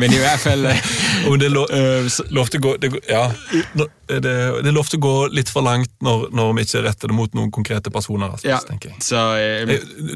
men 0.00 0.12
i 0.12 0.16
hvert 0.16 0.38
fald... 0.38 0.66
Øh, 0.66 0.74
det 1.40 1.46
er 1.46 1.48
lov, 1.48 1.66
eh, 1.70 2.46
til 2.50 2.58
å 2.58 2.62
gå, 2.62 2.76
det, 2.76 2.98
ja, 3.08 3.30
det, 3.74 3.86
det 4.08 4.66
er 4.66 4.70
lov 4.70 4.84
gå 5.00 5.26
litt 5.26 5.50
for 5.50 5.60
langt 5.60 5.90
når, 6.02 6.28
når 6.32 6.52
vi 6.52 6.60
ikke 6.60 6.84
retter 6.88 7.08
det 7.08 7.16
mot 7.16 7.34
noen 7.34 7.50
konkrete 7.50 7.90
personer. 7.90 8.30
Altså, 8.30 8.48
ja, 8.48 8.58
tenker 8.68 8.88
jeg. 8.92 9.02
så... 9.02 9.36
Øh, 9.38 9.54
Eh, 9.54 9.66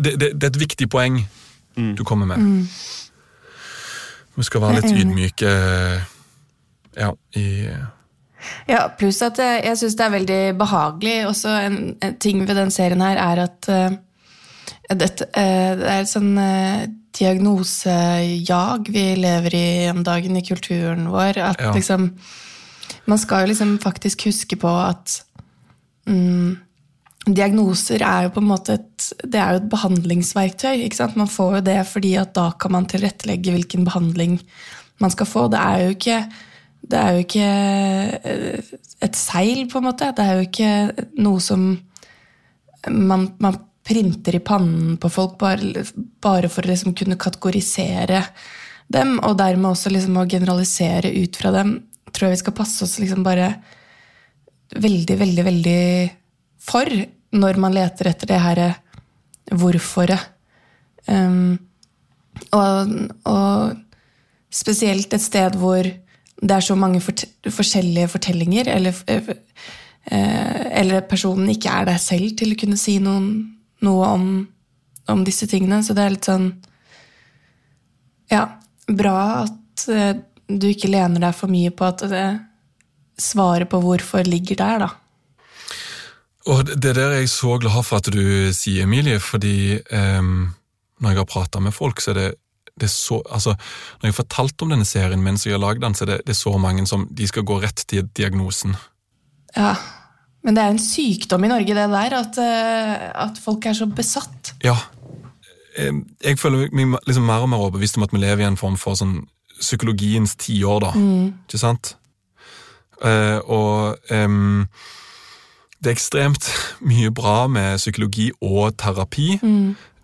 Det, 0.05 0.21
det, 0.21 0.33
det 0.35 0.45
er 0.45 0.47
et 0.47 0.61
viktig 0.61 0.89
poeng 0.91 1.21
du 1.99 2.05
kommer 2.05 2.27
med. 2.27 2.37
Mm. 2.37 2.69
Vi 4.39 4.47
skal 4.47 4.63
være 4.63 4.79
litt 4.79 4.91
enig. 4.93 5.05
ydmyke 5.05 5.53
ja, 6.99 7.13
i 7.39 7.47
Ja, 8.71 8.85
pluss 8.99 9.19
at 9.27 9.41
eh, 9.43 9.59
jeg 9.67 9.81
syns 9.81 9.97
det 9.99 10.05
er 10.05 10.15
veldig 10.15 10.43
behagelig. 10.61 11.17
Også 11.27 11.55
en, 11.67 11.79
en 12.03 12.15
ting 12.23 12.45
ved 12.47 12.55
den 12.57 12.71
serien 12.75 13.03
her 13.03 13.19
er 13.19 13.43
at 13.49 13.69
uh, 13.69 13.97
det, 14.95 15.11
uh, 15.27 15.73
det 15.81 15.89
er 15.91 16.05
et 16.05 16.11
sånn 16.11 16.39
uh, 16.39 16.87
diagnosejag 17.19 18.93
vi 18.95 19.05
lever 19.19 19.59
i 19.59 19.69
om 19.91 20.05
dagen 20.07 20.39
i 20.39 20.45
kulturen 20.47 21.11
vår. 21.11 21.43
At 21.51 21.65
Ja. 21.65 21.75
liksom 21.75 22.13
Man 23.09 23.19
skal 23.19 23.41
jo 23.41 23.47
liksom 23.49 23.79
faktisk 23.81 24.27
huske 24.29 24.57
på 24.57 24.69
at 24.69 25.23
mm, 26.07 26.59
Diagnoser 27.37 28.03
er 28.05 28.27
jo 28.27 28.35
på 28.35 28.43
en 28.43 28.51
måte 28.51 28.77
et, 28.79 29.07
det 29.25 29.41
er 29.41 29.55
jo 29.55 29.63
et 29.63 29.71
behandlingsverktøy. 29.73 30.85
ikke 30.85 31.01
sant? 31.01 31.17
Man 31.19 31.31
får 31.31 31.59
jo 31.59 31.63
det 31.69 31.79
fordi 31.91 32.13
at 32.21 32.35
da 32.37 32.51
kan 32.61 32.75
man 32.77 32.89
tilrettelegge 32.91 33.55
hvilken 33.55 33.87
behandling 33.89 34.39
man 35.03 35.15
skal 35.15 35.29
få. 35.31 35.47
Det 35.53 35.63
er 35.63 35.85
jo 35.85 35.97
ikke, 35.97 36.19
det 36.93 37.01
er 37.01 37.17
jo 37.17 37.25
ikke 37.25 37.49
eh, 38.33 38.75
et 39.07 39.19
seil, 39.19 39.65
på 39.71 39.81
en 39.81 39.89
måte. 39.91 40.13
Det 40.15 40.25
er 40.25 40.39
jo 40.39 40.47
ikke 40.49 40.73
noe 41.23 41.43
som 41.43 41.69
man, 42.89 43.29
man 43.43 43.59
printer 43.89 44.37
i 44.37 44.45
pannen 44.45 44.97
på 45.01 45.11
folk 45.13 45.39
bare, 45.41 45.85
bare 46.23 46.51
for 46.53 46.67
å 46.67 46.73
liksom 46.73 46.95
kunne 46.99 47.19
kategorisere 47.21 48.23
dem, 48.93 49.17
og 49.25 49.37
dermed 49.41 49.71
også 49.73 49.93
liksom 49.93 50.17
å 50.21 50.29
generalisere 50.29 51.13
ut 51.17 51.37
fra 51.41 51.53
dem. 51.55 51.79
Tror 52.09 52.29
jeg 52.29 52.39
vi 52.39 52.43
skal 52.43 52.57
passe 52.57 52.85
oss 52.85 52.99
liksom 53.01 53.25
bare 53.25 53.53
veldig, 54.77 55.17
veldig, 55.21 55.45
veldig 55.45 55.81
for 56.69 56.93
når 57.35 57.61
man 57.61 57.75
leter 57.77 58.11
etter 58.11 58.31
det 58.31 58.41
her 58.41 58.61
hvorforet. 59.53 60.31
Um, 61.09 61.59
og, 62.53 62.93
og 63.29 63.77
spesielt 64.53 65.13
et 65.13 65.25
sted 65.25 65.57
hvor 65.59 65.87
det 66.39 66.55
er 66.55 66.65
så 66.65 66.77
mange 66.79 67.01
fort 67.03 67.25
forskjellige 67.51 68.11
fortellinger, 68.13 68.71
eller, 68.77 68.95
uh, 69.11 69.35
eller 70.81 71.09
personen 71.09 71.51
ikke 71.53 71.73
er 71.73 71.89
der 71.91 72.01
selv 72.03 72.37
til 72.39 72.55
å 72.55 72.61
kunne 72.61 72.79
si 72.81 72.99
noen, 73.03 73.31
noe 73.85 74.13
om, 74.13 74.29
om 75.09 75.25
disse 75.27 75.49
tingene. 75.51 75.83
Så 75.85 75.97
det 75.97 76.05
er 76.05 76.17
litt 76.17 76.31
sånn 76.31 76.51
Ja, 78.29 78.45
bra 78.89 79.19
at 79.47 79.89
uh, 79.89 80.13
du 80.49 80.69
ikke 80.71 80.93
lener 80.93 81.29
deg 81.29 81.37
for 81.37 81.53
mye 81.53 81.73
på 81.73 81.89
at 81.89 82.05
det, 82.09 82.27
svaret 83.19 83.69
på 83.69 83.81
hvorfor 83.83 84.25
ligger 84.29 84.57
der, 84.61 84.85
da. 84.87 84.89
Og 86.49 86.65
det 86.69 86.93
er 86.93 86.97
der 86.97 87.13
er 87.13 87.23
jeg 87.23 87.31
så 87.33 87.59
glad 87.61 87.83
for 87.85 88.01
at 88.01 88.09
du 88.13 88.23
sier, 88.57 88.87
Emilie, 88.87 89.21
fordi 89.21 89.79
um, 89.93 90.49
når 91.01 91.13
jeg 91.13 91.21
har 91.21 91.29
prata 91.29 91.61
med 91.61 91.77
folk, 91.77 92.01
så 92.01 92.15
er 92.15 92.19
det, 92.19 92.29
det 92.79 92.89
er 92.89 92.95
så 92.95 93.21
Altså, 93.27 93.53
når 93.99 94.09
jeg 94.09 94.15
har 94.15 94.23
fortalt 94.23 94.65
om 94.65 94.73
denne 94.73 94.89
serien 94.89 95.23
mens 95.23 95.47
jeg 95.47 95.55
har 95.57 95.63
lagd 95.63 95.85
den, 95.85 95.95
så 95.95 96.07
er 96.07 96.15
det, 96.15 96.19
det 96.27 96.35
er 96.35 96.41
så 96.41 96.57
mange 96.59 96.87
som 96.89 97.07
de 97.11 97.29
skal 97.29 97.45
gå 97.45 97.61
rett 97.63 97.85
til 97.89 98.09
diagnosen. 98.17 98.77
Ja. 99.57 99.75
Men 100.45 100.57
det 100.57 100.63
er 100.63 100.73
en 100.73 100.81
sykdom 100.81 101.45
i 101.45 101.51
Norge, 101.51 101.75
det 101.75 101.89
der, 101.93 102.15
at, 102.17 102.39
eh, 102.39 103.09
at 103.25 103.41
folk 103.43 103.67
er 103.67 103.75
så 103.77 103.87
besatt. 103.87 104.55
Ja. 104.65 104.77
Eh, 105.77 105.93
Jeg 106.25 106.39
føler 106.39 106.71
meg 106.73 106.99
liksom 107.07 107.27
mer 107.27 107.45
og 107.45 107.51
mer 107.51 107.65
overbevist 107.67 107.99
om 107.99 108.07
at 108.07 108.13
vi 108.15 108.23
lever 108.23 108.45
i 108.45 108.49
en 108.49 108.57
form 108.57 108.79
for 108.81 108.97
sånn 108.97 109.27
psykologiens 109.61 110.37
tiår, 110.39 110.81
da. 110.81 110.93
Ikke 111.49 111.59
sant? 111.59 111.97
Uh, 112.99 113.39
og 113.47 114.11
em, 114.11 114.67
det 115.79 115.91
er 115.91 115.95
ekstremt 115.95 116.49
mye 116.81 117.11
bra 117.15 117.47
med 117.47 117.79
psykologi 117.79 118.31
og 118.43 118.75
terapi, 118.79 119.39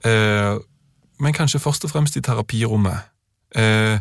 eh, 0.04 0.54
men 1.18 1.34
kanskje 1.34 1.60
først 1.62 1.84
og 1.84 1.90
fremst 1.90 2.16
i 2.16 2.22
terapirommet. 2.22 2.98
Eh, 3.56 3.98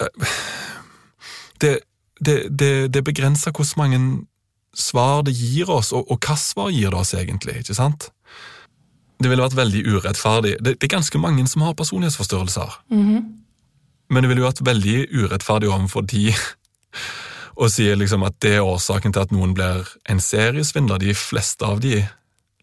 eh, 0.00 0.34
det, 1.60 1.78
det, 2.20 2.58
det, 2.58 2.94
det 2.94 3.04
begrenser 3.04 3.50
hvor 3.50 3.72
mange 3.76 4.26
svar 4.74 5.22
det 5.22 5.34
gir 5.36 5.70
oss, 5.70 5.92
og, 5.92 6.10
og 6.10 6.20
hva 6.20 6.36
svar 6.36 6.70
gir 6.70 6.90
det 6.92 7.00
oss 7.00 7.14
egentlig, 7.14 7.56
ikke 7.62 7.74
sant? 7.74 8.10
Det 9.16 9.30
ville 9.30 9.42
vært 9.42 9.56
veldig 9.56 9.82
urettferdig. 9.88 10.58
Det, 10.60 10.76
det 10.76 10.84
er 10.84 10.96
ganske 10.98 11.18
mange 11.18 11.46
som 11.48 11.64
har 11.64 11.72
personlighetsforstyrrelser. 11.72 12.76
Men 14.10 14.22
det 14.22 14.28
ville 14.28 14.44
vært 14.44 14.60
veldig 14.66 15.06
urettferdig 15.16 15.70
overfor 15.72 16.04
de 16.04 16.34
å 17.56 17.68
sier 17.72 17.96
liksom 17.96 18.24
at 18.26 18.36
det 18.44 18.58
er 18.58 18.66
årsaken 18.66 19.14
til 19.14 19.24
at 19.24 19.32
noen 19.34 19.54
blir 19.56 19.88
en 20.10 20.20
seriesvindler. 20.22 21.00
De 21.02 21.16
fleste 21.16 21.64
av 21.66 21.80
de 21.80 22.02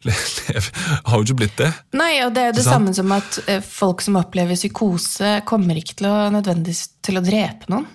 har 1.07 1.15
jo 1.15 1.23
ikke 1.23 1.39
blitt 1.39 1.59
det. 1.59 1.69
Nei, 1.95 2.17
og 2.25 2.33
det 2.35 2.41
er 2.41 2.49
jo 2.51 2.57
det 2.59 2.65
samme 2.65 2.93
som 2.95 3.11
at 3.15 3.39
eh, 3.47 3.63
folk 3.63 4.03
som 4.03 4.19
opplever 4.19 4.59
psykose, 4.59 5.37
kommer 5.47 5.79
ikke 5.79 6.01
til 6.01 6.09
å 6.11 6.17
nødvendigvis 6.33 6.85
til 7.05 7.19
å 7.19 7.23
drepe 7.25 7.71
noen. 7.71 7.87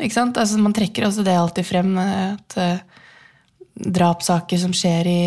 Ikke 0.00 0.16
sant? 0.16 0.38
Altså, 0.40 0.58
man 0.60 0.74
trekker 0.76 1.06
også 1.06 1.24
det 1.26 1.36
alltid 1.38 1.66
frem, 1.66 1.96
eh, 2.02 2.34
at 2.34 2.58
eh, 2.60 3.02
drapssaker 3.74 4.60
som 4.60 4.74
skjer 4.76 5.10
i, 5.10 5.22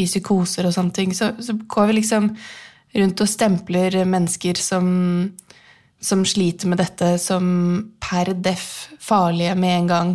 i 0.00 0.06
psykoser 0.08 0.66
og 0.66 0.74
sånne 0.74 0.96
ting, 0.96 1.12
så, 1.14 1.30
så 1.38 1.54
går 1.54 1.92
vi 1.92 2.00
liksom 2.00 2.32
rundt 2.98 3.22
og 3.24 3.30
stempler 3.30 4.02
mennesker 4.04 4.58
som, 4.60 4.88
som 6.02 6.24
sliter 6.26 6.70
med 6.70 6.80
dette, 6.82 7.14
som 7.22 7.44
per 8.02 8.32
def 8.42 8.88
farlige 9.02 9.54
med 9.58 9.76
en 9.76 9.90
gang, 9.90 10.12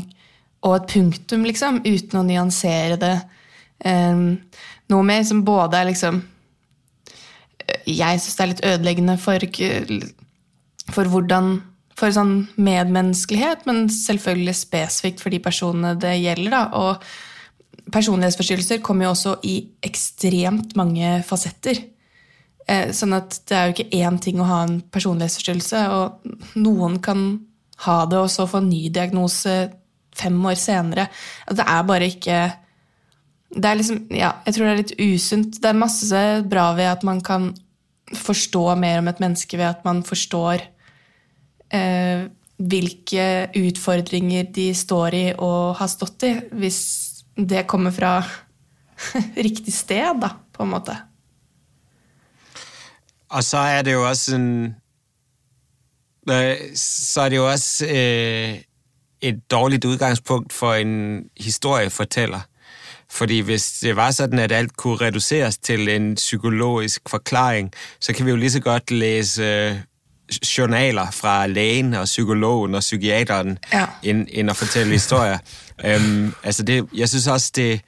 og 0.65 0.75
et 0.75 0.89
punktum, 0.91 1.45
liksom, 1.47 1.81
uten 1.85 2.19
å 2.19 2.25
nyansere 2.27 2.97
det. 2.99 3.15
Um, 3.85 4.39
noe 4.91 5.05
mer 5.05 5.21
som 5.27 5.43
både 5.45 5.77
er 5.77 5.85
liksom 5.91 6.15
Jeg 7.85 8.21
syns 8.23 8.33
det 8.33 8.41
er 8.41 8.49
litt 8.49 8.63
ødeleggende 8.65 9.15
for, 9.21 9.43
for 10.95 11.11
hvordan 11.11 11.51
For 11.99 12.13
sånn 12.15 12.47
medmenneskelighet, 12.57 13.67
men 13.69 13.85
selvfølgelig 13.91 14.55
spesifikt 14.57 15.21
for 15.21 15.33
de 15.33 15.39
personene 15.43 15.95
det 15.97 16.15
gjelder. 16.21 16.53
Da. 16.53 16.63
Og 16.77 17.93
personlighetsforstyrrelser 17.93 18.83
kommer 18.85 19.07
jo 19.07 19.13
også 19.15 19.33
i 19.49 19.55
ekstremt 19.85 20.75
mange 20.77 21.15
fasetter. 21.25 21.81
Eh, 22.67 22.91
Sånn 22.95 23.15
at 23.15 23.39
det 23.47 23.57
er 23.57 23.67
jo 23.67 23.75
ikke 23.75 24.01
én 24.03 24.19
ting 24.23 24.41
å 24.43 24.47
ha 24.47 24.61
en 24.65 24.79
personlighetsforstyrrelse, 24.93 25.83
og 25.95 26.55
noen 26.59 26.99
kan 27.03 27.27
ha 27.85 27.99
det 28.09 28.19
og 28.19 28.31
så 28.33 28.47
få 28.49 28.61
en 28.61 28.71
ny 28.71 28.87
diagnose 28.93 29.57
fem 30.17 30.37
år 30.49 30.57
senere. 30.59 31.07
Det 31.47 31.63
er 31.63 31.83
bare 31.87 32.09
ikke 32.11 32.39
det 33.47 33.69
er 33.69 33.77
liksom, 33.79 33.99
ja, 34.11 34.33
Jeg 34.45 34.53
tror 34.53 34.65
det 34.65 34.71
er 34.71 34.81
litt 34.81 34.97
usunt. 34.99 35.59
Det 35.61 35.69
er 35.69 35.77
masse 35.77 36.23
bra 36.51 36.65
ved 36.75 36.89
at 36.91 37.05
man 37.07 37.21
kan 37.23 37.53
forstå 38.11 38.63
mer 38.79 38.99
om 38.99 39.07
et 39.07 39.21
menneske 39.23 39.57
ved 39.59 39.69
at 39.69 39.85
man 39.87 40.01
forstår 40.03 40.65
eh, 41.71 42.27
hvilke 42.57 43.27
utfordringer 43.55 44.49
de 44.51 44.67
står 44.75 45.15
i 45.15 45.25
og 45.33 45.77
har 45.79 45.91
stått 45.91 46.27
i, 46.27 46.33
hvis 46.59 46.81
det 47.37 47.67
kommer 47.69 47.95
fra 47.95 48.19
riktig 49.47 49.75
sted, 49.75 50.19
da, 50.23 50.33
på 50.51 50.65
en 50.65 50.73
måte. 50.73 50.97
Og 53.29 53.43
så 53.43 53.57
er 53.57 53.81
det 53.81 53.93
jo 53.93 54.07
også 54.09 54.35
en 54.35 54.75
Så 56.75 57.21
er 57.21 57.29
det 57.29 57.35
jo 57.35 57.49
også 57.49 57.85
øh, 57.85 58.57
et 59.21 59.51
dårligt 59.51 59.85
udgangspunkt 59.85 60.53
for 60.53 60.73
en 60.73 61.23
historiefortæller. 61.39 62.39
Fordi 63.11 63.39
hvis 63.39 63.71
det 63.71 63.95
var 63.95 64.11
sådan, 64.11 64.39
at 64.39 64.51
alt 64.51 64.77
kunne 64.77 64.95
reduceres 64.97 65.57
til 65.57 65.89
en 65.89 66.15
psykologisk 66.15 67.01
forklaring, 67.07 67.71
så 68.01 68.13
kan 68.13 68.25
vi 68.25 68.31
jo 68.31 68.37
lige 68.37 68.51
så 68.51 68.59
godt 68.59 68.91
læse 68.91 69.43
øh, 69.43 69.75
journaler 70.57 71.11
fra 71.11 71.47
lægen 71.47 71.93
og 71.93 72.05
psykologen 72.05 72.75
og 72.75 72.79
psykiateren, 72.79 73.57
Ja. 73.73 73.85
end, 74.03 74.27
end 74.31 74.49
at 74.49 74.55
fortælle 74.55 74.91
historier. 74.91 75.37
øhm, 75.85 76.33
altså 76.43 76.63
det, 76.63 76.87
jeg 76.93 77.09
synes 77.09 77.27
også, 77.27 77.51
det 77.55 77.81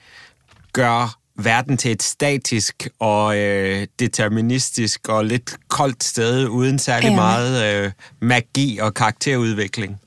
gør 0.74 1.19
verden 1.44 1.78
til 1.78 1.92
et 1.92 2.04
statisk 2.04 2.88
og 3.00 3.38
øh, 3.38 3.88
deterministisk 4.00 5.10
og 5.10 5.26
litt 5.26 5.56
koldt 5.68 6.04
sted, 6.04 6.48
uden 6.48 6.80
særlig 6.80 7.12
mye 7.12 7.16
meget 7.16 7.64
øh, 7.64 7.92
magi 8.22 8.80
og 8.82 8.94
karakterudvikling. 8.94 10.00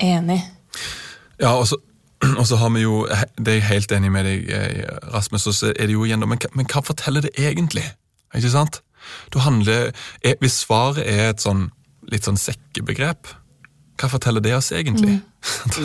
Enig. 0.00 0.42
Ja, 1.40 1.48
og 1.48 1.66
så, 1.66 1.76
og 2.38 2.46
så 2.46 2.56
har 2.56 2.68
vi 2.68 2.80
jo, 2.80 3.08
det 3.38 3.48
er 3.48 3.52
jeg 3.52 3.66
helt 3.66 3.92
enig 3.92 4.12
med 4.12 4.24
deg, 4.24 4.46
eh, 4.48 4.84
Rasmus, 5.14 5.46
og 5.46 5.54
så 5.54 5.72
er 5.76 5.86
det 5.86 5.92
jo 5.92 6.04
igjen, 6.04 6.28
men, 6.28 6.38
men 6.54 6.66
hva 6.72 6.82
forteller 6.84 7.20
det 7.20 7.30
egentlig? 7.38 7.84
Ikke 8.34 8.50
sant? 8.50 8.82
Da 9.34 9.38
handler, 9.38 9.90
er, 10.24 10.34
hvis 10.40 10.62
svaret 10.66 11.02
er 11.06 11.30
et 11.30 11.42
sånn, 11.42 11.70
litt 12.12 12.24
sånn 12.28 12.38
sekkebegrep, 12.38 13.32
hva 14.00 14.08
forteller 14.08 14.40
det 14.40 14.54
oss 14.56 14.70
egentlig? 14.72 15.20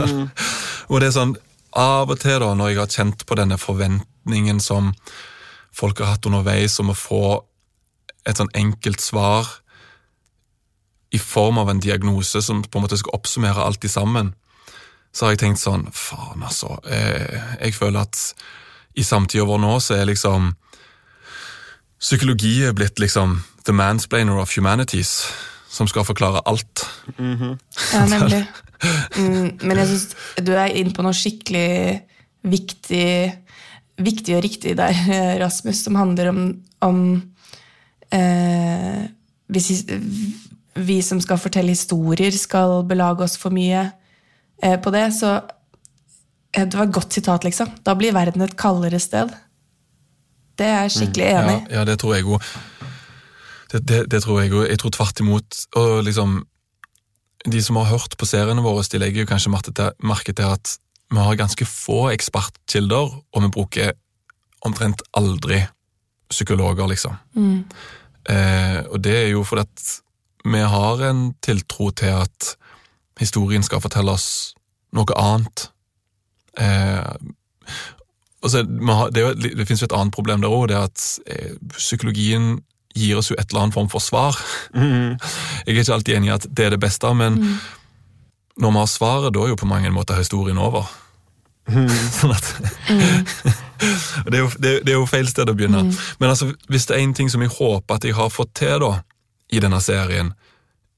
og 0.90 1.00
det 1.02 1.08
er 1.08 1.16
sånn, 1.16 1.36
av 1.76 2.12
og 2.12 2.20
til 2.20 2.40
da, 2.40 2.54
når 2.56 2.72
jeg 2.72 2.80
har 2.80 2.92
kjent 3.00 3.26
på 3.28 3.36
denne 3.40 3.58
forventningen 3.60 4.12
som 4.60 4.94
folk 5.76 6.00
har 6.00 6.16
hatt 6.16 6.26
underveis 6.26 6.80
om 6.80 6.90
å 6.90 6.98
få 6.98 7.44
et 8.26 8.38
sånn 8.38 8.50
enkelt 8.56 9.02
svar 9.02 9.48
i 11.14 11.20
form 11.20 11.58
av 11.58 11.70
en 11.70 11.80
diagnose 11.80 12.42
som 12.42 12.64
på 12.64 12.80
en 12.80 12.86
måte 12.86 12.98
skal 12.98 13.16
oppsummere 13.16 13.64
alt 13.64 13.86
i 13.86 13.92
sammen, 13.92 14.34
så 15.14 15.26
har 15.26 15.36
jeg 15.36 15.46
tenkt 15.46 15.62
sånn, 15.62 15.88
faen 15.94 16.44
altså, 16.44 16.76
Jeg, 16.90 17.42
jeg 17.62 17.76
føler 17.78 18.02
at 18.02 18.34
i 18.96 19.04
samtida 19.04 19.46
vår 19.48 19.62
nå 19.64 19.78
så 19.80 19.96
er 19.96 20.10
liksom 20.10 20.54
psykologi 22.00 22.66
er 22.68 22.76
blitt 22.76 23.00
liksom 23.00 23.40
the 23.66 23.74
mansplainer 23.74 24.42
of 24.42 24.52
humanities, 24.58 25.24
som 25.70 25.88
skal 25.88 26.06
forklare 26.06 26.44
alt. 26.46 26.86
Ja, 27.18 28.06
nemlig. 28.12 28.46
Mm, 29.16 29.56
men 29.64 29.80
jeg 29.80 29.88
syns 29.88 30.42
du 30.46 30.50
er 30.52 30.74
inne 30.76 30.92
på 30.94 31.02
noe 31.02 31.16
skikkelig 31.16 32.02
viktig, 32.46 33.08
viktig 34.02 34.36
og 34.38 34.44
riktig 34.46 34.76
der, 34.78 34.96
Rasmus, 35.44 35.84
som 35.86 35.96
handler 36.00 36.32
om, 36.32 36.42
om 36.82 37.00
eh, 38.12 39.06
Hvis 39.48 39.70
vi, 39.70 40.00
vi 40.76 41.02
som 41.06 41.22
skal 41.22 41.40
fortelle 41.40 41.76
historier, 41.76 42.32
skal 42.32 42.84
belage 42.88 43.24
oss 43.24 43.38
for 43.38 43.54
mye 43.56 43.86
eh, 44.64 44.80
på 44.82 44.92
det, 44.92 45.08
så 45.20 45.36
eh, 46.56 46.66
Det 46.66 46.76
var 46.76 46.88
et 46.88 46.96
godt 46.96 47.14
sitat, 47.14 47.44
liksom. 47.44 47.72
Da 47.86 47.96
blir 47.96 48.16
verden 48.16 48.42
et 48.42 48.58
kaldere 48.58 49.00
sted. 49.00 49.32
Det 50.56 50.66
er 50.66 50.86
jeg 50.86 50.96
skikkelig 50.96 51.28
enig 51.28 51.56
i. 51.56 51.62
Ja, 51.70 51.80
ja, 51.80 51.86
det 51.86 52.00
tror 52.00 52.16
jeg 52.16 52.26
òg. 52.26 52.44
Det, 53.72 53.82
det, 53.88 54.02
det 54.12 54.22
tror 54.24 54.42
jeg 54.42 54.54
òg. 54.54 54.68
Jeg 54.70 54.80
tror 54.80 54.94
tvert 54.96 55.20
imot. 55.20 55.64
Og 55.76 56.04
liksom 56.08 56.44
De 57.46 57.62
som 57.62 57.76
har 57.76 57.92
hørt 57.92 58.16
på 58.18 58.26
seriene 58.26 58.64
våre, 58.64 58.84
de 58.90 58.98
legger 58.98 59.22
jo 59.22 59.30
kanskje 59.30 59.52
merke 59.52 60.34
til 60.34 60.48
at 60.48 60.78
vi 61.12 61.18
har 61.22 61.36
ganske 61.40 61.66
få 61.70 62.10
ekspertkilder, 62.14 63.12
og 63.34 63.44
vi 63.46 63.50
bruker 63.54 63.92
omtrent 64.66 65.02
aldri 65.14 65.62
psykologer, 66.30 66.88
liksom. 66.90 67.18
Eh, 68.30 68.80
og 68.90 68.98
det 69.06 69.16
er 69.26 69.28
jo 69.36 69.44
fordi 69.46 69.62
at 69.62 69.84
vi 70.46 70.60
har 70.66 71.02
en 71.10 71.34
tiltro 71.46 71.92
til 71.92 72.14
at 72.24 72.56
historien 73.22 73.64
skal 73.64 73.82
fortelle 73.82 74.12
oss 74.12 74.54
noe 74.94 75.14
annet. 75.18 75.68
Eh, 76.58 77.14
så, 78.46 78.62
vi 78.66 78.92
har- 78.94 79.10
det, 79.12 79.24
er 79.24 79.34
det 79.58 79.68
finnes 79.68 79.82
jo 79.82 79.86
et 79.90 79.98
annet 79.98 80.14
problem 80.14 80.42
der 80.42 80.50
òg, 80.54 80.68
det 80.70 80.76
er 80.78 80.84
at 80.90 81.06
eh, 81.28 81.56
psykologien 81.78 82.60
gir 82.96 83.18
oss 83.18 83.30
jo 83.32 83.36
et 83.38 83.50
eller 83.52 83.62
annet 83.66 83.74
form 83.74 83.90
for 83.90 84.00
svar. 84.00 84.38
Jeg 84.74 85.18
er 85.68 85.74
ikke 85.82 85.94
alltid 85.94 86.16
enig 86.18 86.30
i 86.30 86.36
at 86.36 86.46
det 86.50 86.66
er 86.66 86.70
det 86.76 86.80
beste, 86.80 87.14
men 87.14 87.40
når 88.62 88.72
vi 88.72 88.82
har 88.82 88.92
svaret, 88.92 89.34
da 89.36 89.44
er 89.44 89.52
jo 89.54 89.60
på 89.60 89.70
mange 89.70 89.92
måter 89.92 90.20
historien 90.20 90.60
over. 90.62 90.88
sånn 92.20 92.34
at 92.36 92.50
det, 94.30 94.36
er 94.38 94.44
jo, 94.44 94.50
det, 94.62 94.74
det 94.86 94.94
er 94.94 95.00
jo 95.00 95.08
feil 95.10 95.28
sted 95.30 95.50
å 95.50 95.56
begynne. 95.58 95.88
Men 96.22 96.32
altså, 96.32 96.52
hvis 96.70 96.88
det 96.90 96.98
er 96.98 97.04
en 97.04 97.16
ting 97.18 97.32
som 97.32 97.44
jeg 97.44 97.54
håper 97.56 97.98
at 97.98 98.06
jeg 98.06 98.18
har 98.18 98.34
fått 98.34 98.54
til 98.62 98.78
da, 98.84 98.92
i 99.54 99.62
denne 99.62 99.82
serien, 99.84 100.34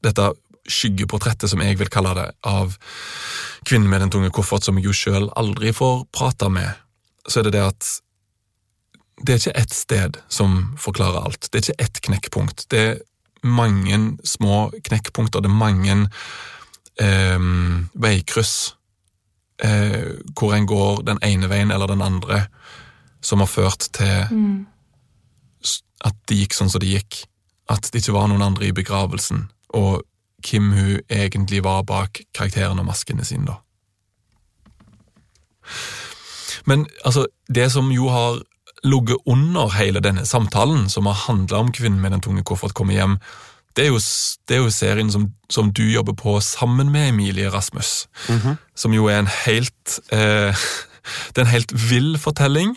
dette 0.04 0.32
skyggeportrettet, 0.68 1.50
som 1.50 1.64
jeg 1.64 1.80
vil 1.80 1.92
kalle 1.92 2.14
det, 2.18 2.28
av 2.48 2.76
kvinnen 3.68 3.90
med 3.92 4.04
den 4.04 4.12
tunge 4.14 4.32
koffert, 4.36 4.68
som 4.68 4.78
jeg 4.80 4.90
jo 4.90 4.96
sjøl 4.96 5.30
aldri 5.40 5.74
får 5.76 6.04
prate 6.16 6.52
med, 6.52 6.76
så 7.28 7.42
er 7.42 7.48
det 7.48 7.58
det 7.58 7.64
at 7.66 7.90
det 9.26 9.34
er 9.34 9.42
ikke 9.42 9.60
ett 9.64 9.74
sted 9.74 10.20
som 10.30 10.60
forklarer 10.78 11.26
alt. 11.26 11.48
Det 11.50 11.58
er 11.58 11.64
ikke 11.66 11.84
ett 11.88 12.02
knekkpunkt. 12.06 12.68
Det 12.70 12.84
er 12.84 13.00
mange 13.48 14.18
små 14.28 14.68
knekkpunkter, 14.86 15.42
det 15.42 15.50
er 15.50 15.58
mange 15.58 15.96
veikryss 16.98 18.56
eh, 19.64 20.18
hvor 20.40 20.56
en 20.56 20.66
går 20.66 21.04
den 21.08 21.20
ene 21.26 21.50
veien 21.50 21.72
eller 21.72 21.88
den 21.88 22.02
andre, 22.02 22.46
som 23.22 23.40
har 23.40 23.50
ført 23.52 23.90
til 23.94 24.32
mm. 24.32 24.66
at 26.06 26.20
det 26.30 26.42
gikk 26.42 26.58
sånn 26.58 26.72
som 26.72 26.84
det 26.84 26.94
gikk. 26.94 27.24
At 27.70 27.90
det 27.92 28.02
ikke 28.02 28.16
var 28.16 28.30
noen 28.32 28.46
andre 28.46 28.70
i 28.70 28.76
begravelsen, 28.76 29.48
og 29.76 30.06
hvem 30.46 30.70
hun 30.72 31.00
egentlig 31.12 31.64
var 31.66 31.84
bak 31.88 32.22
karakterene 32.38 32.84
og 32.84 32.88
maskene 32.88 33.26
sine, 33.28 33.50
da. 33.50 33.58
Men 36.68 36.86
altså, 37.04 37.26
det 37.52 37.72
som 37.74 37.90
jo 37.92 38.08
har 38.12 38.40
ligget 38.88 39.24
under 39.28 39.72
hele 39.76 40.00
denne 40.04 40.24
samtalen, 40.28 40.88
som 40.90 41.10
har 41.10 41.26
handla 41.26 41.60
om 41.64 41.72
kvinnen 41.76 42.00
med 42.00 42.14
den 42.16 42.24
tunge 42.24 42.44
koffert 42.48 42.76
kommer 42.78 42.96
hjem, 42.96 43.18
det 43.78 43.86
er 43.86 43.92
jo, 43.94 44.00
det 44.50 44.56
er 44.58 44.64
jo 44.64 44.74
serien 44.74 45.12
som, 45.14 45.28
som 45.54 45.70
du 45.74 45.84
jobber 45.86 46.16
på 46.18 46.40
sammen 46.42 46.90
med 46.92 47.12
Emilie 47.12 47.52
Rasmus. 47.54 48.08
Som 48.76 48.94
jo 48.94 49.06
er 49.06 49.20
en 49.22 49.30
helt 49.46 50.00
eh, 50.12 50.68
Det 51.32 51.40
er 51.40 51.46
en 51.46 51.54
helt 51.54 51.90
vill 51.90 52.18
fortelling. 52.20 52.76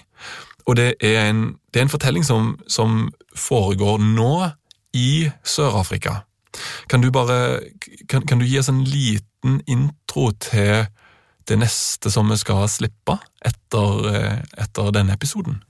Og 0.67 0.77
det 0.77 0.95
er 1.01 1.31
en, 1.31 1.57
det 1.73 1.81
er 1.81 1.89
en 1.89 1.93
fortelling 1.93 2.25
som, 2.25 2.53
som 2.69 3.09
foregår 3.35 3.99
nå 3.99 4.51
i 4.95 5.31
Sør-Afrika. 5.45 6.21
Kan 6.91 7.01
du 7.01 7.11
bare 7.11 7.61
kan, 8.09 8.27
kan 8.27 8.39
du 8.39 8.45
gi 8.45 8.59
oss 8.59 8.69
en 8.69 8.85
liten 8.85 9.61
intro 9.67 10.31
til 10.31 10.87
det 11.49 11.59
neste 11.59 12.11
som 12.11 12.31
vi 12.31 12.39
skal 12.39 12.69
slippe 12.71 13.17
etter, 13.43 14.07
eh, 14.13 14.39
etter 14.63 14.93
denne 14.95 15.17
episoden? 15.17 15.63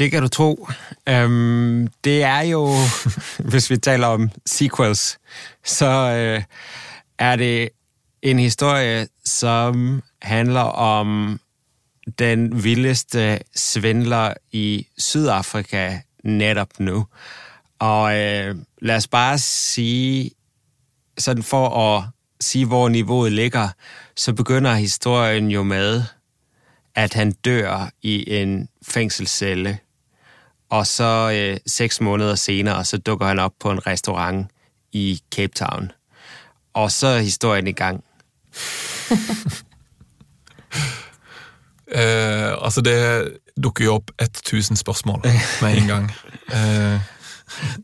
Det 0.00 0.10
kan 0.10 0.22
du 0.22 0.28
tro. 0.28 0.68
Øhm, 1.08 1.88
det 2.04 2.22
er 2.22 2.40
jo, 2.40 2.74
hvis 3.50 3.70
vi 3.70 3.76
taler 3.76 4.06
om 4.06 4.30
sequels, 4.46 5.18
så 5.64 5.86
øh, 5.86 6.42
er 7.18 7.36
det 7.36 7.68
en 8.22 8.38
historie, 8.38 9.08
som 9.24 10.02
handler 10.22 10.60
om 10.60 11.40
den 12.18 12.64
vildeste 12.64 13.38
svindler 13.56 14.34
i 14.52 14.86
Sydafrika 14.98 15.98
netop 16.24 16.68
nu. 16.78 17.06
Og 17.78 18.18
øh, 18.18 18.56
lad 18.82 18.96
os 18.96 19.08
bare 19.08 19.38
sige, 19.38 20.30
sådan 21.18 21.42
for 21.42 21.68
at 21.68 22.04
sige, 22.40 22.66
hvor 22.66 22.88
niveauet 22.88 23.32
ligger, 23.32 23.68
så 24.16 24.32
begynder 24.32 24.74
historien 24.74 25.50
jo 25.50 25.62
med, 25.62 26.02
at 26.94 27.14
han 27.14 27.32
dør 27.32 27.90
i 28.02 28.34
en 28.40 28.68
fængselscelle, 28.82 29.78
og 30.70 30.86
så 30.86 31.30
øh, 31.34 31.56
seks 31.66 32.00
måneder 32.00 32.34
senere, 32.34 32.84
så 32.84 32.98
dukker 32.98 33.26
han 33.26 33.38
op 33.38 33.52
på 33.60 33.70
en 33.70 33.86
restaurant 33.86 34.46
i 34.92 35.20
Cape 35.34 35.52
Town. 35.54 35.92
Og 36.74 36.92
så 36.92 37.06
er 37.06 37.20
historien 37.20 37.66
i 37.66 37.72
gang. 37.72 38.04
Eh, 41.92 42.52
altså, 42.64 42.80
det 42.80 43.28
dukker 43.64 43.84
jo 43.84 43.94
opp 43.94 44.10
1000 44.20 44.76
spørsmål 44.76 45.22
med 45.62 45.76
en 45.76 45.86
gang. 45.86 46.12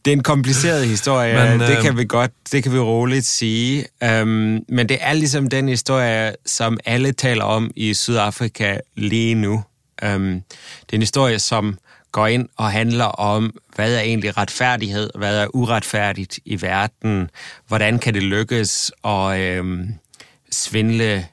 Det 0.04 0.10
er 0.10 0.12
en 0.12 0.22
kompliceret 0.22 0.86
historie, 0.86 1.34
Men, 1.34 1.58
men, 1.58 1.60
det 1.60 1.76
øh, 1.76 1.82
kan 1.82 1.96
vi 1.96 2.04
godt, 2.04 2.30
det 2.52 2.62
kan 2.62 2.72
vi 2.72 2.78
roligt 2.78 3.26
sige. 3.26 3.84
Um, 4.02 4.28
men 4.68 4.88
det 4.88 4.98
er 5.00 5.12
liksom 5.12 5.48
den 5.48 5.68
historie, 5.68 6.34
som 6.46 6.78
alle 6.84 7.12
taler 7.12 7.44
om 7.44 7.70
i 7.76 7.94
Sydafrika 7.94 8.78
lige 8.96 9.34
nu. 9.34 9.64
Um, 10.02 10.42
det 10.80 10.92
er 10.92 10.94
en 10.94 11.02
historie, 11.02 11.38
som 11.38 11.78
går 12.16 12.26
ind 12.26 12.48
og 12.56 12.72
handler 12.72 13.04
om, 13.04 13.58
hvad 13.74 13.94
er 13.94 14.00
egentlig 14.00 14.36
retfærdighed, 14.36 15.10
hvad 15.14 15.38
er 15.38 15.46
uretfærdigt 15.54 16.38
i 16.44 16.62
verden, 16.62 17.30
hvordan 17.66 17.98
kan 17.98 18.14
det 18.14 18.22
lykkes 18.22 18.92
at 19.04 19.40
øh, 19.40 19.88
svindle 20.50 21.26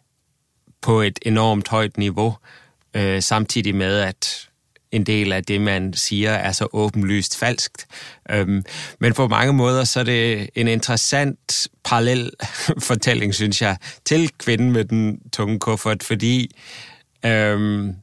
på 0.81 1.01
et 1.01 1.19
enormt 1.22 1.68
højt 1.68 1.97
niveau, 1.97 2.35
øh, 2.93 3.22
samtidig 3.22 3.76
med, 3.76 3.99
at 3.99 4.49
en 4.91 5.03
del 5.03 5.34
af 5.34 5.43
det, 5.43 5.61
man 5.61 5.93
siger, 5.93 6.31
er 6.31 6.51
så 6.51 6.68
åbenlyst 6.73 7.38
falskt. 7.38 7.88
Men 8.99 9.14
på 9.15 9.27
mange 9.27 9.53
måder, 9.53 9.84
så 9.84 9.99
er 9.99 10.03
det 10.03 10.49
en 10.55 10.68
interessant 10.68 11.68
parallel 11.84 12.31
fortælling, 12.89 13.35
synes 13.35 13.61
jeg, 13.61 13.77
til 14.05 14.30
kvinden 14.38 14.72
med 14.72 14.85
den 14.85 15.19
tunge 15.31 15.60
kuffert, 15.60 16.03
fordi 16.03 16.55
øhm, 17.26 17.95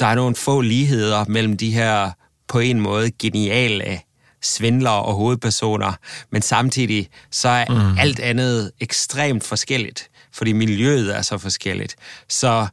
der 0.00 0.06
er 0.06 0.14
nogle 0.14 0.36
få 0.36 0.60
ligheder 0.60 1.24
mellem 1.28 1.56
de 1.56 1.70
her 1.70 2.10
på 2.48 2.58
en 2.58 2.80
måde 2.80 3.10
geniale 3.10 4.00
svindlere 4.42 5.02
og 5.02 5.14
hovedpersoner, 5.14 5.92
men 6.30 6.42
samtidig 6.42 7.08
så 7.30 7.48
er 7.48 7.64
mm. 7.68 7.98
alt 7.98 8.20
andet 8.20 8.72
ekstremt 8.80 9.44
forskelligt, 9.44 10.10
fordi 10.32 10.52
miljøet 10.52 11.16
er 11.16 11.22
så 11.22 11.38
forskelligt. 11.38 11.96
Så 12.28 12.66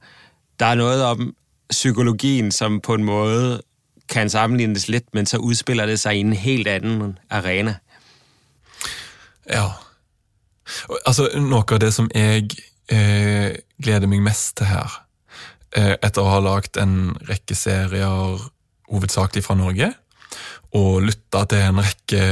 der 0.59 0.65
er 0.65 0.75
noget 0.75 1.03
om 1.03 1.35
psykologien, 1.69 2.51
som 2.51 2.81
på 2.81 2.93
en 2.93 3.03
måde 3.03 3.61
kan 4.09 4.29
sammenlignes 4.29 4.87
lidt, 4.87 5.13
men 5.13 5.25
så 5.25 5.37
udspiller 5.37 5.85
det 5.85 5.99
sig 5.99 6.15
i 6.15 6.19
en 6.19 6.33
helt 6.33 6.67
anden 6.67 7.19
arena. 7.29 7.75
ja. 9.49 9.67
Altså, 11.05 11.29
noe 11.35 11.63
av 11.71 11.79
det 11.79 11.93
som 11.93 12.09
jeg 12.15 12.49
eh, 12.89 13.55
gleder 13.83 14.07
meg 14.07 14.21
mest 14.21 14.57
til 14.57 14.65
her, 14.65 15.00
etter 15.75 16.21
å 16.21 16.31
ha 16.33 16.39
lagd 16.43 16.77
en 16.81 17.13
rekke 17.29 17.55
serier 17.55 18.41
hovedsakelig 18.91 19.43
fra 19.45 19.55
Norge, 19.55 19.93
og 20.75 21.03
lytta 21.03 21.45
til 21.51 21.67
en 21.67 21.83
rekke 21.83 22.23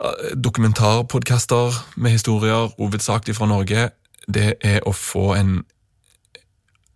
dokumentarpodkaster 0.00 0.36
dokumentarpodcaster 0.44 2.00
med 2.00 2.10
historier 2.10 2.70
hovedsakelig 2.78 3.36
fra 3.36 3.46
Norge, 3.46 3.90
det 4.28 4.54
er 4.64 4.80
å 4.88 4.92
få 4.96 5.34
en 5.36 5.58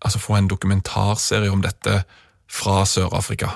altså 0.04 0.18
få 0.18 0.36
en 0.36 0.48
dokumentarserie 0.48 1.50
om 1.50 1.62
dette 1.64 2.02
fra 2.50 2.84
Sør-Afrika. 2.84 3.48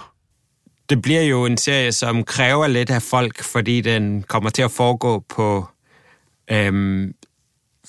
Det 0.89 1.03
blir 1.03 1.23
jo 1.29 1.45
en 1.45 1.59
serie, 1.61 1.93
som 1.93 2.25
krever 2.25 2.71
litt 2.73 2.91
av 2.91 3.05
folk, 3.05 3.43
fordi 3.45 3.81
den 3.85 4.23
kommer 4.23 4.51
til 4.51 4.65
å 4.65 4.73
foregå 4.73 5.19
på 5.29 5.49
øhm, 6.51 7.13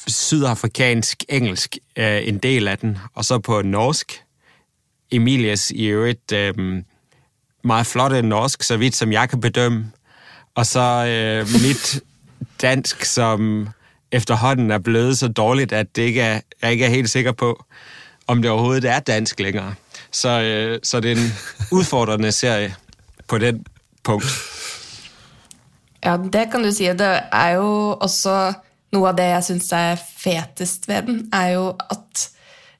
sydafrikansk 0.07 1.23
engelsk, 1.30 1.77
øh, 1.95 2.27
en 2.27 2.38
del 2.38 2.67
af 2.67 2.77
den, 2.77 2.97
og 3.15 3.26
så 3.26 3.39
på 3.39 3.61
norsk. 3.61 4.23
Emilias 5.11 5.71
i 5.71 5.85
øvrigt 5.85 6.31
øhm, 6.31 6.84
meget 7.63 7.85
flotte 7.85 8.21
norsk, 8.21 8.63
så 8.63 8.77
vidt 8.77 8.95
som 8.95 9.11
jeg 9.11 9.30
kan 9.30 9.41
bedømme. 9.41 9.91
Og 10.55 10.65
så 10.65 11.05
øh, 11.05 11.47
mit 11.61 12.01
dansk, 12.61 13.05
som 13.05 13.69
efterhånden 14.11 14.71
er 14.71 14.77
blevet 14.77 15.17
så 15.17 15.27
dårligt, 15.27 15.73
at 15.73 15.95
det 15.95 16.01
ikke 16.01 16.21
er, 16.21 16.41
jeg 16.61 16.71
ikke 16.71 16.85
er 16.85 16.89
helt 16.89 17.09
sikker 17.09 17.31
på, 17.31 17.65
om 18.27 18.41
det 18.41 18.51
overhovedet 18.51 18.91
er 18.91 18.99
dansk 18.99 19.39
længere. 19.39 19.73
Så, 20.11 20.41
øh, 20.41 20.80
så 20.84 20.99
det 20.99 21.11
er 21.11 21.15
en 21.15 21.34
udfordrende 21.77 22.31
serie 22.31 22.76
på 23.27 23.38
den 23.38 23.65
punkt. 24.03 24.26
Ja, 26.05 26.17
det 26.34 26.51
kan 26.51 26.63
du 26.63 26.71
si. 26.71 26.84
Det 26.84 27.19
er 27.31 27.49
jo 27.49 27.97
også 28.01 28.53
noe 28.95 29.11
av 29.11 29.17
det 29.19 29.29
jeg 29.29 29.45
syns 29.49 29.69
er 29.75 29.99
fetest 29.99 30.89
ved 30.89 31.09
den, 31.09 31.21
er 31.35 31.53
jo 31.55 31.65
at 31.77 32.25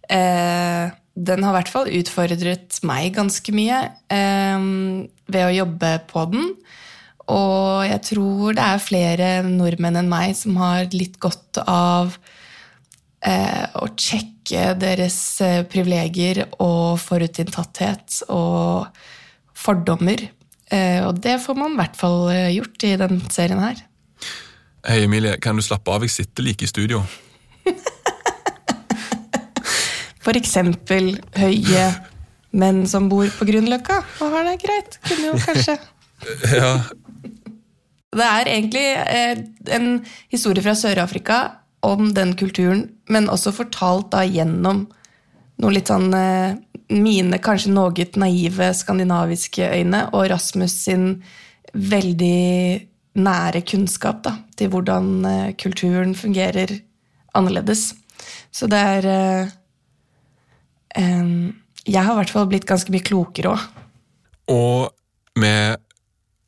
eh, 0.10 0.90
den 1.20 1.44
har 1.44 1.54
i 1.54 1.58
hvert 1.60 1.72
fall 1.74 1.92
utfordret 2.00 2.80
meg 2.88 3.14
ganske 3.18 3.54
mye 3.56 3.82
eh, 4.14 4.68
ved 5.30 5.46
å 5.46 5.56
jobbe 5.60 5.94
på 6.10 6.26
den. 6.34 6.52
Og 7.30 7.86
jeg 7.86 8.02
tror 8.08 8.58
det 8.58 8.66
er 8.66 8.82
flere 8.82 9.30
nordmenn 9.46 10.00
enn 10.02 10.10
meg 10.10 10.34
som 10.38 10.58
har 10.62 10.90
litt 10.96 11.20
godt 11.22 11.62
av 11.66 12.16
eh, 13.22 13.66
å 13.78 13.86
sjekke 13.94 14.74
deres 14.80 15.20
eh, 15.46 15.62
privilegier 15.70 16.46
og 16.58 16.98
forutinntatthet 17.04 18.24
og 18.34 18.90
fordommer. 19.54 20.26
Eh, 20.74 21.02
og 21.06 21.22
det 21.22 21.38
får 21.44 21.58
man 21.58 21.76
i 21.76 21.82
hvert 21.84 22.00
fall 22.00 22.20
eh, 22.34 22.50
gjort 22.56 22.88
i 22.88 22.96
denne 23.02 23.34
serien 23.34 23.62
her. 23.62 23.86
Hei, 24.88 25.04
Emilie, 25.04 25.36
kan 25.44 25.58
du 25.60 25.62
slappe 25.62 25.92
av? 25.92 26.06
Jeg 26.08 26.14
sitter 26.14 26.46
like 26.46 26.64
i 26.64 26.70
studio. 26.70 27.02
For 30.24 30.38
eksempel 30.40 31.18
høye 31.36 31.88
menn 32.56 32.86
som 32.88 33.10
bor 33.12 33.28
på 33.36 33.48
Grünerløkka 33.50 33.98
og 34.24 34.32
har 34.38 34.48
det 34.48 34.56
greit. 34.64 34.96
Kunne 35.04 35.34
jo 35.34 35.42
kanskje 35.44 35.76
Ja, 36.62 36.72
Det 38.16 38.30
er 38.30 38.52
egentlig 38.54 38.86
eh, 39.04 39.44
en 39.76 39.90
historie 40.32 40.64
fra 40.64 40.78
Sør-Afrika 40.80 41.42
om 41.84 42.14
den 42.16 42.32
kulturen, 42.40 42.88
men 43.12 43.28
også 43.32 43.52
fortalt 43.56 44.14
da 44.16 44.24
gjennom 44.24 44.86
noe 45.60 45.76
litt 45.76 45.92
sånn 45.92 46.08
eh, 46.16 46.56
mine 46.96 47.40
kanskje 47.44 47.76
noe 47.76 48.08
naive 48.16 48.72
skandinaviske 48.80 49.74
øyne, 49.76 50.06
og 50.16 50.32
Rasmus 50.32 50.80
sin 50.88 51.10
veldig 51.76 52.88
nære 53.18 53.64
kunnskap 53.66 54.24
da, 54.26 54.36
til 54.58 54.70
hvordan 54.74 55.26
eh, 55.26 55.56
kulturen 55.58 56.16
fungerer 56.16 56.80
annerledes. 57.36 57.94
Så 58.52 58.68
det 58.68 58.80
er 58.80 59.08
eh, 60.98 61.50
Jeg 61.88 62.04
har 62.04 62.12
i 62.14 62.20
hvert 62.22 62.30
fall 62.30 62.48
blitt 62.48 62.68
ganske 62.68 62.92
mye 62.92 63.06
klokere 63.06 63.56
òg. 63.56 63.60
og 64.48 64.94
med 65.36 65.78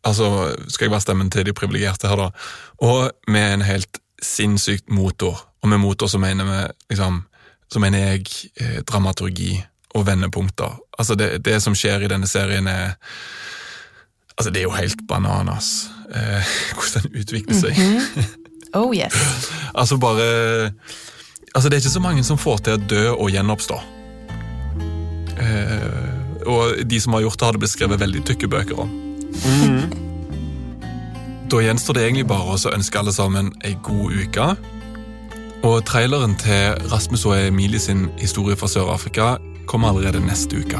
Altså, 0.04 0.56
skal 0.68 0.86
jeg 0.86 0.92
være 0.92 1.02
stemmen 1.02 1.30
til 1.30 1.46
de 1.46 1.54
privilegerte 1.54 2.08
her, 2.10 2.16
da? 2.18 2.30
Og 2.82 3.12
med 3.28 3.54
en 3.54 3.62
helt 3.62 4.00
sinnssykt 4.22 4.90
motor. 4.90 5.38
Og 5.62 5.70
med 5.70 5.78
motor 5.78 6.08
så 6.08 6.18
mener 6.18 6.44
vi 6.44 6.74
liksom 6.90 7.22
så 7.72 7.80
mener 7.80 8.00
jeg 8.00 8.26
eh, 8.60 8.82
dramaturgi 8.82 9.64
og 9.96 10.08
vendepunkter. 10.08 10.80
Altså, 11.00 11.16
det, 11.16 11.46
det, 11.46 11.62
som 11.64 11.76
skjer 11.76 12.04
i 12.04 12.12
denne 12.12 12.28
serien, 12.28 12.68
er 12.68 12.98
Altså, 14.40 14.50
det 14.50 14.60
er 14.60 14.64
jo 14.64 14.74
helt 14.74 15.02
bananas 15.08 15.92
eh, 16.16 16.54
hvordan 16.78 17.12
utvikler 17.16 17.56
seg. 17.56 17.78
Mm 17.78 17.98
-hmm. 17.98 18.38
Oh 18.74 18.96
yes. 18.96 19.14
altså, 19.80 19.98
bare 19.98 20.72
Altså, 21.56 21.70
det 21.70 21.76
er 21.76 21.82
ikke 21.82 21.90
så 21.90 22.00
mange 22.00 22.24
som 22.24 22.38
får 22.38 22.58
til 22.58 22.74
å 22.74 22.78
dø 22.78 23.10
og 23.12 23.32
gjenoppstå. 23.32 23.80
Eh, 25.42 26.48
og 26.48 26.80
de 26.88 27.00
som 27.00 27.14
har 27.14 27.26
gjort 27.26 27.40
det, 27.40 27.46
har 27.46 27.52
det 27.52 27.60
blitt 27.60 27.74
skrevet 27.74 28.00
veldig 28.00 28.24
tykke 28.24 28.48
bøker 28.48 28.80
om. 28.80 28.94
Mm. 29.46 29.92
Da 31.52 31.60
gjenstår 31.60 31.98
det 31.98 32.06
egentlig 32.06 32.28
bare 32.32 32.56
å 32.56 32.72
ønske 32.72 33.00
alle 33.00 33.12
sammen 33.12 33.52
ei 33.68 33.76
god 33.84 34.16
uke. 34.24 34.48
Og 35.68 35.84
traileren 35.86 36.38
til 36.40 36.88
Rasmus 36.94 37.28
og 37.28 37.36
Emilie 37.36 37.80
sin 37.80 38.08
historie 38.18 38.56
fra 38.56 38.72
Sør-Afrika 38.72 39.36
kommer 39.68 39.92
allerede 39.92 40.24
neste 40.24 40.64
uke. 40.64 40.80